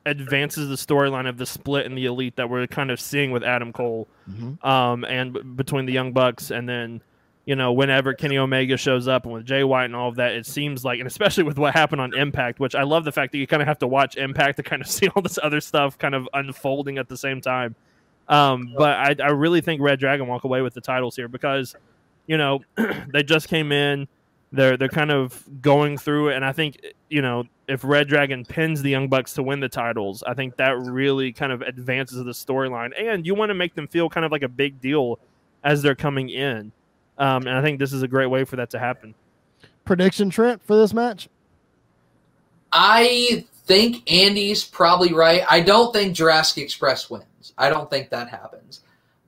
advances 0.07 0.69
the 0.69 0.75
storyline 0.75 1.29
of 1.29 1.39
the 1.39 1.47
split 1.47 1.87
in 1.87 1.95
the 1.95 2.05
elite 2.07 2.37
that 2.37 2.51
we're 2.51 2.67
kind 2.67 2.91
of 2.91 3.01
seeing 3.01 3.31
with 3.31 3.43
Adam 3.43 3.73
Cole, 3.73 4.07
Mm-hmm. 4.31 4.67
um, 4.67 5.05
and 5.05 5.33
b- 5.35 5.41
between 5.43 5.85
the 5.87 5.93
Young 5.93 6.13
Bucks 6.13 6.51
and 6.51 6.67
then 6.69 7.03
you 7.45 7.57
know 7.57 7.73
whenever 7.75 8.15
Kenny 8.15 8.39
Omega 8.39 8.79
shows 8.79 9.07
up 9.07 9.25
and 9.25 9.35
with 9.35 9.45
Jay 9.45 9.63
White 9.65 9.85
and 9.87 9.95
all 9.97 10.09
of 10.09 10.17
that, 10.17 10.33
it 10.33 10.47
seems 10.47 10.83
like, 10.85 10.99
and 10.99 11.07
especially 11.07 11.45
with 11.45 11.59
what 11.59 11.75
happened 11.75 12.01
on 12.01 12.15
Impact, 12.15 12.59
which 12.59 12.75
I 12.75 12.85
love 12.85 13.05
the 13.05 13.13
fact 13.13 13.33
that 13.33 13.39
you 13.39 13.47
kind 13.47 13.61
of 13.61 13.69
have 13.69 13.79
to 13.81 13.87
watch 13.87 14.17
Impact 14.17 14.57
to 14.57 14.63
kind 14.63 14.81
of 14.81 14.89
see 14.91 15.09
all 15.09 15.21
this 15.23 15.39
other 15.43 15.61
stuff 15.61 15.99
kind 15.99 16.15
of 16.15 16.27
unfolding 16.33 16.97
at 16.99 17.09
the 17.09 17.17
same 17.19 17.41
time. 17.43 17.75
Um, 18.29 18.73
but 18.79 18.97
I, 18.97 19.17
I 19.23 19.31
really 19.33 19.61
think 19.61 19.83
Red 19.83 20.01
Dragon 20.01 20.27
walk 20.27 20.45
away 20.45 20.63
with 20.63 20.73
the 20.73 20.81
titles 20.81 21.17
here 21.17 21.29
because 21.29 21.77
you 22.27 22.39
know 22.39 22.61
they 23.13 23.23
just 23.23 23.49
came 23.49 23.73
in 23.73 24.09
they're 24.55 24.77
they're 24.77 24.89
kind 24.89 25.11
of 25.11 25.45
going 25.61 25.99
through 25.99 26.29
it 26.29 26.37
and 26.37 26.45
i 26.45 26.53
think 26.53 26.81
you 27.09 27.23
know 27.23 27.45
if 27.69 27.83
red 27.85 28.09
dragon 28.09 28.45
pins 28.45 28.83
the 28.83 28.91
young 28.91 29.09
bucks 29.09 29.35
to 29.35 29.43
win 29.43 29.61
the 29.61 29.69
titles 29.69 30.23
i 30.27 30.35
think 30.35 30.57
that 30.57 30.79
really 30.79 31.33
kind 31.33 31.53
of 31.53 31.63
advances 31.63 32.23
the 32.25 32.33
storyline 32.33 32.91
and 32.99 33.27
you 33.27 33.35
want 33.35 33.51
to 33.51 33.55
make 33.55 33.75
them 33.75 33.87
feel 33.87 34.09
kind 34.09 34.25
of 34.25 34.33
like 34.33 34.43
a 34.43 34.49
big 34.49 34.81
deal 34.81 35.19
as 35.63 35.83
they're 35.83 35.95
coming 35.95 36.29
in 36.29 36.73
um, 37.19 37.47
and 37.47 37.57
i 37.57 37.63
think 37.63 37.79
this 37.79 37.93
is 37.93 38.03
a 38.03 38.09
great 38.09 38.27
way 38.27 38.45
for 38.45 38.57
that 38.57 38.71
to 38.71 38.79
happen 38.79 39.15
Prediction, 39.85 40.31
Trent, 40.31 40.63
for 40.63 40.77
this 40.77 40.95
match? 40.95 41.29
I 42.73 43.47
think 43.67 44.11
Andy's 44.11 44.65
probably 44.65 45.13
right. 45.13 45.43
I 45.49 45.61
don't 45.61 45.93
think 45.93 46.15
Jurassic 46.15 46.63
Express 46.63 47.11
wins. 47.11 47.53
I 47.59 47.69
don't 47.69 47.89
think 47.91 48.11
that 48.11 48.29
happens. 48.29 48.81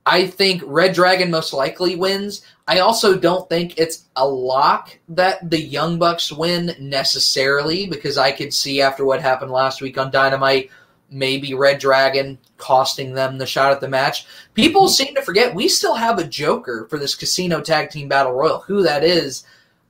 I 0.09 0.25
think 0.25 0.63
Red 0.65 0.93
Dragon 0.93 1.29
most 1.29 1.51
likely 1.51 1.97
wins. 1.97 2.41
I 2.65 2.79
also 2.79 3.17
don't 3.17 3.47
think 3.49 3.77
it's 3.77 4.05
a 4.15 4.25
lock 4.25 4.97
that 5.09 5.49
the 5.49 5.59
Young 5.59 5.99
Bucks 5.99 6.31
win 6.31 6.73
necessarily 6.79 7.87
because 7.87 8.17
I 8.17 8.31
could 8.31 8.53
see 8.53 8.81
after 8.81 9.03
what 9.03 9.21
happened 9.21 9.51
last 9.51 9.81
week 9.81 9.97
on 9.97 10.09
Dynamite, 10.09 10.71
maybe 11.11 11.53
Red 11.53 11.79
Dragon 11.79 12.37
costing 12.57 13.13
them 13.13 13.37
the 13.37 13.45
shot 13.45 13.73
at 13.73 13.81
the 13.81 13.89
match. 13.89 14.25
People 14.53 14.87
seem 14.87 15.13
to 15.13 15.21
forget 15.21 15.53
we 15.53 15.67
still 15.67 15.95
have 15.95 16.19
a 16.19 16.23
Joker 16.23 16.87
for 16.89 16.97
this 16.97 17.13
Casino 17.13 17.59
Tag 17.59 17.89
Team 17.89 18.07
Battle 18.07 18.31
Royal. 18.31 18.59
Who 18.61 18.83
that 18.83 19.03
is, 19.03 19.43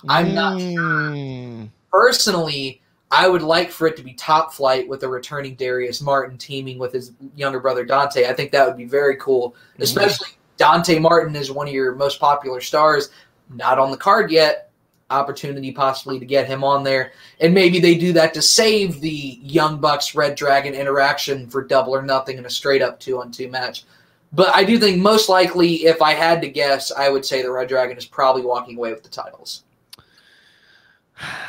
I'm 0.10 0.34
not 0.34 0.58
Mm, 0.58 1.70
personally, 1.92 2.82
I 3.10 3.28
would 3.28 3.42
like 3.42 3.72
for 3.72 3.88
it 3.88 3.96
to 3.98 4.04
be 4.04 4.14
top 4.14 4.54
flight 4.54 4.88
with 4.88 5.04
a 5.04 5.08
returning 5.08 5.56
Darius 5.56 6.02
Martin 6.02 6.38
teaming 6.38 6.78
with 6.78 6.92
his 6.92 7.14
younger 7.36 7.60
brother 7.60 7.86
Dante. 7.86 8.28
I 8.28 8.34
think 8.34 8.52
that 8.52 8.68
would 8.68 8.78
be 8.78 8.86
very 8.86 9.16
cool, 9.16 9.56
mhm. 9.78 9.84
especially 9.84 10.30
Dante 10.58 11.00
Martin 11.00 11.36
is 11.36 11.52
one 11.52 11.68
of 11.68 11.74
your 11.74 11.96
most 11.96 12.20
popular 12.20 12.60
stars. 12.60 13.10
Not 13.50 13.80
on 13.80 13.92
the 13.92 13.98
card 13.98 14.30
yet. 14.30 14.72
Opportunity 15.10 15.72
possibly 15.72 16.20
to 16.20 16.26
get 16.26 16.48
him 16.48 16.66
on 16.66 16.84
there. 16.84 17.14
And 17.40 17.54
maybe 17.54 17.80
they 17.80 17.96
do 17.96 18.12
that 18.14 18.34
to 18.34 18.42
save 18.42 19.00
the 19.00 19.40
Young 19.42 19.80
Bucks 19.80 20.14
Red 20.14 20.36
Dragon 20.36 20.74
interaction 20.74 21.50
for 21.50 21.64
double 21.64 21.96
or 21.96 22.02
nothing 22.02 22.38
in 22.38 22.46
a 22.46 22.50
straight 22.50 22.82
up 22.82 23.00
two 23.00 23.22
on 23.22 23.32
two 23.32 23.50
match. 23.50 23.86
But 24.34 24.54
I 24.54 24.66
do 24.66 24.78
think 24.78 24.98
most 24.98 25.30
likely, 25.30 25.86
if 25.86 26.02
I 26.02 26.14
had 26.14 26.42
to 26.42 26.50
guess, 26.50 26.92
I 26.92 27.08
would 27.08 27.26
say 27.26 27.42
the 27.42 27.52
Red 27.52 27.70
Dragon 27.70 27.98
is 27.98 28.06
probably 28.06 28.42
walking 28.42 28.76
away 28.76 28.92
with 28.92 29.04
the 29.04 29.10
titles. 29.10 29.64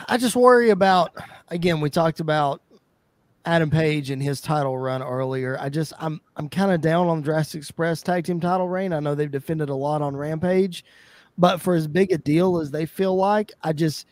I 0.09 0.17
just 0.17 0.37
worry 0.37 0.71
about 0.71 1.13
again. 1.51 1.81
We 1.81 1.91
talked 1.91 2.20
about 2.20 2.62
Adam 3.45 3.70
Page 3.70 4.11
and 4.11 4.23
his 4.23 4.41
title 4.41 4.79
run 4.79 5.03
earlier. 5.03 5.57
I 5.61 5.69
just 5.69 5.93
I'm 5.99 6.20
I'm 6.37 6.49
kind 6.49 6.73
of 6.73 6.81
down 6.81 7.09
on 7.09 7.23
Jurassic 7.23 7.59
Express 7.59 8.03
tag 8.03 8.25
team 8.25 8.41
title 8.41 8.69
reign. 8.69 8.93
I 8.93 9.01
know 9.01 9.15
they've 9.15 9.31
defended 9.31 9.69
a 9.69 9.75
lot 9.75 10.03
on 10.03 10.16
Rampage, 10.16 10.85
But 11.39 11.61
for 11.61 11.75
as 11.75 11.87
big 11.87 12.12
a 12.12 12.19
deal 12.19 12.59
as 12.59 12.70
they 12.70 12.85
feel 12.87 13.16
like, 13.16 13.53
I 13.62 13.73
just 13.73 14.07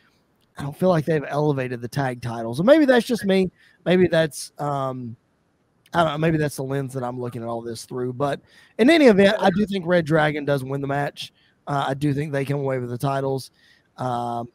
I 0.59 0.63
don't 0.63 0.77
feel 0.77 0.89
like 0.89 1.05
they've 1.05 1.25
elevated 1.29 1.81
the 1.83 1.89
tag 1.89 2.23
titles. 2.23 2.61
And 2.61 2.67
maybe 2.67 2.87
that's 2.87 3.07
just 3.07 3.25
me. 3.25 3.51
Maybe 3.85 4.07
that's 4.09 4.53
um 4.59 5.17
I 5.95 6.03
don't 6.03 6.13
know, 6.13 6.19
maybe 6.19 6.39
that's 6.39 6.57
the 6.57 6.63
lens 6.65 6.95
that 6.95 7.03
I'm 7.05 7.21
looking 7.21 7.43
at 7.43 7.49
all 7.49 7.63
this 7.63 7.85
through. 7.85 8.13
But 8.15 8.41
in 8.79 8.91
any 8.91 9.07
event, 9.07 9.37
I 9.41 9.51
do 9.51 9.67
think 9.67 9.87
Red 9.87 10.05
Dragon 10.07 10.45
does 10.45 10.65
win 10.65 10.81
the 10.81 10.87
match. 10.87 11.33
Uh, 11.67 11.87
I 11.89 11.95
do 11.95 12.15
think 12.15 12.33
they 12.33 12.45
come 12.45 12.61
away 12.61 12.79
with 12.79 12.91
the 12.91 12.99
titles. 12.99 13.51
Um, 13.97 14.49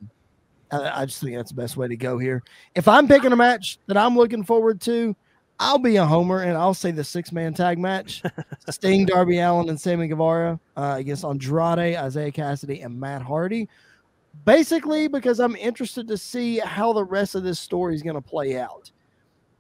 I, 0.72 1.02
I 1.02 1.06
just 1.06 1.22
think 1.22 1.36
that's 1.36 1.52
the 1.52 1.62
best 1.62 1.78
way 1.78 1.88
to 1.88 1.98
go 1.98 2.18
here. 2.18 2.44
If 2.76 2.88
I'm 2.88 3.08
picking 3.08 3.32
a 3.32 3.36
match 3.36 3.78
that 3.88 3.98
I'm 3.98 4.16
looking 4.16 4.44
forward 4.44 4.82
to, 4.82 5.16
I'll 5.60 5.78
be 5.78 5.98
a 5.98 6.06
homer 6.06 6.42
and 6.42 6.58
I'll 6.58 6.74
say 6.74 6.90
the 6.90 7.04
six 7.04 7.32
man 7.32 7.54
tag 7.54 7.78
match 7.78 8.24
Sting, 8.70 9.06
Darby 9.06 9.40
Allin, 9.40 9.70
and 9.70 9.80
Sammy 9.80 10.08
Guevara 10.08 10.60
uh, 10.76 10.96
against 10.98 11.24
Andrade, 11.24 11.96
Isiah 12.04 12.32
Kassidy, 12.32 12.84
and 12.84 13.00
Matt 13.00 13.22
Hardy. 13.22 13.70
Basically, 14.46 15.08
because 15.08 15.40
I'm 15.40 15.56
interested 15.56 16.08
to 16.08 16.18
see 16.18 16.58
how 16.58 16.94
the 16.94 17.04
rest 17.04 17.36
of 17.36 17.44
this 17.44 17.60
story 17.60 17.94
is 17.94 18.02
going 18.02 18.16
to 18.16 18.22
play 18.22 18.58
out. 18.58 18.90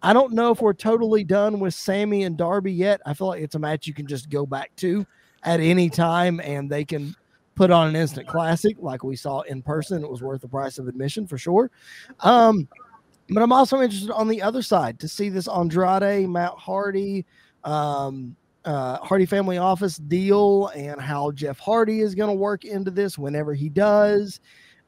I 0.01 0.13
don't 0.13 0.33
know 0.33 0.51
if 0.51 0.61
we're 0.61 0.73
totally 0.73 1.23
done 1.23 1.59
with 1.59 1.75
Sammy 1.75 2.23
and 2.23 2.35
Darby 2.35 2.73
yet. 2.73 3.01
I 3.05 3.13
feel 3.13 3.27
like 3.27 3.43
it's 3.43 3.53
a 3.53 3.59
match 3.59 3.85
you 3.85 3.93
can 3.93 4.07
just 4.07 4.29
go 4.29 4.45
back 4.45 4.75
to 4.77 5.05
at 5.43 5.59
any 5.59 5.89
time 5.89 6.39
and 6.39 6.69
they 6.69 6.83
can 6.83 7.15
put 7.56 7.72
on 7.72 7.88
an 7.88 7.95
instant 7.95 8.28
classic 8.28 8.78
like 8.80 9.03
we 9.03 9.15
saw 9.15 9.41
in 9.41 9.61
person. 9.61 10.03
It 10.03 10.10
was 10.10 10.22
worth 10.22 10.41
the 10.41 10.48
price 10.48 10.78
of 10.80 10.88
admission 10.88 11.28
for 11.28 11.38
sure. 11.38 11.69
Um, 12.22 12.68
but 13.30 13.41
I'm 13.44 13.52
also 13.53 13.82
interested 13.82 14.11
on 14.11 14.28
the 14.28 14.41
other 14.41 14.61
side 14.61 14.99
to 14.99 15.07
see 15.07 15.30
this 15.30 15.48
Andrade, 15.48 16.30
Matt 16.30 16.53
Hardy, 16.57 17.26
um, 17.64 18.36
uh, 18.65 18.98
Hardy 18.98 19.26
Family 19.26 19.57
Office 19.57 19.98
deal 19.98 20.68
and 20.76 20.99
how 20.99 21.32
Jeff 21.32 21.57
Hardy 21.57 22.02
is 22.02 22.14
going 22.14 22.30
to 22.30 22.36
work 22.36 22.65
into 22.65 22.91
this 22.91 23.18
whenever 23.18 23.53
he 23.53 23.69
does, 23.69 24.40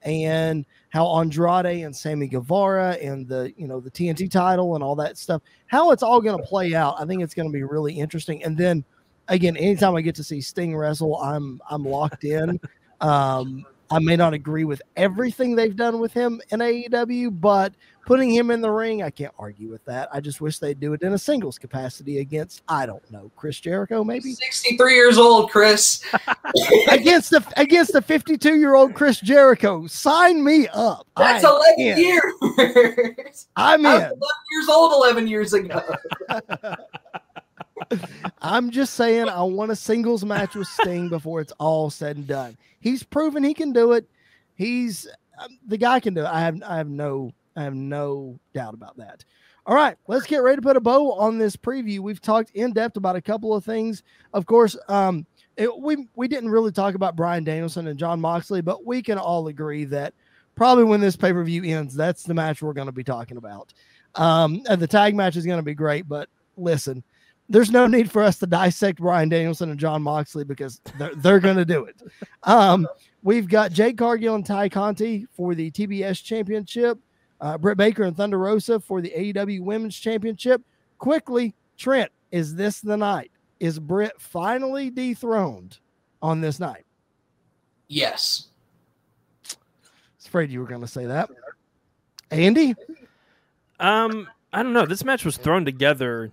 and 0.03 0.65
how 0.89 1.07
Andrade 1.19 1.85
and 1.85 1.95
Sammy 1.95 2.27
Guevara 2.27 2.97
and 3.01 3.27
the 3.27 3.53
you 3.57 3.67
know 3.67 3.79
the 3.79 3.89
TNT 3.89 4.29
title 4.29 4.75
and 4.75 4.83
all 4.83 4.95
that 4.95 5.17
stuff, 5.17 5.41
how 5.67 5.91
it's 5.91 6.03
all 6.03 6.21
going 6.21 6.37
to 6.37 6.43
play 6.43 6.75
out. 6.75 6.95
I 6.99 7.05
think 7.05 7.23
it's 7.23 7.33
going 7.33 7.47
to 7.47 7.53
be 7.53 7.63
really 7.63 7.93
interesting. 7.93 8.43
And 8.43 8.57
then 8.57 8.83
again, 9.27 9.57
anytime 9.57 9.95
I 9.95 10.01
get 10.01 10.15
to 10.15 10.23
see 10.23 10.41
Sting 10.41 10.75
wrestle, 10.75 11.17
I'm 11.17 11.61
I'm 11.69 11.83
locked 11.83 12.23
in. 12.23 12.59
Um, 13.01 13.65
I 13.91 13.99
may 13.99 14.15
not 14.15 14.33
agree 14.33 14.63
with 14.63 14.81
everything 14.95 15.55
they've 15.55 15.75
done 15.75 15.99
with 15.99 16.13
him 16.13 16.41
in 16.49 16.61
AEW, 16.61 17.39
but 17.39 17.73
putting 18.07 18.33
him 18.33 18.49
in 18.49 18.59
the 18.59 18.71
ring, 18.71 19.03
I 19.03 19.11
can't 19.11 19.33
argue 19.37 19.69
with 19.69 19.85
that. 19.85 20.09
I 20.11 20.19
just 20.19 20.41
wish 20.41 20.57
they'd 20.57 20.79
do 20.79 20.93
it 20.93 21.03
in 21.03 21.13
a 21.13 21.17
singles 21.17 21.59
capacity 21.59 22.19
against, 22.19 22.63
I 22.67 22.85
don't 22.87 23.09
know, 23.11 23.29
Chris 23.35 23.59
Jericho, 23.59 24.03
maybe 24.03 24.33
63 24.33 24.95
years 24.95 25.17
old, 25.19 25.51
Chris. 25.51 26.03
against 26.89 27.29
the 27.29 27.45
against 27.55 27.93
the 27.93 28.01
52 28.01 28.55
year 28.55 28.73
old 28.73 28.95
Chris 28.95 29.19
Jericho. 29.19 29.85
Sign 29.85 30.43
me 30.43 30.67
up. 30.69 31.05
That's 31.15 31.45
I 31.45 31.49
11 31.49 31.75
am. 31.79 31.97
years. 31.99 33.47
I'm 33.55 33.85
I 33.85 33.93
was 33.93 34.01
in. 34.03 34.09
11 34.09 34.17
years 34.51 34.69
old 34.69 34.93
11 34.93 35.27
years 35.27 35.53
ago. 35.53 35.83
I'm 38.41 38.71
just 38.71 38.93
saying 38.95 39.29
I 39.29 39.43
want 39.43 39.71
a 39.71 39.75
singles 39.75 40.23
match 40.25 40.55
with 40.55 40.67
Sting 40.67 41.09
before 41.09 41.41
it's 41.41 41.53
all 41.59 41.89
said 41.89 42.17
and 42.17 42.27
done. 42.27 42.57
He's 42.79 43.03
proven 43.03 43.43
he 43.43 43.53
can 43.53 43.73
do 43.73 43.93
it. 43.93 44.09
He's 44.55 45.07
um, 45.39 45.57
the 45.67 45.77
guy 45.77 45.99
can 45.99 46.13
do 46.13 46.21
it. 46.21 46.27
I 46.27 46.41
have 46.41 46.61
I 46.63 46.77
have 46.77 46.89
no 46.89 47.31
I 47.55 47.63
have 47.63 47.75
no 47.75 48.39
doubt 48.53 48.73
about 48.73 48.97
that. 48.97 49.23
All 49.65 49.75
right, 49.75 49.95
let's 50.07 50.25
get 50.25 50.43
ready 50.43 50.57
to 50.57 50.61
put 50.61 50.75
a 50.75 50.81
bow 50.81 51.13
on 51.13 51.37
this 51.37 51.55
preview. 51.55 51.99
We've 51.99 52.19
talked 52.19 52.51
in 52.51 52.73
depth 52.73 52.97
about 52.97 53.15
a 53.15 53.21
couple 53.21 53.55
of 53.55 53.63
things. 53.63 54.03
Of 54.33 54.45
course, 54.45 54.77
um, 54.89 55.25
it, 55.55 55.75
we 55.79 56.07
we 56.15 56.27
didn't 56.27 56.49
really 56.49 56.71
talk 56.71 56.95
about 56.95 57.15
Bryan 57.15 57.43
Danielson 57.43 57.87
and 57.87 57.97
Jon 57.97 58.19
Moxley, 58.19 58.61
but 58.61 58.85
we 58.85 59.01
can 59.01 59.17
all 59.17 59.47
agree 59.47 59.85
that 59.85 60.13
probably 60.55 60.83
when 60.83 60.99
this 61.01 61.15
pay 61.15 61.31
per 61.31 61.43
view 61.43 61.63
ends, 61.63 61.95
that's 61.95 62.23
the 62.23 62.33
match 62.33 62.61
we're 62.61 62.73
going 62.73 62.87
to 62.87 62.91
be 62.91 63.03
talking 63.03 63.37
about. 63.37 63.73
Um, 64.15 64.61
and 64.69 64.81
the 64.81 64.87
tag 64.87 65.15
match 65.15 65.35
is 65.35 65.45
going 65.45 65.59
to 65.59 65.63
be 65.63 65.73
great, 65.73 66.07
but 66.07 66.29
listen, 66.57 67.03
there's 67.49 67.71
no 67.71 67.87
need 67.87 68.11
for 68.11 68.23
us 68.23 68.39
to 68.39 68.47
dissect 68.47 68.99
Bryan 68.99 69.29
Danielson 69.29 69.69
and 69.69 69.79
Jon 69.79 70.01
Moxley 70.01 70.43
because 70.43 70.81
they're, 70.97 71.13
they're 71.15 71.39
going 71.39 71.57
to 71.57 71.65
do 71.65 71.85
it. 71.85 72.01
Um, 72.45 72.89
we've 73.21 73.47
got 73.47 73.71
Jade 73.71 73.97
Cargill 73.97 74.35
and 74.35 74.45
Tay 74.45 74.67
Conti 74.67 75.25
for 75.31 75.55
the 75.55 75.71
TBS 75.71 76.21
Championship, 76.21 76.99
uh, 77.39 77.57
Britt 77.57 77.77
Baker 77.77 78.03
and 78.03 78.17
Thunder 78.17 78.37
Rosa 78.37 78.81
for 78.81 79.01
the 79.01 79.13
AEW 79.15 79.61
Women's 79.61 79.97
Championship. 79.97 80.61
Quickly, 80.97 81.55
Trent, 81.77 82.11
is 82.31 82.53
this 82.53 82.81
the 82.81 82.97
night? 82.97 83.31
Is 83.61 83.79
Britt 83.79 84.19
finally 84.19 84.89
dethroned 84.89 85.79
on 86.21 86.41
this 86.41 86.59
night? 86.59 86.85
yes. 87.87 88.47
I 89.45 89.55
was 90.17 90.27
afraid 90.27 90.51
you 90.51 90.59
were 90.59 90.67
going 90.67 90.81
to 90.81 90.87
say 90.87 91.05
that. 91.05 91.29
Andy? 92.31 92.75
Um, 93.79 94.27
I 94.51 94.63
don't 94.63 94.73
know. 94.73 94.85
This 94.85 95.05
match 95.05 95.23
was 95.23 95.37
thrown 95.37 95.63
together 95.65 96.31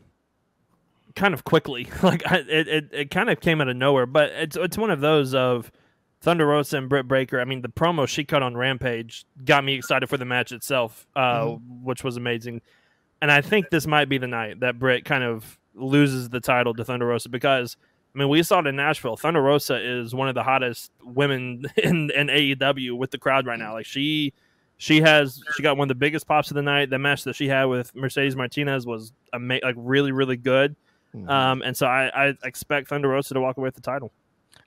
kind 1.16 1.35
of 1.35 1.45
quickly. 1.45 1.89
Like 2.03 2.23
I, 2.27 2.39
it, 2.39 2.69
it, 2.69 2.89
it 2.93 3.11
kind 3.11 3.28
of 3.28 3.41
came 3.41 3.61
out 3.61 3.69
of 3.69 3.77
nowhere. 3.77 4.07
But 4.07 4.31
it's 4.31 4.57
it's 4.57 4.78
one 4.78 4.91
of 4.91 5.01
those 5.01 5.35
of 5.35 5.70
Thunder 6.20 6.47
Rosa 6.47 6.78
and 6.78 6.89
Britt 6.89 7.09
Baker. 7.09 7.41
I 7.41 7.45
mean, 7.45 7.62
the 7.62 7.69
promo 7.69 8.09
she 8.09 8.24
cut 8.24 8.43
on 8.43 8.57
Rampage 8.57 9.24
got 9.45 9.65
me 9.65 9.74
excited 9.74 10.09
for 10.09 10.16
the 10.16 10.24
match 10.24 10.51
itself, 10.53 11.07
uh, 11.15 11.57
which 11.82 12.03
was 12.03 12.16
amazing. 12.16 12.62
And 13.23 13.31
I 13.31 13.43
think 13.43 13.70
this 13.70 13.87
might 13.87 14.09
be 14.09 14.19
the 14.19 14.27
night 14.27 14.61
that 14.61 14.78
Britt 14.78 15.05
kind 15.05 15.23
of 15.23 15.59
loses 15.74 16.31
the 16.31 16.41
title 16.41 16.74
to 16.74 16.85
Thunder 16.85 17.07
Rosa 17.07 17.28
because. 17.28 17.77
I 18.12 18.19
mean, 18.19 18.28
we 18.28 18.43
saw 18.43 18.59
it 18.59 18.66
in 18.66 18.74
Nashville. 18.74 19.16
Thunder 19.16 19.41
Rosa 19.41 19.77
is 19.81 20.12
one 20.12 20.28
of 20.28 20.35
the 20.35 20.43
hottest 20.43 20.91
women 21.01 21.65
in, 21.77 22.11
in 22.11 22.27
AEW 22.27 22.99
with 22.99 23.12
the 23.12 23.19
crowd 23.19 23.47
right 23.47 23.57
now. 23.57 23.74
Like 23.74 23.87
she, 23.87 24.32
she 24.81 25.03
has 25.03 25.43
she 25.55 25.62
got 25.62 25.77
one 25.77 25.85
of 25.85 25.89
the 25.91 25.95
biggest 25.95 26.27
pops 26.27 26.51
of 26.51 26.55
the 26.55 26.62
night. 26.62 26.89
The 26.89 26.99
match 26.99 27.24
that 27.24 27.37
she 27.37 27.49
had 27.49 27.66
with 27.66 27.95
Mercedes 27.95 28.35
Martinez 28.35 28.87
was 28.87 29.12
ama- 29.35 29.61
like 29.62 29.74
really 29.77 30.11
really 30.11 30.39
good. 30.39 30.74
Um, 31.28 31.62
and 31.62 31.77
so 31.77 31.87
I, 31.87 32.11
I 32.15 32.35
expect 32.45 32.89
Thunder 32.89 33.09
Rosa 33.09 33.35
to 33.35 33.41
walk 33.41 33.57
away 33.57 33.66
with 33.66 33.74
the 33.74 33.81
title. 33.81 34.12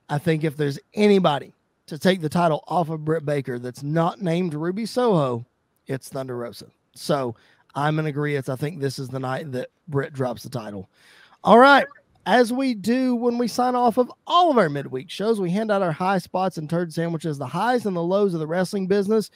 I 0.08 0.18
think 0.18 0.44
if 0.44 0.56
there's 0.56 0.78
anybody 0.92 1.52
to 1.86 1.98
take 1.98 2.20
the 2.20 2.28
title 2.28 2.64
off 2.68 2.90
of 2.90 3.04
Britt 3.04 3.24
Baker 3.24 3.58
that's 3.58 3.82
not 3.82 4.20
named 4.20 4.54
Ruby 4.54 4.86
Soho, 4.86 5.44
it's 5.86 6.08
Thunder 6.08 6.36
Rosa. 6.36 6.66
So 6.94 7.34
I'm 7.74 7.98
in 7.98 8.06
agreement. 8.06 8.48
I 8.48 8.56
think 8.56 8.80
this 8.80 8.98
is 8.98 9.08
the 9.08 9.18
night 9.18 9.52
that 9.52 9.70
Britt 9.88 10.12
drops 10.12 10.42
the 10.42 10.50
title. 10.50 10.88
All 11.42 11.58
right. 11.58 11.86
As 12.26 12.52
we 12.52 12.72
do 12.72 13.14
when 13.14 13.36
we 13.36 13.48
sign 13.48 13.74
off 13.74 13.98
of 13.98 14.10
all 14.26 14.50
of 14.50 14.56
our 14.56 14.70
midweek 14.70 15.10
shows, 15.10 15.40
we 15.40 15.50
hand 15.50 15.70
out 15.70 15.82
our 15.82 15.92
high 15.92 16.18
spots 16.18 16.56
and 16.56 16.70
turd 16.70 16.92
sandwiches, 16.92 17.36
the 17.36 17.46
highs 17.46 17.84
and 17.84 17.94
the 17.94 18.02
lows 18.02 18.32
of 18.32 18.40
the 18.40 18.46
wrestling 18.46 18.86
business. 18.86 19.30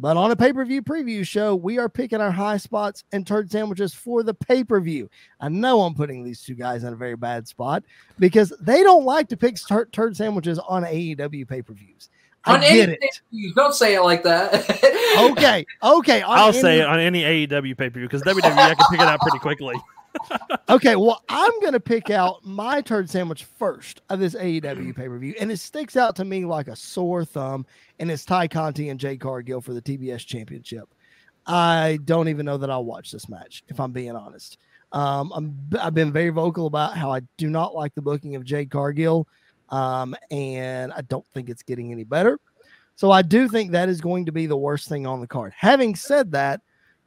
But 0.00 0.16
on 0.16 0.30
a 0.30 0.36
pay 0.36 0.50
per 0.54 0.64
view 0.64 0.80
preview 0.80 1.26
show, 1.26 1.54
we 1.54 1.78
are 1.78 1.90
picking 1.90 2.22
our 2.22 2.30
high 2.30 2.56
spots 2.56 3.04
and 3.12 3.26
turd 3.26 3.50
sandwiches 3.52 3.92
for 3.92 4.22
the 4.22 4.32
pay 4.32 4.64
per 4.64 4.80
view. 4.80 5.10
I 5.40 5.50
know 5.50 5.82
I'm 5.82 5.94
putting 5.94 6.24
these 6.24 6.42
two 6.42 6.54
guys 6.54 6.84
in 6.84 6.94
a 6.94 6.96
very 6.96 7.16
bad 7.16 7.46
spot 7.46 7.84
because 8.18 8.50
they 8.62 8.82
don't 8.82 9.04
like 9.04 9.28
to 9.28 9.36
pick 9.36 9.56
tur- 9.56 9.90
turd 9.92 10.16
sandwiches 10.16 10.58
on 10.58 10.84
AEW 10.84 11.46
pay 11.46 11.60
per 11.60 11.74
views. 11.74 12.08
I 12.44 12.54
on 12.54 12.60
get 12.62 12.72
anything, 12.72 12.98
it. 13.02 13.20
you 13.30 13.52
don't 13.52 13.74
say 13.74 13.94
it 13.94 14.00
like 14.00 14.22
that. 14.22 14.54
Okay, 15.20 15.66
okay. 15.82 16.22
on 16.22 16.38
I'll 16.38 16.52
say 16.54 16.80
it 16.80 16.86
on 16.86 16.98
any 16.98 17.46
AEW 17.46 17.76
pay 17.76 17.90
per 17.90 17.98
view 17.98 18.08
because 18.08 18.22
WWE 18.22 18.56
I 18.56 18.74
can 18.74 18.86
pick 18.90 19.00
it 19.00 19.06
out 19.06 19.20
pretty 19.20 19.38
quickly. 19.38 19.74
Okay, 20.68 20.94
well, 20.94 21.22
I'm 21.28 21.58
going 21.60 21.72
to 21.72 21.80
pick 21.80 22.10
out 22.10 22.44
my 22.44 22.80
turd 22.80 23.10
sandwich 23.10 23.44
first 23.44 24.02
of 24.08 24.20
this 24.20 24.34
AEW 24.34 24.94
pay 24.96 25.08
per 25.08 25.18
view, 25.18 25.34
and 25.40 25.50
it 25.50 25.58
sticks 25.58 25.96
out 25.96 26.14
to 26.16 26.24
me 26.24 26.44
like 26.44 26.68
a 26.68 26.76
sore 26.76 27.24
thumb, 27.24 27.66
and 27.98 28.10
it's 28.10 28.24
Tay 28.24 28.46
Conti 28.48 28.88
and 28.88 29.00
Jade 29.00 29.20
Cargill 29.20 29.60
for 29.60 29.74
the 29.74 29.82
TBS 29.82 30.24
Championship. 30.24 30.88
I 31.46 31.98
don't 32.04 32.28
even 32.28 32.46
know 32.46 32.56
that 32.58 32.70
I'll 32.70 32.84
watch 32.84 33.10
this 33.10 33.28
match, 33.28 33.64
if 33.68 33.80
I'm 33.80 33.92
being 33.92 34.14
honest. 34.14 34.58
Um, 34.92 35.32
I'm, 35.34 35.56
I've 35.80 35.94
been 35.94 36.12
very 36.12 36.30
vocal 36.30 36.66
about 36.66 36.96
how 36.96 37.12
I 37.12 37.22
do 37.36 37.48
not 37.48 37.74
like 37.74 37.94
the 37.94 38.02
booking 38.02 38.36
of 38.36 38.44
Jade 38.44 38.70
Cargill, 38.70 39.26
um, 39.70 40.14
and 40.30 40.92
I 40.92 41.02
don't 41.02 41.26
think 41.34 41.48
it's 41.48 41.62
getting 41.62 41.92
any 41.92 42.04
better. 42.04 42.38
So 42.96 43.10
I 43.10 43.22
do 43.22 43.48
think 43.48 43.70
that 43.72 43.88
is 43.88 44.00
going 44.00 44.26
to 44.26 44.32
be 44.32 44.46
the 44.46 44.56
worst 44.56 44.88
thing 44.88 45.06
on 45.06 45.20
the 45.20 45.26
card. 45.26 45.52
Having 45.56 45.96
said 45.96 46.32
that, 46.32 46.60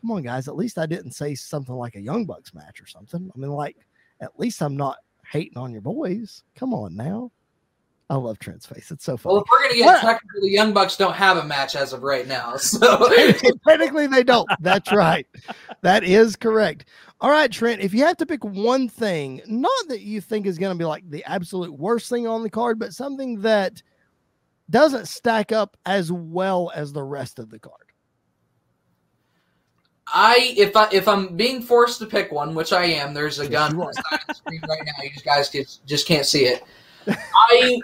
come 0.03 0.11
on, 0.11 0.21
guys. 0.21 0.49
At 0.49 0.57
least 0.57 0.77
I 0.77 0.85
didn't 0.85 1.11
say 1.11 1.33
something 1.33 1.73
like 1.75 1.95
a 1.95 2.01
Young 2.01 2.25
Bucks 2.25 2.53
match 2.53 2.81
or 2.81 2.85
something. 2.87 3.31
I 3.33 3.39
mean, 3.39 3.51
like, 3.51 3.77
at 4.19 4.37
least 4.37 4.61
I'm 4.61 4.75
not 4.75 4.97
hating 5.31 5.57
on 5.57 5.71
your 5.71 5.81
boys. 5.81 6.43
Come 6.55 6.73
on 6.73 6.93
now. 6.95 7.31
I 8.09 8.15
love 8.15 8.37
Trent's 8.37 8.65
face. 8.65 8.91
It's 8.91 9.05
so 9.05 9.15
funny. 9.15 9.33
well, 9.35 9.43
if 9.43 9.47
we're 9.49 9.61
gonna 9.63 9.75
get 9.75 9.85
What? 9.85 10.01
technical, 10.01 10.41
the 10.41 10.49
Young 10.49 10.73
Bucks 10.73 10.97
don't 10.97 11.13
have 11.15 11.37
a 11.37 11.43
match 11.45 11.75
as 11.75 11.93
of 11.93 12.03
right 12.03 12.27
now. 12.27 12.55
So 12.57 13.09
Technically, 13.67 14.07
they 14.07 14.23
don't. 14.23 14.47
That's 14.59 14.91
right. 14.91 15.25
That 15.83 16.03
is 16.03 16.35
correct. 16.35 16.85
All 17.21 17.31
right, 17.31 17.49
Trent, 17.49 17.81
if 17.81 17.93
you 17.93 18.03
have 18.05 18.17
to 18.17 18.25
pick 18.25 18.43
one 18.43 18.89
thing, 18.89 19.41
not 19.47 19.71
that 19.87 20.01
you 20.01 20.19
think 20.19 20.45
is 20.45 20.57
going 20.57 20.75
to 20.75 20.77
be 20.77 20.85
like 20.85 21.09
the 21.09 21.23
absolute 21.23 21.71
worst 21.71 22.09
thing 22.09 22.27
on 22.27 22.43
the 22.43 22.49
card, 22.49 22.77
but 22.77 22.93
something 22.93 23.39
that 23.41 23.81
doesn't 24.69 25.07
stack 25.07 25.53
up 25.53 25.77
as 25.85 26.11
well 26.11 26.71
as 26.75 26.91
the 26.91 27.03
rest 27.03 27.39
of 27.39 27.49
the 27.49 27.59
card. 27.59 27.92
I, 30.07 30.53
if 30.57 30.75
I, 30.75 30.89
if 30.91 31.07
I'm 31.07 31.35
being 31.35 31.61
forced 31.61 31.99
to 31.99 32.05
pick 32.05 32.31
one, 32.31 32.53
which 32.53 32.73
I 32.73 32.85
am, 32.85 33.13
there's 33.13 33.39
a 33.39 33.43
Yes, 33.43 33.51
gun 33.51 33.79
on 33.79 33.87
the 33.87 33.93
side 33.93 34.19
of 34.21 34.27
the 34.27 34.33
screen 34.33 34.61
right 34.67 34.81
now. 34.85 35.03
You 35.03 35.09
guys 35.23 35.49
just 35.49 35.85
just 35.85 36.07
can't 36.07 36.25
see 36.25 36.45
it. 36.45 36.63
I 37.07 37.79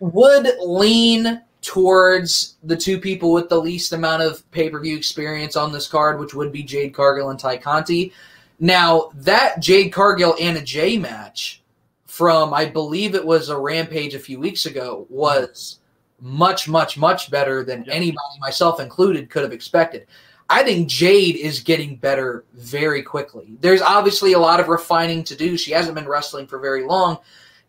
would 0.00 0.48
lean 0.60 1.42
towards 1.62 2.56
the 2.62 2.76
two 2.76 3.00
people 3.00 3.32
with 3.32 3.48
the 3.48 3.58
least 3.58 3.92
amount 3.92 4.22
of 4.22 4.48
pay 4.50 4.70
per 4.70 4.80
view 4.80 4.96
experience 4.96 5.56
on 5.56 5.72
this 5.72 5.88
card, 5.88 6.20
which 6.20 6.34
would 6.34 6.52
be 6.52 6.62
Jade 6.62 6.94
Cargill 6.94 7.30
and 7.30 7.38
Tay 7.38 7.58
Conti. 7.58 8.12
Now, 8.60 9.10
that 9.14 9.60
Jade 9.60 9.92
Cargill 9.92 10.36
and 10.40 10.56
a 10.56 10.62
J 10.62 10.96
match 10.98 11.62
from, 12.06 12.54
I 12.54 12.66
believe 12.66 13.14
it 13.14 13.26
was 13.26 13.48
a 13.48 13.58
Rampage 13.58 14.14
a 14.14 14.18
few 14.20 14.38
weeks 14.38 14.66
ago, 14.66 15.06
was 15.08 15.80
much, 16.20 16.68
much, 16.68 16.96
much 16.96 17.30
better 17.30 17.64
than 17.64 17.88
anybody, 17.90 18.38
myself 18.40 18.78
included, 18.78 19.30
could 19.30 19.42
have 19.42 19.52
expected. 19.52 20.06
I 20.50 20.62
think 20.62 20.88
Jade 20.88 21.36
is 21.36 21.60
getting 21.60 21.96
better 21.96 22.44
very 22.54 23.02
quickly. 23.02 23.56
There's 23.60 23.80
obviously 23.82 24.34
a 24.34 24.38
lot 24.38 24.60
of 24.60 24.68
refining 24.68 25.24
to 25.24 25.36
do. 25.36 25.56
She 25.56 25.72
hasn't 25.72 25.94
been 25.94 26.08
wrestling 26.08 26.46
for 26.46 26.58
very 26.58 26.84
long. 26.84 27.18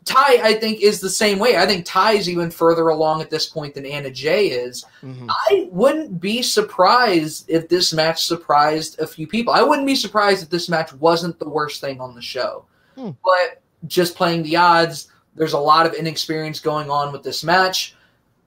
Tay, 0.03 0.39
I 0.43 0.53
think, 0.59 0.81
is 0.81 0.99
the 0.99 1.09
same 1.09 1.39
way. 1.39 1.57
I 1.57 1.65
think 1.65 1.85
Tay 1.85 2.17
is 2.17 2.29
even 2.29 2.51
further 2.51 2.89
along 2.89 3.21
at 3.21 3.31
this 3.31 3.47
point 3.47 3.73
than 3.73 3.87
Anna 3.87 4.11
Jay 4.11 4.47
is. 4.49 4.85
Mhm. 5.03 5.27
I 5.29 5.67
wouldn't 5.71 6.21
be 6.21 6.43
surprised 6.43 7.45
if 7.49 7.67
this 7.69 7.91
match 7.91 8.25
surprised 8.25 8.99
a 8.99 9.07
few 9.07 9.25
people. 9.25 9.53
I 9.53 9.63
wouldn't 9.63 9.87
be 9.87 9.95
surprised 9.95 10.43
if 10.43 10.49
this 10.51 10.69
match 10.69 10.93
wasn't 10.93 11.39
the 11.39 11.49
worst 11.49 11.81
thing 11.81 11.99
on 11.99 12.13
the 12.13 12.21
show. 12.21 12.65
Hmm. 12.95 13.11
But 13.23 13.61
just 13.87 14.15
playing 14.15 14.43
the 14.43 14.57
odds, 14.57 15.07
there's 15.35 15.53
a 15.53 15.59
lot 15.59 15.87
of 15.87 15.93
inexperience 15.93 16.59
going 16.59 16.91
on 16.91 17.11
with 17.11 17.23
this 17.23 17.43
match. 17.43 17.95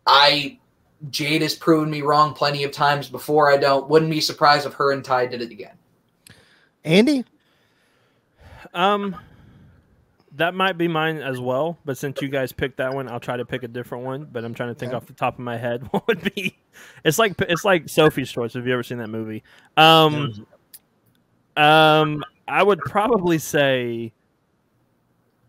I 0.06 0.58
Jade 1.10 1.42
has 1.42 1.54
proven 1.54 1.90
me 1.90 2.02
wrong 2.02 2.34
plenty 2.34 2.64
of 2.64 2.72
times 2.72 3.08
before. 3.08 3.50
I 3.52 3.56
don't 3.56 3.88
wouldn't 3.88 4.10
be 4.10 4.20
surprised 4.20 4.66
if 4.66 4.74
her 4.74 4.92
and 4.92 5.04
Tay 5.04 5.28
did 5.28 5.42
it 5.42 5.50
again. 5.50 5.76
Andy, 6.84 7.24
Um, 8.74 9.16
that 10.32 10.54
might 10.54 10.78
be 10.78 10.88
mine 10.88 11.18
as 11.18 11.40
well. 11.40 11.78
But 11.84 11.98
since 11.98 12.20
you 12.22 12.28
guys 12.28 12.52
picked 12.52 12.76
that 12.78 12.92
one, 12.94 13.08
I'll 13.08 13.20
try 13.20 13.36
to 13.36 13.44
pick 13.44 13.62
a 13.62 13.68
different 13.68 14.04
one. 14.04 14.28
But 14.30 14.44
I'm 14.44 14.54
trying 14.54 14.70
to 14.70 14.74
think 14.74 14.90
Okay. 14.90 14.96
off 14.96 15.06
the 15.06 15.12
top 15.12 15.34
of 15.34 15.40
my 15.40 15.56
head 15.56 15.82
what 15.90 16.06
would 16.06 16.34
be. 16.34 16.58
It's 17.04 17.18
like 17.18 17.34
it's 17.42 17.64
like 17.64 17.88
Sophie's 17.88 18.30
Choice. 18.30 18.54
Have 18.54 18.66
you 18.66 18.72
ever 18.72 18.82
seen 18.82 18.98
that 18.98 19.08
movie? 19.10 19.42
Um, 19.76 20.46
um, 21.56 22.24
I 22.46 22.62
would 22.62 22.78
probably 22.80 23.38
say 23.38 24.12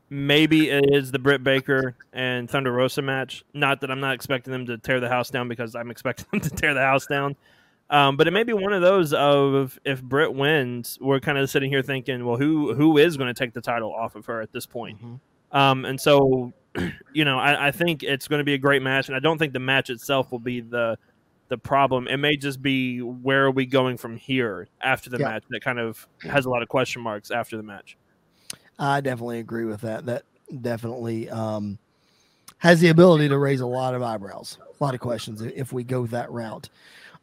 maybe 0.09 0.69
it 0.69 0.85
is 0.93 1.11
the 1.11 1.19
Britt 1.19 1.43
Baker 1.43 1.95
and 2.13 2.49
Thunder 2.49 2.71
Rosa 2.71 3.01
match. 3.01 3.43
Not 3.53 3.81
that 3.81 3.91
I'm 3.91 3.99
not 3.99 4.13
expecting 4.15 4.51
them 4.51 4.65
to 4.67 4.77
tear 4.77 4.99
the 4.99 5.09
house 5.09 5.29
down 5.29 5.47
because 5.47 5.75
I'm 5.75 5.91
expecting 5.91 6.25
them 6.31 6.41
to 6.41 6.49
tear 6.49 6.73
the 6.73 6.81
house 6.81 7.05
down. 7.05 7.35
Um, 7.91 8.17
but 8.17 8.27
it 8.27 8.31
may 8.31 8.43
be 8.43 8.53
one 8.53 8.71
of 8.73 8.81
those 8.81 9.13
of 9.13 9.79
if 9.83 10.01
Britt 10.03 10.33
wins, 10.33 10.97
we're 11.01 11.19
kind 11.19 11.37
of 11.39 11.49
sitting 11.49 11.71
here 11.71 11.81
thinking, 11.81 12.23
well, 12.25 12.37
who 12.37 12.73
who 12.75 12.97
is 12.99 13.17
going 13.17 13.33
to 13.33 13.37
take 13.37 13.53
the 13.53 13.61
title 13.61 13.91
off 13.93 14.15
of 14.15 14.27
her 14.27 14.41
at 14.41 14.51
this 14.51 14.65
point? 14.67 15.01
Mhm. 15.01 15.19
Um, 15.51 15.85
and 15.85 15.99
so, 15.99 16.53
you 17.13 17.25
know, 17.25 17.39
I, 17.39 17.69
I 17.69 17.71
think 17.71 18.03
it's 18.03 18.27
going 18.27 18.37
to 18.39 18.43
be 18.43 18.53
a 18.53 18.59
great 18.59 18.83
match, 18.83 19.07
and 19.07 19.15
I 19.15 19.19
don't 19.19 19.39
think 19.39 19.53
the 19.53 19.59
match 19.59 19.89
itself 19.89 20.31
will 20.31 20.39
be 20.39 20.61
the 20.61 20.97
the 21.47 21.57
problem. 21.57 22.07
It 22.07 22.17
may 22.17 22.37
just 22.37 22.61
be 22.61 22.99
where 22.99 23.45
are 23.45 23.51
we 23.51 23.65
going 23.65 23.97
from 23.97 24.17
here 24.17 24.67
after 24.81 25.09
the 25.09 25.17
Yeah. 25.17 25.29
match 25.29 25.43
that 25.49 25.61
kind 25.63 25.79
of 25.79 26.07
has 26.21 26.45
a 26.45 26.49
lot 26.51 26.61
of 26.61 26.69
question 26.69 27.01
marks 27.01 27.31
after 27.31 27.57
the 27.57 27.63
match. 27.63 27.97
I 28.79 29.01
definitely 29.01 29.39
agree 29.39 29.65
with 29.65 29.81
that. 29.81 30.05
That 30.05 30.23
definitely 30.61 31.29
um, 31.29 31.77
has 32.57 32.79
the 32.79 32.89
ability 32.89 33.29
to 33.29 33.37
raise 33.37 33.59
a 33.59 33.67
lot 33.67 33.93
of 33.93 34.01
eyebrows, 34.01 34.57
a 34.79 34.83
lot 34.83 34.93
of 34.93 34.99
questions 34.99 35.41
if 35.41 35.73
we 35.73 35.83
go 35.83 36.07
that 36.07 36.31
route. 36.31 36.69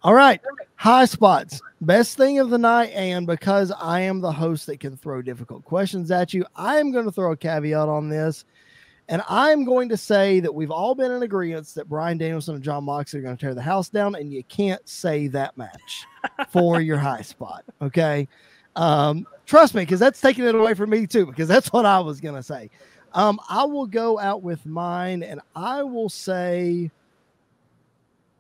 All 0.03 0.15
right, 0.15 0.41
high 0.77 1.07
spots, 1.07 1.61
best 1.81 2.17
thing 2.17 2.39
of 2.39 2.51
the 2.51 2.59
night, 2.59 2.91
and 2.91 3.27
because 3.27 3.73
I 3.73 4.01
am 4.03 4.21
the 4.21 4.31
host 4.31 4.67
that 4.67 4.79
can 4.79 4.97
throw 4.97 5.23
difficult 5.23 5.65
questions 5.65 6.11
at 6.11 6.35
you, 6.35 6.45
I 6.55 6.77
am 6.77 6.93
going 6.93 7.07
to 7.07 7.11
throw 7.11 7.33
a 7.33 7.37
caveat 7.37 7.89
on 7.89 8.11
this, 8.11 8.45
and 9.09 9.23
I'm 9.27 9.65
going 9.65 9.89
to 9.89 9.97
say 9.97 10.39
that 10.41 10.55
we've 10.55 10.71
all 10.71 10.95
been 10.95 11.11
in 11.11 11.23
agreement 11.23 11.67
that 11.75 11.89
Bryan 11.89 12.19
Danielson 12.19 12.57
and 12.57 12.63
Jon 12.63 12.85
Moxley 12.85 13.21
are 13.21 13.23
going 13.23 13.37
to 13.37 13.41
tear 13.41 13.55
the 13.55 13.63
house 13.63 13.89
down, 13.89 14.15
and 14.15 14.33
you 14.33 14.45
can't 14.45 14.87
say 14.87 15.29
that 15.29 15.57
match 15.57 16.05
for 16.51 16.81
your 16.81 16.99
high 16.99 17.23
spot. 17.23 17.65
Okay. 17.81 18.29
Um, 18.77 19.27
trust 19.47 19.75
me, 19.75 19.83
because 19.83 20.01
that's 20.01 20.21
taking 20.21 20.45
it 20.45 20.55
away 20.55 20.75
from 20.75 20.91
me 20.91 21.07
too, 21.07 21.27
because 21.27 21.49
that's 21.49 21.73
what 21.73 21.87
I 21.87 22.01
was 22.01 22.21
gonna 22.21 22.43
say. 22.43 22.71
Um, 23.15 23.41
I 23.49 23.65
will 23.65 23.87
go 23.87 24.19
out 24.19 24.43
with 24.43 24.67
mine, 24.67 25.23
and 25.23 25.41
I 25.55 25.83
will 25.83 26.09
say, 26.09 26.91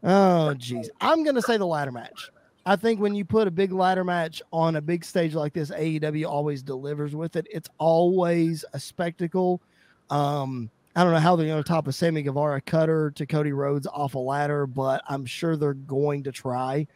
oh 0.02 0.54
geez, 0.54 0.90
I'm 1.00 1.24
gonna 1.24 1.42
say 1.42 1.56
the 1.56 1.66
ladder 1.66 1.92
match. 1.92 2.30
I 2.66 2.74
think 2.74 3.00
when 3.00 3.14
you 3.14 3.24
put 3.24 3.46
a 3.46 3.50
big 3.52 3.70
ladder 3.72 4.02
match 4.02 4.42
on 4.52 4.74
a 4.74 4.80
big 4.80 5.04
stage 5.04 5.34
like 5.34 5.52
this, 5.52 5.70
AEW 5.70 6.26
always 6.26 6.64
delivers 6.64 7.14
with 7.14 7.36
it. 7.36 7.46
It's 7.48 7.70
always 7.78 8.64
a 8.72 8.80
spectacle. 8.80 9.62
Um, 10.10 10.68
I 10.96 11.04
don't 11.04 11.12
know 11.12 11.20
how 11.20 11.36
they're 11.36 11.46
going 11.46 11.62
to 11.62 11.68
top 11.68 11.86
a 11.86 11.92
Sammy 11.92 12.22
Guevara 12.22 12.60
cutter 12.60 13.12
to 13.12 13.24
Cody 13.24 13.52
Rhodes 13.52 13.86
off 13.86 14.14
a 14.14 14.18
ladder, 14.18 14.66
but 14.66 15.02
I'm 15.08 15.26
sure 15.26 15.56
they're 15.56 15.74
going 15.74 16.24
to 16.24 16.32
try. 16.32 16.88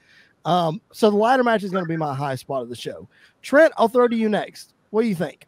Um, 0.45 0.81
so 0.93 1.09
the 1.11 1.17
ladder 1.17 1.45
match 1.45 1.63
is 1.63 1.71
going 1.71 1.85
to 1.85 1.89
be 1.89 1.97
my 1.97 2.15
high 2.15 2.35
spot 2.35 2.63
of 2.63 2.69
the 2.69 2.77
show. 2.77 3.07
Trent, 3.43 3.73
I'll 3.77 3.89
throw 3.89 4.09
to 4.09 4.17
you 4.17 4.29
next. 4.29 4.75
What 4.91 5.03
do 5.03 5.09
you 5.09 5.15
think? 5.15 5.47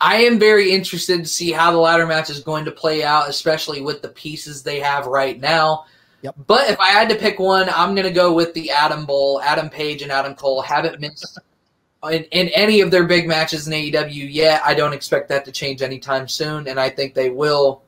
I 0.00 0.16
am 0.16 0.38
very 0.38 0.70
interested 0.70 1.18
to 1.18 1.26
see 1.26 1.50
how 1.50 1.72
the 1.72 1.78
ladder 1.78 2.06
match 2.06 2.28
is 2.28 2.40
going 2.40 2.64
to 2.66 2.70
play 2.70 3.04
out, 3.04 3.28
especially 3.28 3.80
with 3.80 4.02
the 4.02 4.08
pieces 4.08 4.62
they 4.62 4.80
have 4.80 5.06
right 5.06 5.40
now. 5.40 5.86
Yep. 6.22 6.34
But 6.46 6.70
if 6.70 6.80
I 6.80 6.88
had 6.88 7.08
to 7.10 7.14
pick 7.14 7.38
one, 7.38 7.68
I'm 7.70 7.94
going 7.94 8.06
to 8.06 8.12
go 8.12 8.32
with 8.32 8.54
the 8.54 8.70
Adam 8.70 9.06
Bowl. 9.06 9.40
Adam 9.42 9.68
Page 9.68 10.02
and 10.02 10.10
Adam 10.10 10.34
Cole 10.34 10.62
haven't 10.62 11.00
missed 11.00 11.38
in, 12.10 12.24
in 12.24 12.48
any 12.48 12.80
of 12.80 12.90
their 12.90 13.04
big 13.04 13.26
matches 13.28 13.66
in 13.66 13.72
AEW 13.72 14.32
yet. 14.32 14.62
I 14.64 14.74
don't 14.74 14.92
expect 14.92 15.28
that 15.30 15.44
to 15.44 15.52
change 15.52 15.82
anytime 15.82 16.28
soon, 16.28 16.68
and 16.68 16.78
I 16.78 16.90
think 16.90 17.14
they 17.14 17.30
will. 17.30 17.82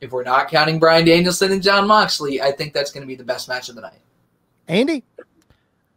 If 0.00 0.12
we're 0.12 0.22
not 0.22 0.48
counting 0.48 0.78
Bryan 0.78 1.04
Danielson 1.04 1.50
and 1.50 1.62
Jon 1.62 1.88
Moxley, 1.88 2.40
I 2.40 2.52
think 2.52 2.72
that's 2.72 2.92
going 2.92 3.02
to 3.02 3.08
be 3.08 3.16
the 3.16 3.24
best 3.24 3.48
match 3.48 3.68
of 3.68 3.74
the 3.74 3.80
night. 3.80 3.98
Andy? 4.68 5.02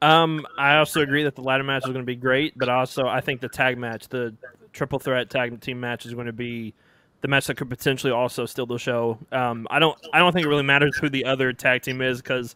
Um, 0.01 0.45
I 0.57 0.77
also 0.77 1.01
agree 1.01 1.23
that 1.23 1.35
the 1.35 1.41
ladder 1.41 1.63
match 1.63 1.83
is 1.83 1.91
going 1.91 2.05
to 2.05 2.11
be 2.11 2.15
great, 2.15 2.57
but 2.57 2.69
also 2.69 3.05
I 3.05 3.21
think 3.21 3.41
the 3.41 3.49
tag 3.49 3.77
match, 3.77 4.07
the 4.09 4.35
triple 4.73 4.99
threat 4.99 5.29
tag 5.29 5.59
team 5.61 5.79
match, 5.79 6.05
is 6.05 6.13
going 6.13 6.25
to 6.25 6.33
be 6.33 6.73
the 7.21 7.27
match 7.27 7.45
that 7.47 7.55
could 7.55 7.69
potentially 7.69 8.11
also 8.11 8.45
steal 8.47 8.65
the 8.65 8.79
show. 8.79 9.19
Um, 9.31 9.67
I 9.69 9.77
don't, 9.77 9.97
I 10.11 10.19
don't 10.19 10.33
think 10.33 10.45
it 10.45 10.49
really 10.49 10.63
matters 10.63 10.97
who 10.97 11.07
the 11.09 11.25
other 11.25 11.53
tag 11.53 11.83
team 11.83 12.01
is 12.01 12.19
because 12.19 12.55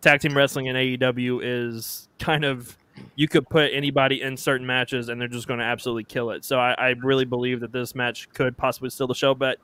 tag 0.00 0.20
team 0.20 0.36
wrestling 0.36 0.66
in 0.66 0.76
AEW 0.76 1.40
is 1.42 2.08
kind 2.20 2.44
of 2.44 2.78
you 3.16 3.26
could 3.26 3.48
put 3.48 3.72
anybody 3.72 4.22
in 4.22 4.36
certain 4.36 4.66
matches 4.66 5.08
and 5.08 5.20
they're 5.20 5.26
just 5.26 5.48
going 5.48 5.58
to 5.58 5.66
absolutely 5.66 6.04
kill 6.04 6.30
it. 6.30 6.44
So 6.44 6.58
I, 6.60 6.74
I 6.74 6.94
really 7.02 7.24
believe 7.24 7.58
that 7.60 7.72
this 7.72 7.94
match 7.96 8.28
could 8.30 8.56
possibly 8.56 8.90
steal 8.90 9.08
the 9.08 9.14
show, 9.14 9.34
but 9.34 9.58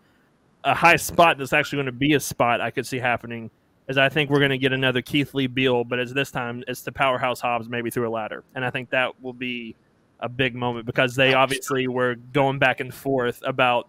a 0.64 0.74
high 0.74 0.96
spot 0.96 1.38
that's 1.38 1.52
actually 1.52 1.76
going 1.76 1.86
to 1.86 1.92
be 1.92 2.14
a 2.14 2.20
spot 2.20 2.60
I 2.60 2.70
could 2.70 2.86
see 2.86 2.98
happening 2.98 3.50
is 3.90 3.98
I 3.98 4.08
think 4.08 4.30
we're 4.30 4.38
going 4.38 4.52
to 4.52 4.58
get 4.58 4.72
another 4.72 5.02
Keith 5.02 5.34
Lee 5.34 5.48
Beal, 5.48 5.82
but 5.82 5.98
it's 5.98 6.12
this 6.12 6.30
time 6.30 6.62
it's 6.68 6.82
the 6.82 6.92
powerhouse 6.92 7.40
Hobbs 7.40 7.68
maybe 7.68 7.90
through 7.90 8.08
a 8.08 8.10
ladder, 8.10 8.44
and 8.54 8.64
I 8.64 8.70
think 8.70 8.88
that 8.90 9.20
will 9.20 9.32
be 9.32 9.74
a 10.20 10.28
big 10.28 10.54
moment 10.54 10.86
because 10.86 11.16
they 11.16 11.34
obviously 11.34 11.88
were 11.88 12.14
going 12.14 12.58
back 12.58 12.78
and 12.78 12.94
forth 12.94 13.42
about 13.44 13.88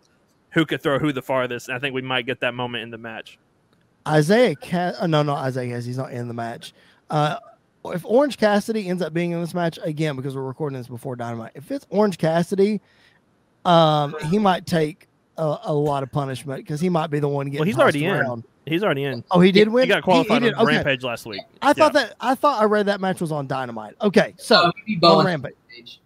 who 0.49 0.65
could 0.65 0.81
throw 0.81 0.97
who 0.97 1.13
the 1.13 1.21
farthest, 1.21 1.69
and 1.69 1.77
I 1.77 1.79
think 1.79 1.93
we 1.93 2.01
might 2.01 2.25
get 2.25 2.39
that 2.39 2.55
moment 2.55 2.83
in 2.83 2.89
the 2.89 2.97
match. 2.97 3.37
Isiah 4.11 4.55
Cass. 4.55 4.95
Oh, 4.99 5.05
no, 5.05 5.21
no, 5.21 5.37
Isiah. 5.45 5.79
He's 5.79 5.97
not 5.97 6.11
in 6.11 6.27
the 6.27 6.33
match. 6.33 6.73
Uh, 7.09 7.37
if 7.85 8.03
Orange 8.03 8.37
Cassidy 8.37 8.87
ends 8.87 9.03
up 9.03 9.13
being 9.13 9.31
in 9.31 9.41
this 9.41 9.53
match 9.53 9.77
again, 9.83 10.15
because 10.15 10.35
we're 10.35 10.41
recording 10.41 10.79
this 10.79 10.87
before 10.87 11.15
Dynamite, 11.15 11.51
if 11.53 11.69
it's 11.71 11.85
Orange 11.91 12.17
Cassidy, 12.17 12.81
um, 13.65 14.15
he 14.29 14.39
might 14.39 14.65
take 14.65 15.07
a, 15.37 15.59
a 15.65 15.73
lot 15.73 16.01
of 16.01 16.11
punishment 16.11 16.65
because 16.65 16.81
he 16.81 16.89
might 16.89 17.11
be 17.11 17.19
the 17.19 17.27
one 17.27 17.45
getting. 17.47 17.59
Well, 17.59 17.65
he's 17.67 17.77
already 17.77 18.05
in. 18.05 18.43
Around. 18.67 18.73
He's 18.73 18.83
already 18.83 19.03
in. 19.05 19.23
Oh, 19.31 19.39
he 19.39 19.51
did 19.51 19.67
win. 19.69 19.83
He 19.83 19.89
got 19.89 20.03
qualified 20.03 20.41
did- 20.43 20.53
on 20.53 20.65
okay. 20.65 20.75
Rampage 20.75 21.03
last 21.03 21.25
week. 21.25 21.41
I 21.61 21.73
thought 21.73 21.93
that 21.93 22.15
I 22.19 22.35
thought 22.35 22.61
I 22.61 22.65
read 22.65 22.85
that 22.87 23.01
match 23.01 23.21
was 23.21 23.31
on 23.31 23.47
Dynamite. 23.47 23.95
Okay, 24.01 24.33
so 24.37 24.55
Uh, 24.55 24.71
maybe 24.87 24.99
on 25.05 25.25
Rampage. 25.25 25.53
Page. 25.69 25.99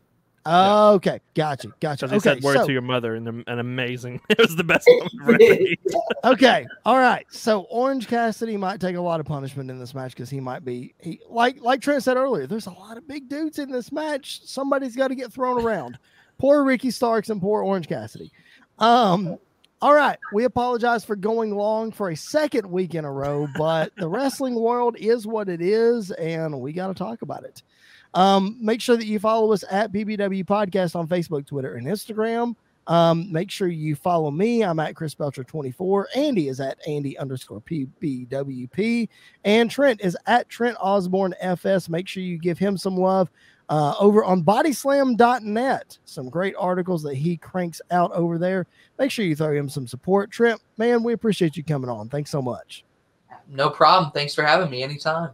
Okay, 0.48 1.20
gotcha, 1.34 1.70
gotcha. 1.80 2.06
Because 2.06 2.28
Okay, 2.28 2.36
said 2.36 2.44
word 2.44 2.58
so, 2.58 2.68
to 2.68 2.72
your 2.72 2.84
mother 2.84 3.16
and 3.16 3.28
an 3.48 3.60
amazing. 3.60 4.22
It 4.30 4.38
was 4.38 4.56
the 4.56 4.64
best 4.64 4.88
moment 4.88 5.42
okay, 6.24 6.68
all 6.86 6.98
right. 7.00 7.26
So 7.32 7.62
Orange 7.72 8.08
Cassidy 8.08 8.56
might 8.56 8.80
take 8.80 8.96
a 8.96 9.02
lot 9.02 9.20
of 9.20 9.26
punishment 9.26 9.72
in 9.72 9.80
this 9.80 9.96
match 9.96 10.12
because 10.12 10.30
he 10.30 10.40
might 10.40 10.64
be 10.64 10.94
he 11.00 11.20
like 11.30 11.60
like 11.62 11.82
Trent 11.82 12.04
said 12.04 12.16
earlier. 12.18 12.46
There's 12.46 12.68
a 12.68 12.72
lot 12.72 12.96
of 12.96 13.08
big 13.08 13.28
dudes 13.28 13.58
in 13.58 13.72
this 13.72 13.92
match. 13.92 14.42
Somebody's 14.46 14.96
got 14.96 15.08
to 15.08 15.16
get 15.16 15.34
thrown 15.34 15.60
around. 15.66 15.98
poor 16.38 16.64
Ricky 16.64 16.92
Starks 16.92 17.30
and 17.30 17.42
poor 17.42 17.64
Orange 17.64 17.88
Cassidy. 17.88 18.32
Um. 18.78 19.38
All 19.86 19.94
right, 19.94 20.18
we 20.34 20.46
apologize 20.46 21.06
for 21.06 21.16
going 21.16 21.56
long 21.56 21.92
for 21.92 22.10
a 22.10 22.18
second 22.18 22.66
week 22.66 22.96
in 22.96 23.06
a 23.06 23.12
row, 23.12 23.48
but 23.56 23.96
the 23.98 24.08
wrestling 24.08 24.56
world 24.56 24.96
is 24.98 25.28
what 25.28 25.48
it 25.48 25.62
is, 25.62 26.10
and 26.10 26.60
we 26.60 26.74
got 26.74 26.88
to 26.88 26.96
talk 26.96 27.22
about 27.22 27.44
it. 27.44 27.62
Um, 28.16 28.58
make 28.60 28.82
sure 28.82 28.98
that 28.98 29.06
you 29.06 29.20
follow 29.20 29.54
us 29.54 29.64
at 29.70 29.92
PBW 29.92 30.44
Podcast 30.44 30.96
on 30.96 31.08
Facebook, 31.08 31.46
Twitter, 31.46 31.76
and 31.76 31.86
Instagram. 31.86 32.56
Um, 32.88 33.32
make 33.32 33.52
sure 33.52 33.68
you 33.68 33.96
follow 33.96 34.32
me. 34.32 34.64
I'm 34.64 34.80
at 34.80 34.96
Chris 34.96 35.14
Belcher 35.14 35.44
24. 35.44 36.10
Andy 36.16 36.48
is 36.48 36.60
at 36.60 36.80
Andy 36.88 37.16
underscore 37.20 37.62
PBWP. 37.62 39.08
And 39.44 39.70
Trent 39.70 40.02
is 40.02 40.18
at 40.26 40.50
Trent 40.50 40.78
Osborne 40.80 41.36
FS. 41.40 41.90
Make 41.90 42.08
sure 42.08 42.24
you 42.24 42.40
give 42.40 42.58
him 42.58 42.76
some 42.76 42.98
love 42.98 43.30
uh, 43.70 43.96
over 44.00 44.24
on 44.24 44.44
bodyslam.net. 44.44 45.98
Some 46.06 46.30
great 46.30 46.56
articles 46.58 47.04
that 47.04 47.16
he 47.16 47.38
cranks 47.38 47.82
out 47.92 48.12
over 48.12 48.38
there. 48.38 48.68
Make 49.00 49.12
sure 49.12 49.26
you 49.26 49.36
throw 49.36 49.54
him 49.54 49.70
some 49.70 49.88
support. 49.88 50.32
Trent, 50.32 50.62
man, 50.78 51.04
we 51.04 51.14
appreciate 51.14 51.58
you 51.58 51.64
coming 51.64 51.90
on. 51.90 52.10
Thanks 52.10 52.30
so 52.30 52.42
much. 52.42 52.84
no 53.48 53.70
problem. 53.70 54.12
Thanks 54.12 54.34
for 54.36 54.44
having 54.44 54.70
me 54.70 54.84
anytime. 54.84 55.32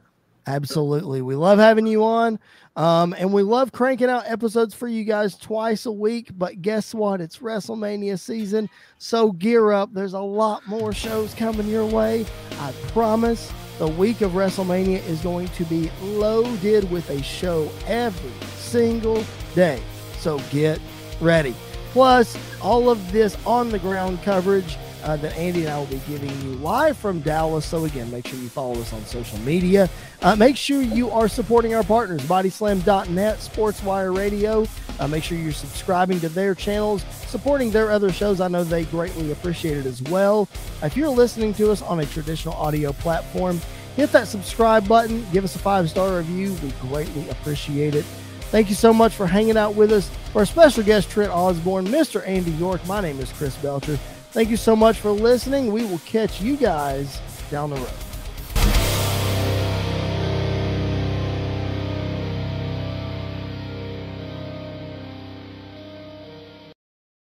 Absolutely. 0.48 1.22
We 1.22 1.36
love 1.36 1.60
having 1.60 1.86
you 1.86 2.04
on. 2.04 2.40
Um, 2.76 3.14
and 3.18 3.32
we 3.32 3.44
love 3.44 3.72
cranking 3.72 4.10
out 4.10 4.24
episodes 4.26 4.74
for 4.74 4.88
you 4.88 5.04
guys 5.04 5.38
twice 5.38 5.86
a 5.86 5.92
week. 5.92 6.32
But 6.36 6.62
guess 6.62 6.96
what? 6.96 7.22
It's 7.22 7.38
WrestleMania 7.40 8.20
season. 8.20 8.70
So 8.98 9.34
gear 9.34 9.72
up. 9.72 9.94
There's 9.94 10.14
a 10.14 10.20
lot 10.20 10.66
more 10.68 10.94
shows 10.94 11.34
coming 11.36 11.68
your 11.68 11.86
way. 11.86 12.26
I 12.60 12.72
promise 12.88 13.52
the 13.82 13.88
week 13.88 14.22
of 14.22 14.34
WrestleMania 14.34 15.04
is 15.08 15.22
going 15.22 15.48
to 15.48 15.66
be 15.66 15.90
loaded 16.04 16.92
with 16.92 17.10
a 17.10 17.20
show 17.24 17.68
every 17.88 18.48
single 18.58 19.26
day. 19.56 19.82
So 20.20 20.38
get 20.52 20.80
ready. 21.20 21.56
Plus, 21.90 22.38
all 22.62 22.92
of 22.92 23.12
this 23.12 23.36
on 23.44 23.70
the 23.70 23.80
ground 23.80 24.22
coverage 24.22 24.78
uh, 25.04 25.16
that 25.18 25.36
Andy 25.38 25.62
and 25.62 25.70
I 25.70 25.78
will 25.78 25.86
be 25.88 26.02
giving 26.08 26.30
you 26.42 26.56
live 26.58 26.98
from 26.98 27.22
Dallas. 27.22 27.66
So, 27.66 27.86
again, 27.86 28.10
make 28.12 28.28
sure 28.28 28.40
you 28.40 28.50
follow 28.50 28.80
us 28.80 28.94
on 28.94 29.04
social 29.06 29.40
media. 29.40 29.90
Uh, 30.22 30.36
make 30.36 30.56
sure 30.56 30.82
you 30.82 31.10
are 31.12 31.28
supporting 31.28 31.74
our 31.76 31.84
partners, 31.84 32.22
Bodyslam.net, 32.22 33.38
Sportswire 33.40 34.16
Radio. 34.16 34.66
Uh, 35.00 35.08
make 35.08 35.24
sure 35.24 35.38
you're 35.38 35.52
subscribing 35.52 36.20
to 36.20 36.30
their 36.30 36.54
channels, 36.54 37.04
supporting 37.28 37.72
their 37.72 37.92
other 37.92 38.12
shows. 38.12 38.40
I 38.40 38.48
know 38.48 38.64
they 38.64 38.86
greatly 38.86 39.32
appreciate 39.32 39.78
it 39.78 39.86
as 39.86 40.02
well. 40.04 40.48
If 40.84 40.96
you're 40.96 41.10
listening 41.10 41.54
to 41.56 41.72
us 41.72 41.82
on 41.82 42.00
a 42.00 42.06
traditional 42.06 42.54
audio 42.56 42.92
platform, 42.94 43.60
hit 43.96 44.12
that 44.12 44.28
subscribe 44.28 44.88
button, 44.88 45.26
give 45.32 45.44
us 45.44 45.56
a 45.56 45.60
five 45.60 45.90
star 45.90 46.18
review. 46.18 46.56
We 46.64 46.72
greatly 46.88 47.28
appreciate 47.30 47.96
it. 47.96 48.06
Thank 48.52 48.68
you 48.68 48.76
so 48.76 48.94
much 48.94 49.14
for 49.14 49.26
hanging 49.26 49.56
out 49.56 49.76
with 49.76 49.94
us. 49.94 50.10
For 50.34 50.40
our 50.40 50.46
special 50.46 50.84
guest, 50.84 51.10
Trent 51.10 51.32
Osborne, 51.32 51.88
Mr. 51.88 52.26
Andy 52.28 52.52
York, 52.52 52.86
my 52.86 53.00
name 53.00 53.20
is 53.22 53.32
Chris 53.32 53.56
Belcher. 53.58 53.98
Thank 54.32 54.50
you 54.50 54.58
so 54.58 54.78
much 54.78 55.00
for 55.00 55.12
listening. 55.12 55.74
We 55.74 55.84
will 55.84 56.00
catch 56.00 56.42
you 56.42 56.56
guys 56.56 57.20
down 57.50 57.72
the 57.72 57.76
road. 57.76 58.11